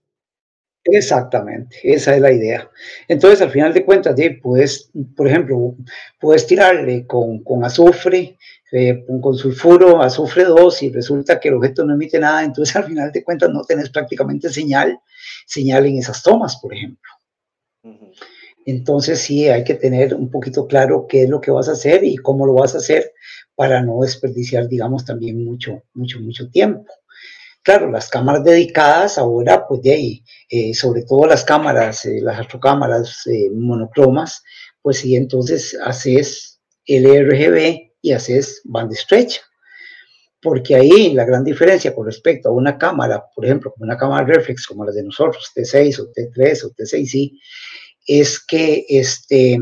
Exactamente, 0.84 1.78
esa 1.82 2.14
es 2.14 2.20
la 2.20 2.30
idea. 2.30 2.70
Entonces, 3.08 3.40
al 3.40 3.50
final 3.50 3.72
de 3.72 3.86
cuentas, 3.86 4.14
puedes, 4.42 4.90
por 5.16 5.26
ejemplo, 5.26 5.74
puedes 6.20 6.46
tirarle 6.46 7.06
con, 7.06 7.42
con 7.42 7.64
azufre, 7.64 8.36
eh, 8.76 9.04
con 9.20 9.36
sulfuro, 9.36 10.02
azufre 10.02 10.42
2 10.44 10.82
y 10.82 10.90
resulta 10.90 11.38
que 11.38 11.48
el 11.48 11.54
objeto 11.54 11.84
no 11.84 11.94
emite 11.94 12.18
nada, 12.18 12.42
entonces 12.42 12.74
al 12.76 12.84
final 12.84 13.12
de 13.12 13.22
cuentas 13.22 13.50
no 13.50 13.62
tenés 13.62 13.88
prácticamente 13.88 14.48
señal, 14.48 14.98
señal 15.46 15.86
en 15.86 15.98
esas 15.98 16.22
tomas, 16.24 16.56
por 16.60 16.74
ejemplo. 16.74 17.10
Entonces 18.66 19.20
sí, 19.20 19.48
hay 19.48 19.62
que 19.62 19.74
tener 19.74 20.14
un 20.14 20.28
poquito 20.28 20.66
claro 20.66 21.06
qué 21.08 21.22
es 21.22 21.28
lo 21.28 21.40
que 21.40 21.52
vas 21.52 21.68
a 21.68 21.72
hacer 21.72 22.02
y 22.02 22.16
cómo 22.16 22.46
lo 22.46 22.54
vas 22.54 22.74
a 22.74 22.78
hacer 22.78 23.12
para 23.54 23.80
no 23.80 24.00
desperdiciar, 24.00 24.66
digamos, 24.66 25.04
también 25.04 25.44
mucho, 25.44 25.84
mucho, 25.92 26.18
mucho 26.18 26.50
tiempo. 26.50 26.92
Claro, 27.62 27.90
las 27.90 28.08
cámaras 28.08 28.42
dedicadas 28.42 29.18
ahora, 29.18 29.68
pues 29.68 29.82
de 29.82 29.92
ahí, 29.92 30.24
eh, 30.48 30.74
sobre 30.74 31.04
todo 31.04 31.26
las 31.26 31.44
cámaras, 31.44 32.04
eh, 32.06 32.20
las 32.20 32.40
astrocámaras 32.40 33.24
eh, 33.28 33.50
monocromas, 33.54 34.42
pues 34.82 34.98
sí, 34.98 35.14
entonces 35.14 35.78
haces 35.80 36.60
RGB 36.86 37.93
y 38.04 38.12
haces 38.12 38.60
banda 38.64 38.94
estrecha. 38.94 39.40
Porque 40.42 40.76
ahí 40.76 41.14
la 41.14 41.24
gran 41.24 41.42
diferencia 41.42 41.94
con 41.94 42.04
respecto 42.04 42.50
a 42.50 42.52
una 42.52 42.76
cámara, 42.76 43.24
por 43.34 43.46
ejemplo, 43.46 43.72
como 43.72 43.84
una 43.84 43.96
cámara 43.96 44.26
reflex 44.26 44.66
como 44.66 44.84
la 44.84 44.92
de 44.92 45.02
nosotros, 45.02 45.50
T6 45.56 46.00
o 46.00 46.12
T3 46.12 46.64
o 46.64 46.70
T6i, 46.74 47.40
es 48.06 48.44
que 48.44 48.84
este, 48.90 49.58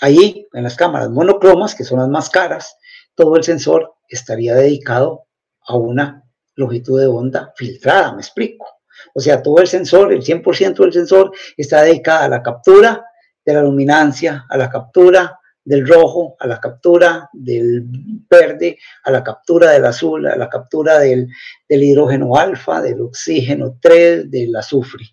ahí 0.00 0.48
en 0.52 0.64
las 0.64 0.74
cámaras 0.74 1.10
monocromas, 1.10 1.76
que 1.76 1.84
son 1.84 2.00
las 2.00 2.08
más 2.08 2.28
caras, 2.28 2.76
todo 3.14 3.36
el 3.36 3.44
sensor 3.44 3.94
estaría 4.08 4.56
dedicado 4.56 5.26
a 5.68 5.76
una 5.76 6.24
longitud 6.56 6.98
de 6.98 7.06
onda 7.06 7.52
filtrada, 7.54 8.12
me 8.12 8.20
explico. 8.20 8.66
O 9.14 9.20
sea, 9.20 9.40
todo 9.40 9.58
el 9.58 9.68
sensor, 9.68 10.12
el 10.12 10.24
100% 10.24 10.74
del 10.74 10.92
sensor 10.92 11.30
está 11.56 11.82
dedicado 11.82 12.24
a 12.24 12.28
la 12.28 12.42
captura 12.42 13.04
de 13.44 13.54
la 13.54 13.62
luminancia, 13.62 14.44
a 14.50 14.56
la 14.56 14.68
captura 14.68 15.38
del 15.66 15.86
rojo, 15.86 16.36
a 16.38 16.46
la 16.46 16.60
captura 16.60 17.28
del 17.32 17.84
verde, 18.30 18.78
a 19.02 19.10
la 19.10 19.24
captura 19.24 19.72
del 19.72 19.84
azul, 19.84 20.24
a 20.26 20.36
la 20.36 20.48
captura 20.48 21.00
del, 21.00 21.28
hidrógeno 21.68 22.36
alfa, 22.36 22.80
del 22.80 23.00
oxígeno 23.00 23.76
3, 23.80 24.30
del 24.30 24.54
azufre. 24.54 25.04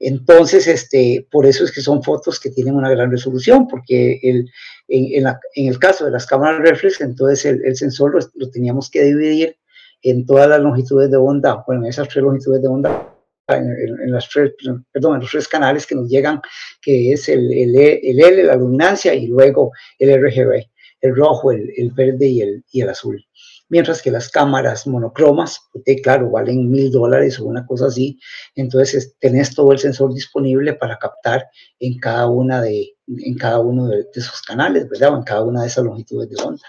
Entonces, 0.00 0.66
este, 0.68 1.28
por 1.30 1.44
eso 1.44 1.64
es 1.64 1.70
que 1.70 1.82
son 1.82 2.02
fotos 2.02 2.40
que 2.40 2.50
tienen 2.50 2.74
una 2.74 2.90
gran 2.90 3.10
resolución, 3.10 3.68
porque 3.68 4.18
el, 4.22 4.50
en, 4.88 5.26
el 5.54 5.78
caso 5.78 6.06
de 6.06 6.10
las 6.10 6.24
cámaras 6.26 6.62
reflex, 6.62 7.02
entonces 7.02 7.44
el, 7.44 7.76
sensor 7.76 8.14
lo, 8.34 8.50
teníamos 8.50 8.90
que 8.90 9.04
dividir 9.04 9.58
en 10.02 10.24
todas 10.24 10.48
las 10.48 10.60
longitudes 10.60 11.10
de 11.10 11.18
onda, 11.18 11.62
bueno, 11.66 11.82
en 11.82 11.90
esas 11.90 12.08
tres 12.08 12.24
longitudes 12.24 12.62
de 12.62 12.68
onda, 12.68 13.13
en, 13.48 14.12
las 14.12 14.28
tres, 14.28 14.52
perdón, 14.92 15.16
en 15.16 15.20
los 15.20 15.30
tres 15.30 15.48
canales 15.48 15.86
que 15.86 15.94
nos 15.94 16.08
llegan, 16.08 16.40
que 16.80 17.12
es 17.12 17.28
el, 17.28 17.52
el, 17.52 17.76
el 17.76 18.20
L, 18.20 18.44
la 18.44 18.56
luminancia, 18.56 19.14
y 19.14 19.26
luego 19.26 19.72
el 19.98 20.14
RGB, 20.20 20.64
el 21.00 21.16
rojo, 21.16 21.52
el, 21.52 21.70
el 21.76 21.90
verde 21.92 22.26
y 22.26 22.40
el, 22.40 22.64
y 22.70 22.80
el 22.80 22.88
azul. 22.88 23.24
Mientras 23.68 24.02
que 24.02 24.10
las 24.10 24.30
cámaras 24.30 24.86
monocromas, 24.86 25.68
pues, 25.72 25.84
claro, 26.02 26.30
valen 26.30 26.70
mil 26.70 26.90
dólares 26.90 27.40
o 27.40 27.46
una 27.46 27.66
cosa 27.66 27.86
así, 27.86 28.18
entonces 28.54 29.16
tenés 29.18 29.54
todo 29.54 29.72
el 29.72 29.78
sensor 29.78 30.12
disponible 30.12 30.74
para 30.74 30.98
captar 30.98 31.46
en 31.78 31.98
cada, 31.98 32.28
una 32.28 32.60
de, 32.62 32.94
en 33.06 33.36
cada 33.36 33.60
uno 33.60 33.88
de, 33.88 34.06
esos 34.14 34.42
canales, 34.42 34.88
¿verdad? 34.88 35.14
O 35.14 35.16
en 35.16 35.24
cada 35.24 35.42
una 35.42 35.62
de 35.62 35.68
esas 35.68 35.84
longitudes 35.84 36.28
de 36.28 36.42
onda. 36.42 36.66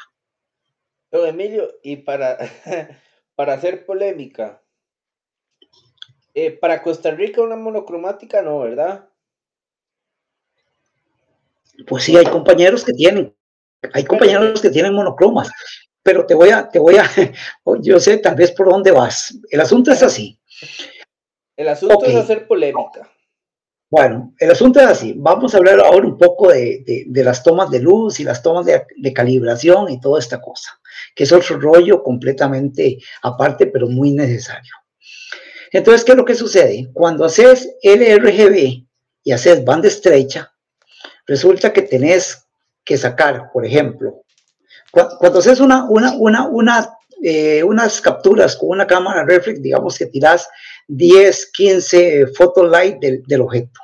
Emilio, 1.12 1.70
y 1.82 1.96
para 1.98 2.38
para 3.36 3.54
hacer 3.54 3.86
polémica. 3.86 4.62
Eh, 6.38 6.52
para 6.52 6.84
Costa 6.84 7.12
Rica 7.12 7.42
una 7.42 7.56
monocromática 7.56 8.42
no, 8.42 8.60
¿verdad? 8.60 9.08
Pues 11.88 12.04
sí, 12.04 12.18
hay 12.18 12.26
compañeros 12.26 12.84
que 12.84 12.92
tienen, 12.92 13.34
hay 13.94 14.04
compañeros 14.04 14.62
que 14.62 14.70
tienen 14.70 14.94
monocromas, 14.94 15.50
pero 16.04 16.26
te 16.26 16.36
voy 16.36 16.50
a, 16.50 16.68
te 16.68 16.78
voy 16.78 16.98
a, 16.98 17.06
yo 17.82 18.02
sé 18.02 18.18
tal 18.18 18.36
vez 18.36 18.52
por 18.52 18.70
dónde 18.70 18.92
vas. 18.92 19.34
El 19.50 19.62
asunto 19.62 19.94
es 19.94 20.04
así. 20.04 20.38
El 21.56 21.70
asunto 21.70 22.06
es 22.06 22.16
hacer 22.16 22.48
polémica. 22.48 23.10
Bueno, 23.90 24.34
el 24.38 24.52
asunto 24.52 24.82
es 24.82 24.88
así. 24.88 25.14
Vamos 25.16 25.54
a 25.54 25.58
hablar 25.58 25.80
ahora 25.80 26.06
un 26.06 26.18
poco 26.18 26.50
de, 26.50 27.06
las 27.14 27.44
tomas 27.44 27.72
de 27.72 27.80
luz 27.80 28.20
y 28.20 28.26
las 28.26 28.44
tomas 28.44 28.66
de, 28.66 28.86
de, 28.98 29.14
calibración 29.14 29.90
y 29.90 30.02
toda 30.02 30.20
esta 30.20 30.42
cosa, 30.42 30.82
que 31.16 31.24
es 31.24 31.32
otro 31.32 31.58
rollo 31.62 32.04
completamente 32.04 32.98
aparte, 33.22 33.68
pero 33.68 33.88
muy 33.88 34.12
necesario. 34.12 34.74
Entonces, 35.76 36.06
¿qué 36.06 36.14
es 36.14 36.18
lo 36.18 36.24
que 36.24 36.36
sucede? 36.36 36.90
Cuando 36.94 37.26
haces 37.26 37.76
LRGB 37.84 38.86
y 39.26 39.32
haces 39.34 39.66
banda 39.66 39.90
estrecha, 39.90 40.54
resulta 41.28 41.74
que 41.74 41.82
tenés 41.82 42.48
que 42.86 42.96
sacar, 42.96 43.52
por 43.52 43.66
ejemplo, 43.66 44.24
cuando, 44.90 45.40
haces 45.40 45.60
una, 45.60 45.84
una, 45.90 46.48
una, 46.48 46.90
eh, 47.22 47.62
unas 47.62 48.00
capturas 48.00 48.56
con 48.56 48.70
una 48.70 48.88
cámara 48.88 49.26
reflex, 49.26 49.62
digamos 49.62 49.98
que 49.98 50.06
tiras 50.06 50.48
10, 50.88 51.52
15 51.52 52.28
fotos 52.28 52.70
light 52.70 52.98
del, 53.02 53.22
del 53.24 53.42
objeto. 53.42 53.82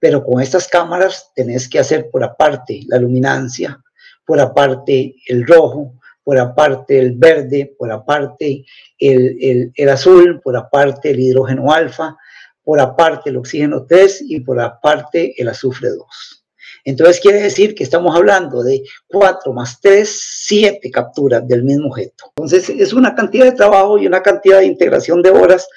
Pero 0.00 0.24
con 0.24 0.42
estas 0.42 0.66
cámaras 0.66 1.30
tenés 1.36 1.68
que 1.68 1.78
hacer 1.78 2.10
por 2.10 2.24
aparte 2.24 2.80
la 2.88 2.98
luminancia, 2.98 3.80
por 4.26 4.40
aparte 4.40 5.14
el 5.28 5.46
rojo, 5.46 5.92
por 6.24 6.38
aparte 6.38 6.98
el 6.98 7.12
verde, 7.12 7.74
por 7.78 7.92
aparte 7.92 8.64
el, 8.98 9.36
el, 9.40 9.72
el, 9.76 9.88
azul, 9.90 10.40
por 10.42 10.56
aparte 10.56 11.10
el 11.10 11.20
hidrógeno 11.20 11.70
alfa, 11.70 12.16
por 12.62 12.80
aparte 12.80 13.30
el 13.30 13.36
oxígeno 13.36 13.84
3 13.86 14.24
y 14.26 14.40
por 14.40 14.58
aparte 14.60 15.40
el 15.40 15.48
azufre 15.48 15.90
2. 15.90 16.44
Entonces 16.86 17.20
quiere 17.20 17.40
decir 17.40 17.74
que 17.74 17.84
estamos 17.84 18.14
hablando 18.14 18.62
de 18.62 18.82
4 19.08 19.52
más 19.52 19.80
3, 19.80 20.08
7 20.46 20.90
capturas 20.90 21.46
del 21.46 21.62
mismo 21.62 21.88
objeto. 21.88 22.32
Entonces 22.36 22.68
es 22.68 22.92
una 22.92 23.14
cantidad 23.14 23.44
de 23.44 23.52
trabajo 23.52 23.98
y 23.98 24.06
una 24.06 24.22
cantidad 24.22 24.58
de 24.58 24.66
integración 24.66 25.22
de 25.22 25.30
horas 25.30 25.68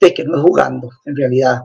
de 0.00 0.14
que 0.14 0.24
no 0.24 0.36
es 0.36 0.42
jugando 0.42 0.90
en 1.04 1.16
realidad. 1.16 1.60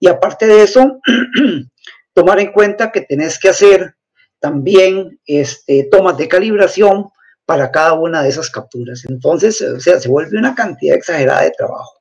Y 0.00 0.08
aparte 0.08 0.46
de 0.46 0.62
eso, 0.62 1.00
tomar 2.14 2.40
en 2.40 2.52
cuenta 2.52 2.92
que 2.92 3.02
tenés 3.02 3.38
que 3.38 3.48
hacer 3.48 3.94
también 4.40 5.18
este, 5.26 5.88
tomas 5.90 6.16
de 6.16 6.28
calibración 6.28 7.08
para 7.48 7.70
cada 7.70 7.94
una 7.94 8.22
de 8.22 8.28
esas 8.28 8.50
capturas. 8.50 9.06
Entonces, 9.08 9.62
o 9.62 9.80
sea, 9.80 9.98
se 9.98 10.10
vuelve 10.10 10.36
una 10.36 10.54
cantidad 10.54 10.98
exagerada 10.98 11.44
de 11.44 11.52
trabajo. 11.52 11.94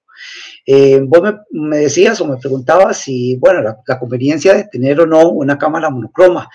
Eh, 0.65 0.99
vos 1.01 1.21
me, 1.51 1.77
decías 1.77 2.19
o 2.19 2.27
me 2.27 2.35
preguntabas 2.35 2.97
si, 2.97 3.37
bueno, 3.37 3.61
la, 3.61 3.97
conveniencia 3.97 4.55
de 4.55 4.65
tener 4.65 4.99
o 4.99 5.05
no 5.05 5.29
una 5.29 5.57
cámara 5.57 5.89
monocroma 5.89 6.49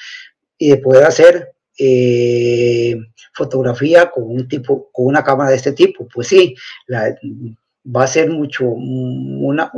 y 0.59 0.69
de 0.69 0.77
poder 0.77 1.05
hacer 1.05 1.55
eh, 1.79 2.95
fotografía 3.33 4.11
con 4.11 4.25
un 4.25 4.47
tipo, 4.47 4.91
con 4.93 5.07
una 5.07 5.25
cámara 5.25 5.49
de 5.49 5.57
este 5.57 5.73
tipo. 5.73 6.07
Pues 6.13 6.29
sí, 6.29 6.55
va 6.87 8.05
a 8.05 8.07
ser 8.07 8.29
mucho, 8.29 8.67
una, 8.67 9.73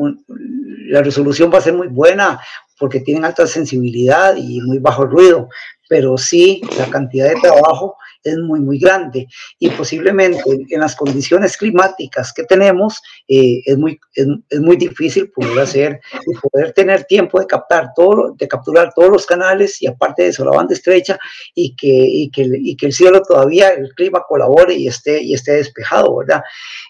la 0.89 1.03
resolución 1.03 1.53
va 1.55 1.59
a 1.59 1.69
ser 1.69 1.75
muy 1.75 1.87
buena 1.87 2.41
porque 2.81 2.99
tienen 2.99 3.25
alta 3.25 3.47
sensibilidad 3.47 4.35
y 4.35 4.61
muy 4.61 4.79
bajo 4.79 5.07
ruido, 5.07 5.49
pero 5.89 6.19
sí 6.19 6.61
la 6.77 6.87
cantidad 6.87 7.29
de 7.29 7.41
trabajo 7.41 7.97
es 8.25 8.39
muy, 8.39 8.61
muy 8.61 8.79
grande 8.79 9.27
y 9.59 9.69
posiblemente 9.71 10.43
en 10.69 10.81
las 10.81 10.97
condiciones 10.97 11.57
climáticas 11.57 12.33
que 12.33 12.45
tenemos 12.45 13.01
eh, 13.29 13.61
es, 13.65 13.77
muy, 13.77 14.01
es, 14.15 14.61
muy 14.61 14.77
difícil 14.77 15.31
poder 15.31 15.61
hacer 15.61 16.01
y 16.27 16.49
poder 16.49 16.73
tener 16.73 17.05
tiempo 17.05 17.39
de 17.39 17.47
captar 17.47 17.91
todo, 17.95 18.35
de 18.37 18.49
capturar 18.49 18.93
todos 18.95 19.11
los 19.11 19.27
canales 19.27 19.81
y 19.83 19.87
aparte 19.87 20.23
de 20.23 20.29
eso 20.31 20.45
la 20.45 20.57
banda 20.57 20.75
estrecha 20.75 21.19
y 21.55 21.77
que, 21.77 21.87
y 21.89 22.31
que, 22.31 22.49
y 22.53 22.77
que 22.77 22.87
el 22.87 22.93
cielo 22.93 23.23
todavía, 23.23 23.71
el 23.71 23.95
clima 23.95 24.25
colabore 24.27 24.75
y 24.75 24.89
esté, 24.89 25.23
y 25.23 25.35
esté 25.35 25.53
despejado, 25.53 26.17
¿verdad? 26.17 26.43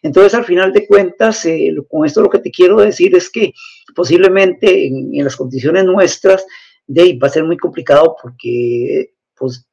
Entonces 0.03 0.35
al 0.35 0.45
final 0.45 0.72
de 0.72 0.87
cuentas, 0.87 1.45
eh, 1.47 1.74
con 1.91 2.07
esto 2.07 2.22
lo 2.22 2.30
que 2.30 2.39
te 2.39 2.51
quiero 2.51 2.76
decir 2.76 3.14
es 3.16 3.30
que 3.30 3.53
posiblemente 3.95 4.87
en, 4.87 5.24
las 5.24 5.37
condiciones 5.37 5.85
nuestras, 5.85 6.47
de 6.87 7.18
va 7.20 7.28
a 7.28 7.30
ser 7.30 7.45
muy 7.45 7.57
complicado 7.57 8.16
porque 8.20 9.14
pues 9.37 9.66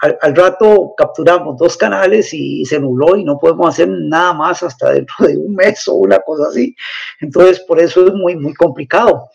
al, 0.00 0.36
rato 0.36 0.94
capturamos 0.96 1.56
dos 1.56 1.76
canales 1.76 2.32
y 2.32 2.64
se 2.64 2.78
nubló 2.78 3.16
y 3.16 3.24
no 3.24 3.38
podemos 3.38 3.68
hacer 3.68 3.88
nada 3.88 4.32
más 4.32 4.62
hasta 4.62 4.92
dentro 4.92 5.26
de 5.26 5.36
un 5.36 5.54
mes 5.54 5.86
o 5.88 5.94
una 5.94 6.20
cosa 6.20 6.48
así. 6.48 6.74
Entonces, 7.20 7.60
por 7.60 7.80
eso 7.80 8.06
es 8.06 8.14
muy, 8.14 8.36
muy 8.36 8.54
complicado. 8.54 9.28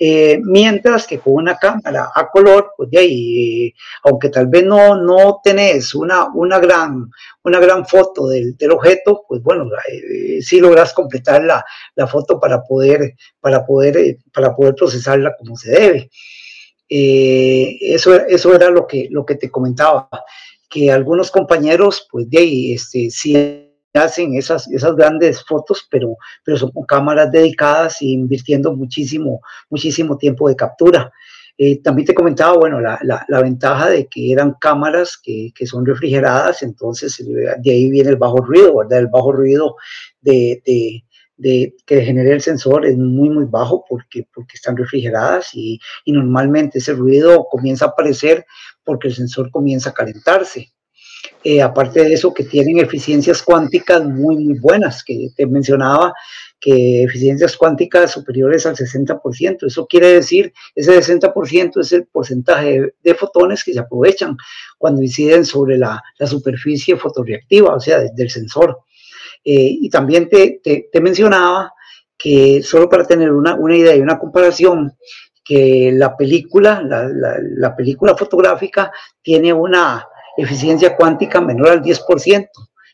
Eh, 0.00 0.38
mientras 0.44 1.08
que 1.08 1.18
con 1.18 1.34
una 1.34 1.56
cámara 1.56 2.12
a 2.14 2.30
color, 2.30 2.72
pues 2.76 2.88
de 2.88 2.98
ahí, 2.98 3.66
eh, 3.66 3.74
aunque 4.04 4.28
tal 4.28 4.46
vez 4.46 4.64
no, 4.64 4.94
no 4.94 5.40
tenés 5.42 5.92
una, 5.92 6.28
una, 6.32 6.60
gran, 6.60 7.10
una 7.42 7.58
gran 7.58 7.84
foto 7.84 8.28
del, 8.28 8.56
del 8.56 8.70
objeto, 8.70 9.24
pues 9.26 9.42
bueno, 9.42 9.64
eh, 9.90 10.40
sí 10.40 10.60
logras 10.60 10.92
completar 10.92 11.42
la, 11.42 11.64
la, 11.96 12.06
foto 12.06 12.38
para 12.38 12.62
poder, 12.62 13.16
para, 13.40 13.66
poder, 13.66 14.18
para 14.32 14.54
poder 14.54 14.76
procesarla 14.76 15.34
como 15.36 15.56
se 15.56 15.72
debe. 15.72 16.10
Eh, 16.88 17.78
eso, 17.80 18.14
eso 18.14 18.54
era 18.54 18.70
lo 18.70 18.86
que, 18.86 19.08
lo 19.10 19.26
que 19.26 19.34
te 19.34 19.50
comentaba, 19.50 20.08
que 20.70 20.90
algunos 20.90 21.30
compañeros, 21.30 22.06
pues 22.10 22.28
de 22.30 22.38
ahí, 22.38 22.72
este, 22.72 23.10
sí 23.10 23.64
hacen 23.94 24.34
esas, 24.34 24.70
esas 24.70 24.94
grandes 24.96 25.44
fotos, 25.44 25.86
pero, 25.90 26.16
pero 26.44 26.56
son 26.56 26.70
con 26.70 26.84
cámaras 26.84 27.32
dedicadas 27.32 28.00
e 28.02 28.06
invirtiendo 28.06 28.74
muchísimo, 28.74 29.40
muchísimo 29.70 30.16
tiempo 30.16 30.48
de 30.48 30.56
captura. 30.56 31.10
Eh, 31.60 31.82
también 31.82 32.06
te 32.06 32.14
comentaba, 32.14 32.56
bueno, 32.56 32.80
la, 32.80 33.00
la, 33.02 33.24
la, 33.26 33.42
ventaja 33.42 33.90
de 33.90 34.06
que 34.06 34.30
eran 34.30 34.54
cámaras 34.60 35.18
que, 35.20 35.50
que, 35.52 35.66
son 35.66 35.84
refrigeradas, 35.84 36.62
entonces 36.62 37.20
de 37.26 37.72
ahí 37.72 37.90
viene 37.90 38.10
el 38.10 38.16
bajo 38.16 38.36
ruido, 38.36 38.76
¿verdad? 38.76 39.00
El 39.00 39.08
bajo 39.08 39.32
ruido 39.32 39.74
de, 40.20 40.62
de, 41.38 41.74
que 41.86 42.02
genere 42.02 42.32
el 42.32 42.42
sensor 42.42 42.84
es 42.84 42.96
muy, 42.98 43.30
muy 43.30 43.46
bajo 43.46 43.84
porque, 43.88 44.26
porque 44.34 44.56
están 44.56 44.76
refrigeradas 44.76 45.54
y, 45.54 45.80
y, 46.04 46.12
normalmente 46.12 46.78
ese 46.78 46.92
ruido 46.92 47.46
comienza 47.50 47.86
a 47.86 47.88
aparecer 47.88 48.44
porque 48.84 49.08
el 49.08 49.14
sensor 49.14 49.50
comienza 49.50 49.90
a 49.90 49.94
calentarse. 49.94 50.72
Eh, 51.44 51.62
aparte 51.62 52.04
de 52.04 52.12
eso, 52.12 52.34
que 52.34 52.44
tienen 52.44 52.78
eficiencias 52.78 53.42
cuánticas 53.42 54.04
muy, 54.04 54.36
muy 54.36 54.58
buenas, 54.58 55.04
que 55.04 55.28
te 55.36 55.46
mencionaba 55.46 56.12
que 56.60 57.04
eficiencias 57.04 57.56
cuánticas 57.56 58.10
superiores 58.10 58.66
al 58.66 58.74
60%. 58.76 59.66
Eso 59.66 59.86
quiere 59.86 60.08
decir, 60.14 60.52
ese 60.74 60.98
60% 60.98 61.80
es 61.80 61.92
el 61.92 62.06
porcentaje 62.06 62.80
de, 62.80 62.94
de, 63.02 63.14
fotones 63.14 63.62
que 63.62 63.72
se 63.72 63.78
aprovechan 63.78 64.36
cuando 64.76 65.02
inciden 65.02 65.44
sobre 65.44 65.78
la, 65.78 66.02
la 66.18 66.26
superficie 66.26 66.96
fotorreactiva, 66.96 67.74
o 67.74 67.80
sea, 67.80 68.00
del 68.00 68.30
sensor. 68.30 68.80
Eh, 69.44 69.76
y 69.80 69.90
también 69.90 70.28
te, 70.28 70.60
te, 70.62 70.88
te, 70.92 71.00
mencionaba 71.00 71.72
que 72.16 72.62
solo 72.62 72.88
para 72.88 73.04
tener 73.04 73.32
una, 73.32 73.54
una, 73.54 73.76
idea 73.76 73.96
y 73.96 74.00
una 74.00 74.18
comparación, 74.18 74.92
que 75.44 75.90
la 75.94 76.16
película, 76.16 76.82
la, 76.82 77.08
la, 77.08 77.36
la 77.40 77.74
película 77.74 78.14
fotográfica 78.16 78.92
tiene 79.22 79.52
una 79.52 80.06
eficiencia 80.36 80.94
cuántica 80.94 81.40
menor 81.40 81.70
al 81.70 81.82
10%, 81.82 82.48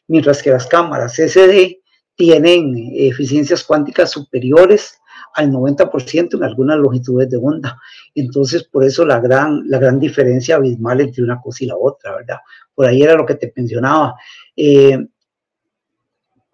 mientras 0.09 0.43
que 0.43 0.51
las 0.51 0.67
cámaras 0.67 1.15
SD 1.15 1.81
tienen 2.15 2.75
eficiencias 2.95 3.65
cuánticas 3.65 4.11
superiores 4.13 5.01
al 5.35 5.51
90% 5.51 6.37
en 6.37 6.45
algunas 6.45 6.79
longitudes 6.79 7.29
de 7.29 7.37
onda. 7.37 7.79
Entonces, 8.15 8.65
por 8.65 8.85
eso 8.85 9.05
la 9.05 9.21
gran, 9.21 9.63
la 9.69 9.79
gran 9.79 9.99
diferencia 9.99 10.57
abismal 10.57 11.01
entre 11.01 11.25
una 11.25 11.41
cosa 11.41 11.65
y 11.65 11.67
la 11.67 11.77
otra, 11.77 12.17
¿verdad? 12.17 12.39
Por 12.75 12.87
ahí 12.87 13.03
era 13.03 13.15
lo 13.15 13.27
que 13.27 13.35
te 13.35 13.53
mencionaba. 13.55 14.15
Eh, 14.57 14.97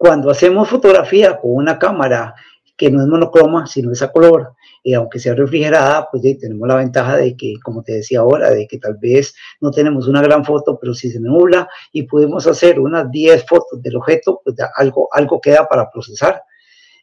cuando 0.01 0.31
hacemos 0.31 0.67
fotografía 0.67 1.37
con 1.37 1.51
una 1.53 1.77
cámara 1.77 2.33
que 2.75 2.89
no 2.89 3.01
es 3.03 3.07
monocroma, 3.07 3.67
sino 3.67 3.91
es 3.91 4.01
a 4.01 4.11
color, 4.11 4.55
y 4.81 4.95
aunque 4.95 5.19
sea 5.19 5.35
refrigerada, 5.35 6.07
pues 6.11 6.23
tenemos 6.39 6.67
la 6.67 6.77
ventaja 6.77 7.17
de 7.17 7.37
que, 7.37 7.53
como 7.63 7.83
te 7.83 7.93
decía 7.93 8.21
ahora, 8.21 8.49
de 8.49 8.65
que 8.65 8.79
tal 8.79 8.97
vez 8.99 9.35
no 9.59 9.69
tenemos 9.69 10.07
una 10.07 10.23
gran 10.23 10.43
foto, 10.43 10.79
pero 10.81 10.95
si 10.95 11.11
se 11.11 11.19
nubla 11.19 11.69
y 11.91 12.01
podemos 12.07 12.47
hacer 12.47 12.79
unas 12.79 13.11
10 13.11 13.45
fotos 13.45 13.79
del 13.79 13.97
objeto, 13.97 14.41
pues 14.43 14.55
algo, 14.75 15.07
algo 15.11 15.39
queda 15.39 15.67
para 15.67 15.91
procesar. 15.91 16.41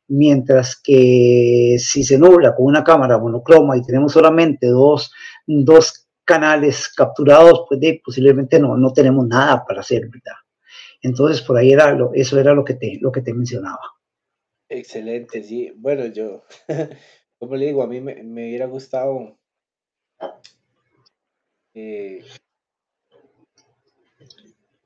Mientras 0.09 0.75
que 0.75 1.77
si 1.79 2.03
se 2.03 2.19
nubla 2.19 2.57
con 2.57 2.67
una 2.67 2.83
cámara 2.83 3.17
monocroma 3.17 3.77
y 3.77 3.83
tenemos 3.83 4.11
solamente 4.11 4.67
dos, 4.67 5.13
dos 5.47 6.09
canales 6.25 6.89
capturados, 6.89 7.63
pues 7.69 7.81
posiblemente 8.05 8.59
no, 8.59 8.77
no 8.77 8.93
tenemos 8.93 9.25
nada 9.29 9.65
para 9.65 9.83
hacer, 9.83 10.09
¿verdad? 10.09 10.48
Entonces, 11.03 11.43
por 11.43 11.57
ahí 11.57 11.73
era 11.73 11.93
lo, 11.95 12.13
eso 12.15 12.39
era 12.39 12.55
lo 12.55 12.65
que 12.65 12.75
te, 12.75 12.99
lo 13.01 13.13
que 13.13 13.23
te 13.23 13.35
mencionaba. 13.35 13.81
Excelente, 14.69 15.43
sí. 15.43 15.73
Bueno, 15.77 16.07
yo, 16.07 16.45
como 17.39 17.57
le 17.57 17.67
digo, 17.67 17.83
a 17.83 17.87
mí 17.87 18.01
me, 18.01 18.23
me 18.23 18.49
hubiera 18.49 18.67
gustado 18.67 19.39
eh, 21.75 22.25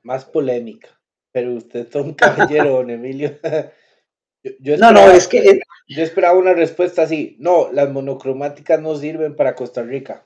más 0.03 0.25
polémica, 0.25 0.89
pero 1.31 1.55
usted 1.55 1.87
es 1.87 1.95
un 1.95 2.13
caballero, 2.13 2.69
don 2.71 2.89
Emilio. 2.89 3.37
yo, 4.43 4.51
yo 4.59 4.73
esperaba, 4.73 4.93
no, 4.93 5.07
no, 5.07 5.11
es 5.13 5.27
que... 5.27 5.61
Yo 5.85 6.01
esperaba 6.01 6.37
una 6.37 6.53
respuesta 6.53 7.01
así, 7.01 7.35
no, 7.39 7.71
las 7.71 7.91
monocromáticas 7.91 8.79
no 8.81 8.95
sirven 8.95 9.35
para 9.35 9.53
Costa 9.53 9.83
Rica. 9.83 10.25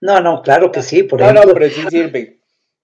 No, 0.00 0.20
no, 0.20 0.42
claro 0.42 0.70
que 0.70 0.82
sí, 0.82 1.02
por 1.02 1.18
no, 1.20 1.26
ejemplo. 1.26 1.48
No, 1.48 1.54
pero 1.54 1.70
sí 1.70 1.82
sirven. 1.90 2.37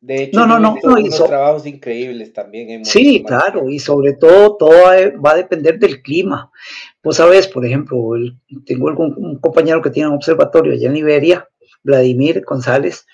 De 0.05 0.25
hecho, 0.25 0.39
no, 0.39 0.47
no, 0.47 0.59
no, 0.59 0.77
no 0.83 1.11
so 1.11 1.25
trabajos 1.25 1.65
increíbles 1.65 2.31
también. 2.35 2.85
sí, 2.85 3.25
claro, 3.27 3.71
y 3.71 3.79
sobre 3.79 4.13
todo, 4.13 4.57
todo 4.59 4.71
va 5.25 5.31
a 5.31 5.37
depender 5.37 5.79
del 5.79 6.03
clima. 6.03 6.51
Vos 7.03 7.17
sabes, 7.17 7.49
por 7.49 7.65
ejemplo, 7.65 8.15
el, 8.15 8.37
tengo 8.67 8.91
algún, 8.91 9.15
un 9.17 9.39
compañero 9.39 9.81
que 9.81 9.89
tiene 9.89 10.11
un 10.11 10.17
observatorio 10.17 10.75
allá 10.75 10.89
en 10.89 10.95
Liberia, 10.95 11.49
Vladimir 11.83 12.45
González, 12.47 13.07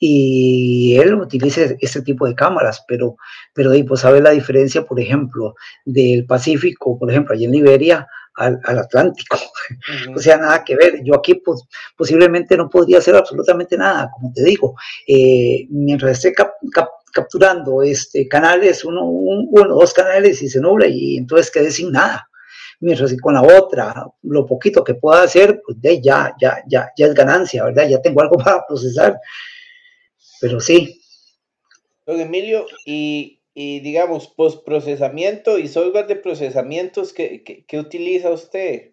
y 0.00 0.96
él 0.96 1.14
utiliza 1.14 1.60
este 1.78 2.02
tipo 2.02 2.26
de 2.26 2.34
cámaras, 2.34 2.84
pero, 2.88 3.14
pero 3.54 3.70
pues 3.86 4.00
sabe 4.00 4.20
la 4.20 4.30
diferencia, 4.30 4.84
por 4.84 4.98
ejemplo, 4.98 5.54
del 5.84 6.26
Pacífico, 6.26 6.98
por 6.98 7.08
ejemplo, 7.08 7.34
allá 7.34 7.46
en 7.46 7.52
Liberia, 7.52 8.08
al, 8.36 8.60
al 8.64 8.78
Atlántico. 8.78 9.36
Uh 9.36 10.10
-huh. 10.10 10.16
O 10.16 10.18
sea, 10.18 10.36
nada 10.36 10.64
que 10.64 10.76
ver. 10.76 11.02
Yo 11.04 11.14
aquí 11.14 11.34
pues, 11.34 11.62
posiblemente 11.96 12.56
no 12.56 12.68
podría 12.68 12.98
hacer 12.98 13.14
absolutamente 13.14 13.76
nada, 13.76 14.10
como 14.14 14.32
te 14.32 14.42
digo. 14.42 14.74
Eh, 15.06 15.66
mientras 15.70 16.12
esté 16.12 16.32
cap, 16.32 16.52
cap, 16.72 16.88
capturando 17.12 17.82
este, 17.82 18.26
canales, 18.28 18.84
uno, 18.84 19.04
uno, 19.04 19.74
dos 19.74 19.92
canales 19.92 20.42
y 20.42 20.48
se 20.48 20.60
nubla 20.60 20.86
y 20.88 21.18
entonces 21.18 21.50
quedé 21.50 21.70
sin 21.70 21.92
nada. 21.92 22.28
Mientras 22.80 23.12
que 23.12 23.18
con 23.18 23.34
la 23.34 23.42
otra, 23.42 24.06
lo 24.22 24.44
poquito 24.44 24.82
que 24.82 24.94
pueda 24.94 25.22
hacer, 25.22 25.62
pues 25.64 25.80
de 25.80 26.00
ya, 26.02 26.34
ya, 26.40 26.62
ya, 26.66 26.90
ya 26.96 27.06
es 27.06 27.14
ganancia, 27.14 27.64
¿verdad? 27.64 27.88
Ya 27.88 28.02
tengo 28.02 28.22
algo 28.22 28.36
para 28.44 28.66
procesar. 28.66 29.18
Pero 30.40 30.58
sí. 30.58 31.00
Don 32.04 32.20
Emilio, 32.20 32.66
y, 32.84 33.41
y 33.54 33.80
digamos, 33.80 34.28
postprocesamiento 34.28 35.58
y 35.58 35.68
software 35.68 36.06
de 36.06 36.16
procesamientos, 36.16 37.12
¿qué, 37.12 37.42
qué, 37.44 37.64
qué 37.66 37.78
utiliza 37.78 38.30
usted? 38.30 38.92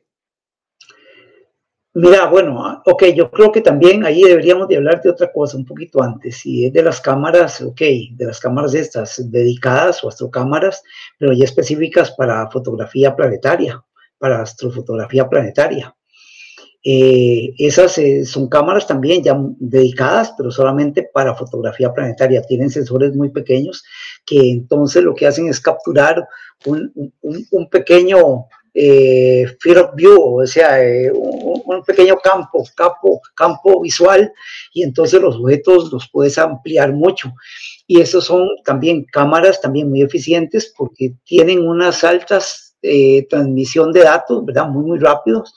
Mira, 1.94 2.28
bueno, 2.28 2.82
ok, 2.86 3.06
yo 3.16 3.32
creo 3.32 3.52
que 3.52 3.62
también 3.62 4.06
ahí 4.06 4.22
deberíamos 4.22 4.68
de 4.68 4.78
hablar 4.78 5.02
de 5.02 5.10
otra 5.10 5.32
cosa 5.32 5.58
un 5.58 5.66
poquito 5.66 6.04
antes. 6.04 6.38
Si 6.38 6.66
es 6.66 6.72
de 6.72 6.84
las 6.84 7.02
cámaras, 7.02 7.62
ok, 7.62 7.82
de 8.12 8.26
las 8.26 8.40
cámaras 8.40 8.76
estas 8.76 9.32
dedicadas 9.32 10.04
o 10.04 10.08
astrocámaras, 10.08 10.84
pero 11.18 11.34
ya 11.34 11.46
específicas 11.46 12.12
para 12.12 12.50
fotografía 12.52 13.16
planetaria, 13.16 13.84
para 14.20 14.42
astrofotografía 14.42 15.28
planetaria. 15.28 15.96
Eh, 16.84 17.54
esas 17.58 17.98
eh, 17.98 18.24
son 18.26 18.48
cámaras 18.48 18.88
también 18.88 19.22
ya 19.22 19.38
dedicadas, 19.60 20.34
pero 20.38 20.50
solamente 20.50 21.10
para 21.14 21.36
fotografía 21.36 21.94
planetaria. 21.94 22.42
Tienen 22.42 22.70
sensores 22.70 23.14
muy 23.16 23.30
pequeños 23.30 23.84
que 24.26 24.52
entonces 24.52 25.04
lo 25.04 25.14
que 25.14 25.28
hacen 25.28 25.48
es 25.48 25.60
capturar 25.60 26.26
un, 26.66 26.92
un, 27.22 27.70
pequeño 27.70 28.46
eh, 28.74 29.46
field 29.60 29.78
of 29.78 29.96
view, 29.96 30.40
o 30.42 30.48
sea, 30.48 30.78
un, 31.14 31.84
pequeño 31.84 32.18
campo, 32.18 32.64
campo, 32.76 33.22
campo 33.34 33.82
visual, 33.82 34.32
y 34.74 34.84
entonces 34.84 35.22
los 35.22 35.36
objetos 35.36 35.92
los 35.92 36.10
puedes 36.12 36.38
ampliar 36.38 36.94
mucho. 36.94 37.34
Y 37.88 38.02
estos 38.02 38.26
son 38.26 38.48
también 38.64 39.06
cámaras 39.12 39.60
también 39.62 39.90
muy 39.90 40.02
eficientes 40.02 40.74
porque 40.78 41.14
tienen 41.26 41.68
unas 41.68 42.04
altas 42.04 42.78
transmisión 43.30 43.92
de 43.92 44.02
datos, 44.02 44.46
¿verdad? 44.46 44.68
Muy, 44.68 44.86
muy 44.86 45.00
rápidos. 45.00 45.54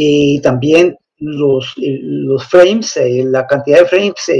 Y 0.00 0.40
también 0.42 0.96
los, 1.16 1.74
los 1.76 2.44
frames, 2.46 2.96
la 3.24 3.48
cantidad 3.48 3.80
de 3.80 3.86
frames 3.86 4.30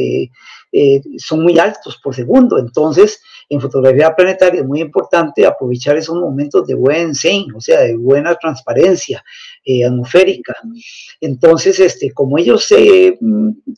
son 1.18 1.42
muy 1.42 1.59
altos 1.59 1.98
por 2.00 2.14
segundo. 2.14 2.59
Entonces, 2.59 3.20
en 3.49 3.61
fotografía 3.61 4.14
planetaria 4.14 4.61
es 4.61 4.66
muy 4.66 4.80
importante 4.80 5.46
aprovechar 5.46 5.96
esos 5.96 6.16
momentos 6.16 6.66
de 6.66 6.74
buen 6.74 7.14
zen, 7.14 7.46
o 7.55 7.61
sea, 7.61 7.80
de 7.80 7.96
buena 7.96 8.34
transparencia 8.34 9.24
eh, 9.64 9.84
atmosférica. 9.84 10.55
Entonces, 11.20 11.80
este, 11.80 12.12
como 12.12 12.38
ellos 12.38 12.70
eh, 12.72 13.18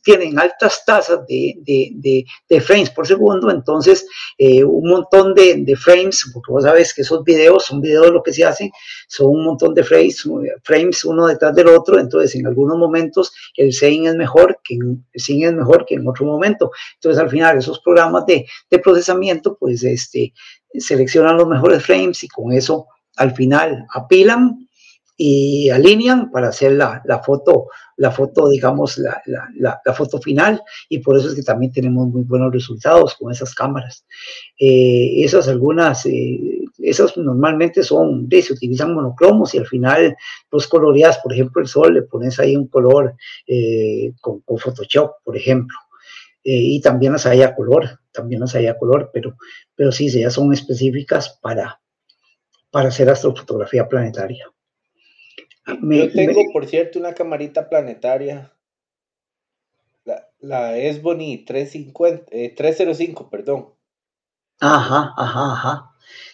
tienen 0.03 0.39
altas 0.39 0.83
tasas 0.85 1.25
de, 1.27 1.55
de, 1.61 2.25
de, 2.49 2.61
frames 2.61 2.89
por 2.89 3.07
segundo, 3.07 3.49
entonces 3.49 4.05
eh, 4.37 4.63
un 4.63 4.89
montón 4.89 5.33
de, 5.33 5.75
frames, 5.75 6.29
porque 6.33 6.51
vos 6.51 6.63
sabes 6.63 6.93
que 6.93 7.01
esos 7.01 7.23
videos 7.23 7.65
son 7.65 7.81
videos 7.81 8.11
lo 8.11 8.21
que 8.21 8.33
se 8.33 8.43
hacen, 8.43 8.71
son 9.07 9.27
un 9.27 9.45
montón 9.45 9.73
de 9.73 9.83
frames, 9.83 10.23
frames 10.63 11.05
uno 11.05 11.27
detrás 11.27 11.55
del 11.55 11.67
otro, 11.67 11.99
entonces 11.99 12.35
en 12.35 12.47
algunos 12.47 12.77
momentos 12.77 13.33
el 13.55 13.73
zen 13.73 14.05
es 14.05 14.15
mejor 14.15 14.59
que 14.63 14.75
el 14.75 14.99
es 15.13 15.53
mejor 15.53 15.85
que 15.85 15.95
en 15.95 16.07
otro 16.07 16.25
momento. 16.25 16.71
Entonces 16.95 17.21
al 17.21 17.29
final 17.29 17.57
esos 17.57 17.79
programas 17.79 18.25
de, 18.25 18.45
de 18.69 18.79
procesamiento 18.79 19.57
pues 19.61 19.83
este, 19.83 20.33
seleccionan 20.73 21.37
los 21.37 21.47
mejores 21.47 21.83
frames 21.83 22.23
y 22.23 22.27
con 22.27 22.51
eso 22.51 22.87
al 23.17 23.35
final 23.35 23.85
apilan 23.93 24.67
y 25.23 25.69
alinean 25.69 26.31
para 26.31 26.47
hacer 26.47 26.71
la, 26.71 26.99
la 27.05 27.19
foto, 27.19 27.67
la 27.97 28.09
foto, 28.09 28.49
digamos, 28.49 28.97
la, 28.97 29.21
la, 29.27 29.79
la, 29.85 29.93
foto 29.93 30.19
final, 30.19 30.63
y 30.89 30.97
por 30.97 31.15
eso 31.15 31.27
es 31.29 31.35
que 31.35 31.43
también 31.43 31.71
tenemos 31.71 32.07
muy 32.07 32.23
buenos 32.23 32.51
resultados 32.51 33.13
con 33.13 33.31
esas 33.31 33.53
cámaras. 33.53 34.03
Eh, 34.59 35.23
esas 35.23 35.47
algunas, 35.47 36.07
eh, 36.07 36.63
esas 36.79 37.15
normalmente 37.17 37.83
son, 37.83 38.27
se 38.31 38.53
utilizan 38.53 38.95
monocromos 38.95 39.53
y 39.53 39.59
al 39.59 39.67
final 39.67 40.15
los 40.51 40.65
coloreas, 40.65 41.19
por 41.19 41.33
ejemplo, 41.33 41.61
el 41.61 41.67
sol, 41.67 41.93
le 41.93 42.01
pones 42.01 42.39
ahí 42.39 42.55
un 42.55 42.67
color 42.67 43.13
eh, 43.45 44.13
con, 44.21 44.39
con, 44.39 44.57
Photoshop, 44.57 45.17
por 45.23 45.37
ejemplo. 45.37 45.77
Y 46.43 46.81
también 46.81 47.13
las 47.13 47.25
hay 47.25 47.41
a 47.43 47.55
color, 47.55 47.99
también 48.11 48.41
las 48.41 48.55
hay 48.55 48.67
a 48.67 48.77
color, 48.77 49.11
pero, 49.13 49.35
pero 49.75 49.91
sí, 49.91 50.09
ya 50.09 50.29
son 50.29 50.53
específicas 50.53 51.37
para, 51.41 51.81
para 52.71 52.89
hacer 52.89 53.09
astrofotografía 53.09 53.87
planetaria. 53.87 54.45
Yo 55.67 56.11
tengo, 56.11 56.41
por 56.51 56.65
cierto, 56.65 56.99
una 56.99 57.13
camarita 57.13 57.69
planetaria. 57.69 58.51
La, 60.03 60.27
la 60.39 60.77
Esbony 60.77 61.45
350, 61.45 62.31
305, 62.55 63.29
perdón. 63.29 63.69
Ajá, 64.59 65.13
ajá, 65.15 65.53
ajá. 65.53 65.91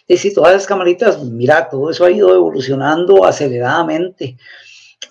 Es 0.07 0.19
decir, 0.19 0.33
todas 0.33 0.53
las 0.53 0.65
camaritas, 0.65 1.21
mira, 1.23 1.67
todo 1.69 1.91
eso 1.91 2.05
ha 2.05 2.11
ido 2.11 2.33
evolucionando 2.33 3.25
aceleradamente. 3.25 4.37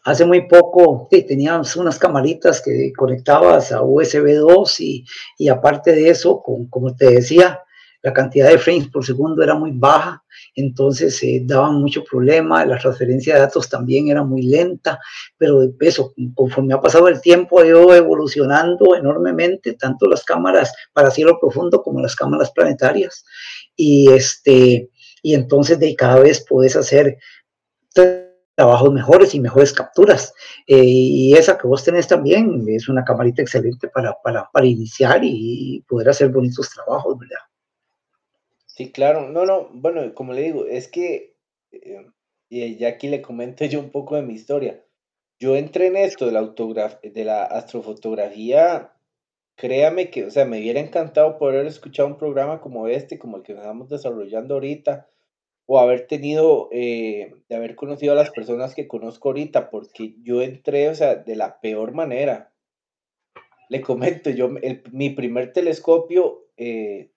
Hace 0.07 0.25
muy 0.25 0.47
poco 0.47 1.09
sí, 1.11 1.23
teníamos 1.23 1.75
unas 1.75 1.99
camaritas 1.99 2.63
que 2.63 2.93
conectabas 2.97 3.73
a 3.73 3.83
USB 3.83 4.37
2 4.37 4.81
y, 4.81 5.05
y 5.37 5.49
aparte 5.49 5.97
de 5.97 6.11
eso, 6.11 6.41
con, 6.41 6.69
como 6.69 6.95
te 6.95 7.11
decía, 7.11 7.61
la 8.03 8.13
cantidad 8.13 8.49
de 8.49 8.59
frames 8.59 8.87
por 8.87 9.05
segundo 9.05 9.43
era 9.43 9.57
muy 9.57 9.73
baja, 9.75 10.23
entonces 10.55 11.21
eh, 11.25 11.43
daban 11.45 11.81
mucho 11.81 12.05
problema, 12.05 12.65
la 12.65 12.79
transferencia 12.79 13.35
de 13.35 13.41
datos 13.41 13.69
también 13.69 14.07
era 14.07 14.23
muy 14.23 14.43
lenta, 14.43 15.01
pero 15.37 15.63
eso, 15.81 16.15
conforme 16.37 16.75
ha 16.75 16.81
pasado 16.81 17.09
el 17.09 17.21
tiempo, 17.21 17.59
ha 17.59 17.67
ido 17.67 17.93
evolucionando 17.93 18.95
enormemente, 18.95 19.73
tanto 19.73 20.07
las 20.07 20.23
cámaras 20.23 20.73
para 20.93 21.11
cielo 21.11 21.37
profundo 21.41 21.83
como 21.83 22.01
las 22.01 22.15
cámaras 22.15 22.53
planetarias, 22.53 23.25
y, 23.75 24.09
este, 24.13 24.89
y 25.21 25.35
entonces 25.35 25.81
de 25.81 25.97
cada 25.97 26.21
vez 26.21 26.47
puedes 26.49 26.77
hacer 26.77 27.19
trabajos 28.57 28.93
mejores 28.93 29.35
y 29.35 29.41
mejores 29.41 29.73
capturas. 29.73 30.35
Eh, 30.67 30.83
y 30.83 31.35
esa 31.35 31.57
que 31.57 31.69
vos 31.69 31.85
tenés 31.85 32.09
también 32.09 32.65
es 32.69 32.89
una 32.89 33.05
camarita 33.05 33.43
excelente 33.43 33.87
para, 33.89 34.15
para, 34.23 34.51
para 34.51 34.67
iniciar 34.67 35.21
y 35.23 35.85
poder 35.89 36.09
hacer 36.09 36.31
bonitos 36.31 36.71
trabajos, 36.71 37.19
¿verdad? 37.19 37.39
Sí, 38.67 38.91
claro. 38.91 39.29
No, 39.29 39.47
no, 39.47 39.69
bueno, 39.73 40.13
como 40.15 40.33
le 40.33 40.43
digo, 40.43 40.67
es 40.67 40.89
que, 40.89 41.37
eh, 41.71 42.07
y 42.49 42.77
ya 42.77 42.89
aquí 42.89 43.09
le 43.09 43.23
comento 43.23 43.65
yo 43.67 43.79
un 43.79 43.91
poco 43.91 44.17
de 44.17 44.23
mi 44.23 44.35
historia. 44.35 44.83
Yo 45.39 45.55
entré 45.55 45.89
en 45.89 45.97
esto 45.97 46.27
de 46.27 46.33
la, 46.33 46.43
de 47.03 47.25
la 47.25 47.45
astrofotografía, 47.45 48.93
créame 49.55 50.11
que, 50.11 50.25
o 50.25 50.31
sea, 50.31 50.47
me 50.47 50.59
hubiera 50.59 50.81
encantado 50.81 51.39
poder 51.39 51.67
escuchar 51.67 52.07
un 52.07 52.17
programa 52.17 52.61
como 52.61 52.89
este, 52.89 53.19
como 53.19 53.37
el 53.37 53.43
que 53.43 53.53
estamos 53.53 53.91
desarrollando 53.91 54.55
ahorita, 54.55 55.09
o 55.67 55.81
haber 55.81 56.07
tenido, 56.07 56.69
eh, 56.73 57.35
de 57.49 57.57
haber 57.57 57.75
conocido 57.75 58.13
a 58.13 58.17
las 58.17 58.31
personas 58.31 58.75
que 58.75 58.87
conozco 58.87 59.29
ahorita, 59.29 59.71
porque 59.71 60.15
yo 60.23 60.41
entré, 60.41 60.89
o 60.89 60.95
sea, 60.95 61.17
de 61.17 61.37
la 61.37 61.61
peor 61.61 61.93
manera. 61.93 62.53
Le 63.69 63.81
comento, 63.81 64.31
yo, 64.31 64.49
mi 64.93 65.11
primer 65.11 65.53
telescopio 65.53 66.47
eh, 66.57 67.11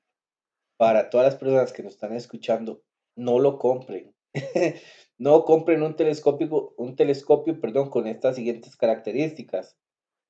para 0.78 1.10
todas 1.12 1.28
las 1.28 1.36
personas 1.36 1.74
que 1.74 1.84
nos 1.84 1.94
están 1.94 2.16
escuchando, 2.16 2.82
no 3.16 3.38
lo 3.38 3.60
compren. 3.60 4.16
no 5.18 5.44
compren 5.46 5.84
un 5.84 5.96
telescopio, 5.96 6.74
un 6.78 6.96
telescopio, 6.96 7.60
perdón, 7.60 7.90
con 7.90 8.08
estas 8.08 8.36
siguientes 8.36 8.76
características. 8.76 9.78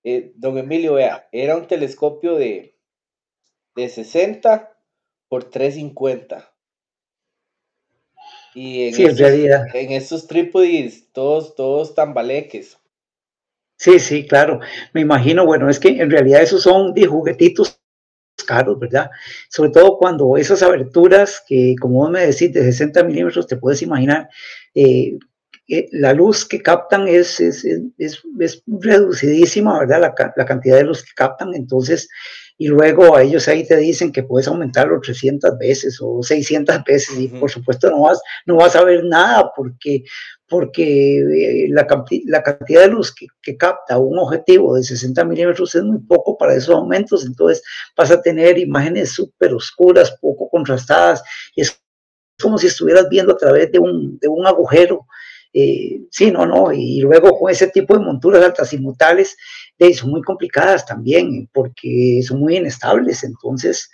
Eh, 0.03 0.34
don 0.36 0.57
Emilio, 0.57 0.95
vea, 0.95 1.30
era 1.32 1.55
un 1.55 1.67
telescopio 1.67 2.36
de, 2.36 2.78
de 3.76 3.89
60 3.89 4.76
por 5.30 5.45
350. 5.45 6.49
Y 8.56 8.88
en, 8.88 8.93
sí, 8.93 9.04
esos, 9.04 9.20
en 9.20 9.26
realidad. 9.26 9.66
En 9.74 9.91
esos 9.91 10.28
trípodes, 10.28 11.12
todos, 11.12 11.56
todos 11.56 11.95
tambaleques. 11.95 12.78
Sí, 13.78 14.00
sí, 14.00 14.28
claro. 14.28 14.60
Me 14.93 15.02
imagino, 15.02 15.45
bueno, 15.45 15.70
es 15.70 15.80
que 15.80 15.89
en 15.89 16.12
realidad 16.12 16.41
esos 16.41 16.64
son 16.64 16.93
de 16.93 17.06
juguetitos 17.06 17.80
caros, 18.45 18.80
¿verdad? 18.80 19.10
Sobre 19.50 19.72
todo 19.72 19.97
cuando 19.97 20.36
esas 20.38 20.62
aberturas 20.64 21.41
que, 21.47 21.76
como 21.80 22.00
vos 22.00 22.12
me 22.12 22.26
decís, 22.26 22.52
de 22.52 22.64
60 22.64 23.04
milímetros, 23.04 23.47
te 23.47 23.58
puedes 23.58 23.82
imaginar, 23.82 24.30
eh, 24.74 25.18
eh, 25.68 25.88
la 25.91 26.14
luz 26.14 26.45
que 26.45 26.62
captan 26.62 27.08
es, 27.08 27.39
es, 27.39 27.64
es, 27.97 28.22
es 28.39 28.64
reducidísima, 28.66 29.80
¿verdad? 29.80 30.02
La, 30.02 30.34
la, 30.36 30.45
cantidad 30.45 30.78
de 30.78 30.84
luz 30.84 31.04
que 31.04 31.12
captan, 31.16 31.54
entonces, 31.54 32.10
y 32.62 32.68
luego 32.68 33.16
a 33.16 33.24
ellos 33.24 33.47
ahí 33.47 33.66
te 33.66 33.78
dicen 33.78 34.12
que 34.12 34.24
puedes 34.24 34.49
aumentarlo 34.49 34.99
300 34.99 35.57
veces 35.57 35.97
o 36.01 36.22
600 36.22 36.84
veces, 36.84 37.18
y 37.18 37.30
por 37.30 37.49
supuesto 37.49 37.89
no 37.89 38.01
vas, 38.01 38.22
no 38.45 38.57
vas 38.57 38.76
a 38.76 38.84
ver 38.84 39.03
nada 39.05 39.51
porque 39.55 40.03
porque 40.45 41.20
eh, 41.20 41.68
la, 41.70 41.88
la, 42.26 42.43
cantidad 42.43 42.82
de 42.82 42.88
luz 42.88 43.14
que, 43.14 43.28
que, 43.41 43.55
capta 43.55 43.99
un 43.99 44.18
objetivo 44.18 44.76
de 44.76 44.84
60 44.84 45.24
milímetros 45.24 45.76
es 45.76 45.84
muy 45.84 45.99
poco 45.99 46.38
para 46.38 46.55
esos 46.55 46.76
aumentos, 46.76 47.26
entonces 47.26 47.64
vas 47.95 48.12
a 48.12 48.22
tener 48.22 48.57
imágenes 48.57 49.12
súper 49.12 49.53
oscuras, 49.53 50.18
poco 50.20 50.49
contrastadas, 50.49 51.24
y 51.55 51.62
es 51.62 51.80
como 52.41 52.57
si 52.57 52.68
estuvieras 52.68 53.07
viendo 53.10 53.34
a 53.34 53.38
través 53.38 53.72
de 53.72 53.80
un, 53.80 54.18
de 54.20 54.28
un 54.28 54.45
agujero. 54.45 55.05
Eh, 55.52 56.02
sí, 56.12 56.32
no, 56.32 56.45
no, 56.45 56.72
y 56.72 57.02
luego 57.02 57.38
con 57.39 57.52
ese 57.52 57.70
tipo 57.70 57.95
de 57.95 58.06
monturas 58.06 58.43
altas 58.43 58.72
eh, 58.72 59.93
son 59.93 60.12
muy 60.12 60.22
complicadas 60.22 60.86
también, 60.86 61.50
porque 61.52 62.22
son 62.24 62.39
muy 62.39 62.58
inestables, 62.58 63.24
entonces 63.24 63.89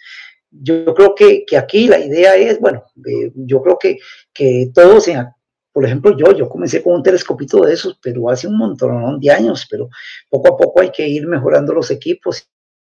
yo 0.51 0.93
creo 0.93 1.15
que, 1.15 1.45
que, 1.45 1.57
aquí 1.57 1.87
la 1.87 1.99
idea 1.99 2.35
es, 2.35 2.59
bueno, 2.59 2.83
yo 3.35 3.61
creo 3.61 3.77
que, 3.79 3.97
que 4.33 4.69
todos, 4.73 5.09
por 5.71 5.85
ejemplo, 5.85 6.15
yo, 6.17 6.33
yo 6.33 6.49
comencé 6.49 6.81
con 6.81 6.95
un 6.95 7.03
telescopito 7.03 7.61
de 7.61 7.73
esos, 7.73 7.99
pero 8.01 8.29
hace 8.29 8.47
un 8.47 8.57
montón 8.57 9.19
de 9.19 9.31
años, 9.31 9.67
pero 9.69 9.89
poco 10.29 10.53
a 10.53 10.57
poco 10.57 10.81
hay 10.81 10.91
que 10.91 11.07
ir 11.07 11.27
mejorando 11.27 11.73
los 11.73 11.91
equipos 11.91 12.49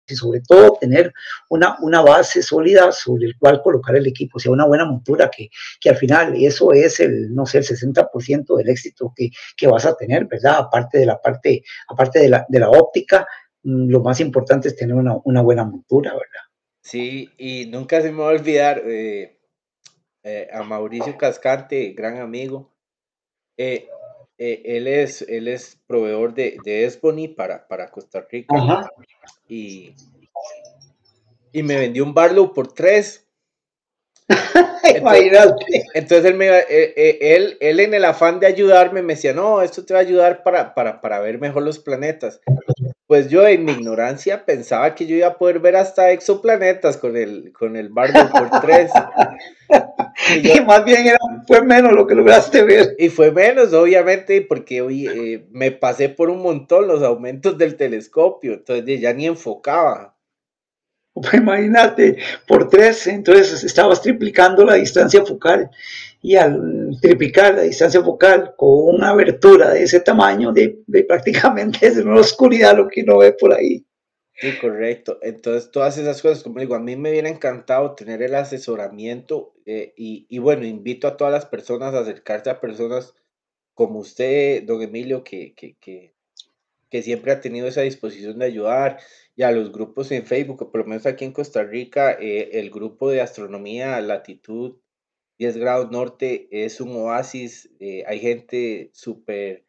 y 0.07 0.15
sobre 0.15 0.41
todo 0.41 0.77
tener 0.79 1.13
una, 1.49 1.77
una 1.81 2.01
base 2.01 2.41
sólida 2.41 2.91
sobre 2.91 3.27
el 3.27 3.37
cual 3.37 3.61
colocar 3.61 3.95
el 3.95 4.07
equipo, 4.07 4.37
o 4.37 4.39
sea, 4.39 4.51
una 4.51 4.65
buena 4.65 4.85
montura 4.85 5.29
que, 5.29 5.49
que 5.79 5.89
al 5.89 5.97
final 5.97 6.35
eso 6.35 6.73
es 6.73 6.99
el, 6.99 7.33
no 7.33 7.45
sé, 7.45 7.59
el 7.59 7.65
60% 7.65 8.57
del 8.57 8.69
éxito 8.69 9.13
que, 9.15 9.29
que, 9.55 9.67
vas 9.67 9.85
a 9.85 9.95
tener, 9.95 10.25
¿verdad? 10.25 10.55
Aparte 10.59 10.99
de 10.99 11.05
la 11.05 11.21
parte, 11.21 11.63
aparte 11.87 12.19
de 12.19 12.29
la, 12.29 12.45
de 12.47 12.59
la 12.59 12.69
óptica, 12.69 13.25
mm, 13.63 13.89
lo 13.89 14.01
más 14.01 14.19
importante 14.19 14.67
es 14.67 14.75
tener 14.75 14.95
una, 14.95 15.17
una, 15.23 15.41
buena 15.41 15.63
montura, 15.63 16.11
¿verdad? 16.11 16.45
Sí, 16.81 17.29
y 17.37 17.67
nunca 17.67 18.01
se 18.01 18.11
me 18.11 18.19
va 18.19 18.29
a 18.29 18.33
olvidar 18.33 18.81
eh, 18.85 19.39
eh, 20.23 20.47
a 20.51 20.63
Mauricio 20.63 21.17
Cascante, 21.17 21.93
gran 21.95 22.17
amigo. 22.17 22.71
Eh, 23.57 23.87
eh, 24.43 24.75
él, 24.75 24.87
es, 24.87 25.21
él 25.21 25.47
es 25.47 25.79
proveedor 25.85 26.33
de, 26.33 26.57
de 26.65 26.85
Esbony 26.85 27.27
para, 27.37 27.67
para 27.67 27.91
Costa 27.91 28.25
Rica. 28.27 28.89
Y, 29.47 29.93
y 31.51 31.61
me 31.61 31.75
vendió 31.75 32.03
un 32.03 32.15
Barlow 32.15 32.51
por 32.51 32.73
tres. 32.73 33.27
entonces, 34.83 35.85
entonces 35.93 36.25
él, 36.25 36.33
me, 36.33 36.47
eh, 36.47 36.65
eh, 36.69 37.17
él, 37.21 37.57
él, 37.59 37.81
en 37.81 37.93
el 37.93 38.03
afán 38.03 38.39
de 38.39 38.47
ayudarme 38.47 39.03
me 39.03 39.13
decía, 39.13 39.31
no, 39.31 39.61
esto 39.61 39.85
te 39.85 39.93
va 39.93 39.99
a 39.99 40.03
ayudar 40.03 40.41
para, 40.41 40.73
para, 40.73 41.01
para 41.01 41.19
ver 41.19 41.37
mejor 41.37 41.61
los 41.61 41.77
planetas. 41.77 42.41
Pues 43.11 43.27
yo 43.27 43.45
en 43.45 43.65
mi 43.65 43.73
ignorancia 43.73 44.45
pensaba 44.45 44.95
que 44.95 45.05
yo 45.05 45.17
iba 45.17 45.27
a 45.27 45.37
poder 45.37 45.59
ver 45.59 45.75
hasta 45.75 46.11
exoplanetas 46.11 46.95
con 46.95 47.17
el, 47.17 47.51
con 47.51 47.75
el 47.75 47.91
por 47.91 48.61
tres. 48.61 48.89
Y, 50.43 50.61
más 50.61 50.85
bien 50.85 51.07
era, 51.07 51.17
fue 51.45 51.61
menos 51.61 51.91
lo 51.91 52.07
que 52.07 52.15
lograste 52.15 52.63
ver. 52.63 52.95
Y 52.97 53.09
fue 53.09 53.31
menos, 53.31 53.73
obviamente, 53.73 54.41
porque 54.41 54.81
hoy 54.81 55.07
eh, 55.07 55.45
me 55.51 55.71
pasé 55.71 56.07
por 56.07 56.29
un 56.29 56.41
montón 56.41 56.87
los 56.87 57.03
aumentos 57.03 57.57
del 57.57 57.75
telescopio, 57.75 58.53
entonces 58.53 59.01
ya 59.01 59.11
ni 59.13 59.25
enfocaba. 59.25 60.15
Pues 61.13 61.33
imagínate, 61.33 62.17
por 62.47 62.69
tres, 62.69 63.07
entonces 63.07 63.61
estabas 63.65 64.01
triplicando 64.01 64.63
la 64.63 64.75
distancia 64.75 65.25
focal 65.25 65.69
y 66.21 66.35
al 66.35 66.97
triplicar 67.01 67.55
la 67.55 67.63
distancia 67.63 68.01
focal 68.03 68.53
con 68.55 68.95
una 68.95 69.09
abertura 69.09 69.71
de 69.71 69.83
ese 69.83 69.99
tamaño, 69.99 70.51
de, 70.51 70.83
prácticamente 71.07 71.87
es 71.87 71.97
una 71.97 72.19
oscuridad 72.19 72.77
lo 72.77 72.87
que 72.87 73.01
uno 73.01 73.17
ve 73.17 73.33
por 73.33 73.53
ahí. 73.53 73.85
Sí, 74.35 74.57
correcto. 74.59 75.19
Entonces, 75.21 75.69
todas 75.71 75.97
esas 75.97 76.21
cosas, 76.21 76.43
como 76.43 76.59
digo, 76.59 76.73
a 76.73 76.79
mí 76.79 76.95
me 76.95 77.11
hubiera 77.11 77.29
encantado 77.29 77.93
tener 77.93 78.23
el 78.23 78.33
asesoramiento 78.33 79.53
eh, 79.65 79.93
y, 79.95 80.39
bueno, 80.39 80.65
invito 80.65 81.07
a 81.07 81.17
todas 81.17 81.33
las 81.33 81.45
personas 81.45 81.93
a 81.93 81.99
acercarse 81.99 82.49
a 82.49 82.59
personas 82.59 83.13
como 83.73 83.99
usted, 83.99 84.63
don 84.63 84.81
Emilio, 84.81 85.23
que, 85.23 85.53
que, 85.53 85.75
que, 85.79 86.15
que 86.89 87.03
siempre 87.03 87.31
ha 87.31 87.39
tenido 87.39 87.67
esa 87.67 87.81
disposición 87.81 88.39
de 88.39 88.45
ayudar 88.45 88.99
y 89.35 89.43
a 89.43 89.51
los 89.51 89.71
grupos 89.71 90.11
en 90.11 90.25
Facebook, 90.25 90.71
por 90.71 90.81
lo 90.81 90.87
menos 90.87 91.05
aquí 91.05 91.23
en 91.23 91.33
Costa 91.33 91.63
Rica, 91.63 92.17
eh, 92.19 92.49
el 92.53 92.69
grupo 92.69 93.09
de 93.09 93.21
astronomía 93.21 94.01
latitud 94.01 94.77
10 95.41 95.57
grados 95.57 95.89
norte 95.89 96.47
es 96.51 96.79
un 96.81 96.95
oasis, 96.95 97.67
eh, 97.79 98.03
hay 98.05 98.19
gente 98.19 98.91
súper 98.93 99.65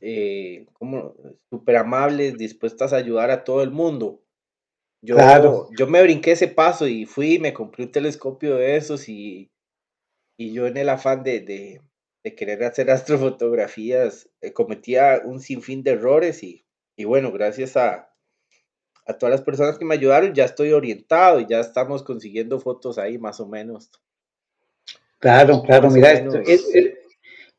eh, 0.00 0.66
como 0.72 1.16
súper 1.50 1.74
amables, 1.74 2.38
dispuestas 2.38 2.92
a 2.92 2.96
ayudar 2.98 3.32
a 3.32 3.42
todo 3.42 3.64
el 3.64 3.72
mundo. 3.72 4.22
Yo, 5.02 5.16
yo 5.76 5.88
me 5.88 6.00
brinqué 6.00 6.30
ese 6.30 6.46
paso 6.46 6.86
y 6.86 7.06
fui 7.06 7.40
me 7.40 7.52
compré 7.52 7.86
un 7.86 7.90
telescopio 7.90 8.54
de 8.54 8.76
esos 8.76 9.08
y, 9.08 9.50
y 10.38 10.52
yo 10.52 10.68
en 10.68 10.76
el 10.76 10.90
afán 10.90 11.24
de, 11.24 11.40
de, 11.40 11.82
de 12.22 12.34
querer 12.36 12.62
hacer 12.62 12.88
astrofotografías 12.92 14.30
eh, 14.42 14.52
cometía 14.52 15.22
un 15.24 15.40
sinfín 15.40 15.82
de 15.82 15.90
errores 15.90 16.44
y, 16.44 16.64
y 16.96 17.02
bueno, 17.04 17.32
gracias 17.32 17.76
a, 17.76 18.14
a 19.06 19.18
todas 19.18 19.32
las 19.32 19.42
personas 19.42 19.76
que 19.76 19.84
me 19.84 19.96
ayudaron 19.96 20.34
ya 20.34 20.44
estoy 20.44 20.70
orientado 20.70 21.40
y 21.40 21.46
ya 21.48 21.58
estamos 21.58 22.04
consiguiendo 22.04 22.60
fotos 22.60 22.96
ahí 22.96 23.18
más 23.18 23.40
o 23.40 23.48
menos. 23.48 23.90
Claro, 25.18 25.62
claro, 25.62 25.90
mira, 25.90 26.12
esto, 26.12 26.38
es, 26.38 26.66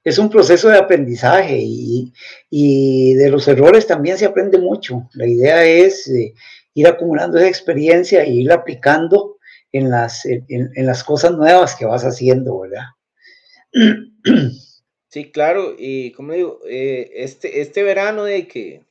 es 0.04 0.18
un 0.18 0.30
proceso 0.30 0.70
de 0.70 0.78
aprendizaje 0.78 1.60
y, 1.60 2.14
y, 2.50 3.14
de 3.16 3.30
los 3.30 3.48
errores 3.48 3.88
también 3.88 4.18
se 4.18 4.26
aprende 4.26 4.58
mucho. 4.58 5.10
La 5.14 5.28
idea 5.28 5.66
es 5.66 6.08
eh, 6.08 6.34
ir 6.74 6.88
acumulando 6.88 7.38
esa 7.38 7.48
experiencia 7.48 8.24
e 8.24 8.32
ir 8.32 8.52
aplicando 8.52 9.38
en 9.72 9.90
las, 9.90 10.26
en, 10.26 10.46
en, 10.48 10.86
las 10.86 11.04
cosas 11.04 11.34
nuevas 11.34 11.76
que 11.76 11.86
vas 11.86 12.04
haciendo, 12.04 12.60
¿verdad? 12.60 12.86
Sí, 15.10 15.32
claro, 15.32 15.74
y 15.78 16.12
como 16.12 16.34
digo, 16.34 16.60
eh, 16.68 17.12
este, 17.16 17.62
este 17.62 17.82
verano 17.82 18.26
de 18.26 18.48
que 18.48 18.84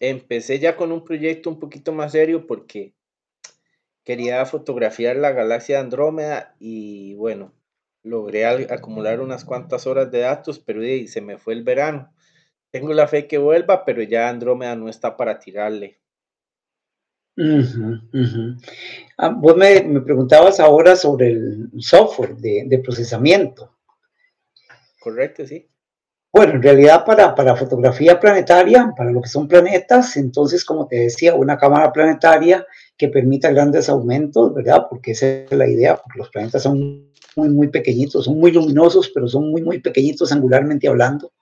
empecé 0.00 0.58
ya 0.58 0.76
con 0.76 0.90
un 0.90 1.04
proyecto 1.04 1.48
un 1.48 1.60
poquito 1.60 1.92
más 1.92 2.12
serio 2.12 2.46
porque 2.46 2.94
quería 4.04 4.44
fotografiar 4.44 5.16
la 5.16 5.30
galaxia 5.32 5.76
de 5.76 5.82
Andrómeda 5.82 6.56
y 6.58 7.14
bueno, 7.14 7.54
logré 8.02 8.46
acumular 8.46 9.20
unas 9.20 9.44
cuantas 9.44 9.86
horas 9.86 10.10
de 10.10 10.20
datos, 10.20 10.58
pero 10.58 10.82
se 11.06 11.20
me 11.20 11.38
fue 11.38 11.54
el 11.54 11.62
verano. 11.62 12.12
Tengo 12.70 12.92
la 12.92 13.06
fe 13.06 13.26
que 13.26 13.38
vuelva, 13.38 13.84
pero 13.84 14.02
ya 14.02 14.28
Andrómeda 14.28 14.74
no 14.76 14.88
está 14.88 15.16
para 15.16 15.38
tirarle. 15.38 16.00
Ah, 19.16 19.28
vos 19.30 19.56
me, 19.56 19.82
me, 19.84 20.00
preguntabas 20.02 20.60
ahora 20.60 20.96
sobre 20.96 21.28
el 21.28 21.70
software 21.78 22.36
de, 22.36 22.64
de, 22.66 22.78
procesamiento. 22.78 23.74
Correcto, 25.00 25.46
sí. 25.46 25.66
Bueno, 26.30 26.54
en 26.54 26.62
realidad 26.62 27.04
para, 27.04 27.34
para 27.34 27.56
fotografía 27.56 28.20
planetaria, 28.20 28.92
para 28.96 29.10
lo 29.10 29.20
que 29.22 29.28
son 29.28 29.48
planetas, 29.48 30.16
entonces, 30.16 30.64
como 30.64 30.86
te 30.86 30.96
decía, 30.96 31.34
una 31.34 31.58
cámara 31.58 31.92
planetaria 31.92 32.66
que 32.96 33.08
permita 33.08 33.50
grandes 33.50 33.88
aumentos, 33.88 34.54
¿verdad? 34.54 34.86
Porque 34.88 35.12
esa 35.12 35.26
es 35.26 35.52
la 35.52 35.68
idea, 35.68 35.96
porque 35.96 36.18
los 36.18 36.30
planetas 36.30 36.62
son 36.62 37.10
muy, 37.36 37.48
muy 37.48 37.68
pequeñitos, 37.68 38.24
son 38.24 38.38
muy 38.38 38.52
luminosos, 38.52 39.10
pero 39.14 39.28
son 39.28 39.50
muy, 39.50 39.62
muy 39.62 39.80
pequeñitos 39.80 40.32
angularmente 40.32 40.88
hablando. 40.88 41.32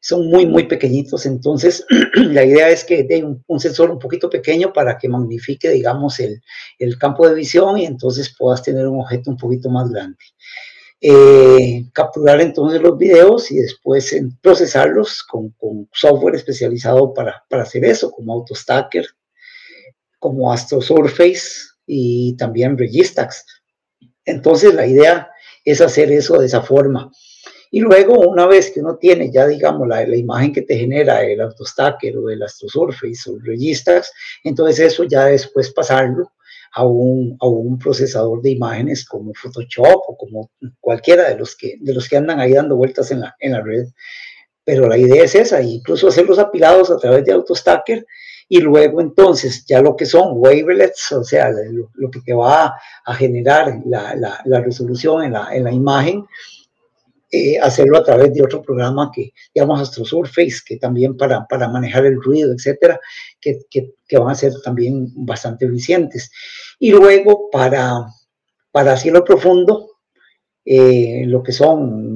Son 0.00 0.28
muy, 0.28 0.46
muy 0.46 0.66
pequeñitos. 0.66 1.26
Entonces, 1.26 1.84
la 2.14 2.44
idea 2.44 2.70
es 2.70 2.84
que 2.84 3.04
dé 3.04 3.24
un, 3.24 3.60
sensor 3.60 3.90
un 3.90 3.98
poquito 3.98 4.30
pequeño 4.30 4.72
para 4.72 4.96
que 4.96 5.08
magnifique, 5.08 5.70
digamos, 5.70 6.20
el, 6.20 6.40
el, 6.78 6.98
campo 6.98 7.28
de 7.28 7.34
visión 7.34 7.78
y 7.78 7.84
entonces 7.84 8.34
puedas 8.36 8.62
tener 8.62 8.86
un 8.86 9.00
objeto 9.00 9.30
un 9.30 9.36
poquito 9.36 9.70
más 9.70 9.90
grande. 9.90 10.18
Eh, 11.00 11.84
capturar 11.92 12.40
entonces 12.40 12.82
los 12.82 12.98
videos 12.98 13.52
y 13.52 13.58
después 13.58 14.12
en 14.12 14.36
procesarlos 14.40 15.22
con, 15.22 15.50
con 15.50 15.88
software 15.92 16.34
especializado 16.34 17.14
para, 17.14 17.44
para, 17.48 17.62
hacer 17.62 17.84
eso, 17.84 18.10
como 18.10 18.32
AutoStacker, 18.32 19.06
como 20.18 20.52
AstroSurface 20.52 21.68
y 21.86 22.36
también 22.36 22.76
Registax. 22.76 23.44
Entonces 24.24 24.74
la 24.74 24.86
idea 24.86 25.30
es 25.64 25.80
hacer 25.80 26.12
eso 26.12 26.38
de 26.38 26.46
esa 26.46 26.62
forma. 26.62 27.10
Y 27.70 27.80
luego, 27.80 28.20
una 28.20 28.46
vez 28.46 28.70
que 28.70 28.80
uno 28.80 28.96
tiene 28.96 29.30
ya, 29.30 29.46
digamos, 29.46 29.86
la, 29.86 30.06
la 30.06 30.16
imagen 30.16 30.52
que 30.52 30.62
te 30.62 30.78
genera 30.78 31.22
el 31.22 31.40
AutoStacker 31.40 32.16
o 32.16 32.30
el 32.30 32.42
AstroSurface 32.42 33.30
o 33.30 33.34
el 33.34 33.44
Registax, 33.44 34.10
entonces 34.44 34.92
eso 34.92 35.04
ya 35.04 35.26
después 35.26 35.70
pasarlo 35.72 36.32
a 36.72 36.86
un, 36.86 37.36
a 37.40 37.46
un, 37.46 37.78
procesador 37.78 38.40
de 38.42 38.50
imágenes 38.50 39.04
como 39.04 39.32
Photoshop 39.34 40.02
o 40.06 40.16
como 40.16 40.50
cualquiera 40.80 41.28
de 41.28 41.36
los 41.36 41.56
que, 41.56 41.76
de 41.80 41.94
los 41.94 42.08
que 42.08 42.16
andan 42.16 42.40
ahí 42.40 42.52
dando 42.52 42.76
vueltas 42.76 43.10
en 43.10 43.20
la, 43.20 43.34
en 43.38 43.52
la 43.52 43.62
red. 43.62 43.86
Pero 44.64 44.86
la 44.86 44.98
idea 44.98 45.24
es 45.24 45.34
esa, 45.34 45.62
incluso 45.62 46.08
hacer 46.08 46.26
los 46.26 46.38
apilados 46.38 46.90
a 46.90 46.98
través 46.98 47.24
de 47.24 47.32
AutoStacker 47.32 48.06
y 48.48 48.60
luego 48.60 49.00
entonces 49.00 49.64
ya 49.66 49.80
lo 49.82 49.94
que 49.94 50.06
son 50.06 50.32
wavelets, 50.32 51.12
o 51.12 51.22
sea, 51.22 51.50
lo, 51.50 51.90
lo 51.94 52.10
que 52.10 52.20
te 52.20 52.32
va 52.32 52.74
a, 53.04 53.14
generar 53.14 53.80
la, 53.84 54.14
la, 54.14 54.40
la 54.44 54.60
resolución 54.60 55.24
en 55.24 55.32
la, 55.34 55.54
en 55.54 55.64
la 55.64 55.72
imagen, 55.72 56.24
eh, 57.30 57.58
hacerlo 57.58 57.98
a 57.98 58.04
través 58.04 58.32
de 58.32 58.42
otro 58.42 58.62
programa 58.62 59.10
que 59.14 59.34
llamamos 59.54 59.82
AstroSurface, 59.82 60.60
que 60.64 60.78
también 60.78 61.14
para, 61.14 61.46
para 61.46 61.68
manejar 61.68 62.06
el 62.06 62.22
ruido, 62.22 62.54
etcétera, 62.54 62.98
que, 63.38 63.60
que, 63.70 63.92
que, 64.06 64.18
van 64.18 64.30
a 64.30 64.34
ser 64.34 64.52
también 64.64 65.12
bastante 65.14 65.66
eficientes. 65.66 66.30
Y 66.78 66.90
luego 66.90 67.50
para, 67.50 68.06
para 68.72 68.96
cielo 68.96 69.24
profundo, 69.24 69.98
eh, 70.64 71.24
lo 71.26 71.42
que 71.42 71.52
son, 71.52 72.07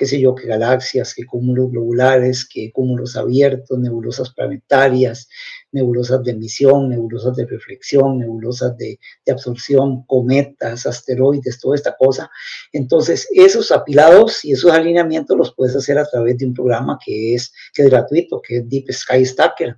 qué 0.00 0.06
sé 0.06 0.18
yo, 0.18 0.34
que 0.34 0.46
galaxias, 0.46 1.14
que 1.14 1.26
cúmulos 1.26 1.70
globulares, 1.70 2.48
que 2.48 2.72
cúmulos 2.72 3.18
abiertos, 3.18 3.78
nebulosas 3.78 4.32
planetarias, 4.32 5.28
nebulosas 5.72 6.24
de 6.24 6.30
emisión, 6.30 6.88
nebulosas 6.88 7.36
de 7.36 7.44
reflexión, 7.44 8.18
nebulosas 8.18 8.78
de, 8.78 8.98
absorción, 9.30 10.06
cometas, 10.06 10.86
asteroides, 10.86 11.60
toda 11.60 11.76
esta 11.76 11.94
cosa. 11.98 12.30
Entonces, 12.72 13.28
esos 13.34 13.70
apilados 13.72 14.42
y 14.42 14.52
esos 14.52 14.72
alineamientos 14.72 15.36
los 15.36 15.54
puedes 15.54 15.76
hacer 15.76 15.98
a 15.98 16.06
través 16.06 16.38
de 16.38 16.46
un 16.46 16.54
programa 16.54 16.98
que 17.04 17.34
es, 17.34 17.52
que 17.74 17.82
es 17.82 17.90
gratuito, 17.90 18.40
que 18.40 18.56
es 18.56 18.68
Deep 18.70 18.90
Sky 18.90 19.26
Stacker. 19.26 19.76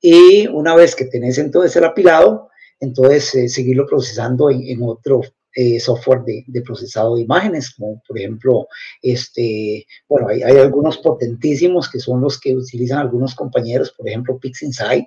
Y 0.00 0.46
una 0.46 0.76
vez 0.76 0.94
que 0.94 1.06
tenés 1.06 1.38
entonces 1.38 1.74
el 1.74 1.86
apilado, 1.86 2.50
entonces 2.78 3.34
eh, 3.34 3.48
seguirlo 3.48 3.84
procesando 3.84 4.48
en, 4.48 4.80
otro 4.80 5.22
eh, 5.54 5.80
software 5.80 6.22
de, 6.24 6.62
procesado 6.62 7.16
de 7.16 7.22
imágenes, 7.22 7.74
como 7.74 8.02
por 8.06 8.18
ejemplo, 8.18 8.68
este, 9.02 9.86
bueno, 10.08 10.28
hay, 10.28 10.42
algunos 10.42 10.98
potentísimos 10.98 11.90
que 11.90 12.00
son 12.00 12.20
los 12.20 12.40
que 12.40 12.54
utilizan 12.54 12.98
algunos 12.98 13.34
compañeros, 13.34 13.92
por 13.96 14.08
ejemplo, 14.08 14.38
PixInsight, 14.38 15.06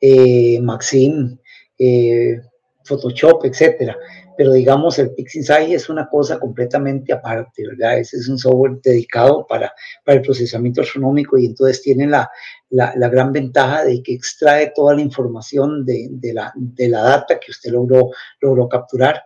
eh, 0.00 0.60
Maxim, 0.60 1.38
Photoshop, 2.84 3.44
etcétera 3.44 3.96
pero 4.38 4.52
digamos 4.52 5.00
el 5.00 5.12
PixInsight 5.14 5.72
es 5.72 5.88
una 5.88 6.08
cosa 6.08 6.38
completamente 6.38 7.12
aparte, 7.12 7.66
¿verdad? 7.66 7.98
Ese 7.98 8.18
es 8.18 8.28
un 8.28 8.38
software 8.38 8.78
dedicado 8.84 9.44
para, 9.48 9.74
para 10.04 10.18
el 10.18 10.22
procesamiento 10.22 10.80
astronómico 10.80 11.36
y 11.36 11.46
entonces 11.46 11.82
tiene 11.82 12.06
la, 12.06 12.30
la, 12.70 12.92
la, 12.94 13.08
gran 13.08 13.32
ventaja 13.32 13.84
de 13.84 14.00
que 14.00 14.14
extrae 14.14 14.72
toda 14.76 14.94
la 14.94 15.00
información 15.00 15.84
de, 15.84 16.06
de, 16.12 16.32
la, 16.32 16.52
de 16.54 16.88
la 16.88 17.02
data 17.02 17.40
que 17.40 17.50
usted 17.50 17.72
logró, 17.72 18.10
logró 18.40 18.68
capturar. 18.68 19.24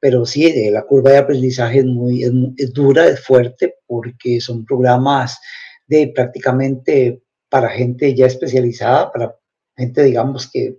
Pero 0.00 0.26
sí, 0.26 0.70
la 0.70 0.82
curva 0.82 1.10
de 1.10 1.18
aprendizaje 1.18 1.78
es, 1.78 1.84
muy, 1.84 2.22
es, 2.22 2.72
dura, 2.72 3.06
es 3.06 3.20
fuerte, 3.20 3.76
porque 3.86 4.40
son 4.40 4.64
programas 4.64 5.38
de 5.86 6.12
prácticamente 6.14 7.22
para 7.48 7.70
gente 7.70 8.14
ya 8.14 8.26
especializada, 8.26 9.10
para 9.10 9.36
gente, 9.76 10.02
digamos, 10.02 10.50
que 10.50 10.78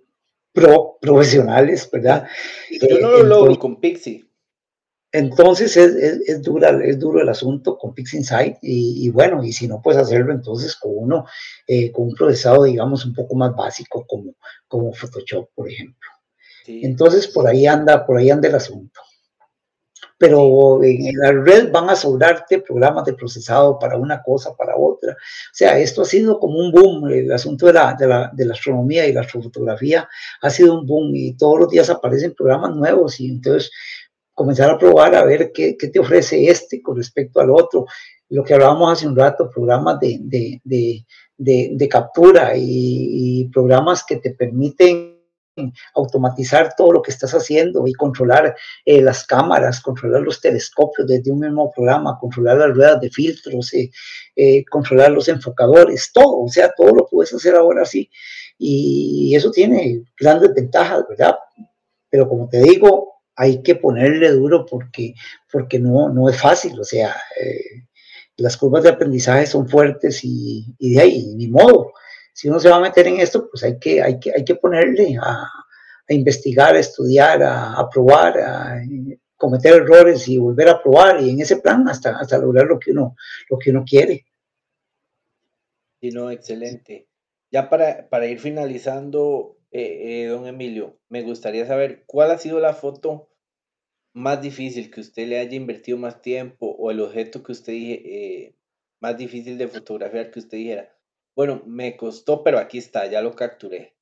pro, 0.53 0.97
profesionales, 1.01 1.89
¿verdad? 1.91 2.27
Yo 2.71 2.99
no 2.99 3.11
lo 3.11 3.23
logro 3.23 3.57
con 3.57 3.79
Pixie. 3.79 4.27
Entonces 5.11 5.77
es, 5.77 5.95
es, 6.27 6.41
dura, 6.41 6.77
es 6.83 6.99
duro 6.99 7.21
el 7.21 7.29
asunto 7.29 7.77
con 7.77 7.93
PixInsight 7.93 8.57
y, 8.61 9.05
y, 9.05 9.09
bueno, 9.09 9.41
y 9.43 9.53
si 9.53 9.67
no 9.67 9.81
puedes 9.81 10.01
hacerlo 10.01 10.33
entonces 10.33 10.75
con 10.75 10.91
uno, 10.95 11.25
eh, 11.65 11.91
con 11.91 12.07
un 12.07 12.13
procesado 12.13 12.63
digamos 12.63 13.05
un 13.05 13.13
poco 13.13 13.35
más 13.35 13.55
básico 13.55 14.05
como, 14.05 14.35
como 14.67 14.93
Photoshop, 14.93 15.49
por 15.55 15.69
ejemplo. 15.69 16.09
Entonces 16.67 17.27
por 17.27 17.47
ahí 17.47 17.65
anda, 17.65 18.05
por 18.05 18.17
ahí 18.17 18.29
anda 18.29 18.47
el 18.47 18.55
asunto 18.55 19.01
pero 20.17 20.83
en 20.83 21.17
la 21.17 21.31
red 21.31 21.71
van 21.71 21.89
a 21.89 21.95
sobrarte 21.95 22.59
programas 22.59 23.05
de 23.05 23.13
procesado 23.13 23.77
para 23.77 23.97
una 23.97 24.21
cosa, 24.23 24.55
para 24.55 24.75
otra. 24.75 25.13
O 25.13 25.53
sea, 25.53 25.77
esto 25.77 26.01
ha 26.01 26.05
sido 26.05 26.39
como 26.39 26.59
un 26.59 26.71
boom, 26.71 27.09
el 27.11 27.31
asunto 27.31 27.67
de 27.67 27.73
la, 27.73 27.93
de 27.93 28.07
la, 28.07 28.31
de 28.33 28.45
la 28.45 28.53
astronomía 28.53 29.05
y 29.05 29.13
la 29.13 29.21
astrofotografía 29.21 30.09
ha 30.41 30.49
sido 30.49 30.79
un 30.79 30.87
boom 30.87 31.11
y 31.15 31.33
todos 31.37 31.59
los 31.59 31.69
días 31.69 31.89
aparecen 31.89 32.33
programas 32.33 32.75
nuevos 32.75 33.19
y 33.19 33.27
entonces 33.27 33.71
comenzar 34.33 34.71
a 34.71 34.77
probar 34.77 35.15
a 35.15 35.23
ver 35.23 35.51
qué, 35.51 35.77
qué 35.77 35.87
te 35.87 35.99
ofrece 35.99 36.47
este 36.47 36.81
con 36.81 36.97
respecto 36.97 37.39
al 37.39 37.51
otro. 37.51 37.85
Lo 38.29 38.43
que 38.43 38.55
hablábamos 38.55 38.91
hace 38.91 39.07
un 39.07 39.15
rato, 39.15 39.49
programas 39.49 39.99
de, 39.99 40.17
de, 40.21 40.61
de, 41.37 41.69
de 41.73 41.87
captura 41.87 42.57
y, 42.57 43.41
y 43.41 43.49
programas 43.49 44.03
que 44.03 44.17
te 44.17 44.31
permiten 44.31 45.06
automatizar 45.93 46.73
todo 46.75 46.91
lo 46.91 47.01
que 47.01 47.11
estás 47.11 47.33
haciendo 47.33 47.87
y 47.87 47.93
controlar 47.93 48.55
eh, 48.85 49.01
las 49.01 49.25
cámaras, 49.25 49.81
controlar 49.81 50.21
los 50.21 50.39
telescopios 50.41 51.07
desde 51.07 51.31
un 51.31 51.39
mismo 51.39 51.71
programa, 51.71 52.17
controlar 52.19 52.57
las 52.57 52.75
ruedas 52.75 53.01
de 53.01 53.09
filtros, 53.09 53.73
eh, 53.73 53.89
eh, 54.35 54.63
controlar 54.65 55.11
los 55.11 55.27
enfocadores, 55.27 56.11
todo, 56.13 56.43
o 56.43 56.47
sea, 56.47 56.71
todo 56.75 56.95
lo 56.95 57.07
puedes 57.07 57.33
hacer 57.33 57.55
ahora 57.55 57.85
sí. 57.85 58.09
Y 58.57 59.35
eso 59.35 59.51
tiene 59.51 60.03
grandes 60.19 60.53
ventajas, 60.53 61.03
¿verdad? 61.09 61.35
Pero 62.09 62.27
como 62.27 62.49
te 62.49 62.61
digo, 62.61 63.21
hay 63.35 63.61
que 63.61 63.75
ponerle 63.75 64.31
duro 64.31 64.65
porque, 64.65 65.13
porque 65.51 65.79
no, 65.79 66.09
no 66.09 66.29
es 66.29 66.39
fácil, 66.39 66.79
o 66.79 66.83
sea, 66.83 67.15
las 68.37 68.57
curvas 68.57 68.83
de 68.83 68.89
aprendizaje 68.89 69.45
son 69.45 69.67
fuertes 69.67 70.23
y, 70.23 70.65
y 70.79 70.93
de 70.95 71.01
ahí, 71.01 71.33
ni 71.35 71.47
modo 71.47 71.93
si 72.37 72.47
uno 72.49 72.59
se 72.59 72.69
va 72.69 72.75
a 72.75 72.81
meter 72.81 73.07
en 73.07 73.19
esto, 73.19 73.49
pues 73.49 73.63
hay 73.63 73.79
que, 73.79 73.99
hay 73.99 74.19
que, 74.19 74.31
hay 74.31 74.45
que 74.45 74.53
ponerle 74.53 75.17
a, 75.19 75.49
investigar, 76.09 76.75
a 76.75 76.79
estudiar, 76.79 77.41
a, 77.41 77.89
probar, 77.89 78.37
a 78.37 78.79
cometer 79.35 79.73
errores 79.73 80.27
y 80.27 80.37
volver 80.37 80.69
a 80.69 80.79
probar 80.79 81.19
y 81.19 81.31
en 81.31 81.41
ese 81.41 81.57
plan 81.57 81.89
hasta, 81.89 82.15
hasta 82.15 82.37
lograr 82.37 82.67
lo 82.67 82.77
que 82.77 82.91
uno, 82.91 83.15
lo 83.49 83.57
que 83.57 83.71
uno 83.71 83.83
quiere. 83.83 84.27
Sí, 85.99 86.11
no, 86.11 86.29
excelente. 86.29 87.07
Ya 87.49 87.71
para, 87.71 88.07
para 88.07 88.27
ir 88.27 88.39
finalizando, 88.39 89.57
eh, 89.71 90.21
eh, 90.21 90.27
don 90.27 90.45
Emilio, 90.45 90.99
me 91.09 91.23
gustaría 91.23 91.65
saber 91.65 92.03
cuál 92.05 92.29
ha 92.29 92.37
sido 92.37 92.59
la 92.59 92.75
foto 92.75 93.31
más 94.13 94.43
difícil 94.43 94.91
que 94.91 95.01
usted 95.01 95.27
le 95.27 95.39
haya 95.39 95.55
invertido 95.55 95.97
más 95.97 96.21
tiempo 96.21 96.67
o 96.77 96.91
el 96.91 96.99
objeto 96.99 97.41
que 97.41 97.53
usted 97.53 97.73
eh, 97.73 98.55
más 98.99 99.17
difícil 99.17 99.57
de 99.57 99.67
fotografiar 99.67 100.29
que 100.29 100.37
usted 100.37 100.59
dijera, 100.59 100.96
bueno, 101.37 101.61
me 101.67 101.95
costó, 101.95 102.43
pero 102.43 102.57
aquí 102.57 102.79
está, 102.79 103.05
ya 103.05 103.21
lo 103.21 103.35
capturé. 103.35 103.93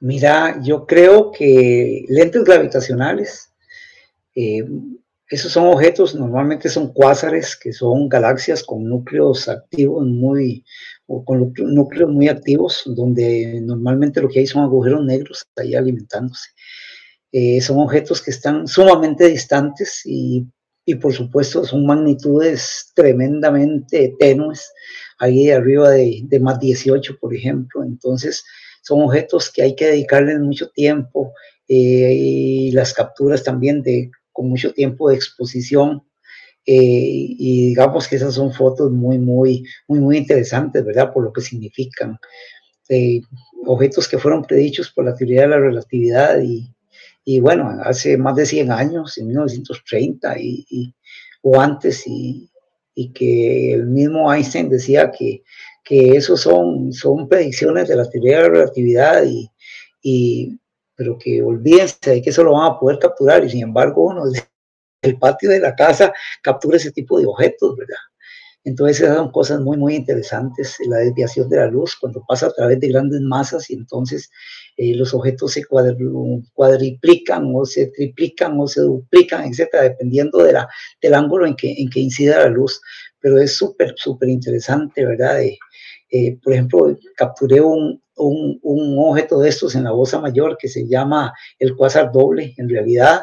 Mira, 0.00 0.60
yo 0.60 0.84
creo 0.84 1.30
que 1.30 2.04
lentes 2.08 2.42
gravitacionales, 2.42 3.54
eh, 4.34 4.64
esos 5.28 5.52
son 5.52 5.68
objetos, 5.68 6.16
normalmente 6.16 6.68
son 6.68 6.92
cuásares, 6.92 7.54
que 7.54 7.72
son 7.72 8.08
galaxias 8.08 8.64
con 8.64 8.88
núcleos 8.88 9.48
activos 9.48 10.04
muy, 10.04 10.64
o 11.06 11.24
con 11.24 11.52
núcleos 11.58 12.10
muy 12.10 12.26
activos, 12.26 12.82
donde 12.86 13.60
normalmente 13.62 14.20
lo 14.20 14.28
que 14.28 14.40
hay 14.40 14.48
son 14.48 14.64
agujeros 14.64 15.04
negros 15.04 15.44
ahí 15.54 15.76
alimentándose. 15.76 16.50
Eh, 17.30 17.60
son 17.60 17.78
objetos 17.78 18.20
que 18.20 18.32
están 18.32 18.66
sumamente 18.66 19.28
distantes 19.28 20.02
y, 20.04 20.44
y, 20.86 20.94
por 20.94 21.12
supuesto 21.12 21.64
son 21.64 21.84
magnitudes 21.84 22.92
tremendamente 22.94 24.14
tenues 24.18 24.72
ahí 25.18 25.50
arriba 25.50 25.90
de, 25.90 26.22
de 26.24 26.40
más 26.40 26.58
18, 26.60 27.18
por 27.18 27.34
ejemplo. 27.34 27.82
Entonces, 27.82 28.44
son 28.82 29.02
objetos 29.02 29.50
que 29.50 29.62
hay 29.62 29.74
que 29.74 29.86
dedicarles 29.86 30.38
mucho 30.38 30.70
tiempo 30.70 31.32
eh, 31.68 32.14
y 32.14 32.70
las 32.70 32.94
capturas 32.94 33.42
también 33.42 33.82
de, 33.82 34.10
con 34.32 34.48
mucho 34.48 34.72
tiempo 34.72 35.08
de 35.08 35.16
exposición. 35.16 36.02
Eh, 36.64 36.74
y 36.76 37.68
digamos 37.68 38.08
que 38.08 38.16
esas 38.16 38.34
son 38.34 38.52
fotos 38.52 38.90
muy, 38.90 39.18
muy, 39.18 39.64
muy, 39.88 40.00
muy 40.00 40.16
interesantes, 40.16 40.84
¿verdad? 40.84 41.12
Por 41.12 41.24
lo 41.24 41.32
que 41.32 41.40
significan. 41.40 42.18
Eh, 42.88 43.20
objetos 43.64 44.08
que 44.08 44.18
fueron 44.18 44.44
predichos 44.44 44.92
por 44.92 45.04
la 45.04 45.14
teoría 45.14 45.42
de 45.42 45.48
la 45.48 45.58
relatividad 45.58 46.40
y, 46.40 46.72
y 47.28 47.40
bueno, 47.40 47.68
hace 47.82 48.16
más 48.16 48.36
de 48.36 48.46
100 48.46 48.70
años, 48.70 49.18
en 49.18 49.26
1930 49.26 50.38
y, 50.38 50.94
o 51.42 51.60
antes, 51.60 52.06
y, 52.06 52.48
y 52.94 53.12
que 53.12 53.74
el 53.74 53.86
mismo 53.86 54.32
Einstein 54.32 54.68
decía 54.68 55.10
que, 55.10 55.42
que 55.82 56.10
eso 56.16 56.36
son, 56.36 56.92
son 56.92 57.28
predicciones 57.28 57.88
de 57.88 57.96
la 57.96 58.08
teoría 58.08 58.36
de 58.36 58.42
la 58.44 58.48
relatividad 58.50 59.24
y, 59.24 59.50
y 60.00 60.56
pero 60.94 61.18
que 61.18 61.42
olvídense 61.42 61.98
de 62.10 62.22
que 62.22 62.30
eso 62.30 62.44
lo 62.44 62.52
van 62.52 62.70
a 62.70 62.78
poder 62.78 63.00
capturar 63.00 63.44
y 63.44 63.50
sin 63.50 63.64
embargo 63.64 64.04
uno 64.04 64.22
el 65.02 65.18
patio 65.18 65.50
de 65.50 65.58
la 65.58 65.74
casa 65.74 66.12
captura 66.42 66.76
ese 66.76 66.92
tipo 66.92 67.18
de 67.18 67.26
objetos, 67.26 67.76
¿verdad? 67.76 67.96
Entonces 68.66 69.00
esas 69.00 69.16
son 69.16 69.30
cosas 69.30 69.60
muy, 69.60 69.76
muy 69.76 69.94
interesantes, 69.94 70.76
la 70.88 70.96
desviación 70.98 71.48
de 71.48 71.56
la 71.56 71.68
luz 71.68 71.96
cuando 72.00 72.24
pasa 72.26 72.48
a 72.48 72.52
través 72.52 72.80
de 72.80 72.88
grandes 72.88 73.20
masas 73.20 73.70
y 73.70 73.74
entonces 73.74 74.28
eh, 74.76 74.96
los 74.96 75.14
objetos 75.14 75.52
se 75.52 75.62
cuadriplican 75.64 77.52
o 77.54 77.64
se 77.64 77.86
triplican 77.86 78.58
o 78.58 78.66
se 78.66 78.80
duplican, 78.80 79.44
etcétera, 79.44 79.84
dependiendo 79.84 80.38
de 80.42 80.54
la, 80.54 80.68
del 81.00 81.14
ángulo 81.14 81.46
en 81.46 81.54
que, 81.54 81.74
en 81.78 81.88
que 81.88 82.00
incida 82.00 82.40
la 82.40 82.48
luz. 82.48 82.80
Pero 83.20 83.38
es 83.40 83.54
súper, 83.54 83.94
súper 83.96 84.30
interesante, 84.30 85.06
¿verdad? 85.06 85.40
Eh, 86.10 86.36
por 86.42 86.52
ejemplo, 86.52 86.98
capturé 87.16 87.60
un, 87.60 88.02
un, 88.16 88.58
un, 88.62 88.96
objeto 88.98 89.38
de 89.38 89.48
estos 89.48 89.76
en 89.76 89.84
la 89.84 89.92
Bosa 89.92 90.20
Mayor 90.20 90.56
que 90.58 90.68
se 90.68 90.88
llama 90.88 91.32
el 91.60 91.76
cuásar 91.76 92.10
doble. 92.10 92.52
En 92.56 92.68
realidad, 92.68 93.20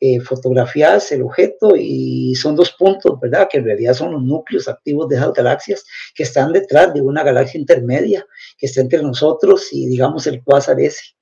eh, 0.00 0.20
fotografías 0.20 1.10
el 1.12 1.22
objeto 1.22 1.76
y 1.76 2.34
son 2.34 2.56
dos 2.56 2.72
puntos, 2.72 3.18
¿verdad? 3.20 3.48
Que 3.50 3.58
en 3.58 3.64
realidad 3.64 3.94
son 3.94 4.12
los 4.12 4.22
núcleos 4.22 4.68
activos 4.68 5.08
de 5.08 5.16
esas 5.16 5.32
galaxias 5.32 5.84
que 6.14 6.24
están 6.24 6.52
detrás 6.52 6.92
de 6.92 7.00
una 7.00 7.22
galaxia 7.22 7.60
intermedia 7.60 8.26
que 8.58 8.66
está 8.66 8.80
entre 8.80 9.02
nosotros 9.02 9.68
y 9.72 9.86
digamos 9.86 10.26
el 10.26 10.42
cuásar 10.42 10.80
ese. 10.80 11.14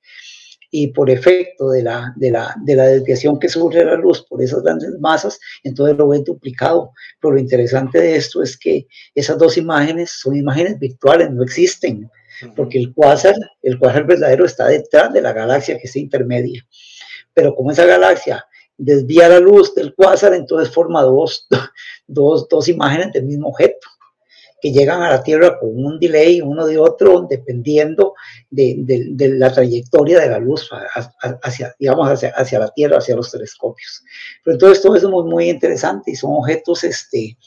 Y 0.71 0.87
por 0.87 1.11
efecto 1.11 1.69
de 1.69 1.83
la, 1.83 2.13
de 2.15 2.31
la, 2.31 2.55
de 2.65 2.75
la 2.75 2.87
desviación 2.87 3.37
que 3.37 3.47
sufre 3.47 3.85
la 3.85 3.93
luz 3.93 4.25
por 4.27 4.41
esas 4.41 4.63
grandes 4.63 4.89
masas, 4.99 5.39
entonces 5.63 5.95
lo 5.95 6.07
ven 6.07 6.23
duplicado. 6.23 6.91
Pero 7.21 7.35
lo 7.35 7.39
interesante 7.39 7.99
de 7.99 8.15
esto 8.15 8.41
es 8.41 8.57
que 8.57 8.87
esas 9.13 9.37
dos 9.37 9.55
imágenes 9.55 10.09
son 10.19 10.35
imágenes 10.35 10.79
virtuales, 10.79 11.29
no 11.29 11.43
existen, 11.43 12.09
porque 12.55 12.79
el 12.79 12.91
cuásar, 12.91 13.35
el 13.61 13.77
cuásar 13.77 14.07
verdadero 14.07 14.45
está 14.45 14.67
detrás 14.67 15.13
de 15.13 15.21
la 15.21 15.31
galaxia 15.31 15.77
que 15.77 15.85
está 15.85 15.99
intermedia. 15.99 16.65
Pero 17.35 17.53
como 17.53 17.69
esa 17.69 17.85
galaxia 17.85 18.43
desvía 18.77 19.29
la 19.29 19.39
luz 19.39 19.73
del 19.75 19.93
cuásar, 19.95 20.33
entonces 20.33 20.73
forma 20.73 21.01
dos, 21.03 21.47
dos, 22.07 22.47
dos 22.49 22.67
imágenes 22.67 23.11
del 23.13 23.25
mismo 23.25 23.49
objeto 23.49 23.87
que 24.63 24.71
llegan 24.71 25.01
a 25.01 25.09
la 25.09 25.21
Tierra 25.21 25.59
con 25.59 25.71
un 25.71 25.99
delay 25.99 26.39
uno 26.39 26.65
de 26.65 26.77
otro, 26.77 27.27
dependiendo 27.29 28.13
de, 28.49 28.75
de, 28.77 29.07
de 29.09 29.29
la 29.37 29.51
trayectoria 29.51 30.21
de 30.21 30.29
la 30.29 30.39
luz 30.39 30.69
hacia, 31.41 31.75
digamos, 31.77 32.07
hacia, 32.09 32.29
hacia, 32.29 32.59
la 32.59 32.69
Tierra, 32.69 32.99
hacia 32.99 33.17
los 33.17 33.29
telescopios. 33.29 34.05
Pero 34.41 34.53
entonces 34.53 34.81
todo 34.81 34.95
eso 34.95 35.07
es 35.07 35.11
muy, 35.11 35.25
muy 35.25 35.49
interesante 35.49 36.11
y 36.11 36.15
son 36.15 36.31
objetos, 36.31 36.85
este, 36.85 37.37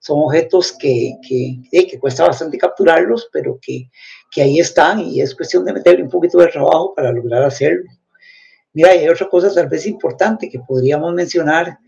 son 0.00 0.20
objetos 0.20 0.72
que, 0.72 1.12
que, 1.28 1.86
que 1.86 1.98
cuesta 2.00 2.26
bastante 2.26 2.56
capturarlos, 2.56 3.28
pero 3.30 3.58
que, 3.60 3.90
que 4.30 4.40
ahí 4.40 4.58
están 4.58 5.00
y 5.00 5.20
es 5.20 5.34
cuestión 5.34 5.66
de 5.66 5.74
meterle 5.74 6.02
un 6.02 6.08
poquito 6.08 6.38
de 6.38 6.46
trabajo 6.46 6.94
para 6.94 7.12
lograr 7.12 7.42
hacerlo. 7.42 7.90
Mira, 8.74 8.90
hay 8.90 9.08
otra 9.08 9.28
cosa 9.28 9.52
tal 9.54 9.68
vez 9.68 9.86
importante 9.86 10.48
que 10.48 10.58
podríamos 10.60 11.14
mencionar, 11.14 11.78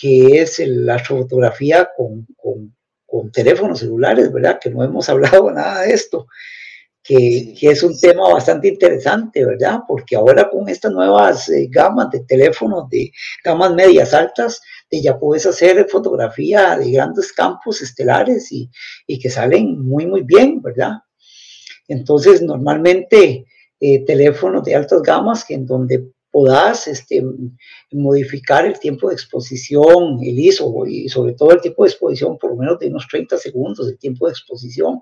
que 0.00 0.40
es 0.40 0.58
la 0.66 0.98
fotografía 0.98 1.88
con, 1.96 2.26
con, 2.36 2.74
con, 3.06 3.32
teléfonos 3.32 3.80
celulares, 3.80 4.32
¿verdad? 4.32 4.58
Que 4.60 4.70
no 4.70 4.84
hemos 4.84 5.08
hablado 5.10 5.50
nada 5.50 5.82
de 5.82 5.92
esto, 5.92 6.26
que, 7.02 7.54
que, 7.58 7.70
es 7.70 7.82
un 7.82 7.98
tema 7.98 8.32
bastante 8.32 8.68
interesante, 8.68 9.44
¿verdad? 9.44 9.80
Porque 9.88 10.16
ahora 10.16 10.48
con 10.48 10.68
estas 10.68 10.92
nuevas 10.92 11.48
eh, 11.48 11.68
gamas 11.70 12.10
de 12.10 12.20
teléfonos, 12.20 12.88
de 12.88 13.10
gamas 13.44 13.74
medias 13.74 14.14
altas, 14.14 14.60
ya 15.02 15.18
puedes 15.18 15.46
hacer 15.46 15.86
fotografía 15.90 16.76
de 16.76 16.90
grandes 16.90 17.32
campos 17.32 17.82
estelares 17.82 18.52
y, 18.52 18.70
y 19.06 19.18
que 19.18 19.30
salen 19.30 19.80
muy, 19.82 20.06
muy 20.06 20.22
bien, 20.22 20.60
¿verdad? 20.62 20.98
Entonces, 21.88 22.42
normalmente 22.42 23.46
eh, 23.80 24.04
teléfonos 24.04 24.64
de 24.64 24.74
altas 24.74 25.02
gamas 25.02 25.44
que 25.44 25.54
en 25.54 25.66
donde 25.66 26.10
podás 26.34 26.88
este, 26.88 27.22
modificar 27.92 28.66
el 28.66 28.76
tiempo 28.80 29.08
de 29.08 29.14
exposición, 29.14 30.18
el 30.20 30.36
ISO 30.36 30.84
y 30.84 31.08
sobre 31.08 31.34
todo 31.34 31.52
el 31.52 31.60
tiempo 31.60 31.84
de 31.84 31.90
exposición, 31.90 32.36
por 32.38 32.50
lo 32.50 32.56
menos 32.56 32.80
de 32.80 32.88
unos 32.88 33.06
30 33.06 33.38
segundos 33.38 33.86
el 33.86 33.96
tiempo 33.98 34.26
de 34.26 34.32
exposición, 34.32 34.98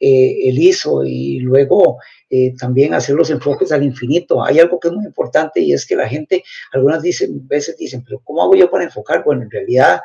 eh, 0.00 0.48
el 0.48 0.58
ISO 0.58 1.04
y 1.04 1.38
luego 1.38 1.98
eh, 2.28 2.52
también 2.58 2.94
hacer 2.94 3.14
los 3.14 3.30
enfoques 3.30 3.70
al 3.70 3.84
infinito. 3.84 4.44
Hay 4.44 4.58
algo 4.58 4.80
que 4.80 4.88
es 4.88 4.94
muy 4.94 5.04
importante 5.04 5.60
y 5.60 5.72
es 5.72 5.86
que 5.86 5.94
la 5.94 6.08
gente, 6.08 6.42
algunas 6.72 7.00
dicen, 7.00 7.46
veces 7.46 7.76
dicen, 7.76 8.02
pero 8.02 8.20
¿cómo 8.24 8.42
hago 8.42 8.56
yo 8.56 8.68
para 8.68 8.82
enfocar? 8.82 9.22
Bueno, 9.22 9.42
en 9.42 9.52
realidad 9.52 10.00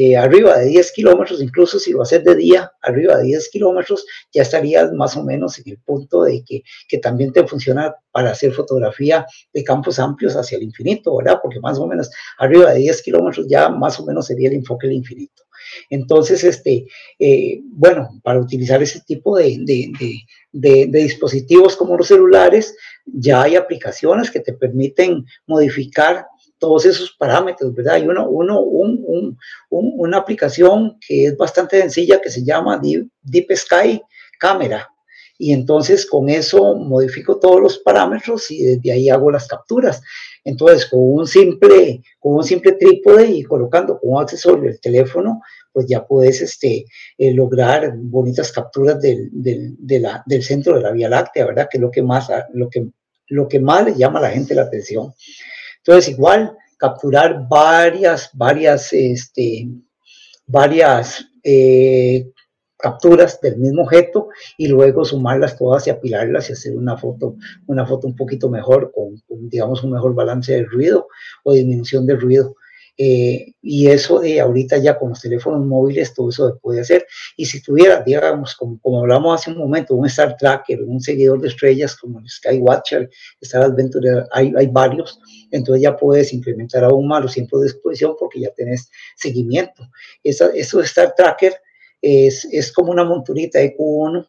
eh, 0.00 0.16
arriba 0.16 0.56
de 0.56 0.66
10 0.66 0.92
kilómetros, 0.92 1.42
incluso 1.42 1.80
si 1.80 1.90
lo 1.90 2.02
haces 2.02 2.22
de 2.22 2.36
día, 2.36 2.70
arriba 2.82 3.16
de 3.16 3.24
10 3.24 3.48
kilómetros, 3.48 4.06
ya 4.32 4.42
estarías 4.42 4.92
más 4.92 5.16
o 5.16 5.24
menos 5.24 5.58
en 5.58 5.72
el 5.72 5.78
punto 5.78 6.22
de 6.22 6.44
que, 6.44 6.62
que, 6.86 6.98
también 6.98 7.32
te 7.32 7.44
funciona 7.44 7.92
para 8.12 8.30
hacer 8.30 8.52
fotografía 8.52 9.26
de 9.52 9.64
campos 9.64 9.98
amplios 9.98 10.36
hacia 10.36 10.56
el 10.56 10.62
infinito, 10.62 11.16
¿verdad? 11.16 11.40
Porque 11.42 11.58
más 11.58 11.80
o 11.80 11.88
menos 11.88 12.10
arriba 12.38 12.72
de 12.72 12.78
10 12.78 13.02
kilómetros 13.02 13.48
ya 13.48 13.70
más 13.70 13.98
o 13.98 14.06
menos 14.06 14.26
sería 14.26 14.50
el 14.50 14.54
enfoque 14.54 14.86
del 14.86 14.98
infinito. 14.98 15.42
Entonces, 15.90 16.44
este, 16.44 16.86
eh, 17.18 17.60
bueno, 17.64 18.20
para 18.22 18.38
utilizar 18.38 18.80
ese 18.80 19.00
tipo 19.00 19.36
de, 19.36 19.58
de, 19.64 19.90
de, 20.52 20.86
de, 20.86 21.02
dispositivos 21.02 21.74
como 21.74 21.96
los 21.96 22.06
celulares, 22.06 22.76
ya 23.04 23.42
hay 23.42 23.56
aplicaciones 23.56 24.30
que 24.30 24.38
te 24.38 24.52
permiten 24.52 25.26
modificar 25.48 26.24
todos 26.58 26.84
esos 26.86 27.12
parámetros, 27.12 27.74
¿verdad? 27.74 27.94
Hay 27.94 28.06
uno, 28.06 28.28
uno, 28.28 28.60
un, 28.60 29.38
un, 29.70 29.92
una 29.96 30.18
aplicación 30.18 30.98
que 31.06 31.26
es 31.26 31.36
bastante 31.36 31.80
sencilla 31.80 32.20
que 32.20 32.30
se 32.30 32.44
llama 32.44 32.80
Deep, 32.80 33.56
Sky 33.56 34.02
Camera. 34.38 34.88
Y 35.40 35.52
entonces 35.52 36.04
con 36.04 36.28
eso 36.28 36.74
modifico 36.74 37.38
todos 37.38 37.60
los 37.60 37.78
parámetros 37.78 38.50
y 38.50 38.64
desde 38.64 38.92
ahí 38.92 39.08
hago 39.08 39.30
las 39.30 39.46
capturas. 39.46 40.02
Entonces 40.44 40.86
con 40.86 41.00
un 41.00 41.26
simple, 41.28 42.02
con 42.18 42.34
un 42.34 42.44
simple 42.44 42.72
trípode 42.72 43.30
y 43.30 43.44
colocando 43.44 44.00
como 44.00 44.18
accesorio 44.18 44.68
el 44.68 44.80
teléfono, 44.80 45.40
pues 45.72 45.86
ya 45.86 46.04
puedes 46.04 46.40
este, 46.40 46.86
eh, 47.18 47.32
lograr 47.32 47.92
bonitas 47.96 48.50
capturas 48.50 49.00
del, 49.00 49.28
del, 49.30 49.76
del 49.78 50.42
centro 50.42 50.74
de 50.74 50.82
la 50.82 50.90
Vía 50.90 51.08
Láctea, 51.08 51.46
¿verdad? 51.46 51.68
Que 51.70 51.78
es 51.78 51.82
lo 51.82 51.90
que 51.92 52.02
más, 52.02 52.28
lo 52.52 52.68
que, 52.68 52.88
lo 53.28 53.46
que 53.46 53.60
más 53.60 53.96
llama 53.96 54.18
a 54.18 54.22
la 54.22 54.30
gente 54.30 54.56
la 54.56 54.62
atención. 54.62 55.12
Entonces, 55.88 56.12
igual, 56.12 56.54
capturar 56.76 57.48
varias, 57.48 58.28
varias, 58.34 58.92
este, 58.92 59.70
varias 60.46 61.30
eh, 61.42 62.30
capturas 62.76 63.40
del 63.40 63.56
mismo 63.56 63.84
objeto 63.84 64.28
y 64.58 64.68
luego 64.68 65.06
sumarlas 65.06 65.56
todas 65.56 65.86
y 65.86 65.90
apilarlas 65.90 66.50
y 66.50 66.52
hacer 66.52 66.76
una 66.76 66.98
foto, 66.98 67.36
una 67.68 67.86
foto 67.86 68.06
un 68.06 68.14
poquito 68.14 68.50
mejor, 68.50 68.92
con, 68.94 69.16
con 69.26 69.48
digamos, 69.48 69.82
un 69.82 69.92
mejor 69.92 70.14
balance 70.14 70.52
de 70.52 70.64
ruido 70.64 71.08
o 71.42 71.54
disminución 71.54 72.04
de 72.04 72.16
ruido. 72.16 72.56
Eh, 73.00 73.54
y 73.62 73.86
eso 73.86 74.18
de 74.18 74.40
ahorita 74.40 74.76
ya 74.78 74.98
con 74.98 75.10
los 75.10 75.20
teléfonos 75.20 75.64
móviles, 75.64 76.12
todo 76.12 76.30
eso 76.30 76.50
se 76.50 76.58
puede 76.58 76.80
hacer. 76.80 77.06
Y 77.36 77.46
si 77.46 77.62
tuviera, 77.62 78.02
digamos, 78.02 78.56
como, 78.56 78.80
como 78.80 79.00
hablamos 79.00 79.40
hace 79.40 79.52
un 79.52 79.58
momento, 79.58 79.94
un 79.94 80.06
Star 80.06 80.36
Tracker, 80.36 80.82
un 80.82 81.00
seguidor 81.00 81.40
de 81.40 81.48
estrellas 81.48 81.94
como 81.94 82.18
el 82.18 82.28
Skywatcher, 82.28 83.08
Star 83.40 83.62
Adventure, 83.62 84.24
hay, 84.32 84.52
hay 84.56 84.66
varios, 84.66 85.20
entonces 85.52 85.82
ya 85.82 85.96
puedes 85.96 86.32
implementar 86.32 86.82
aún 86.82 87.06
más 87.06 87.22
los 87.22 87.34
tiempos 87.34 87.60
de 87.62 87.68
exposición 87.68 88.16
porque 88.18 88.40
ya 88.40 88.50
tenés 88.50 88.90
seguimiento. 89.16 89.88
Esa, 90.24 90.46
eso 90.54 90.78
de 90.78 90.84
Star 90.84 91.14
Tracker 91.16 91.54
es, 92.02 92.48
es 92.50 92.72
como 92.72 92.90
una 92.90 93.04
monturita 93.04 93.60
de 93.60 93.76
Q1 93.76 94.28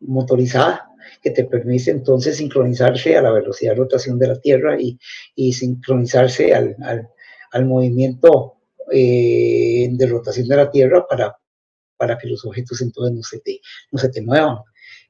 motorizada 0.00 0.86
que 1.22 1.30
te 1.30 1.44
permite 1.44 1.90
entonces 1.90 2.36
sincronizarse 2.36 3.16
a 3.16 3.22
la 3.22 3.30
velocidad 3.30 3.72
de 3.72 3.78
rotación 3.78 4.18
de 4.18 4.28
la 4.28 4.38
Tierra 4.38 4.78
y, 4.78 4.98
y 5.34 5.54
sincronizarse 5.54 6.54
al, 6.54 6.76
al 6.82 7.08
al 7.50 7.66
movimiento 7.66 8.56
eh, 8.90 9.88
de 9.90 10.06
rotación 10.06 10.48
de 10.48 10.56
la 10.56 10.70
Tierra 10.70 11.06
para, 11.06 11.36
para 11.96 12.18
que 12.18 12.28
los 12.28 12.44
objetos 12.44 12.80
entonces 12.80 13.14
no 13.16 13.22
se 13.22 13.40
te, 13.40 13.60
no 13.90 13.98
se 13.98 14.08
te 14.08 14.22
muevan. 14.22 14.58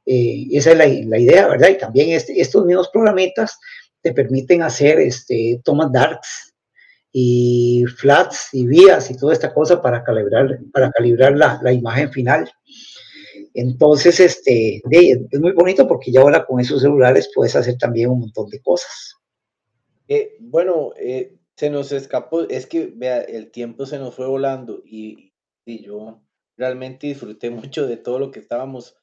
Eh, 0.06 0.46
esa 0.52 0.72
es 0.72 0.78
la, 0.78 0.86
la, 0.86 1.18
idea, 1.18 1.48
¿verdad? 1.48 1.68
Y 1.68 1.78
también 1.78 2.10
este, 2.10 2.40
estos 2.40 2.64
mismos 2.64 2.88
programitas 2.88 3.58
te 4.02 4.12
permiten 4.12 4.62
hacer 4.62 4.98
este, 4.98 5.60
tomas 5.64 5.92
darks 5.92 6.54
y 7.12 7.84
flats 7.96 8.48
y 8.52 8.66
vías 8.66 9.10
y 9.10 9.16
toda 9.16 9.32
esta 9.32 9.52
cosa 9.52 9.82
para 9.82 10.02
calibrar, 10.02 10.58
para 10.72 10.90
calibrar 10.90 11.36
la, 11.36 11.60
la 11.62 11.72
imagen 11.72 12.10
final. 12.10 12.50
Entonces, 13.54 14.20
este, 14.20 14.80
es 14.90 15.40
muy 15.40 15.52
bonito 15.52 15.86
porque 15.88 16.12
ya 16.12 16.20
ahora 16.20 16.44
con 16.44 16.60
esos 16.60 16.82
celulares 16.82 17.30
puedes 17.34 17.56
hacer 17.56 17.76
también 17.78 18.10
un 18.10 18.20
montón 18.20 18.48
de 18.48 18.60
cosas. 18.60 19.16
Eh, 20.06 20.36
bueno, 20.40 20.92
eh, 20.96 21.36
se 21.60 21.68
nos 21.68 21.92
escapó, 21.92 22.48
es 22.48 22.66
que 22.66 22.86
vea, 22.86 23.20
el 23.20 23.50
tiempo 23.50 23.84
se 23.84 23.98
nos 23.98 24.14
fue 24.14 24.26
volando 24.26 24.80
y, 24.82 25.34
y 25.66 25.84
yo 25.84 26.22
realmente 26.56 27.08
disfruté 27.08 27.50
mucho 27.50 27.86
de 27.86 27.98
todo 27.98 28.18
lo 28.18 28.30
que 28.30 28.40
estábamos 28.40 28.96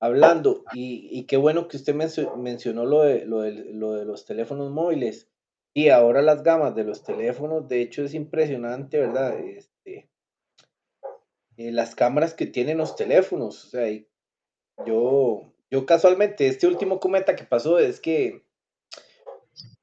hablando 0.00 0.64
y, 0.72 1.06
y 1.12 1.26
qué 1.26 1.36
bueno 1.36 1.68
que 1.68 1.76
usted 1.76 1.94
mencionó 1.94 2.86
lo 2.86 3.02
de, 3.02 3.26
lo, 3.26 3.42
de, 3.42 3.74
lo 3.74 3.92
de 3.92 4.06
los 4.06 4.24
teléfonos 4.24 4.70
móviles 4.70 5.28
y 5.74 5.90
ahora 5.90 6.22
las 6.22 6.42
gamas 6.42 6.74
de 6.74 6.84
los 6.84 7.02
teléfonos, 7.02 7.68
de 7.68 7.82
hecho 7.82 8.02
es 8.04 8.14
impresionante, 8.14 9.00
¿verdad? 9.00 9.38
Este, 9.40 10.08
eh, 11.58 11.72
las 11.72 11.94
cámaras 11.94 12.32
que 12.32 12.46
tienen 12.46 12.78
los 12.78 12.96
teléfonos, 12.96 13.66
o 13.66 13.68
sea, 13.68 13.86
yo, 14.86 15.52
yo 15.70 15.84
casualmente, 15.84 16.46
este 16.46 16.68
último 16.68 17.00
cometa 17.00 17.36
que 17.36 17.44
pasó 17.44 17.78
es 17.78 18.00
que 18.00 18.47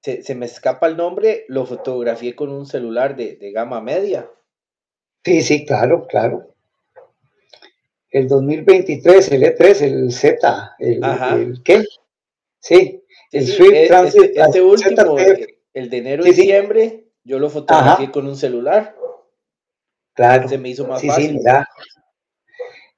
se, 0.06 0.36
me 0.36 0.46
escapa 0.46 0.88
el 0.88 0.98
nombre, 0.98 1.46
lo 1.48 1.66
fotografié 1.66 2.36
con 2.36 2.50
un 2.50 2.68
celular 2.68 3.16
de, 3.16 3.52
gama 3.52 3.82
media. 3.82 4.30
Sí, 5.24 5.42
sí, 5.42 5.66
claro, 5.66 6.06
claro. 6.06 6.54
El 8.12 8.28
2023, 8.28 9.32
el 9.32 9.44
E3, 9.44 9.82
el 9.82 10.12
Z, 10.12 10.76
el, 10.80 11.62
¿qué? 11.64 11.84
Sí, 12.60 13.04
el 13.32 13.48
Swift 13.48 13.74
e, 13.74 13.88
Transit. 13.88 14.32
Este, 14.36 14.62
último, 14.62 15.18
el, 15.74 15.90
de 15.90 15.98
enero 15.98 16.26
y 16.26 16.30
diciembre, 16.30 17.08
yo 17.24 17.40
lo 17.40 17.50
fotografié 17.50 18.12
con 18.12 18.28
un 18.28 18.36
celular. 18.36 18.96
Claro. 20.14 20.48
Se 20.48 20.58
me 20.58 20.70
hizo 20.70 20.88
más 20.88 21.04
fácil. 21.04 21.26
Sí, 21.26 21.34
mira. 21.34 21.68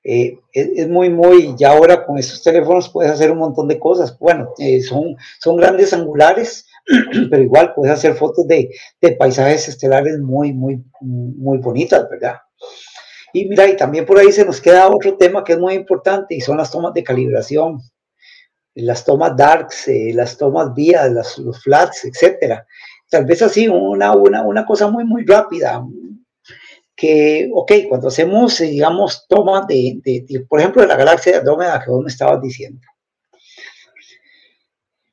Eh, 0.09 0.39
es, 0.53 0.87
muy, 0.87 1.09
muy, 1.09 1.53
ya 1.57 1.71
ahora 1.71 2.05
con 2.05 2.17
estos 2.17 2.41
teléfonos 2.41 2.87
puedes 2.87 3.11
hacer 3.11 3.29
un 3.29 3.39
montón 3.39 3.67
de 3.67 3.77
cosas. 3.77 4.17
Bueno, 4.17 4.53
eh, 4.57 4.81
son, 4.81 5.17
son 5.37 5.57
grandes 5.57 5.91
angulares, 5.91 6.65
pero 7.29 7.43
igual 7.43 7.73
puedes 7.73 7.93
hacer 7.93 8.13
fotos 8.13 8.47
de, 8.47 8.69
de, 9.01 9.11
paisajes 9.17 9.67
estelares 9.67 10.17
muy, 10.19 10.53
muy, 10.53 10.81
muy 11.01 11.57
bonitas, 11.57 12.07
¿verdad? 12.09 12.37
Y 13.33 13.49
mira, 13.49 13.67
y 13.67 13.75
también 13.75 14.05
por 14.05 14.17
ahí 14.17 14.31
se 14.31 14.45
nos 14.45 14.61
queda 14.61 14.87
otro 14.87 15.17
tema 15.17 15.43
que 15.43 15.53
es 15.53 15.59
muy 15.59 15.73
importante 15.73 16.35
y 16.35 16.39
son 16.39 16.55
las 16.55 16.71
tomas 16.71 16.93
de 16.93 17.03
calibración, 17.03 17.81
las 18.75 19.03
tomas 19.03 19.35
darks, 19.35 19.89
eh, 19.89 20.13
las 20.13 20.37
tomas 20.37 20.73
vías, 20.73 21.37
los 21.37 21.61
flats, 21.61 22.05
etcétera. 22.05 22.65
Tal 23.09 23.25
vez 23.25 23.41
así 23.41 23.67
una, 23.67 24.15
una, 24.15 24.43
una 24.43 24.65
cosa 24.65 24.87
muy, 24.87 25.03
muy 25.03 25.25
rápida, 25.25 25.83
que, 26.97 27.47
ok, 27.53 27.71
cuando 27.87 28.07
hacemos, 28.07 28.57
digamos, 28.57 29.27
tomas 29.29 29.67
de, 29.67 29.99
de, 30.03 30.25
de, 30.27 30.39
por 30.41 30.59
ejemplo, 30.59 30.81
de 30.81 30.87
la 30.87 30.97
galaxia 30.97 31.33
de 31.33 31.37
Andrómeda 31.37 31.79
que 31.79 31.91
vos 31.91 32.01
me 32.01 32.09
estabas 32.09 32.41
diciendo, 32.41 32.81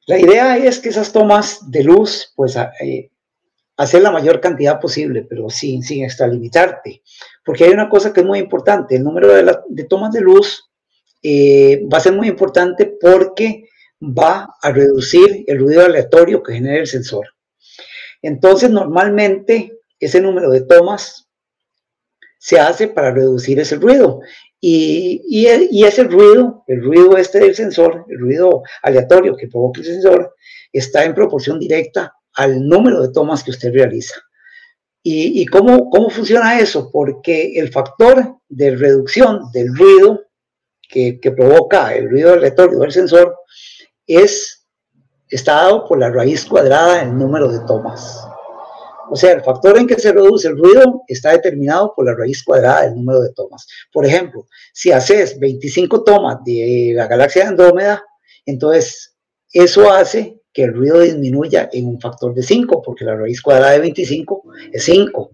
la 0.07 0.19
idea 0.19 0.57
es 0.57 0.81
que 0.81 0.89
esas 0.89 1.13
tomas 1.13 1.71
de 1.71 1.85
luz, 1.85 2.33
pues, 2.35 2.57
eh, 2.57 3.11
hacer 3.77 4.03
la 4.03 4.11
mayor 4.11 4.41
cantidad 4.41 4.81
posible, 4.81 5.27
pero 5.29 5.51
sin, 5.51 5.83
sin 5.83 6.05
extralimitarte. 6.05 7.03
Porque 7.45 7.65
hay 7.65 7.71
una 7.71 7.89
cosa 7.89 8.13
que 8.13 8.21
es 8.21 8.27
muy 8.27 8.39
importante, 8.39 8.97
el 8.97 9.05
número 9.05 9.29
de, 9.29 9.85
tomas 9.85 10.13
de 10.13 10.21
luz 10.23 10.71
eh, 11.23 11.83
va 11.93 11.99
a 11.99 12.03
ser 12.03 12.13
muy 12.13 12.29
importante 12.29 12.97
porque 13.01 13.69
va 14.01 14.55
a 14.61 14.73
reducir 14.73 15.45
el 15.47 15.59
ruido 15.59 15.85
aleatorio 15.85 16.43
que 16.43 16.55
genera 16.55 16.81
el 16.81 16.87
sensor. 16.87 17.27
Entonces, 18.23 18.71
normalmente, 18.71 19.79
ese 20.01 20.21
número 20.21 20.51
de 20.51 20.63
tomas 20.63 21.29
se 22.45 22.61
hace 22.61 22.89
para 22.89 23.11
reducir 23.11 23.59
ese 23.59 23.77
ruido. 23.77 24.21
Y, 24.61 25.23
y, 25.27 25.85
ese 25.85 26.05
ruido, 26.05 26.63
el 26.67 26.83
ruido 26.83 27.17
este 27.17 27.39
del 27.39 27.55
sensor, 27.55 28.05
el 28.07 28.19
ruido 28.19 28.63
aleatorio 28.83 29.35
que 29.35 29.49
provoca 29.49 29.81
el 29.81 29.87
sensor, 29.87 30.35
está 30.71 31.05
en 31.05 31.15
proporción 31.15 31.59
directa 31.59 32.13
al 32.35 32.69
número 32.69 33.01
de 33.01 33.13
tomas 33.13 33.43
que 33.43 33.51
usted 33.51 33.73
realiza. 33.73 34.17
¿Y, 35.03 35.47
cómo, 35.47 35.89
cómo 35.89 36.11
funciona 36.11 36.59
eso? 36.59 36.91
Porque 36.93 37.59
el 37.59 37.73
factor 37.73 38.37
de 38.51 38.77
reducción 38.77 39.51
del 39.53 39.75
ruido 39.75 40.21
que, 40.87 41.19
que 41.21 41.31
provoca 41.31 41.95
el 41.95 42.11
ruido 42.11 42.35
aleatorio 42.35 42.79
del 42.79 42.93
sensor 42.93 43.37
es, 44.07 44.67
está 45.29 45.55
dado 45.55 45.89
por 45.89 45.99
la 45.99 46.11
raíz 46.11 46.45
cuadrada 46.45 46.99
del 46.99 47.17
número 47.17 47.51
de 47.51 47.61
tomas. 47.67 48.27
O 49.11 49.17
sea, 49.17 49.33
el 49.33 49.43
factor 49.43 49.77
en 49.79 49.87
que 49.87 49.99
se 49.99 50.13
reduce 50.13 50.49
el 50.49 50.59
ruido 50.59 51.03
está 51.09 51.33
determinado 51.33 51.93
por 51.95 52.07
la 52.07 52.15
raíz 52.15 52.43
cuadrada 52.43 52.83
del 52.83 52.95
número 52.97 53.21
de 53.21 53.33
tomas. 53.33 53.67
Por 53.93 54.07
ejemplo, 54.07 54.47
si 54.73 54.93
haces 54.93 55.39
25 55.39 56.05
tomas 56.05 56.39
de 56.45 56.93
la 56.95 57.07
galaxia 57.07 57.43
de 57.43 57.49
Andrómeda, 57.49 58.05
entonces 58.47 59.17
eso 59.53 59.91
hace 59.93 60.41
que 60.53 60.65
el 60.65 60.75
ruido 60.75 61.01
disminuya 61.01 61.69
en 61.73 61.89
un 61.89 62.01
factor 62.01 62.33
de 62.33 62.43
5, 62.43 62.81
porque 62.81 63.05
la 63.05 63.17
raíz 63.17 63.43
cuadrada 63.43 63.73
de 63.73 63.81
25 63.81 64.43
es 64.73 64.85
5. 64.85 65.31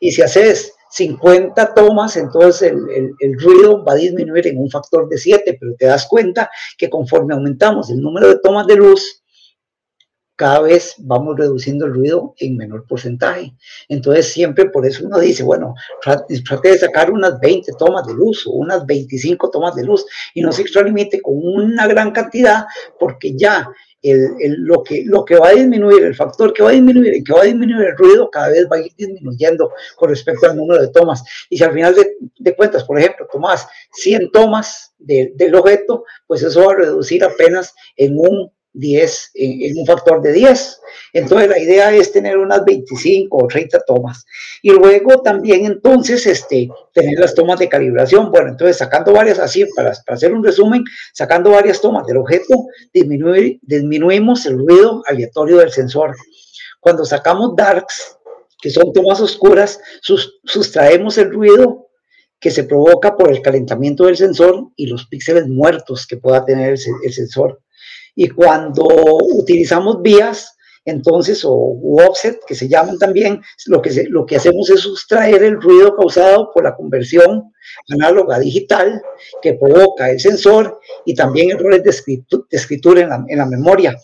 Y 0.00 0.10
si 0.12 0.22
haces 0.22 0.72
50 0.90 1.74
tomas, 1.74 2.16
entonces 2.16 2.72
el, 2.72 3.40
ruido 3.40 3.84
va 3.84 3.92
a 3.92 3.96
disminuir 3.96 4.46
en 4.46 4.58
un 4.58 4.70
factor 4.70 5.08
de 5.08 5.18
7, 5.18 5.56
pero 5.60 5.74
te 5.76 5.86
das 5.86 6.06
cuenta 6.06 6.50
que 6.78 6.88
conforme 6.88 7.34
aumentamos 7.34 7.90
el 7.90 8.00
número 8.00 8.28
de 8.28 8.38
tomas 8.38 8.66
de 8.66 8.76
luz, 8.76 9.23
cada 10.36 10.60
vez 10.60 10.94
vamos 10.98 11.36
reduciendo 11.36 11.86
el 11.86 11.94
ruido 11.94 12.34
en 12.38 12.56
menor 12.56 12.86
porcentaje. 12.86 13.54
Entonces 13.88 14.32
siempre 14.32 14.68
por 14.70 14.86
eso 14.86 15.04
uno 15.06 15.18
dice, 15.18 15.42
bueno, 15.42 15.74
trate 16.02 16.68
de 16.70 16.78
sacar 16.78 17.10
unas 17.10 17.38
20 17.40 17.72
tomas 17.78 18.06
de 18.06 18.14
luz 18.14 18.46
o 18.46 18.52
unas 18.52 18.84
25 18.84 19.50
tomas 19.50 19.74
de 19.74 19.84
luz 19.84 20.04
y 20.34 20.42
no 20.42 20.52
se 20.52 20.62
extralimite 20.62 21.20
con 21.20 21.34
una 21.36 21.86
gran 21.86 22.10
cantidad 22.10 22.66
porque 22.98 23.36
ya 23.36 23.68
lo, 24.58 24.82
que, 24.82 25.02
lo 25.06 25.24
que 25.24 25.36
va 25.36 25.48
a 25.48 25.52
disminuir, 25.52 26.04
el 26.04 26.14
factor 26.14 26.52
que 26.52 26.62
va 26.62 26.70
a 26.70 26.72
disminuir, 26.72 27.14
el 27.14 27.24
que 27.24 27.32
va 27.32 27.40
a 27.40 27.44
disminuir 27.44 27.86
el 27.86 27.96
ruido, 27.96 28.30
cada 28.30 28.48
vez 28.48 28.66
va 28.70 28.76
a 28.76 28.80
ir 28.80 28.92
disminuyendo 28.96 29.72
con 29.96 30.10
respecto 30.10 30.46
al 30.46 30.56
número 30.56 30.82
de 30.82 30.88
tomas. 30.88 31.22
Y 31.48 31.56
si 31.56 31.64
al 31.64 31.72
final 31.72 31.94
de, 31.94 32.56
cuentas, 32.56 32.84
por 32.84 32.98
ejemplo, 32.98 33.26
tomas 33.32 33.66
100 33.92 34.30
tomas 34.30 34.94
del 34.98 35.54
objeto, 35.54 36.04
pues 36.26 36.42
eso 36.42 36.66
va 36.66 36.72
a 36.72 36.76
reducir 36.76 37.24
apenas 37.24 37.74
en 37.96 38.18
un 38.18 38.52
10, 38.74 39.30
en, 39.34 39.78
un 39.78 39.86
factor 39.86 40.20
de 40.20 40.32
10. 40.32 40.80
Entonces 41.14 41.48
la 41.48 41.58
idea 41.58 41.94
es 41.94 42.12
tener 42.12 42.36
unas 42.36 42.64
25 42.64 43.36
o 43.36 43.46
30 43.46 43.80
tomas. 43.86 44.26
Y 44.62 44.70
luego 44.70 45.22
también 45.22 45.64
entonces 45.64 46.26
este, 46.26 46.68
tener 46.92 47.18
las 47.18 47.34
tomas 47.34 47.58
de 47.58 47.68
calibración. 47.68 48.30
Bueno, 48.30 48.50
entonces 48.50 48.76
sacando 48.76 49.12
varias 49.12 49.38
así, 49.38 49.64
para, 49.76 49.92
para 50.04 50.16
hacer 50.16 50.32
un 50.32 50.44
resumen, 50.44 50.84
sacando 51.12 51.50
varias 51.50 51.80
tomas 51.80 52.06
del 52.06 52.18
objeto, 52.18 52.66
disminuimos 52.92 54.44
el 54.46 54.58
ruido 54.58 55.02
aleatorio 55.06 55.58
del 55.58 55.70
sensor. 55.70 56.14
Cuando 56.80 57.04
sacamos 57.04 57.54
darks, 57.56 58.18
que 58.60 58.70
son 58.70 58.92
tomas 58.92 59.20
oscuras, 59.20 59.80
sustraemos 60.44 61.16
el 61.18 61.30
ruido 61.30 61.88
que 62.40 62.50
se 62.50 62.64
provoca 62.64 63.16
por 63.16 63.30
el 63.30 63.40
calentamiento 63.40 64.04
del 64.04 64.16
sensor 64.16 64.68
y 64.76 64.86
los 64.86 65.06
píxeles 65.06 65.46
muertos 65.46 66.06
que 66.06 66.16
pueda 66.16 66.44
tener 66.44 66.70
el 67.02 67.12
sensor. 67.12 67.63
Y 68.14 68.28
cuando 68.28 68.86
utilizamos 69.34 70.02
vías, 70.02 70.56
entonces, 70.84 71.42
o 71.44 71.78
offset, 72.06 72.40
que 72.46 72.54
se 72.54 72.68
llaman 72.68 72.98
también, 72.98 73.40
lo 73.66 73.80
que, 73.80 74.04
lo 74.10 74.26
que 74.26 74.36
hacemos 74.36 74.68
es 74.68 74.80
sustraer 74.80 75.42
el 75.42 75.60
ruido 75.60 75.96
causado 75.96 76.50
por 76.52 76.64
la 76.64 76.76
conversión 76.76 77.52
análoga 77.88 78.38
digital 78.38 79.00
que 79.40 79.54
provoca 79.54 80.10
el 80.10 80.20
sensor 80.20 80.78
y 81.06 81.14
también 81.14 81.52
errores 81.52 81.82
de, 81.82 82.22
de 82.26 82.56
escritura 82.56 83.00
en 83.00 83.08
la, 83.08 83.24
en 83.26 83.38
la 83.38 83.46
memoria. 83.46 83.96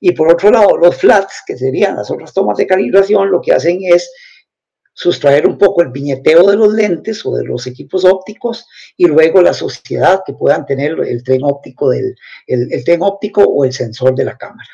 Y 0.00 0.12
por 0.12 0.32
otro 0.32 0.50
lado, 0.50 0.76
los 0.76 0.96
flats, 0.96 1.42
que 1.46 1.56
serían 1.56 1.96
las 1.96 2.10
otras 2.10 2.32
tomas 2.32 2.56
de 2.56 2.66
calibración, 2.66 3.30
lo 3.30 3.40
que 3.40 3.52
hacen 3.52 3.80
es 3.82 4.10
sustraer 4.94 5.46
un 5.46 5.58
poco 5.58 5.82
el 5.82 5.88
viñeteo 5.88 6.50
de 6.50 6.56
los 6.56 6.72
lentes 6.72 7.24
o 7.24 7.34
de 7.34 7.44
los 7.44 7.66
equipos 7.66 8.04
ópticos 8.04 8.66
y 8.96 9.06
luego 9.06 9.40
la 9.40 9.54
sociedad 9.54 10.22
que 10.24 10.34
puedan 10.34 10.66
tener 10.66 10.98
el 11.00 11.22
tren 11.22 11.42
óptico 11.44 11.90
del 11.90 12.14
el, 12.46 12.84
tren 12.84 13.02
óptico 13.02 13.42
o 13.42 13.64
el 13.64 13.72
sensor 13.72 14.14
de 14.14 14.24
la 14.24 14.36
cámara. 14.36 14.68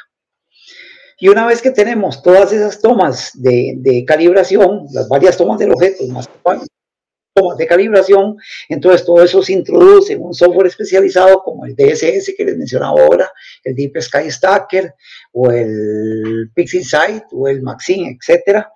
Y 1.21 1.29
una 1.29 1.47
vez 1.47 1.61
que 1.61 1.73
tenemos 1.73 2.23
todas 2.23 2.53
esas 2.53 2.81
tomas 2.81 3.33
de, 3.35 4.05
calibración, 4.07 4.87
las 4.93 5.09
varias 5.09 5.37
tomas 5.37 5.59
del 5.59 5.73
objeto, 5.73 6.07
más 6.09 6.29
tomas 6.43 7.57
de 7.57 7.67
calibración, 7.67 8.37
entonces 8.69 9.05
todo 9.05 9.23
eso 9.23 9.43
se 9.43 9.53
introduce 9.53 10.13
en 10.13 10.23
un 10.23 10.35
software 10.35 10.69
especializado 10.69 11.43
como 11.43 11.67
el 11.67 11.75
DSS 11.75 12.35
que 12.37 12.45
les 12.45 12.57
mencionaba 12.57 13.01
ahora, 13.01 13.33
el 13.65 13.75
Deep 13.75 14.01
Sky 14.01 14.31
Stacker 14.31 14.95
o 15.33 15.51
el 15.51 16.51
PixInsight 16.55 17.25
o 17.33 17.49
el 17.49 17.63
Maxine, 17.63 18.17
etcétera 18.21 18.73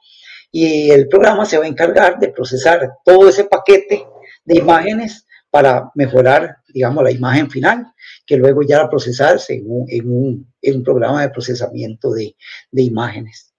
y 0.52 0.90
el 0.90 1.08
programa 1.08 1.46
se 1.46 1.56
va 1.56 1.64
a 1.64 1.68
encargar 1.68 2.18
de 2.18 2.28
procesar 2.28 2.98
todo 3.04 3.28
ese 3.28 3.44
paquete 3.44 4.06
de 4.44 4.58
imágenes 4.58 5.26
para 5.50 5.90
mejorar, 5.94 6.58
digamos, 6.68 7.02
la 7.02 7.10
imagen 7.10 7.50
final, 7.50 7.86
que 8.26 8.36
luego 8.36 8.62
ya 8.62 8.78
va 8.78 8.84
a 8.84 8.90
procesarse 8.90 9.54
en 9.54 9.64
un, 9.66 9.86
en 9.88 10.10
un, 10.10 10.54
en 10.60 10.76
un 10.76 10.84
programa 10.84 11.22
de 11.22 11.30
procesamiento 11.30 12.12
de, 12.12 12.36
de, 12.70 12.82
imágenes. 12.82 13.52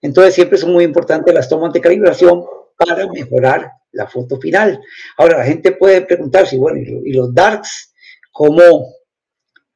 Entonces 0.00 0.34
siempre 0.34 0.58
son 0.58 0.72
muy 0.72 0.84
importantes 0.84 1.32
las 1.32 1.48
tomas 1.48 1.72
de 1.72 1.80
calibración 1.80 2.44
para 2.76 3.06
mejorar 3.06 3.70
la 3.92 4.06
foto 4.06 4.38
final. 4.38 4.80
Ahora 5.16 5.38
la 5.38 5.44
gente 5.44 5.72
puede 5.72 6.02
preguntarse, 6.02 6.56
bueno, 6.56 6.80
¿y 7.04 7.12
los 7.12 7.32
darks? 7.34 7.94
¿Cómo, 8.30 8.94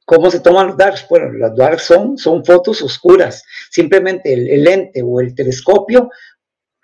¿Cómo 0.05 0.31
se 0.31 0.39
toman 0.39 0.67
los 0.67 0.77
darks? 0.77 1.05
Bueno, 1.09 1.31
los 1.31 1.55
darks 1.55 1.83
son, 1.83 2.17
son 2.17 2.43
fotos 2.43 2.81
oscuras. 2.81 3.43
Simplemente 3.69 4.33
el, 4.33 4.63
lente 4.63 5.01
o 5.03 5.19
el 5.21 5.33
telescopio 5.33 6.09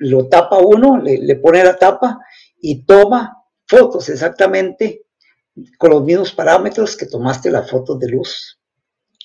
lo 0.03 0.27
tapa 0.27 0.59
uno, 0.59 0.97
le, 1.01 1.35
pone 1.37 1.63
la 1.63 1.75
tapa 1.75 2.19
y 2.61 2.83
toma 2.85 3.37
fotos 3.65 4.09
exactamente 4.09 5.05
con 5.77 5.91
los 5.91 6.03
mismos 6.03 6.33
parámetros 6.33 6.97
que 6.97 7.05
tomaste 7.05 7.51
las 7.51 7.69
fotos 7.69 7.99
de 7.99 8.09
luz 8.09 8.59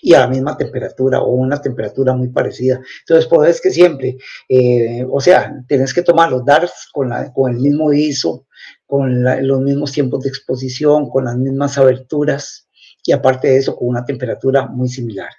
y 0.01 0.15
a 0.15 0.21
la 0.21 0.29
misma 0.29 0.57
temperatura 0.57 1.21
o 1.21 1.33
una 1.33 1.61
temperatura 1.61 2.15
muy 2.15 2.29
parecida. 2.29 2.81
Entonces, 3.01 3.27
podés 3.27 3.61
que 3.61 3.71
siempre, 3.71 4.17
eh, 4.49 5.05
o 5.11 5.21
sea, 5.21 5.53
tenés 5.67 5.93
que 5.93 6.03
tomar 6.03 6.31
los 6.31 6.45
DARS 6.45 6.89
con, 6.93 7.09
la, 7.09 7.33
con 7.33 7.53
el 7.53 7.59
mismo 7.59 7.93
ISO, 7.93 8.47
con 8.87 9.25
los 9.47 9.61
mismos 9.61 9.93
tiempos 9.93 10.23
de 10.23 10.29
exposición, 10.29 11.09
con 11.09 11.25
las 11.25 11.37
mismas 11.37 11.77
aberturas 11.79 12.69
y 13.05 13.13
aparte 13.13 13.49
de 13.49 13.57
eso, 13.57 13.75
con 13.75 13.89
una 13.89 14.05
temperatura 14.05 14.67
muy 14.67 14.89
similar. 14.89 15.31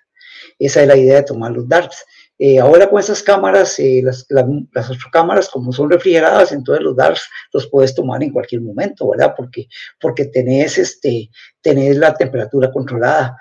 Esa 0.58 0.82
es 0.82 0.88
la 0.88 0.98
idea 0.98 1.18
de 1.18 1.24
tomar 1.24 1.52
los 1.52 1.68
DARS. 1.68 2.06
Eh, 2.42 2.58
ahora 2.58 2.90
con 2.90 3.02
esas 3.02 3.22
cámaras, 3.22 3.78
eh, 3.80 4.00
las, 4.02 4.26
las, 4.30 4.46
las, 4.72 4.90
cámaras 5.12 5.50
como 5.50 5.74
son 5.74 5.92
refrigeradas, 5.92 6.54
entonces 6.54 6.82
los 6.82 6.96
DARS 6.96 7.30
los 7.52 7.68
puedes 7.68 7.94
tomar 7.94 8.24
en 8.24 8.32
cualquier 8.32 8.62
momento, 8.62 9.10
¿verdad? 9.10 9.34
Porque, 9.36 9.68
porque 10.00 10.24
tenés, 10.24 10.78
este, 10.78 11.30
tenés 11.62 11.98
la 11.98 12.14
temperatura 12.14 12.72
controlada. 12.72 13.38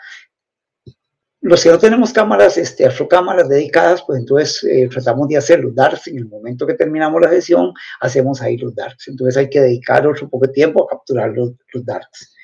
Los 1.40 1.62
que 1.62 1.68
no 1.70 1.78
tenemos 1.78 2.12
cámaras, 2.12 2.58
este, 2.58 2.86
astrocámaras 2.86 3.48
dedicadas, 3.48 4.02
pues 4.04 4.18
entonces 4.18 4.64
eh, 4.64 4.88
tratamos 4.88 5.28
de 5.28 5.36
hacer 5.36 5.60
los 5.60 5.72
DARS 5.76 6.08
en 6.08 6.18
el 6.18 6.26
momento 6.26 6.66
que 6.66 6.74
terminamos 6.74 7.20
la 7.22 7.30
sesión, 7.30 7.72
hacemos 8.00 8.42
ahí 8.42 8.56
los 8.56 8.74
DARS. 8.74 9.06
Entonces 9.06 9.36
hay 9.36 9.48
que 9.48 9.60
dedicar 9.60 10.04
otro 10.08 10.28
poco 10.28 10.48
de 10.48 10.54
tiempo 10.54 10.82
a 10.82 10.88
capturar 10.88 11.30
los, 11.30 11.52
los 11.72 11.84
DARS. 11.84 12.34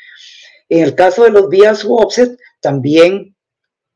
En 0.68 0.84
el 0.84 0.94
caso 0.94 1.24
de 1.24 1.30
los 1.30 1.48
vías 1.48 1.84
u 1.84 1.96
offset, 1.96 2.38
también 2.60 3.33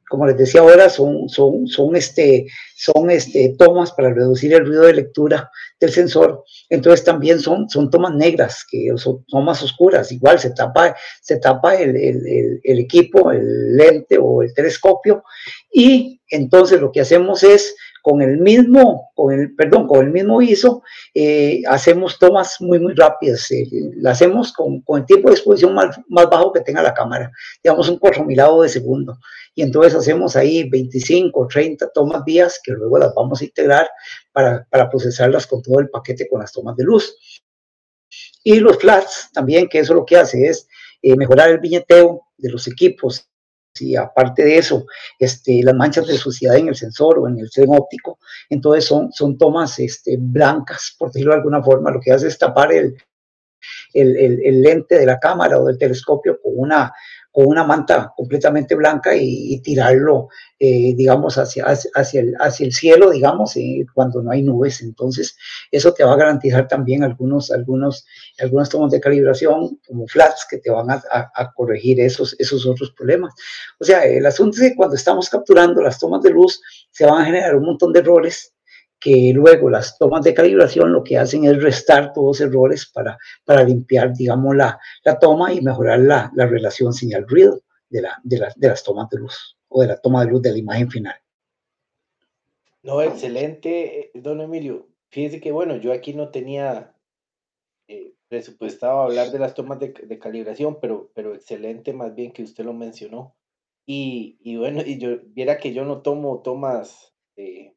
como 0.08 0.26
les 0.26 0.36
decía 0.36 0.60
ahora, 0.60 0.88
son, 0.88 1.28
son, 1.28 1.66
son, 1.66 1.96
este, 1.96 2.46
son 2.76 3.10
este, 3.10 3.54
tomas 3.58 3.92
para 3.92 4.12
reducir 4.12 4.52
el 4.54 4.66
ruido 4.66 4.82
de 4.82 4.94
lectura 4.94 5.50
del 5.78 5.90
sensor. 5.90 6.44
Entonces 6.68 7.04
también 7.04 7.40
son, 7.40 7.68
son 7.68 7.90
tomas 7.90 8.14
negras, 8.14 8.64
que 8.68 8.90
son 8.96 9.24
tomas 9.26 9.62
oscuras. 9.62 10.10
Igual 10.10 10.38
se 10.38 10.50
tapa, 10.50 10.96
se 11.20 11.38
tapa 11.38 11.74
el, 11.76 11.96
el, 11.96 12.60
el 12.62 12.78
equipo, 12.78 13.30
el 13.30 13.76
lente 13.76 14.18
o 14.20 14.42
el 14.42 14.52
telescopio. 14.54 15.22
Y 15.72 16.20
entonces 16.30 16.80
lo 16.80 16.90
que 16.92 17.00
hacemos 17.00 17.42
es 17.42 17.74
con 18.02 18.22
el 18.22 18.38
mismo, 18.38 19.10
con 19.14 19.32
el, 19.32 19.54
perdón, 19.54 19.86
con 19.86 20.04
el 20.04 20.12
mismo 20.12 20.40
ISO, 20.40 20.82
eh, 21.14 21.62
hacemos 21.66 22.18
tomas 22.18 22.60
muy, 22.60 22.78
muy 22.78 22.94
rápidas. 22.94 23.50
Eh, 23.50 23.66
la 23.96 24.12
hacemos 24.12 24.52
con, 24.52 24.80
con, 24.82 25.00
el 25.00 25.06
tiempo 25.06 25.28
de 25.28 25.34
exposición 25.34 25.74
más, 25.74 25.98
más, 26.08 26.28
bajo 26.28 26.52
que 26.52 26.60
tenga 26.60 26.82
la 26.82 26.94
cámara, 26.94 27.30
digamos 27.62 27.88
un 27.88 27.98
cuatro 27.98 28.24
milado 28.24 28.62
de 28.62 28.68
segundo. 28.68 29.18
Y 29.54 29.62
entonces 29.62 29.94
hacemos 29.94 30.36
ahí 30.36 30.68
25 30.68 31.48
30 31.48 31.90
tomas 31.92 32.24
vías 32.24 32.60
que 32.62 32.72
luego 32.72 32.98
las 32.98 33.14
vamos 33.14 33.40
a 33.40 33.44
integrar 33.44 33.88
para, 34.32 34.66
para 34.70 34.88
procesarlas 34.88 35.46
con 35.46 35.62
todo 35.62 35.80
el 35.80 35.90
paquete 35.90 36.28
con 36.28 36.40
las 36.40 36.52
tomas 36.52 36.76
de 36.76 36.84
luz. 36.84 37.14
Y 38.44 38.60
los 38.60 38.78
flats 38.78 39.30
también, 39.32 39.68
que 39.68 39.80
eso 39.80 39.94
lo 39.94 40.06
que 40.06 40.16
hace 40.16 40.46
es 40.46 40.68
eh, 41.02 41.16
mejorar 41.16 41.50
el 41.50 41.58
billeteo 41.58 42.22
de 42.36 42.50
los 42.50 42.66
equipos 42.66 43.28
y 43.80 43.96
aparte 43.96 44.44
de 44.44 44.58
eso, 44.58 44.86
este, 45.18 45.62
las 45.62 45.74
manchas 45.74 46.06
de 46.06 46.16
suciedad 46.16 46.56
en 46.56 46.68
el 46.68 46.76
sensor 46.76 47.18
o 47.18 47.28
en 47.28 47.38
el 47.38 47.50
tren 47.50 47.70
óptico, 47.70 48.18
entonces 48.48 48.84
son, 48.84 49.12
son 49.12 49.36
tomas 49.36 49.78
este, 49.78 50.16
blancas, 50.18 50.94
por 50.98 51.10
decirlo 51.10 51.32
de 51.32 51.38
alguna 51.38 51.62
forma, 51.62 51.90
lo 51.90 52.00
que 52.00 52.12
hace 52.12 52.28
es 52.28 52.38
tapar 52.38 52.72
el, 52.72 52.96
el, 53.92 54.16
el, 54.16 54.62
lente 54.62 54.98
de 54.98 55.06
la 55.06 55.18
cámara 55.18 55.58
o 55.58 55.66
del 55.66 55.78
telescopio 55.78 56.38
con 56.42 56.52
una, 56.56 56.92
con 57.38 57.46
una 57.46 57.62
manta 57.62 58.12
completamente 58.16 58.74
blanca 58.74 59.14
y, 59.14 59.60
tirarlo, 59.60 60.28
eh, 60.58 60.92
digamos, 60.96 61.38
hacia, 61.38 61.66
hacia, 61.66 62.20
el, 62.20 62.34
hacia 62.40 62.66
el 62.66 62.72
cielo, 62.72 63.10
digamos, 63.10 63.56
eh, 63.56 63.86
cuando 63.94 64.20
no 64.20 64.32
hay 64.32 64.42
nubes. 64.42 64.82
Entonces, 64.82 65.36
eso 65.70 65.94
te 65.94 66.02
va 66.02 66.14
a 66.14 66.16
garantizar 66.16 66.66
también 66.66 67.04
algunos, 67.04 67.52
algunos, 67.52 68.04
algunos 68.40 68.68
tomas 68.68 68.90
de 68.90 68.98
calibración 68.98 69.78
como 69.86 70.08
flats 70.08 70.48
que 70.50 70.58
te 70.58 70.68
van 70.68 70.90
a, 70.90 71.00
a, 71.12 71.52
corregir 71.52 72.00
esos, 72.00 72.34
esos 72.40 72.66
otros 72.66 72.90
problemas. 72.90 73.32
O 73.78 73.84
sea, 73.84 74.04
el 74.04 74.26
asunto 74.26 74.56
es 74.56 74.70
que 74.70 74.74
cuando 74.74 74.96
estamos 74.96 75.30
capturando 75.30 75.80
las 75.80 76.00
tomas 76.00 76.22
de 76.22 76.30
luz, 76.30 76.60
se 76.90 77.06
van 77.06 77.22
a 77.22 77.24
generar 77.24 77.54
un 77.54 77.66
montón 77.66 77.92
de 77.92 78.00
errores 78.00 78.52
que 79.00 79.32
luego 79.34 79.70
las 79.70 79.96
tomas 79.96 80.24
de 80.24 80.34
calibración 80.34 80.92
lo 80.92 81.04
que 81.04 81.18
hacen 81.18 81.44
es 81.44 81.62
restar 81.62 82.12
todos 82.12 82.40
errores 82.40 82.90
para, 82.92 83.18
para 83.44 83.64
limpiar, 83.64 84.12
digamos, 84.14 84.56
la, 84.56 84.78
la 85.04 85.18
toma 85.18 85.52
y 85.52 85.60
mejorar 85.60 86.00
la, 86.00 86.30
la 86.34 86.46
relación 86.46 86.92
señal-ruido 86.92 87.62
de, 87.88 88.02
la, 88.02 88.18
de, 88.22 88.38
la, 88.38 88.52
de 88.56 88.68
las 88.68 88.82
tomas 88.82 89.08
de 89.10 89.18
luz 89.18 89.56
o 89.68 89.82
de 89.82 89.88
la 89.88 90.00
toma 90.00 90.24
de 90.24 90.30
luz 90.30 90.42
de 90.42 90.52
la 90.52 90.58
imagen 90.58 90.90
final. 90.90 91.14
No, 92.82 93.02
excelente, 93.02 94.10
don 94.14 94.40
Emilio. 94.40 94.88
Fíjese 95.10 95.40
que, 95.40 95.52
bueno, 95.52 95.76
yo 95.76 95.92
aquí 95.92 96.12
no 96.14 96.30
tenía 96.30 96.94
eh, 97.86 98.14
presupuestado 98.28 99.00
hablar 99.00 99.30
de 99.30 99.38
las 99.38 99.54
tomas 99.54 99.78
de, 99.78 99.92
de, 99.92 100.18
calibración, 100.18 100.78
pero, 100.80 101.10
pero 101.14 101.34
excelente 101.34 101.92
más 101.92 102.14
bien 102.14 102.32
que 102.32 102.42
usted 102.42 102.64
lo 102.64 102.72
mencionó. 102.72 103.34
Y, 103.86 104.38
y 104.42 104.56
bueno, 104.56 104.82
y 104.84 104.98
yo 104.98 105.18
viera 105.28 105.58
que 105.58 105.72
yo 105.72 105.84
no 105.84 106.02
tomo 106.02 106.42
tomas 106.42 107.14
de 107.36 107.74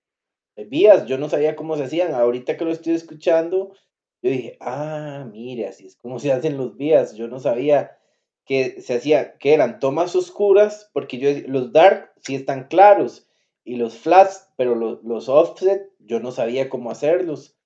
vías, 0.55 1.05
yo 1.05 1.17
no 1.17 1.29
sabía 1.29 1.55
cómo 1.55 1.77
se 1.77 1.83
hacían. 1.83 2.13
Ahorita 2.13 2.57
que 2.57 2.65
lo 2.65 2.71
estoy 2.71 2.93
escuchando, 2.93 3.73
yo 4.21 4.29
dije, 4.29 4.57
ah, 4.61 5.27
mire, 5.31 5.67
así 5.67 5.87
es 5.87 5.95
como 5.95 6.19
se 6.19 6.31
hacen 6.31 6.57
los 6.57 6.77
vías. 6.77 7.15
Yo 7.15 7.27
no 7.27 7.39
sabía 7.39 7.97
que 8.45 8.81
se 8.81 8.95
hacía, 8.95 9.37
que 9.37 9.53
eran 9.53 9.79
tomas 9.79 10.15
oscuras, 10.15 10.89
porque 10.93 11.17
yo 11.17 11.29
los 11.47 11.71
dark 11.71 12.11
sí 12.21 12.35
están 12.35 12.67
claros, 12.67 13.27
y 13.63 13.75
los 13.75 13.97
flats, 13.97 14.49
pero 14.57 14.75
los, 14.75 15.03
los 15.03 15.29
offset, 15.29 15.89
yo 15.99 16.19
no 16.19 16.31
sabía 16.31 16.69
cómo 16.69 16.91
hacerlos. 16.91 17.57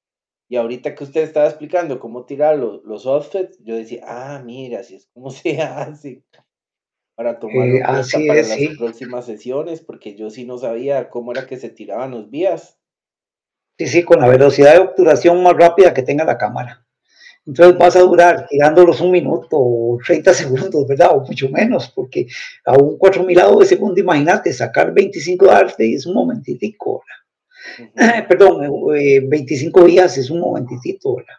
Y 0.48 0.58
ahorita 0.58 0.94
que 0.94 1.04
usted 1.04 1.22
estaba 1.22 1.48
explicando 1.48 2.00
cómo 2.00 2.26
tirar 2.26 2.58
los, 2.58 2.84
los 2.84 3.06
offsets, 3.06 3.58
yo 3.64 3.76
decía, 3.76 4.04
ah, 4.06 4.42
mira, 4.46 4.82
así 4.82 4.96
es 4.96 5.08
como 5.08 5.30
se 5.32 5.62
hace 5.62 6.24
para 7.16 7.40
tomar 7.40 7.68
eh, 7.68 7.82
para 7.82 7.98
las 8.00 8.78
próximas 8.78 9.26
sesiones, 9.26 9.82
porque 9.82 10.16
yo 10.16 10.30
sí 10.30 10.46
no 10.46 10.58
sabía 10.58 11.10
cómo 11.10 11.32
era 11.32 11.48
que 11.48 11.58
se 11.58 11.70
tiraban 11.70 12.12
los 12.12 12.30
vías. 12.30 12.78
Sí, 13.78 13.88
sí, 13.88 14.04
con 14.04 14.20
la 14.20 14.28
velocidad 14.28 14.74
de 14.74 14.80
obturación 14.80 15.42
más 15.42 15.56
rápida 15.56 15.94
que 15.94 16.04
tenga 16.04 16.24
la 16.24 16.38
cámara. 16.38 16.86
Entonces 17.46 17.78
vas 17.78 17.96
a 17.96 18.00
durar 18.00 18.48
tirándolos 18.48 19.02
un 19.02 19.12
minuto 19.12 19.58
o 19.58 19.98
30 20.06 20.34
segundos, 20.34 20.88
¿verdad? 20.88 21.16
O 21.16 21.22
mucho 21.22 21.48
menos, 21.50 21.90
porque 21.90 22.28
a 22.66 22.74
un 22.74 22.98
4000 22.98 23.60
de 23.60 23.66
segundo, 23.66 24.00
imagínate, 24.00 24.52
sacar 24.52 24.94
25 24.94 25.46
de 25.46 25.52
arte 25.52 25.94
es 25.94 26.06
un 26.06 26.16
momentitico, 26.16 27.04
¿verdad? 27.78 28.28
Perdón, 28.28 28.62
25 29.30 29.82
eh, 29.82 29.86
días 29.86 30.18
es 30.18 30.30
un 30.30 30.40
momentitito, 30.40 31.16
¿verdad? 31.16 31.36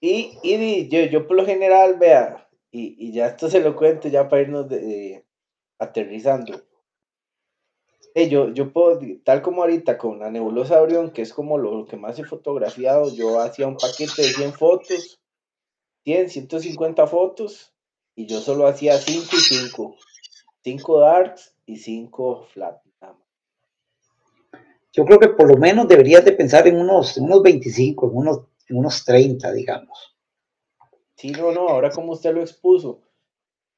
Y, 0.00 0.38
y 0.42 0.88
yo, 0.88 1.00
yo 1.06 1.26
por 1.26 1.36
lo 1.36 1.44
general, 1.44 1.96
vea, 1.98 2.45
y, 2.70 3.12
ya 3.12 3.28
esto 3.28 3.48
se 3.48 3.60
lo 3.60 3.74
cuento 3.74 4.08
ya 4.08 4.28
para 4.28 4.42
irnos 4.42 4.68
de, 4.68 5.24
aterrizando. 5.78 6.62
yo, 8.14 8.52
yo 8.52 8.72
puedo, 8.72 9.00
tal 9.24 9.42
como 9.42 9.62
ahorita 9.62 9.98
con 9.98 10.18
la 10.18 10.30
nebulosa 10.30 10.80
Orión, 10.80 11.10
que 11.10 11.22
es 11.22 11.32
como 11.32 11.58
lo, 11.58 11.86
que 11.86 11.96
más 11.96 12.18
he 12.18 12.24
fotografiado, 12.24 13.14
yo 13.14 13.40
hacía 13.40 13.66
un 13.66 13.76
paquete 13.76 14.22
de 14.22 14.28
100 14.28 14.52
fotos, 14.54 15.20
100, 16.04 16.30
150 16.30 17.06
fotos, 17.06 17.72
y 18.14 18.26
yo 18.26 18.40
solo 18.40 18.66
hacía 18.66 18.98
5 18.98 19.26
y 19.32 19.40
5. 19.40 19.96
5 20.64 21.00
darks 21.00 21.54
y 21.66 21.76
5 21.76 22.46
flat. 22.52 22.86
Yo 24.96 25.04
creo 25.04 25.18
que 25.18 25.28
por 25.28 25.46
lo 25.46 25.58
menos 25.58 25.86
deberías 25.86 26.24
de 26.24 26.32
pensar 26.32 26.66
en 26.66 26.78
unos, 26.78 27.18
unos 27.18 27.42
25, 27.42 28.06
en 28.08 28.16
unos, 28.16 28.40
en 28.66 28.78
unos 28.78 29.04
30, 29.04 29.52
digamos. 29.52 30.15
Sí, 31.16 31.30
no, 31.30 31.50
no, 31.50 31.68
ahora 31.68 31.90
como 31.90 32.12
usted 32.12 32.34
lo 32.34 32.42
expuso, 32.42 33.00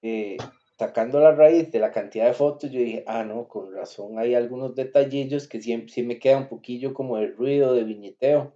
eh, 0.02 0.36
sacando 0.76 1.20
la 1.20 1.32
raíz 1.32 1.70
de 1.70 1.78
la 1.78 1.92
cantidad 1.92 2.26
de 2.26 2.34
fotos, 2.34 2.70
yo 2.70 2.80
dije, 2.80 3.04
ah, 3.06 3.24
no, 3.24 3.46
con 3.48 3.72
razón, 3.72 4.18
hay 4.18 4.34
algunos 4.34 4.74
detallillos 4.74 5.46
que 5.48 5.60
siempre 5.60 5.92
sí 5.92 6.02
me 6.02 6.18
queda 6.18 6.38
un 6.38 6.48
poquillo 6.48 6.94
como 6.94 7.18
el 7.18 7.36
ruido 7.36 7.74
de 7.74 7.84
viñeteo. 7.84 8.54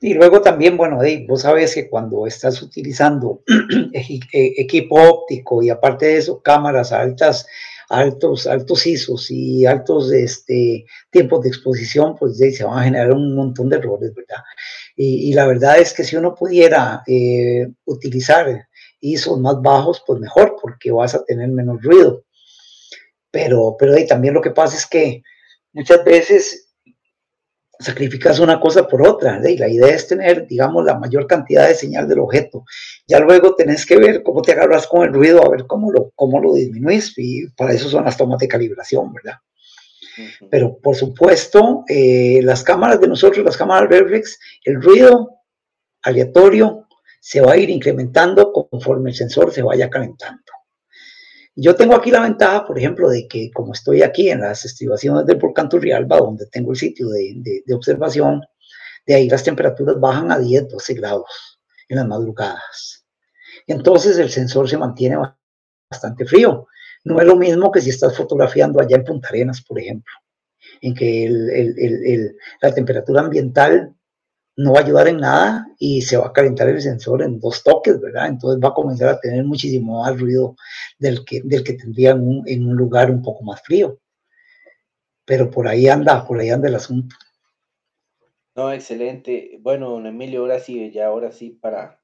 Y 0.00 0.14
luego 0.14 0.42
también, 0.42 0.76
bueno, 0.76 0.98
vos 1.26 1.42
sabes 1.42 1.74
que 1.74 1.88
cuando 1.88 2.26
estás 2.26 2.60
utilizando 2.60 3.42
e, 3.92 4.20
equipo 4.32 4.96
óptico 4.96 5.62
y 5.62 5.70
aparte 5.70 6.06
de 6.06 6.16
eso, 6.18 6.42
cámaras 6.42 6.92
altas, 6.92 7.46
altos, 7.88 8.46
altos 8.46 8.86
ISOs 8.86 9.30
y 9.30 9.66
altos 9.66 10.12
este, 10.12 10.86
tiempos 11.10 11.42
de 11.42 11.48
exposición, 11.48 12.16
pues 12.18 12.36
se 12.36 12.64
van 12.64 12.78
a 12.78 12.84
generar 12.84 13.12
un 13.12 13.34
montón 13.34 13.68
de 13.68 13.76
errores, 13.76 14.14
¿verdad? 14.14 14.42
Y, 14.96 15.32
la 15.34 15.46
verdad 15.46 15.78
es 15.78 15.92
que 15.92 16.04
si 16.04 16.16
uno 16.16 16.34
pudiera 16.34 17.02
eh, 17.06 17.68
utilizar 17.84 18.68
ISOs 19.00 19.38
más 19.40 19.60
bajos, 19.60 20.02
pues 20.06 20.20
mejor, 20.20 20.56
porque 20.60 20.90
vas 20.90 21.14
a 21.14 21.24
tener 21.24 21.48
menos 21.48 21.82
ruido. 21.82 22.24
Pero, 23.30 23.76
pero 23.78 23.94
también 24.06 24.34
lo 24.34 24.40
que 24.40 24.50
pasa 24.50 24.76
es 24.76 24.86
que 24.86 25.22
muchas 25.72 26.02
veces 26.04 26.65
sacrificas 27.78 28.38
una 28.38 28.60
cosa 28.60 28.86
por 28.86 29.06
otra, 29.06 29.40
y 29.48 29.58
la 29.58 29.68
idea 29.68 29.94
es 29.94 30.06
tener, 30.08 30.46
digamos, 30.46 30.84
la 30.84 30.98
mayor 30.98 31.26
cantidad 31.26 31.68
de 31.68 31.74
señal 31.74 32.08
del 32.08 32.20
objeto. 32.20 32.64
Ya 33.06 33.20
luego 33.20 33.54
tenés 33.54 33.84
que 33.86 33.96
ver 33.96 34.22
cómo 34.22 34.42
te 34.42 34.52
agarras 34.52 34.86
con 34.86 35.02
el 35.06 35.12
ruido, 35.12 35.44
a 35.44 35.50
ver 35.50 35.66
cómo 35.66 35.92
lo, 35.92 36.10
cómo 36.14 36.40
lo 36.40 36.54
disminuís, 36.54 37.12
y 37.16 37.48
para 37.50 37.72
eso 37.72 37.88
son 37.88 38.04
las 38.04 38.16
tomas 38.16 38.38
de 38.38 38.48
calibración, 38.48 39.12
¿verdad? 39.12 39.38
Pero 40.50 40.78
por 40.78 40.96
supuesto, 40.96 41.84
eh, 41.88 42.40
las 42.42 42.62
cámaras 42.62 43.00
de 43.00 43.08
nosotros, 43.08 43.44
las 43.44 43.56
cámaras 43.56 43.90
reflex, 43.90 44.38
el 44.64 44.80
ruido 44.80 45.42
aleatorio 46.02 46.86
se 47.20 47.40
va 47.40 47.52
a 47.52 47.56
ir 47.56 47.68
incrementando 47.70 48.52
conforme 48.52 49.10
el 49.10 49.16
sensor 49.16 49.52
se 49.52 49.62
vaya 49.62 49.90
calentando. 49.90 50.55
Yo 51.58 51.74
tengo 51.74 51.94
aquí 51.94 52.10
la 52.10 52.20
ventaja, 52.20 52.66
por 52.66 52.78
ejemplo, 52.78 53.08
de 53.08 53.26
que 53.26 53.50
como 53.50 53.72
estoy 53.72 54.02
aquí 54.02 54.28
en 54.28 54.42
las 54.42 54.66
estribaciones 54.66 55.24
del 55.24 55.38
volcán 55.38 55.70
Turrialba, 55.70 56.18
donde 56.18 56.46
tengo 56.46 56.72
el 56.72 56.76
sitio 56.76 57.08
de, 57.08 57.62
de, 57.64 57.74
observación, 57.74 58.42
de 59.06 59.14
ahí 59.14 59.28
las 59.30 59.42
temperaturas 59.42 59.98
bajan 59.98 60.30
a 60.30 60.38
10, 60.38 60.68
12 60.68 60.94
grados 60.94 61.58
en 61.88 61.96
las 61.96 62.06
madrugadas. 62.06 63.06
Entonces 63.66 64.18
el 64.18 64.28
sensor 64.28 64.68
se 64.68 64.76
mantiene 64.76 65.16
bastante 65.90 66.26
frío. 66.26 66.66
No 67.04 67.20
es 67.20 67.26
lo 67.26 67.36
mismo 67.36 67.72
que 67.72 67.80
si 67.80 67.88
estás 67.88 68.14
fotografiando 68.14 68.78
allá 68.78 68.96
en 68.96 69.04
Punta 69.04 69.28
Arenas, 69.28 69.62
por 69.62 69.80
ejemplo, 69.80 70.12
en 70.82 70.94
que 70.94 72.30
la 72.60 72.74
temperatura 72.74 73.22
ambiental 73.22 73.95
no 74.56 74.72
va 74.72 74.80
a 74.80 74.82
ayudar 74.82 75.08
en 75.08 75.18
nada 75.18 75.66
y 75.78 76.02
se 76.02 76.16
va 76.16 76.28
a 76.28 76.32
calentar 76.32 76.68
el 76.68 76.80
sensor 76.80 77.22
en 77.22 77.38
dos 77.38 77.62
toques, 77.62 78.00
¿verdad? 78.00 78.28
Entonces 78.28 78.62
va 78.62 78.68
a 78.68 78.74
comenzar 78.74 79.08
a 79.08 79.20
tener 79.20 79.44
muchísimo 79.44 80.02
más 80.02 80.18
ruido 80.18 80.56
del 80.98 81.24
que, 81.24 81.42
del 81.44 81.62
que 81.62 81.74
tendría 81.74 82.12
en 82.12 82.22
un, 82.22 82.44
un 82.46 82.76
lugar 82.76 83.10
un 83.10 83.22
poco 83.22 83.44
más 83.44 83.62
frío. 83.62 83.98
Pero 85.26 85.50
por 85.50 85.68
ahí 85.68 85.88
anda, 85.88 86.26
por 86.26 86.38
ahí 86.38 86.50
anda 86.50 86.68
el 86.68 86.76
asunto. 86.76 87.16
No, 88.54 88.72
excelente. 88.72 89.58
Bueno, 89.60 89.90
don 89.90 90.06
Emilio, 90.06 90.40
ahora 90.40 90.58
sí, 90.58 90.90
ya 90.90 91.06
ahora 91.06 91.30
sí 91.32 91.50
para, 91.50 92.00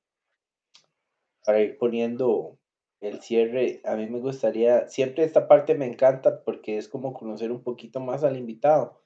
para 1.45 1.61
ir 1.61 1.79
poniendo 1.79 2.59
el 3.01 3.21
cierre, 3.21 3.81
a 3.85 3.97
mí 3.97 4.07
me 4.09 4.21
gustaría, 4.21 4.89
siempre 4.89 5.25
esta 5.25 5.49
parte 5.49 5.75
me 5.75 5.87
encanta 5.87 6.45
porque 6.45 6.77
es 6.79 6.89
como 6.89 7.13
conocer 7.13 7.51
un 7.51 7.63
poquito 7.63 7.99
más 7.99 8.23
al 8.23 8.37
invitado, 8.37 9.02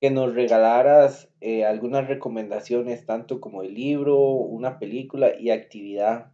que 0.00 0.10
nos 0.10 0.34
regalaras 0.34 1.28
eh, 1.40 1.64
algunas 1.64 2.06
recomendaciones, 2.06 3.06
tanto 3.06 3.40
como 3.40 3.62
el 3.62 3.74
libro, 3.74 4.18
una 4.18 4.78
película 4.78 5.32
y 5.38 5.50
actividad, 5.50 6.32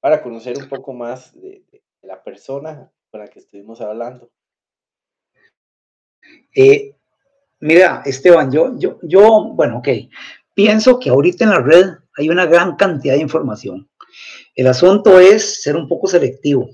para 0.00 0.22
conocer 0.22 0.56
un 0.58 0.68
poco 0.68 0.92
más 0.92 1.34
de, 1.40 1.64
la 2.02 2.22
persona 2.22 2.90
con 3.10 3.20
la 3.20 3.28
que 3.28 3.40
estuvimos 3.40 3.80
hablando. 3.80 4.30
Eh, 6.54 6.94
mira, 7.60 8.02
Esteban, 8.04 8.50
yo, 8.50 8.78
yo, 8.78 8.98
yo, 9.02 9.52
bueno, 9.54 9.78
ok, 9.78 9.88
pienso 10.54 10.98
que 10.98 11.10
ahorita 11.10 11.44
en 11.44 11.50
la 11.50 11.60
red 11.60 11.86
hay 12.16 12.28
una 12.28 12.46
gran 12.46 12.76
cantidad 12.76 13.14
de 13.14 13.20
información. 13.20 13.88
El 14.54 14.68
asunto 14.68 15.18
es 15.18 15.62
ser 15.62 15.76
un 15.76 15.88
poco 15.88 16.06
selectivo 16.06 16.70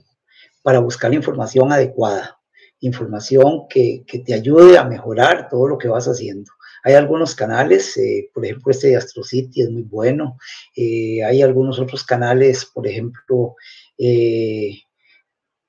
para 0.62 0.78
buscar 0.78 1.11
la 1.11 1.16
información 1.16 1.73
adecuada, 1.73 2.39
información 2.82 3.68
que, 3.68 4.04
te 4.06 4.34
ayude 4.34 4.76
a 4.76 4.84
mejorar 4.84 5.48
todo 5.48 5.68
lo 5.68 5.78
que 5.78 5.88
vas 5.88 6.06
haciendo. 6.06 6.50
Hay 6.84 6.94
algunos 6.94 7.34
canales, 7.34 7.96
eh, 7.96 8.28
por 8.34 8.44
ejemplo, 8.44 8.72
este 8.72 8.88
de 8.88 8.96
AstroCity 8.96 9.62
es 9.62 9.70
muy 9.70 9.82
bueno. 9.82 10.36
Eh, 10.76 11.22
hay 11.24 11.42
algunos 11.42 11.78
otros 11.78 12.04
canales, 12.04 12.64
por 12.66 12.88
ejemplo, 12.88 13.54
eh, 13.96 14.80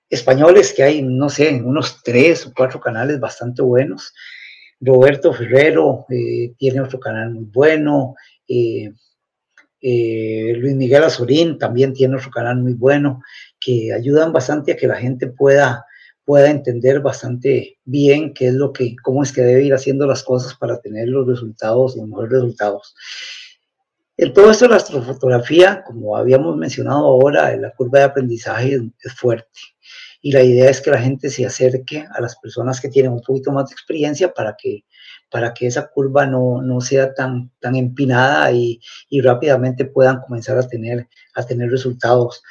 españoles 0.09 0.73
que 0.73 0.83
hay, 0.83 1.01
no 1.03 1.29
sé, 1.29 1.53
unos 1.63 2.01
tres 2.03 2.47
o 2.47 2.53
cuatro 2.55 2.79
canales 2.79 3.19
bastante 3.19 3.61
buenos. 3.61 4.13
Roberto 4.79 5.31
Ferrero 5.33 6.05
tiene 6.57 6.81
otro 6.81 6.99
canal 6.99 7.31
muy 7.31 7.45
bueno. 7.45 8.15
Luis 9.81 10.75
Miguel 10.75 11.03
Azorín 11.03 11.57
también 11.57 11.93
tiene 11.93 12.15
otro 12.17 12.31
canal 12.31 12.57
muy 12.57 12.73
bueno 12.73 13.21
que 13.59 13.93
ayudan 13.93 14.33
bastante 14.33 14.73
a 14.73 14.75
que 14.75 14.87
la 14.87 14.97
gente 14.97 15.27
pueda, 15.27 15.85
pueda 16.25 16.49
entender 16.49 17.01
bastante 17.01 17.77
bien 17.83 18.33
qué 18.33 18.47
es 18.47 18.53
lo 18.53 18.71
que, 18.71 18.95
cómo 19.03 19.23
es 19.23 19.31
que 19.31 19.41
debe 19.41 19.63
ir 19.63 19.73
haciendo 19.73 20.05
las 20.05 20.23
cosas 20.23 20.55
para 20.55 20.79
tener 20.79 21.09
los 21.09 21.27
resultados, 21.27 21.95
los 21.95 22.07
mejores 22.07 22.31
resultados. 22.31 22.95
En 24.15 24.31
todo 24.33 24.51
esto, 24.51 24.67
la 24.67 24.75
astrofotografía, 24.75 25.83
como 25.85 26.15
habíamos 26.15 26.55
mencionado 26.55 27.05
ahora, 27.05 27.55
la 27.57 27.71
curva 27.71 27.99
de 27.99 28.05
aprendizaje 28.05 28.79
es 29.03 29.13
fuerte 29.13 29.59
y 30.25 30.31
la 30.31 30.41
idea 30.41 30.69
es 30.69 30.79
que 30.79 30.89
la 30.89 31.01
gente 31.01 31.29
se 31.29 31.45
acerque 31.45 32.07
a 32.09 32.21
las 32.21 32.37
personas 32.37 32.79
que 32.79 32.87
tienen 32.87 33.11
un 33.11 33.21
poquito 33.21 33.51
más 33.51 33.69
de 33.69 33.73
experiencia 33.73 34.33
para 34.33 34.55
que, 34.57 34.85
para 35.29 35.53
que 35.53 35.67
esa 35.67 35.89
curva 35.89 36.25
no, 36.25 36.61
no 36.61 36.79
sea 36.79 37.13
tan, 37.13 37.51
tan 37.59 37.75
empinada 37.75 38.49
y, 38.53 38.79
y, 39.09 39.19
rápidamente 39.19 39.83
puedan 39.83 40.21
comenzar 40.21 40.57
a 40.57 40.67
tener, 40.67 41.09
a 41.35 41.45
tener 41.45 41.69
resultados. 41.69 42.41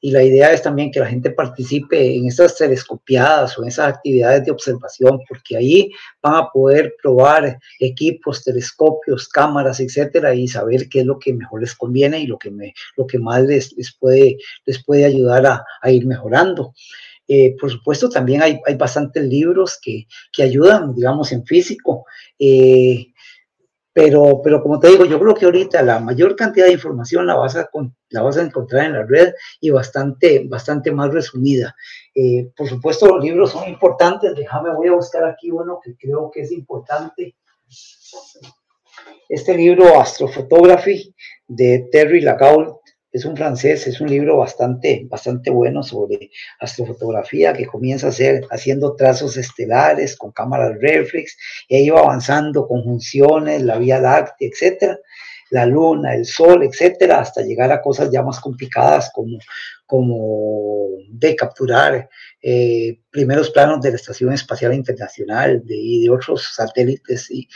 Y 0.00 0.12
la 0.12 0.22
idea 0.22 0.52
es 0.52 0.62
también 0.62 0.92
que 0.92 1.00
la 1.00 1.06
gente 1.06 1.30
participe 1.30 2.14
en 2.14 2.26
estas 2.26 2.56
telescopiadas 2.56 3.58
o 3.58 3.62
en 3.62 3.68
esas 3.68 3.94
actividades 3.94 4.44
de 4.44 4.52
observación, 4.52 5.20
porque 5.28 5.56
ahí 5.56 5.90
van 6.22 6.36
a 6.36 6.48
poder 6.50 6.94
probar 7.02 7.58
equipos, 7.80 8.44
telescopios, 8.44 9.28
cámaras, 9.28 9.80
etcétera, 9.80 10.34
y 10.34 10.46
saber 10.46 10.88
qué 10.88 11.00
es 11.00 11.06
lo 11.06 11.18
que 11.18 11.32
mejor 11.32 11.62
les 11.62 11.74
conviene 11.74 12.20
y 12.20 12.26
lo 12.26 12.38
que, 12.38 12.50
me, 12.50 12.74
lo 12.96 13.06
que 13.06 13.18
más 13.18 13.42
les, 13.42 13.72
les, 13.76 13.92
puede, 13.92 14.38
les 14.66 14.84
puede 14.84 15.04
ayudar 15.04 15.46
a, 15.46 15.64
a 15.82 15.90
ir 15.90 16.06
mejorando. 16.06 16.74
Eh, 17.30 17.54
por 17.60 17.70
supuesto, 17.70 18.08
también 18.08 18.42
hay, 18.42 18.58
hay 18.66 18.74
bastantes 18.76 19.22
libros 19.22 19.78
que, 19.82 20.06
que, 20.32 20.42
ayudan, 20.42 20.94
digamos, 20.94 21.30
en 21.30 21.44
físico. 21.44 22.06
Eh, 22.38 23.08
pero, 23.98 24.40
pero 24.44 24.62
como 24.62 24.78
te 24.78 24.90
digo, 24.90 25.04
yo 25.06 25.18
creo 25.18 25.34
que 25.34 25.44
ahorita 25.44 25.82
la 25.82 25.98
mayor 25.98 26.36
cantidad 26.36 26.66
de 26.66 26.72
información 26.72 27.26
la 27.26 27.34
vas 27.34 27.56
a, 27.56 27.68
la 28.10 28.22
vas 28.22 28.36
a 28.36 28.42
encontrar 28.42 28.84
en 28.84 28.92
la 28.92 29.04
red 29.04 29.34
y 29.60 29.70
bastante, 29.70 30.46
bastante 30.46 30.92
más 30.92 31.12
resumida. 31.12 31.74
Eh, 32.14 32.48
por 32.56 32.68
supuesto, 32.68 33.08
los 33.08 33.24
libros 33.24 33.50
son 33.50 33.68
importantes. 33.68 34.36
Déjame, 34.36 34.72
voy 34.72 34.86
a 34.86 34.92
buscar 34.92 35.24
aquí 35.24 35.50
uno 35.50 35.80
que 35.82 35.96
creo 35.96 36.30
que 36.30 36.42
es 36.42 36.52
importante. 36.52 37.34
Este 39.28 39.56
libro, 39.56 40.00
Astrophotography, 40.00 41.12
de 41.48 41.88
Terry 41.90 42.20
Lagault, 42.20 42.78
es 43.12 43.24
un 43.24 43.36
francés, 43.36 43.86
es 43.86 44.00
un 44.00 44.08
libro 44.08 44.36
bastante, 44.36 45.06
bastante 45.08 45.50
bueno 45.50 45.82
sobre 45.82 46.30
astrofotografía 46.60 47.52
que 47.52 47.66
comienza 47.66 48.06
a 48.06 48.10
hacer, 48.10 48.46
haciendo 48.50 48.94
trazos 48.96 49.36
estelares 49.36 50.16
con 50.16 50.32
cámaras 50.32 50.78
reflex 50.80 51.36
y 51.68 51.76
ahí 51.76 51.90
va 51.90 52.00
avanzando 52.00 52.66
conjunciones, 52.66 53.62
la 53.62 53.78
Vía 53.78 53.98
Láctea, 53.98 54.48
etcétera, 54.48 54.98
la 55.50 55.64
Luna, 55.64 56.14
el 56.14 56.26
Sol, 56.26 56.62
etcétera, 56.62 57.20
hasta 57.20 57.42
llegar 57.42 57.72
a 57.72 57.80
cosas 57.80 58.10
ya 58.10 58.22
más 58.22 58.40
complicadas 58.40 59.10
como, 59.14 59.38
como 59.86 60.88
de 61.08 61.34
capturar 61.34 62.08
eh, 62.42 63.00
primeros 63.10 63.50
planos 63.50 63.80
de 63.80 63.90
la 63.90 63.96
Estación 63.96 64.32
Espacial 64.32 64.74
Internacional 64.74 65.64
de, 65.64 65.76
y 65.76 66.04
de 66.04 66.10
otros 66.10 66.54
satélites 66.54 67.30
y 67.30 67.48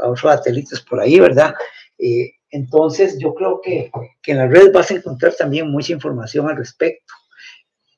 otros 0.00 0.32
satélites 0.32 0.80
por 0.82 1.00
ahí, 1.00 1.18
¿verdad? 1.18 1.54
Eh, 1.98 2.34
entonces, 2.50 3.18
yo 3.18 3.34
creo 3.34 3.60
que, 3.60 3.90
que, 4.22 4.32
en 4.32 4.38
la 4.38 4.48
red 4.48 4.72
vas 4.72 4.90
a 4.90 4.94
encontrar 4.94 5.34
también 5.34 5.70
mucha 5.70 5.92
información 5.92 6.48
al 6.48 6.56
respecto 6.56 7.14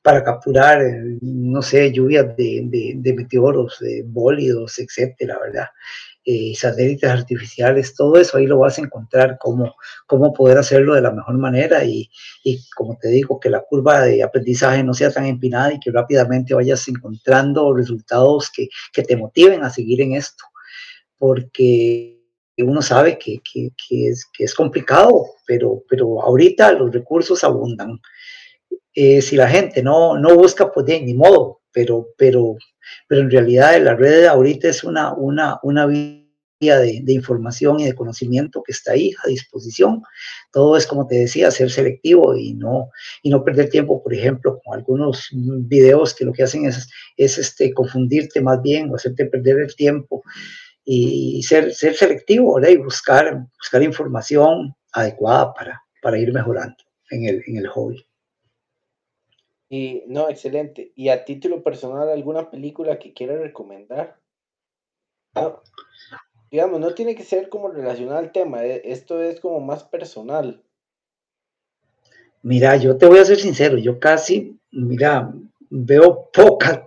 para 0.03 0.23
capturar, 0.23 0.81
eh, 0.81 1.17
no 1.21 1.61
sé, 1.61 1.91
lluvias 1.91 2.35
de, 2.35 2.93
de, 2.95 3.13
meteoros, 3.13 3.79
de 3.79 4.03
bólidos, 4.05 4.77
etcétera, 4.77 5.39
¿verdad? 5.39 5.67
Eh, 6.25 6.53
satélites 6.55 7.09
artificiales, 7.09 7.95
todo 7.95 8.17
eso 8.17 8.37
ahí 8.37 8.45
lo 8.45 8.59
vas 8.59 8.77
a 8.77 8.81
encontrar, 8.81 9.37
cómo, 9.39 9.75
cómo 10.05 10.33
poder 10.33 10.57
hacerlo 10.57 10.93
de 10.93 11.01
la 11.01 11.11
mejor 11.11 11.37
manera 11.37 11.83
y, 11.83 12.09
y, 12.43 12.59
como 12.75 12.97
te 12.97 13.09
digo, 13.09 13.39
que 13.39 13.49
la 13.49 13.61
curva 13.61 14.01
de 14.01 14.23
aprendizaje 14.23 14.83
no 14.83 14.93
sea 14.93 15.11
tan 15.11 15.25
empinada 15.25 15.73
y 15.73 15.79
que 15.79 15.91
rápidamente 15.91 16.53
vayas 16.53 16.87
encontrando 16.87 17.73
resultados 17.73 18.51
que, 18.51 18.67
que 18.91 19.03
te 19.03 19.17
motiven 19.17 19.63
a 19.63 19.69
seguir 19.69 20.01
en 20.01 20.13
esto, 20.15 20.43
porque 21.17 22.12
uno 22.57 22.81
sabe 22.81 23.17
que, 23.17 23.39
que, 23.39 23.71
que, 23.87 24.09
es, 24.09 24.25
que 24.31 24.43
es 24.43 24.53
complicado, 24.53 25.25
pero, 25.47 25.83
pero 25.89 26.21
ahorita 26.21 26.71
los 26.73 26.93
recursos 26.93 27.43
abundan. 27.43 27.99
Eh, 28.93 29.21
si 29.21 29.35
la 29.35 29.47
gente 29.47 29.81
no, 29.81 30.19
no 30.19 30.35
busca, 30.35 30.71
pues 30.71 30.85
de 30.85 31.01
ni 31.01 31.15
modo, 31.15 31.61
pero, 31.71 32.09
pero, 32.15 32.55
pero 33.07 33.21
en 33.21 33.31
realidad 33.31 33.81
la 33.81 33.95
red 33.95 34.25
ahorita 34.25 34.69
es 34.69 34.83
una, 34.83 35.13
una, 35.13 35.59
una 35.63 35.87
vía 35.87 36.21
de, 36.61 37.01
de, 37.03 37.13
información 37.13 37.79
y 37.79 37.85
de 37.85 37.95
conocimiento 37.95 38.61
que 38.61 38.71
está 38.71 38.91
ahí 38.91 39.11
a 39.23 39.27
disposición. 39.27 40.03
Todo 40.51 40.77
es, 40.77 40.85
como 40.85 41.07
te 41.07 41.15
decía, 41.15 41.49
ser 41.49 41.71
selectivo 41.71 42.35
y 42.35 42.53
no, 42.53 42.91
y 43.23 43.31
no 43.31 43.43
perder 43.43 43.69
tiempo, 43.69 44.03
por 44.03 44.13
ejemplo, 44.13 44.61
con 44.63 44.77
algunos 44.77 45.29
videos 45.31 46.13
que 46.13 46.25
lo 46.25 46.33
que 46.33 46.43
hacen 46.43 46.67
es, 46.67 46.87
es 47.17 47.39
este, 47.39 47.73
confundirte 47.73 48.41
más 48.41 48.61
bien 48.61 48.91
o 48.91 48.95
hacerte 48.95 49.25
perder 49.25 49.59
el 49.59 49.75
tiempo 49.75 50.21
y 50.85 51.41
ser, 51.43 51.73
ser 51.73 51.95
selectivo 51.95 52.55
¿verdad? 52.55 52.69
y 52.69 52.77
buscar, 52.77 53.47
buscar 53.57 53.83
información 53.83 54.75
adecuada 54.91 55.53
para, 55.53 55.83
para 56.01 56.19
ir 56.19 56.33
mejorando 56.33 56.75
en 57.09 57.25
el, 57.25 57.43
en 57.47 57.57
el 57.57 57.67
hobby. 57.67 58.05
Y 59.69 60.03
no, 60.07 60.29
excelente. 60.29 60.91
¿Y 60.95 61.09
a 61.09 61.25
título 61.25 61.63
personal 61.63 62.09
alguna 62.09 62.51
película 62.51 62.99
que 62.99 63.13
quiera 63.13 63.37
recomendar? 63.37 64.19
No, 65.33 65.63
digamos, 66.51 66.79
no 66.79 66.93
tiene 66.93 67.15
que 67.15 67.23
ser 67.23 67.49
como 67.49 67.69
relacionada 67.69 68.19
al 68.19 68.31
tema, 68.31 68.63
e, 68.63 68.83
esto 68.85 69.21
es 69.23 69.39
como 69.39 69.59
más 69.59 69.83
personal. 69.83 70.63
Mira, 72.43 72.75
yo 72.75 72.97
te 72.97 73.07
voy 73.07 73.17
a 73.17 73.25
ser 73.25 73.39
sincero, 73.39 73.77
yo 73.77 73.99
casi, 73.99 74.59
mira, 74.71 75.33
veo 75.75 76.29
poca, 76.31 76.85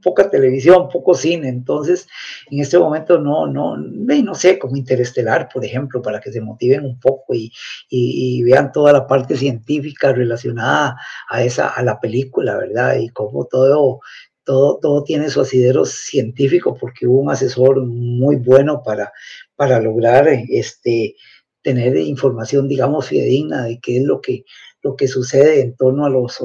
poca 0.00 0.30
televisión, 0.30 0.88
poco 0.88 1.14
cine, 1.14 1.48
entonces 1.48 2.06
en 2.48 2.60
este 2.60 2.78
momento 2.78 3.18
no, 3.18 3.48
no, 3.48 3.76
no 3.76 4.34
sé, 4.36 4.56
como 4.56 4.76
Interestelar, 4.76 5.48
por 5.52 5.64
ejemplo, 5.64 6.00
para 6.00 6.20
que 6.20 6.30
se 6.30 6.40
motiven 6.40 6.84
un 6.84 7.00
poco 7.00 7.34
y, 7.34 7.52
y, 7.88 8.42
vean 8.44 8.70
toda 8.70 8.92
la 8.92 9.06
parte 9.08 9.36
científica 9.36 10.12
relacionada 10.12 10.96
a 11.28 11.42
esa, 11.42 11.68
a 11.68 11.82
la 11.82 11.98
película, 11.98 12.56
¿verdad? 12.56 12.98
Y 13.00 13.08
cómo 13.08 13.46
todo, 13.46 13.98
todo, 14.44 14.78
todo 14.78 15.02
tiene 15.02 15.28
su 15.28 15.40
asidero 15.40 15.84
científico, 15.84 16.76
porque 16.80 17.08
hubo 17.08 17.20
un 17.22 17.30
asesor 17.30 17.84
muy 17.84 18.36
bueno 18.36 18.82
para, 18.84 19.12
para 19.56 19.80
lograr 19.80 20.28
este, 20.28 21.16
tener 21.62 21.96
información, 21.96 22.68
digamos, 22.68 23.08
fidedigna 23.08 23.64
de 23.64 23.80
qué 23.80 23.98
es 23.98 24.04
lo 24.04 24.20
que, 24.20 24.44
lo 24.82 24.96
que 24.96 25.08
sucede 25.08 25.60
en 25.60 25.76
torno 25.76 26.06
a 26.06 26.10
los 26.10 26.38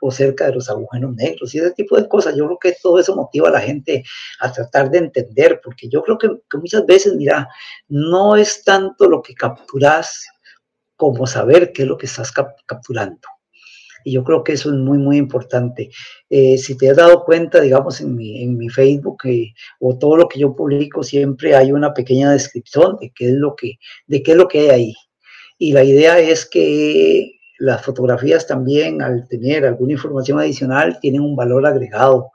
o 0.00 0.10
cerca 0.10 0.46
de 0.46 0.54
los 0.54 0.70
agujeros 0.70 1.14
negros 1.14 1.54
y 1.54 1.58
ese 1.58 1.72
tipo 1.72 1.96
de 1.96 2.08
cosas. 2.08 2.36
Yo 2.36 2.46
creo 2.46 2.58
que 2.58 2.76
todo 2.82 2.98
eso 2.98 3.16
motiva 3.16 3.48
a 3.48 3.52
la 3.52 3.60
gente 3.60 4.04
a 4.40 4.52
tratar 4.52 4.90
de 4.90 4.98
entender, 4.98 5.60
porque 5.62 5.88
yo 5.88 6.02
creo 6.02 6.18
que, 6.18 6.28
que 6.48 6.58
muchas 6.58 6.86
veces, 6.86 7.14
mira, 7.14 7.48
no 7.88 8.36
es 8.36 8.62
tanto 8.64 9.08
lo 9.08 9.22
que 9.22 9.34
capturas 9.34 10.26
como 10.96 11.26
saber 11.26 11.72
qué 11.72 11.82
es 11.82 11.88
lo 11.88 11.96
que 11.96 12.06
estás 12.06 12.30
cap 12.30 12.50
capturando. 12.66 13.26
Y 14.04 14.12
yo 14.12 14.24
creo 14.24 14.42
que 14.44 14.52
eso 14.52 14.70
es 14.70 14.76
muy, 14.76 14.98
muy 14.98 15.16
importante. 15.16 15.90
Eh, 16.28 16.58
si 16.58 16.76
te 16.76 16.90
has 16.90 16.96
dado 16.96 17.24
cuenta, 17.24 17.60
digamos, 17.60 18.00
en 18.00 18.14
mi, 18.14 18.42
en 18.42 18.56
mi 18.56 18.68
Facebook 18.68 19.18
eh, 19.24 19.52
o 19.78 19.98
todo 19.98 20.16
lo 20.16 20.28
que 20.28 20.40
yo 20.40 20.54
publico, 20.54 21.02
siempre 21.02 21.54
hay 21.54 21.72
una 21.72 21.92
pequeña 21.94 22.30
descripción 22.32 22.96
de 23.00 23.12
qué 23.14 23.26
es 23.26 23.34
lo 23.34 23.54
que, 23.56 23.74
de 24.06 24.22
qué 24.22 24.32
es 24.32 24.36
lo 24.36 24.48
que 24.48 24.60
hay 24.60 24.68
ahí. 24.70 24.94
Y 25.58 25.72
la 25.72 25.84
idea 25.84 26.18
es 26.18 26.46
que 26.46 27.32
las 27.58 27.84
fotografías 27.84 28.46
también, 28.46 29.02
al 29.02 29.28
tener 29.28 29.66
alguna 29.66 29.92
información 29.92 30.38
adicional, 30.38 30.98
tienen 31.00 31.20
un 31.20 31.36
valor 31.36 31.66
agregado 31.66 32.32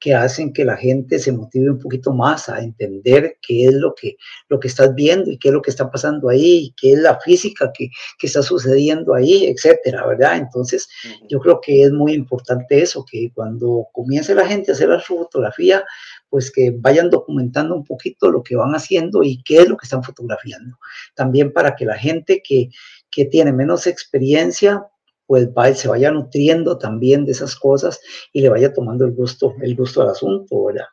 que 0.00 0.14
hacen 0.14 0.52
que 0.52 0.64
la 0.64 0.76
gente 0.76 1.18
se 1.18 1.32
motive 1.32 1.70
un 1.70 1.78
poquito 1.78 2.12
más 2.12 2.48
a 2.48 2.62
entender 2.62 3.36
qué 3.42 3.64
es 3.64 3.74
lo 3.74 3.94
que, 3.94 4.16
lo 4.48 4.60
que 4.60 4.68
estás 4.68 4.94
viendo 4.94 5.30
y 5.30 5.38
qué 5.38 5.48
es 5.48 5.54
lo 5.54 5.62
que 5.62 5.70
está 5.70 5.90
pasando 5.90 6.28
ahí, 6.28 6.66
y 6.66 6.74
qué 6.80 6.92
es 6.92 6.98
la 7.00 7.18
física 7.20 7.72
que, 7.76 7.90
que 8.18 8.26
está 8.26 8.42
sucediendo 8.42 9.14
ahí, 9.14 9.46
etcétera, 9.46 10.06
¿verdad? 10.06 10.36
Entonces, 10.36 10.88
uh 11.04 11.08
-huh. 11.08 11.28
yo 11.28 11.40
creo 11.40 11.60
que 11.60 11.82
es 11.82 11.92
muy 11.92 12.12
importante 12.12 12.80
eso, 12.80 13.04
que 13.10 13.30
cuando 13.34 13.86
comience 13.92 14.34
la 14.34 14.46
gente 14.46 14.70
a 14.70 14.74
hacer 14.74 14.88
la 14.88 15.00
fotografía, 15.00 15.84
pues 16.30 16.50
que 16.50 16.72
vayan 16.76 17.10
documentando 17.10 17.74
un 17.74 17.84
poquito 17.84 18.30
lo 18.30 18.42
que 18.42 18.56
van 18.56 18.74
haciendo 18.74 19.22
y 19.22 19.42
qué 19.42 19.58
es 19.58 19.68
lo 19.68 19.76
que 19.76 19.86
están 19.86 20.02
fotografiando. 20.02 20.78
También 21.14 21.52
para 21.52 21.74
que 21.74 21.84
la 21.84 21.96
gente 21.96 22.42
que, 22.46 22.68
que 23.10 23.24
tiene 23.24 23.52
menos 23.52 23.86
experiencia, 23.86 24.86
pues 25.28 25.50
va, 25.50 25.72
se 25.74 25.88
vaya 25.88 26.10
nutriendo 26.10 26.78
también 26.78 27.26
de 27.26 27.32
esas 27.32 27.54
cosas 27.54 28.00
y 28.32 28.40
le 28.40 28.48
vaya 28.48 28.72
tomando 28.72 29.04
el 29.04 29.12
gusto, 29.12 29.54
el 29.60 29.76
gusto 29.76 30.00
al 30.00 30.08
asunto, 30.08 30.64
¿verdad? 30.64 30.86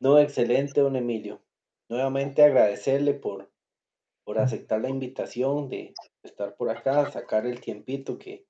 No, 0.00 0.18
excelente, 0.18 0.80
don 0.80 0.96
Emilio. 0.96 1.40
Nuevamente 1.88 2.42
agradecerle 2.42 3.14
por, 3.14 3.48
por 4.24 4.40
aceptar 4.40 4.80
la 4.80 4.88
invitación 4.88 5.68
de 5.68 5.94
estar 6.24 6.56
por 6.56 6.68
acá, 6.70 7.08
sacar 7.12 7.46
el 7.46 7.60
tiempito, 7.60 8.18
que 8.18 8.44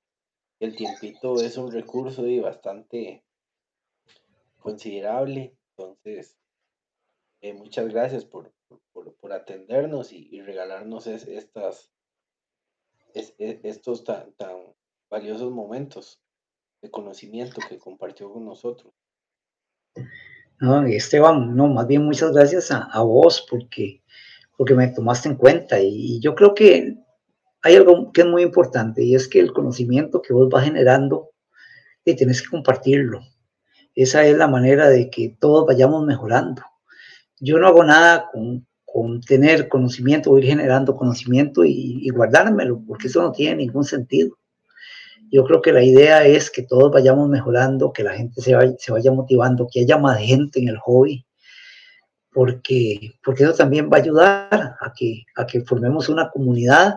el 0.59 0.75
tiempito 0.75 1.39
es 1.39 1.55
un 1.57 1.71
recurso 1.71 2.25
y 2.25 2.39
bastante 2.39 3.23
considerable. 4.57 5.55
Entonces, 5.77 6.35
eh, 7.41 7.53
muchas 7.53 7.87
gracias 7.89 8.25
por, 8.25 8.51
por, 8.91 9.13
por 9.17 9.33
atendernos 9.33 10.13
y, 10.13 10.29
y 10.31 10.41
regalarnos 10.41 11.05
es, 11.05 11.27
estas 11.27 11.93
estos 13.13 14.03
tan, 14.03 14.33
valiosos 15.09 15.51
momentos 15.51 16.21
de 16.81 16.89
conocimiento 16.91 17.61
que 17.67 17.77
compartió 17.77 18.31
con 18.31 18.45
nosotros. 18.45 18.93
No, 20.59 20.85
Esteban, 20.85 21.55
no, 21.55 21.67
más 21.67 21.87
bien 21.87 22.03
muchas 22.03 22.31
gracias 22.31 22.71
a, 22.71 23.01
vos 23.01 23.45
porque, 23.49 24.03
porque 24.57 24.75
me 24.75 24.87
tomaste 24.89 25.29
en 25.29 25.35
cuenta 25.35 25.79
y 25.79 26.19
yo 26.19 26.35
creo 26.35 26.53
que 26.53 26.97
hay 27.61 27.75
algo 27.75 28.11
que 28.11 28.21
es 28.21 28.27
muy 28.27 28.43
importante 28.43 29.03
y 29.03 29.15
es 29.15 29.27
que 29.27 29.39
el 29.39 29.53
conocimiento 29.53 30.21
que 30.21 30.33
vos 30.33 30.49
vas 30.49 30.65
generando 30.65 31.31
y 32.05 32.15
tienes 32.15 32.41
que 32.41 32.49
compartirlo. 32.49 33.21
Esa 33.95 34.25
es 34.25 34.37
la 34.37 34.47
manera 34.47 34.89
de 34.89 35.09
que 35.09 35.35
todos 35.39 35.65
vayamos 35.65 36.05
mejorando. 36.05 36.63
Yo 37.39 37.57
no 37.59 37.67
hago 37.67 37.83
nada 37.83 38.29
con, 38.31 38.65
con 38.91 39.21
tener 39.21 39.67
conocimiento 39.67 40.37
ir 40.37 40.45
generando 40.45 40.95
conocimiento 40.95 41.63
y, 41.63 41.99
y, 42.01 42.09
guardármelo, 42.09 42.81
porque 42.87 43.07
eso 43.07 43.21
no 43.21 43.31
tiene 43.31 43.57
ningún 43.57 43.83
sentido. 43.83 44.37
Yo 45.31 45.43
creo 45.43 45.61
que 45.61 45.71
la 45.71 45.83
idea 45.83 46.25
es 46.25 46.49
que 46.49 46.63
todos 46.63 46.91
vayamos 46.91 47.29
mejorando, 47.29 47.93
que 47.93 48.03
la 48.03 48.13
gente 48.13 48.41
se 48.41 48.55
vaya, 48.55 49.11
motivando, 49.11 49.67
que 49.71 49.81
haya 49.81 49.97
más 49.97 50.19
gente 50.19 50.59
en 50.59 50.69
el 50.69 50.77
hobby, 50.77 51.23
porque, 52.31 53.13
porque 53.23 53.43
eso 53.43 53.53
también 53.53 53.89
va 53.91 53.97
a 53.97 54.01
ayudar 54.01 54.75
a 54.79 54.93
que, 54.95 55.23
a 55.35 55.45
que 55.45 55.61
formemos 55.61 56.09
una 56.09 56.29
comunidad 56.29 56.95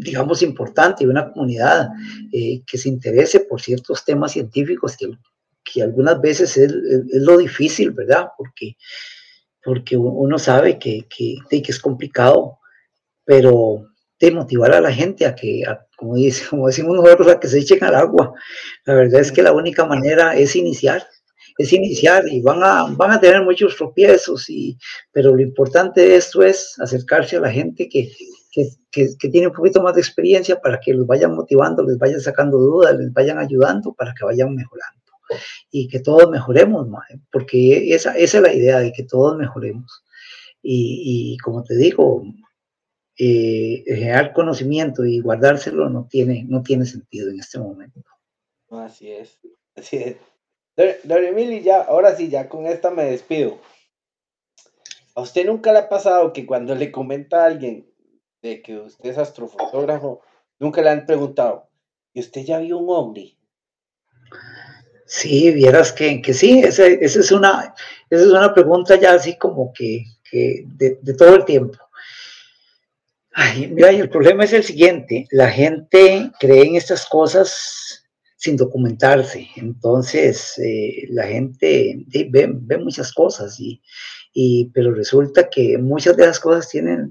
digamos, 0.00 0.42
importante 0.42 1.08
una 1.08 1.32
comunidad 1.32 1.88
eh, 2.32 2.62
que 2.64 2.78
se 2.78 2.88
interese 2.88 3.40
por 3.40 3.60
ciertos 3.60 4.04
temas 4.04 4.30
científicos 4.30 4.96
que, 4.96 5.10
que 5.64 5.82
algunas 5.82 6.20
veces 6.20 6.56
es, 6.56 6.72
es, 6.72 7.22
lo 7.22 7.36
difícil, 7.36 7.90
¿verdad? 7.90 8.28
Porque, 8.36 8.76
porque 9.68 9.98
uno 9.98 10.38
sabe 10.38 10.78
que, 10.78 11.06
que, 11.10 11.36
que 11.50 11.70
es 11.70 11.78
complicado, 11.78 12.58
pero 13.22 13.84
de 14.18 14.30
motivar 14.30 14.72
a 14.72 14.80
la 14.80 14.90
gente 14.90 15.26
a 15.26 15.34
que, 15.34 15.62
como, 15.94 16.14
dice, 16.14 16.46
como 16.48 16.68
decimos 16.68 16.96
nosotros, 16.96 17.28
a 17.28 17.38
que 17.38 17.48
se 17.48 17.58
echen 17.58 17.84
al 17.84 17.94
agua. 17.94 18.32
La 18.86 18.94
verdad 18.94 19.20
es 19.20 19.30
que 19.30 19.42
la 19.42 19.52
única 19.52 19.84
manera 19.84 20.34
es 20.34 20.56
iniciar, 20.56 21.06
es 21.58 21.70
iniciar 21.74 22.24
y 22.28 22.40
van 22.40 22.62
a, 22.62 22.84
van 22.96 23.10
a 23.10 23.20
tener 23.20 23.42
muchos 23.42 23.76
tropiezos, 23.76 24.46
pero 25.12 25.36
lo 25.36 25.42
importante 25.42 26.00
de 26.00 26.16
esto 26.16 26.42
es 26.42 26.74
acercarse 26.80 27.36
a 27.36 27.40
la 27.40 27.50
gente 27.50 27.90
que, 27.90 28.10
que, 28.50 29.28
tiene 29.28 29.48
un 29.48 29.52
poquito 29.52 29.82
más 29.82 29.96
de 29.96 30.00
experiencia 30.00 30.58
para 30.58 30.80
que 30.80 30.94
los 30.94 31.06
vayan 31.06 31.34
motivando, 31.34 31.82
les 31.82 31.98
vayan 31.98 32.22
sacando 32.22 32.56
dudas, 32.56 32.96
les 32.96 33.12
vayan 33.12 33.38
ayudando 33.38 33.92
para 33.92 34.14
que 34.14 34.24
vayan 34.24 34.54
mejorando 34.54 35.07
y 35.70 35.88
que 35.88 36.00
todos 36.00 36.30
mejoremos, 36.30 36.86
porque 37.32 37.94
esa, 37.94 38.16
esa 38.16 38.38
es 38.38 38.42
la 38.42 38.52
idea 38.52 38.78
de 38.80 38.92
que 38.92 39.04
todos 39.04 39.36
mejoremos. 39.36 40.04
Y, 40.62 41.36
como 41.38 41.62
te 41.62 41.76
digo, 41.76 42.24
eh, 43.16 43.84
generar 43.86 44.32
conocimiento 44.32 45.04
y 45.04 45.20
guardárselo 45.20 45.88
no 45.88 46.06
tiene, 46.10 46.44
no 46.48 46.62
tiene 46.62 46.84
sentido 46.84 47.30
en 47.30 47.40
este 47.40 47.58
momento. 47.58 48.00
Así 48.70 49.10
es, 49.10 49.38
así 49.74 49.96
es. 49.96 50.16
Don 51.04 51.24
Emilio, 51.24 51.60
ya, 51.60 51.80
ahora 51.80 52.14
sí, 52.14 52.28
ya 52.28 52.48
con 52.48 52.66
esta 52.66 52.90
me 52.90 53.04
despido. 53.04 53.58
¿A 55.14 55.22
usted 55.22 55.46
nunca 55.46 55.72
le 55.72 55.80
ha 55.80 55.88
pasado 55.88 56.32
que 56.32 56.46
cuando 56.46 56.74
le 56.74 56.92
comenta 56.92 57.42
a 57.42 57.46
alguien 57.46 57.90
de 58.42 58.62
que 58.62 58.78
usted 58.78 59.10
es 59.10 59.18
astrofotógrafo, 59.18 60.20
nunca 60.60 60.82
le 60.82 60.90
han 60.90 61.06
preguntado, 61.06 61.68
¿y 62.12 62.20
usted 62.20 62.42
ya 62.42 62.58
vio 62.58 62.78
un 62.78 62.86
ovni? 62.88 63.37
Sí, 65.08 65.50
vieras 65.52 65.90
que, 65.90 66.20
que 66.20 66.34
sí, 66.34 66.60
esa, 66.60 66.86
es 66.86 67.32
una, 67.32 67.74
esa 68.10 68.22
es 68.22 68.28
una 68.28 68.52
pregunta 68.52 68.94
ya 68.96 69.14
así 69.14 69.38
como 69.38 69.72
que, 69.72 70.04
que 70.30 70.64
de, 70.66 70.98
de, 71.00 71.14
todo 71.14 71.34
el 71.34 71.46
tiempo. 71.46 71.78
Ay, 73.32 73.68
mira, 73.68 73.90
y 73.90 74.00
el 74.00 74.10
problema 74.10 74.44
es 74.44 74.52
el 74.52 74.62
siguiente, 74.62 75.26
la 75.30 75.48
gente 75.48 76.30
cree 76.38 76.66
en 76.66 76.76
estas 76.76 77.06
cosas 77.06 78.04
sin 78.36 78.56
documentarse, 78.58 79.48
entonces 79.56 80.58
eh, 80.58 81.06
la 81.08 81.26
gente 81.26 82.04
ve, 82.30 82.50
ve, 82.52 82.76
muchas 82.76 83.10
cosas, 83.10 83.58
y, 83.58 83.80
y, 84.34 84.70
pero 84.74 84.92
resulta 84.92 85.48
que 85.48 85.78
muchas 85.78 86.18
de 86.18 86.26
las 86.26 86.38
cosas 86.38 86.68
tienen 86.68 87.10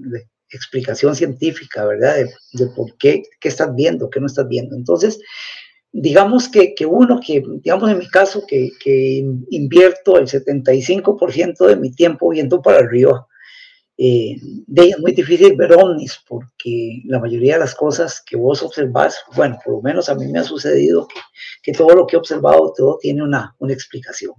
explicación 0.50 1.16
científica, 1.16 1.84
¿verdad? 1.84 2.16
De, 2.52 2.66
por 2.68 2.96
qué, 2.96 3.24
qué 3.40 3.48
estás 3.48 3.74
viendo, 3.74 4.08
qué 4.08 4.20
no 4.20 4.26
estás 4.26 4.48
viendo. 4.48 4.76
Entonces, 4.76 5.18
digamos 5.92 6.48
que, 6.48 6.74
que 6.74 6.86
uno, 6.86 7.20
que 7.24 7.42
digamos 7.62 7.90
en 7.90 7.98
mi 7.98 8.08
caso, 8.08 8.44
que, 8.46 8.70
que 8.82 9.24
invierto 9.50 10.18
el 10.18 10.26
75% 10.26 11.66
de 11.66 11.76
mi 11.76 11.90
tiempo 11.92 12.30
viendo 12.30 12.60
para 12.62 12.78
arriba, 12.78 13.26
eh, 14.00 14.36
de, 14.68 14.90
es 14.90 14.98
muy 15.00 15.10
difícil 15.12 15.56
ver 15.56 15.72
ovnis 15.72 16.20
porque 16.28 17.02
la 17.06 17.18
mayoría 17.18 17.54
de 17.54 17.60
las 17.60 17.74
cosas 17.74 18.22
que 18.24 18.36
vos 18.36 18.62
observás, 18.62 19.18
bueno, 19.34 19.58
por 19.64 19.74
lo 19.74 19.82
menos 19.82 20.08
a 20.08 20.14
mí 20.14 20.26
me 20.28 20.38
ha 20.38 20.44
sucedido 20.44 21.08
que, 21.08 21.20
que 21.62 21.72
todo 21.72 21.94
lo 21.96 22.06
que 22.06 22.14
he 22.14 22.18
observado, 22.18 22.72
todo 22.76 22.98
tiene 23.00 23.24
una, 23.24 23.56
una 23.58 23.72
explicación. 23.72 24.34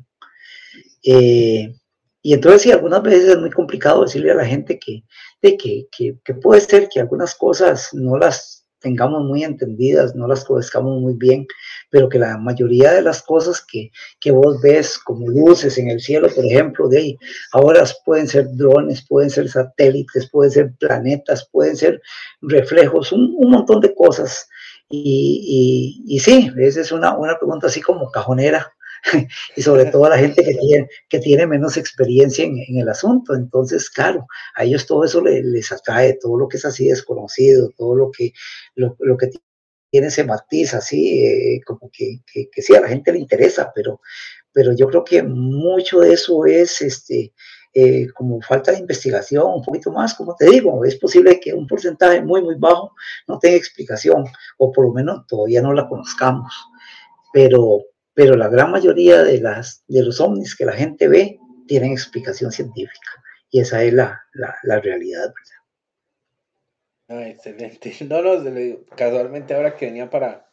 Eh, 1.03 1.75
y 2.21 2.33
entonces 2.33 2.61
sí, 2.61 2.71
algunas 2.71 3.01
veces 3.01 3.29
es 3.29 3.37
muy 3.37 3.49
complicado 3.49 4.03
decirle 4.03 4.31
a 4.31 4.35
la 4.35 4.45
gente 4.45 4.79
que, 4.79 5.03
de 5.41 5.57
que, 5.57 5.87
que, 5.91 6.17
que, 6.23 6.33
puede 6.35 6.61
ser 6.61 6.89
que 6.89 6.99
algunas 6.99 7.35
cosas 7.35 7.89
no 7.93 8.17
las 8.17 8.58
tengamos 8.79 9.23
muy 9.23 9.43
entendidas, 9.43 10.15
no 10.15 10.27
las 10.27 10.45
conozcamos 10.45 10.99
muy 10.99 11.13
bien, 11.13 11.47
pero 11.89 12.09
que 12.09 12.19
la 12.19 12.37
mayoría 12.37 12.93
de 12.93 13.01
las 13.01 13.21
cosas 13.21 13.63
que, 13.65 13.91
que 14.19 14.31
vos 14.31 14.61
ves 14.61 14.97
como 14.97 15.27
luces 15.27 15.77
en 15.77 15.89
el 15.89 15.99
cielo, 15.99 16.29
por 16.33 16.45
ejemplo, 16.45 16.87
de 16.87 16.97
ahí, 16.97 17.17
ahora 17.51 17.83
pueden 18.05 18.27
ser 18.27 18.47
drones, 18.51 19.05
pueden 19.07 19.29
ser 19.29 19.49
satélites, 19.49 20.29
pueden 20.29 20.51
ser 20.51 20.73
planetas, 20.79 21.47
pueden 21.51 21.75
ser 21.75 22.01
reflejos, 22.41 23.11
un, 23.11 23.33
un 23.37 23.51
montón 23.51 23.81
de 23.81 23.93
cosas. 23.93 24.47
Y, 24.91 26.03
y, 26.07 26.19
sí, 26.19 26.51
esa 26.57 26.81
es 26.81 26.91
una, 26.91 27.15
una 27.15 27.37
pregunta 27.37 27.67
así 27.67 27.79
como 27.79 28.09
cajonera, 28.09 28.73
y 29.55 29.61
sobre 29.61 29.85
todo 29.85 30.05
a 30.05 30.09
la 30.09 30.17
gente 30.19 30.43
que 30.43 30.53
tiene, 30.53 30.89
que 31.07 31.19
tiene 31.19 31.47
menos 31.47 31.77
experiencia 31.77 32.45
en, 32.45 32.57
en 32.57 32.77
el 32.79 32.89
asunto. 32.89 33.35
Entonces, 33.35 33.89
claro, 33.89 34.27
a 34.55 34.63
ellos 34.63 34.85
todo 34.85 35.03
eso 35.03 35.21
les, 35.21 35.43
les, 35.43 35.71
atrae, 35.71 36.17
todo 36.21 36.37
lo 36.37 36.47
que 36.47 36.57
es 36.57 36.65
así 36.65 36.87
desconocido, 36.87 37.71
todo 37.77 37.95
lo 37.95 38.11
que, 38.11 38.33
lo, 38.75 38.95
lo 38.99 39.17
que 39.17 39.29
tiene 39.91 40.07
ese 40.07 40.23
matiz 40.23 40.73
así, 40.73 41.23
eh, 41.25 41.61
como 41.65 41.89
que, 41.91 42.19
que, 42.31 42.49
que, 42.49 42.61
sí, 42.61 42.75
a 42.75 42.81
la 42.81 42.87
gente 42.87 43.11
le 43.11 43.19
interesa, 43.19 43.71
pero, 43.73 44.01
pero 44.51 44.73
yo 44.75 44.87
creo 44.87 45.03
que 45.03 45.23
mucho 45.23 45.99
de 45.99 46.13
eso 46.13 46.45
es 46.45 46.81
este, 46.81 47.33
eh, 47.73 48.07
como 48.15 48.41
falta 48.41 48.71
de 48.71 48.79
investigación, 48.79 49.45
un 49.45 49.63
poquito 49.63 49.91
más, 49.91 50.15
como 50.15 50.35
te 50.35 50.49
digo, 50.49 50.83
es 50.85 50.95
posible 50.95 51.39
que 51.39 51.53
un 51.53 51.67
porcentaje 51.67 52.21
muy, 52.21 52.41
muy 52.41 52.55
bajo 52.55 52.93
no 53.27 53.37
tenga 53.39 53.57
explicación, 53.57 54.25
o 54.57 54.71
por 54.71 54.85
lo 54.85 54.93
menos 54.93 55.27
todavía 55.27 55.61
no 55.61 55.73
la 55.73 55.87
conozcamos, 55.87 56.51
pero, 57.31 57.83
pero 58.19 58.35
la 58.35 58.49
gran 58.49 58.69
mayoría 58.69 59.23
de, 59.23 59.39
las, 59.39 59.85
de 59.87 60.03
los 60.03 60.19
ovnis 60.19 60.53
que 60.53 60.65
la 60.65 60.73
gente 60.73 61.07
ve 61.07 61.39
tienen 61.67 61.93
explicación 61.93 62.51
científica 62.51 63.11
y 63.49 63.61
esa 63.61 63.81
es 63.81 63.93
la, 63.93 64.21
la, 64.33 64.57
la 64.63 64.81
realidad. 64.81 65.33
Ah, 67.07 67.29
excelente. 67.29 67.93
No, 68.09 68.21
no, 68.21 68.85
casualmente 68.97 69.53
ahora 69.53 69.77
que 69.77 69.85
venía 69.85 70.09
para, 70.09 70.51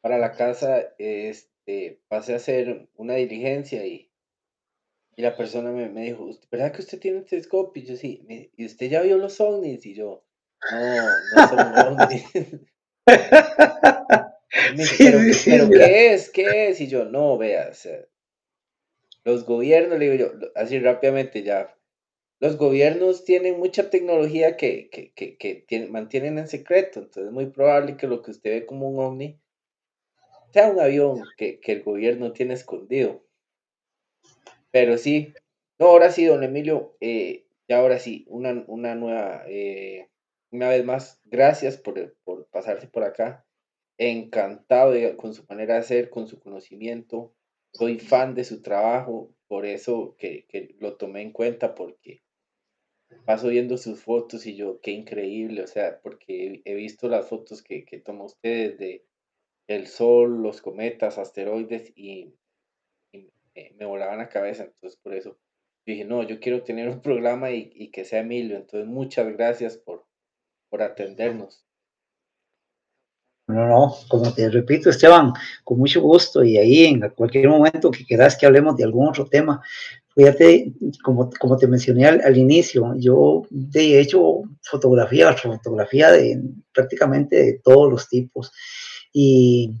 para 0.00 0.18
la 0.18 0.30
casa, 0.30 0.84
este, 0.98 2.00
pasé 2.06 2.34
a 2.34 2.36
hacer 2.36 2.88
una 2.94 3.14
diligencia 3.14 3.84
y, 3.84 4.12
y 5.16 5.22
la 5.22 5.36
persona 5.36 5.72
me, 5.72 5.88
me, 5.88 6.02
dijo, 6.02 6.30
¿verdad 6.48 6.70
que 6.70 6.82
usted 6.82 7.00
tiene 7.00 7.18
un 7.18 7.26
telescopio? 7.26 7.82
Y 7.82 7.86
yo 7.86 7.96
sí, 7.96 8.52
¿y 8.56 8.66
usted 8.66 8.88
ya 8.88 9.02
vio 9.02 9.18
los 9.18 9.40
ovnis? 9.40 9.84
Y 9.84 9.96
yo, 9.96 10.24
no, 10.70 11.06
no 11.34 11.48
son 11.48 11.98
ovnis. 11.98 12.24
pero, 14.98 15.18
pero 15.44 15.70
¿qué 15.70 16.14
es? 16.14 16.30
¿Qué 16.30 16.68
es? 16.68 16.80
Y 16.80 16.88
yo, 16.88 17.04
no, 17.04 17.38
vea, 17.38 17.68
o 17.70 17.74
sea, 17.74 18.06
los 19.24 19.44
gobiernos, 19.44 19.98
le 19.98 20.10
digo 20.10 20.32
yo, 20.32 20.50
así 20.54 20.78
rápidamente 20.78 21.42
ya, 21.42 21.76
los 22.40 22.56
gobiernos 22.56 23.24
tienen 23.24 23.58
mucha 23.58 23.88
tecnología 23.88 24.56
que, 24.56 24.90
que, 24.90 25.12
que, 25.12 25.36
que 25.36 25.54
tienen, 25.54 25.92
mantienen 25.92 26.38
en 26.38 26.48
secreto, 26.48 27.00
entonces 27.00 27.26
es 27.26 27.32
muy 27.32 27.46
probable 27.46 27.96
que 27.96 28.08
lo 28.08 28.22
que 28.22 28.32
usted 28.32 28.50
ve 28.50 28.66
como 28.66 28.90
un 28.90 28.98
ovni 28.98 29.40
sea 30.52 30.70
un 30.70 30.80
avión 30.80 31.22
que, 31.36 31.60
que 31.60 31.72
el 31.72 31.82
gobierno 31.82 32.32
tiene 32.32 32.54
escondido. 32.54 33.24
Pero 34.70 34.98
sí, 34.98 35.32
no, 35.78 35.86
ahora 35.86 36.10
sí, 36.10 36.24
don 36.24 36.42
Emilio, 36.42 36.96
eh, 37.00 37.46
ya 37.68 37.78
ahora 37.78 37.98
sí, 37.98 38.24
una, 38.28 38.64
una 38.66 38.94
nueva, 38.94 39.44
eh, 39.46 40.08
una 40.50 40.68
vez 40.68 40.84
más, 40.84 41.20
gracias 41.24 41.76
por, 41.76 42.14
por 42.24 42.46
pasarse 42.48 42.86
por 42.86 43.04
acá 43.04 43.46
encantado 43.98 44.94
con 45.16 45.34
su 45.34 45.44
manera 45.48 45.76
de 45.76 45.82
ser, 45.82 46.10
con 46.10 46.26
su 46.26 46.40
conocimiento. 46.40 47.34
Soy 47.72 47.98
fan 47.98 48.34
de 48.34 48.44
su 48.44 48.62
trabajo, 48.62 49.34
por 49.48 49.66
eso 49.66 50.16
que, 50.18 50.46
que, 50.48 50.74
lo 50.78 50.96
tomé 50.96 51.22
en 51.22 51.32
cuenta, 51.32 51.74
porque 51.74 52.22
paso 53.24 53.48
viendo 53.48 53.76
sus 53.78 54.02
fotos 54.02 54.46
y 54.46 54.56
yo, 54.56 54.80
qué 54.80 54.90
increíble, 54.90 55.62
o 55.62 55.66
sea, 55.66 56.00
porque 56.02 56.62
he, 56.64 56.74
visto 56.74 57.08
las 57.08 57.28
fotos 57.28 57.62
que, 57.62 57.84
que 57.84 57.98
toma 57.98 58.24
usted 58.24 58.78
de 58.78 59.04
el 59.68 59.86
sol, 59.86 60.42
los 60.42 60.60
cometas, 60.60 61.18
asteroides 61.18 61.92
y, 61.96 62.34
me 63.76 63.84
volaban 63.84 64.18
la 64.18 64.30
cabeza, 64.30 64.64
entonces 64.64 64.98
por 65.02 65.14
eso 65.14 65.38
dije, 65.84 66.04
no, 66.04 66.22
yo 66.22 66.40
quiero 66.40 66.62
tener 66.62 66.88
un 66.88 67.02
programa 67.02 67.50
y, 67.50 67.70
y 67.74 67.90
que 67.90 68.04
sea 68.04 68.20
Emilio, 68.20 68.56
entonces 68.56 68.88
muchas 68.88 69.30
gracias 69.34 69.76
por, 69.76 70.06
por 70.70 70.82
atendernos. 70.82 71.66
No, 73.48 73.66
no, 73.66 73.96
como 74.08 74.32
te 74.32 74.48
repito, 74.48 74.88
Esteban, 74.88 75.32
con 75.64 75.78
mucho 75.78 76.00
gusto 76.00 76.44
y 76.44 76.56
ahí 76.56 76.84
en 76.84 77.00
cualquier 77.10 77.48
momento 77.48 77.90
que 77.90 78.04
quieras 78.04 78.36
que 78.36 78.46
hablemos 78.46 78.76
de 78.76 78.84
algún 78.84 79.08
otro 79.08 79.26
tema, 79.26 79.60
fíjate, 80.14 80.72
como, 81.02 81.28
como 81.40 81.56
te 81.56 81.66
mencioné 81.66 82.06
al, 82.06 82.36
inicio, 82.36 82.94
yo 82.96 83.42
he 83.74 84.00
hecho 84.00 84.42
fotografía, 84.62 85.32
fotografía 85.34 86.12
de 86.12 86.40
prácticamente 86.72 87.36
de 87.36 87.60
todos 87.64 87.90
los 87.90 88.08
tipos 88.08 88.52
y 89.12 89.72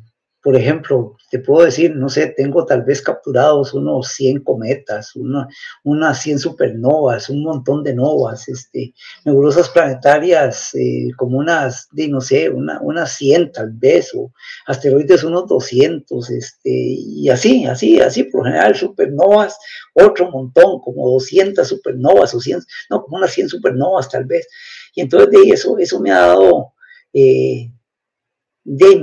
por 0.42 0.56
ejemplo, 0.56 1.16
te 1.30 1.38
puedo 1.38 1.64
decir, 1.64 1.94
no 1.94 2.08
sé, 2.08 2.34
tengo 2.36 2.66
tal 2.66 2.82
vez 2.82 3.00
capturados 3.00 3.74
unos 3.74 4.08
100 4.08 4.42
cometas, 4.42 5.14
una, 5.14 5.46
unas 5.84 6.20
100 6.20 6.40
supernovas, 6.40 7.30
un 7.30 7.44
montón 7.44 7.84
de 7.84 7.94
novas, 7.94 8.48
este, 8.48 8.92
nebulosas 9.24 9.68
planetarias 9.68 10.74
eh, 10.74 11.10
como 11.16 11.38
unas, 11.38 11.88
de, 11.92 12.08
no 12.08 12.20
sé, 12.20 12.50
una, 12.50 12.80
unas 12.82 13.12
100 13.12 13.52
tal 13.52 13.70
vez, 13.70 14.12
o 14.16 14.32
asteroides 14.66 15.22
unos 15.22 15.46
200, 15.46 16.30
este, 16.30 16.70
y 16.70 17.28
así, 17.28 17.64
así, 17.66 18.00
así, 18.00 18.24
por 18.24 18.44
general, 18.44 18.74
supernovas, 18.74 19.56
otro 19.94 20.28
montón, 20.28 20.80
como 20.80 21.08
200 21.12 21.66
supernovas 21.68 22.34
o 22.34 22.40
100, 22.40 22.60
no, 22.90 23.02
como 23.04 23.18
unas 23.18 23.30
100 23.32 23.48
supernovas 23.48 24.08
tal 24.08 24.24
vez. 24.24 24.48
Y 24.94 25.02
entonces 25.02 25.30
de 25.30 25.50
eso, 25.50 25.78
eso 25.78 26.00
me 26.00 26.10
ha 26.10 26.26
dado... 26.26 26.72
Eh, 27.14 27.70
de, 28.64 29.02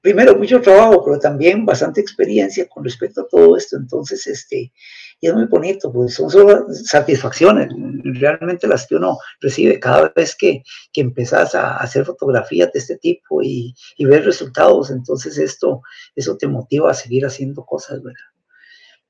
primero 0.00 0.36
mucho 0.36 0.60
trabajo, 0.60 1.04
pero 1.04 1.18
también 1.18 1.66
bastante 1.66 2.00
experiencia 2.00 2.68
con 2.68 2.84
respecto 2.84 3.22
a 3.22 3.28
todo 3.28 3.56
esto. 3.56 3.76
Entonces, 3.76 4.26
este, 4.26 4.72
y 5.20 5.26
es 5.26 5.34
muy 5.34 5.46
bonito, 5.46 5.92
pues 5.92 6.14
son 6.14 6.30
solo 6.30 6.66
satisfacciones, 6.72 7.68
realmente 8.04 8.66
las 8.66 8.86
que 8.86 8.96
uno 8.96 9.18
recibe 9.40 9.78
cada 9.78 10.12
vez 10.14 10.34
que, 10.34 10.62
que 10.92 11.00
empezás 11.00 11.54
a 11.54 11.76
hacer 11.76 12.04
fotografías 12.04 12.72
de 12.72 12.78
este 12.78 12.96
tipo 12.98 13.42
y, 13.42 13.74
y 13.96 14.04
ver 14.04 14.24
resultados. 14.24 14.90
Entonces, 14.90 15.38
esto, 15.38 15.82
eso 16.14 16.36
te 16.36 16.46
motiva 16.46 16.90
a 16.90 16.94
seguir 16.94 17.26
haciendo 17.26 17.64
cosas, 17.64 18.02
¿verdad? 18.02 18.20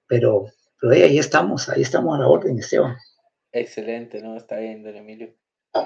Pero, 0.07 0.47
pero 0.81 0.93
ahí, 0.93 1.03
ahí 1.03 1.19
estamos, 1.19 1.69
ahí 1.69 1.83
estamos 1.83 2.17
a 2.17 2.21
la 2.21 2.29
orden, 2.29 2.59
Esteban. 2.59 2.97
Excelente, 3.53 4.21
¿no? 4.23 4.37
Está 4.37 4.59
bien, 4.59 4.83
don 4.83 4.97
Emilio. 4.97 5.35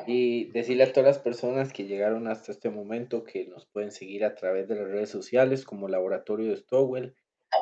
Y 0.06 0.50
decirle 0.52 0.84
a 0.84 0.92
todas 0.92 1.16
las 1.16 1.18
personas 1.18 1.72
que 1.72 1.84
llegaron 1.84 2.26
hasta 2.26 2.52
este 2.52 2.70
momento 2.70 3.24
que 3.24 3.46
nos 3.46 3.66
pueden 3.66 3.90
seguir 3.90 4.24
a 4.24 4.34
través 4.34 4.68
de 4.68 4.76
las 4.76 4.88
redes 4.88 5.10
sociales 5.10 5.64
como 5.64 5.88
Laboratorio 5.88 6.50
de 6.50 6.56
Stowell. 6.56 7.14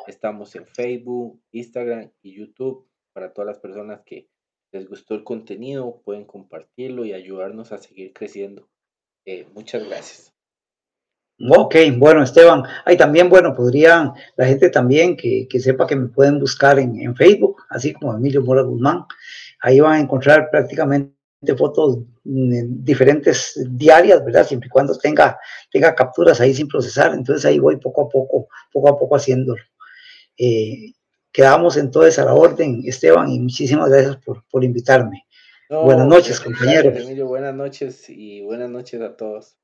Estamos 0.07 0.55
en 0.55 0.65
Facebook, 0.65 1.41
Instagram 1.51 2.11
y 2.21 2.37
YouTube. 2.37 2.87
Para 3.13 3.33
todas 3.33 3.47
las 3.47 3.59
personas 3.59 4.01
que 4.05 4.29
les 4.71 4.87
gustó 4.87 5.15
el 5.15 5.23
contenido, 5.23 6.01
pueden 6.03 6.25
compartirlo 6.25 7.05
y 7.05 7.13
ayudarnos 7.13 7.71
a 7.71 7.77
seguir 7.77 8.13
creciendo. 8.13 8.69
Eh, 9.25 9.45
muchas 9.53 9.85
gracias. 9.85 10.33
Ok, 11.49 11.75
bueno, 11.97 12.23
Esteban. 12.23 12.63
Ahí 12.85 12.95
también, 12.95 13.29
bueno, 13.29 13.53
podrían 13.53 14.13
la 14.37 14.45
gente 14.45 14.69
también 14.69 15.17
que, 15.17 15.47
que 15.49 15.59
sepa 15.59 15.87
que 15.87 15.95
me 15.95 16.07
pueden 16.07 16.39
buscar 16.39 16.79
en, 16.79 16.99
en 17.01 17.15
Facebook, 17.15 17.63
así 17.69 17.93
como 17.93 18.13
Emilio 18.15 18.41
Mora 18.41 18.61
Guzmán. 18.61 19.05
Ahí 19.61 19.79
van 19.79 19.93
a 19.93 19.99
encontrar 19.99 20.49
prácticamente 20.49 21.12
de 21.43 21.55
fotos 21.55 21.97
mm, 22.23 22.83
diferentes 22.83 23.53
diarias, 23.71 24.23
¿verdad? 24.23 24.47
Siempre 24.47 24.67
y 24.67 24.69
cuando 24.69 24.97
tenga, 24.97 25.37
tenga 25.71 25.93
capturas 25.93 26.39
ahí 26.39 26.53
sin 26.53 26.67
procesar. 26.67 27.13
Entonces 27.13 27.45
ahí 27.45 27.59
voy 27.59 27.77
poco 27.77 28.03
a 28.03 28.09
poco, 28.09 28.47
poco 28.71 28.89
a 28.89 28.97
poco 28.97 29.15
haciéndolo. 29.15 29.61
Eh, 30.37 30.93
quedamos 31.31 31.77
entonces 31.77 32.17
a 32.19 32.25
la 32.25 32.33
orden, 32.33 32.81
Esteban, 32.85 33.29
y 33.29 33.39
muchísimas 33.39 33.89
gracias 33.89 34.17
por, 34.17 34.43
por 34.49 34.63
invitarme. 34.63 35.25
buenas 35.69 36.07
noches, 36.07 36.39
compañeros. 36.39 36.95
Emilio, 36.95 37.27
buenas 37.27 37.53
noches 37.53 38.09
y 38.09 38.41
buenas 38.41 38.69
noches 38.69 39.01
a 39.01 39.15
todos. 39.17 39.57